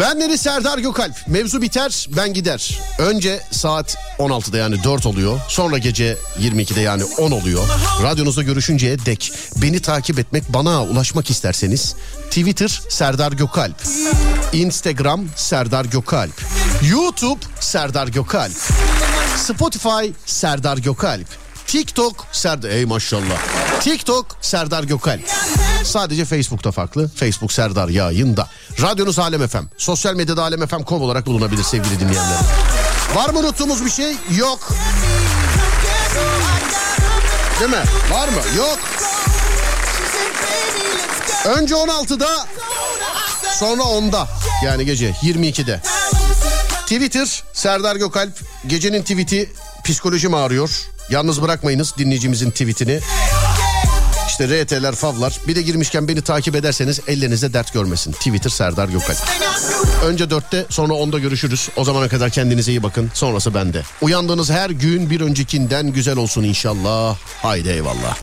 Ben 0.00 0.20
Deniz 0.20 0.40
Serdar 0.40 0.78
Gökalp. 0.78 1.28
Mevzu 1.28 1.62
biter 1.62 2.08
ben 2.16 2.32
gider. 2.34 2.78
Önce 2.98 3.40
saat 3.50 3.96
16'da 4.18 4.56
yani 4.56 4.84
4 4.84 5.06
oluyor. 5.06 5.40
Sonra 5.48 5.78
gece 5.78 6.16
22'de 6.40 6.80
yani 6.80 7.04
10 7.04 7.30
oluyor. 7.30 7.68
Radyonuzda 8.02 8.42
görüşünceye 8.42 9.06
dek 9.06 9.32
beni 9.56 9.82
takip 9.82 10.18
etmek 10.18 10.52
bana 10.52 10.84
ulaşmak 10.84 11.30
isterseniz 11.30 11.94
Twitter 12.30 12.80
Serdar 12.88 13.32
Gökalp. 13.32 13.82
Instagram 14.52 15.24
Serdar 15.36 15.84
Gökalp. 15.84 16.42
YouTube 16.90 17.40
Serdar 17.60 18.08
Gökalp. 18.08 18.56
Spotify 19.36 20.12
Serdar 20.26 20.78
Gökalp. 20.78 21.26
TikTok 21.66 22.26
Serdar... 22.32 22.70
Ey 22.70 22.84
maşallah. 22.84 23.57
TikTok 23.80 24.26
Serdar 24.40 24.84
Gökalp. 24.84 25.20
Sadece 25.84 26.24
Facebook'ta 26.24 26.72
farklı. 26.72 27.08
Facebook 27.08 27.52
Serdar 27.52 27.88
yayında. 27.88 28.48
Radyonuz 28.82 29.18
Alem 29.18 29.48
FM. 29.48 29.64
Sosyal 29.78 30.14
medyada 30.14 30.42
alemfm.com 30.42 31.02
olarak 31.02 31.26
bulunabilir 31.26 31.62
sevgili 31.62 32.00
dinleyenler. 32.00 32.38
Var 33.14 33.30
mı 33.30 33.38
unuttuğumuz 33.38 33.84
bir 33.84 33.90
şey? 33.90 34.16
Yok. 34.36 34.68
Değil 37.60 37.70
mi? 37.70 37.82
Var 38.12 38.28
mı? 38.28 38.40
Yok. 38.56 38.78
Önce 41.44 41.74
16'da 41.74 42.46
sonra 43.58 43.82
10'da 43.82 44.28
yani 44.64 44.84
gece 44.84 45.10
22'de. 45.10 45.80
Twitter 46.82 47.42
Serdar 47.52 47.96
Gökalp 47.96 48.40
gecenin 48.66 49.02
tweet'i 49.02 49.52
psikolojim 49.84 50.34
ağrıyor. 50.34 50.70
Yalnız 51.10 51.42
bırakmayınız 51.42 51.94
dinleyicimizin 51.98 52.50
tweetini. 52.50 53.00
İşte 54.40 54.64
RT'ler, 54.64 54.94
favlar. 54.94 55.40
Bir 55.48 55.56
de 55.56 55.62
girmişken 55.62 56.08
beni 56.08 56.22
takip 56.22 56.54
ederseniz 56.54 57.00
ellerinize 57.06 57.52
dert 57.52 57.72
görmesin. 57.72 58.12
Twitter 58.12 58.50
Serdar 58.50 58.88
Gökalp. 58.88 59.16
Önce 60.04 60.24
4'te 60.24 60.66
sonra 60.70 60.92
10'da 60.92 61.18
görüşürüz. 61.18 61.68
O 61.76 61.84
zamana 61.84 62.08
kadar 62.08 62.30
kendinize 62.30 62.72
iyi 62.72 62.82
bakın. 62.82 63.10
Sonrası 63.14 63.54
bende. 63.54 63.82
Uyandığınız 64.02 64.50
her 64.50 64.70
gün 64.70 65.10
bir 65.10 65.20
öncekinden 65.20 65.92
güzel 65.92 66.16
olsun 66.16 66.42
inşallah. 66.42 67.16
Haydi 67.42 67.68
eyvallah. 67.68 68.16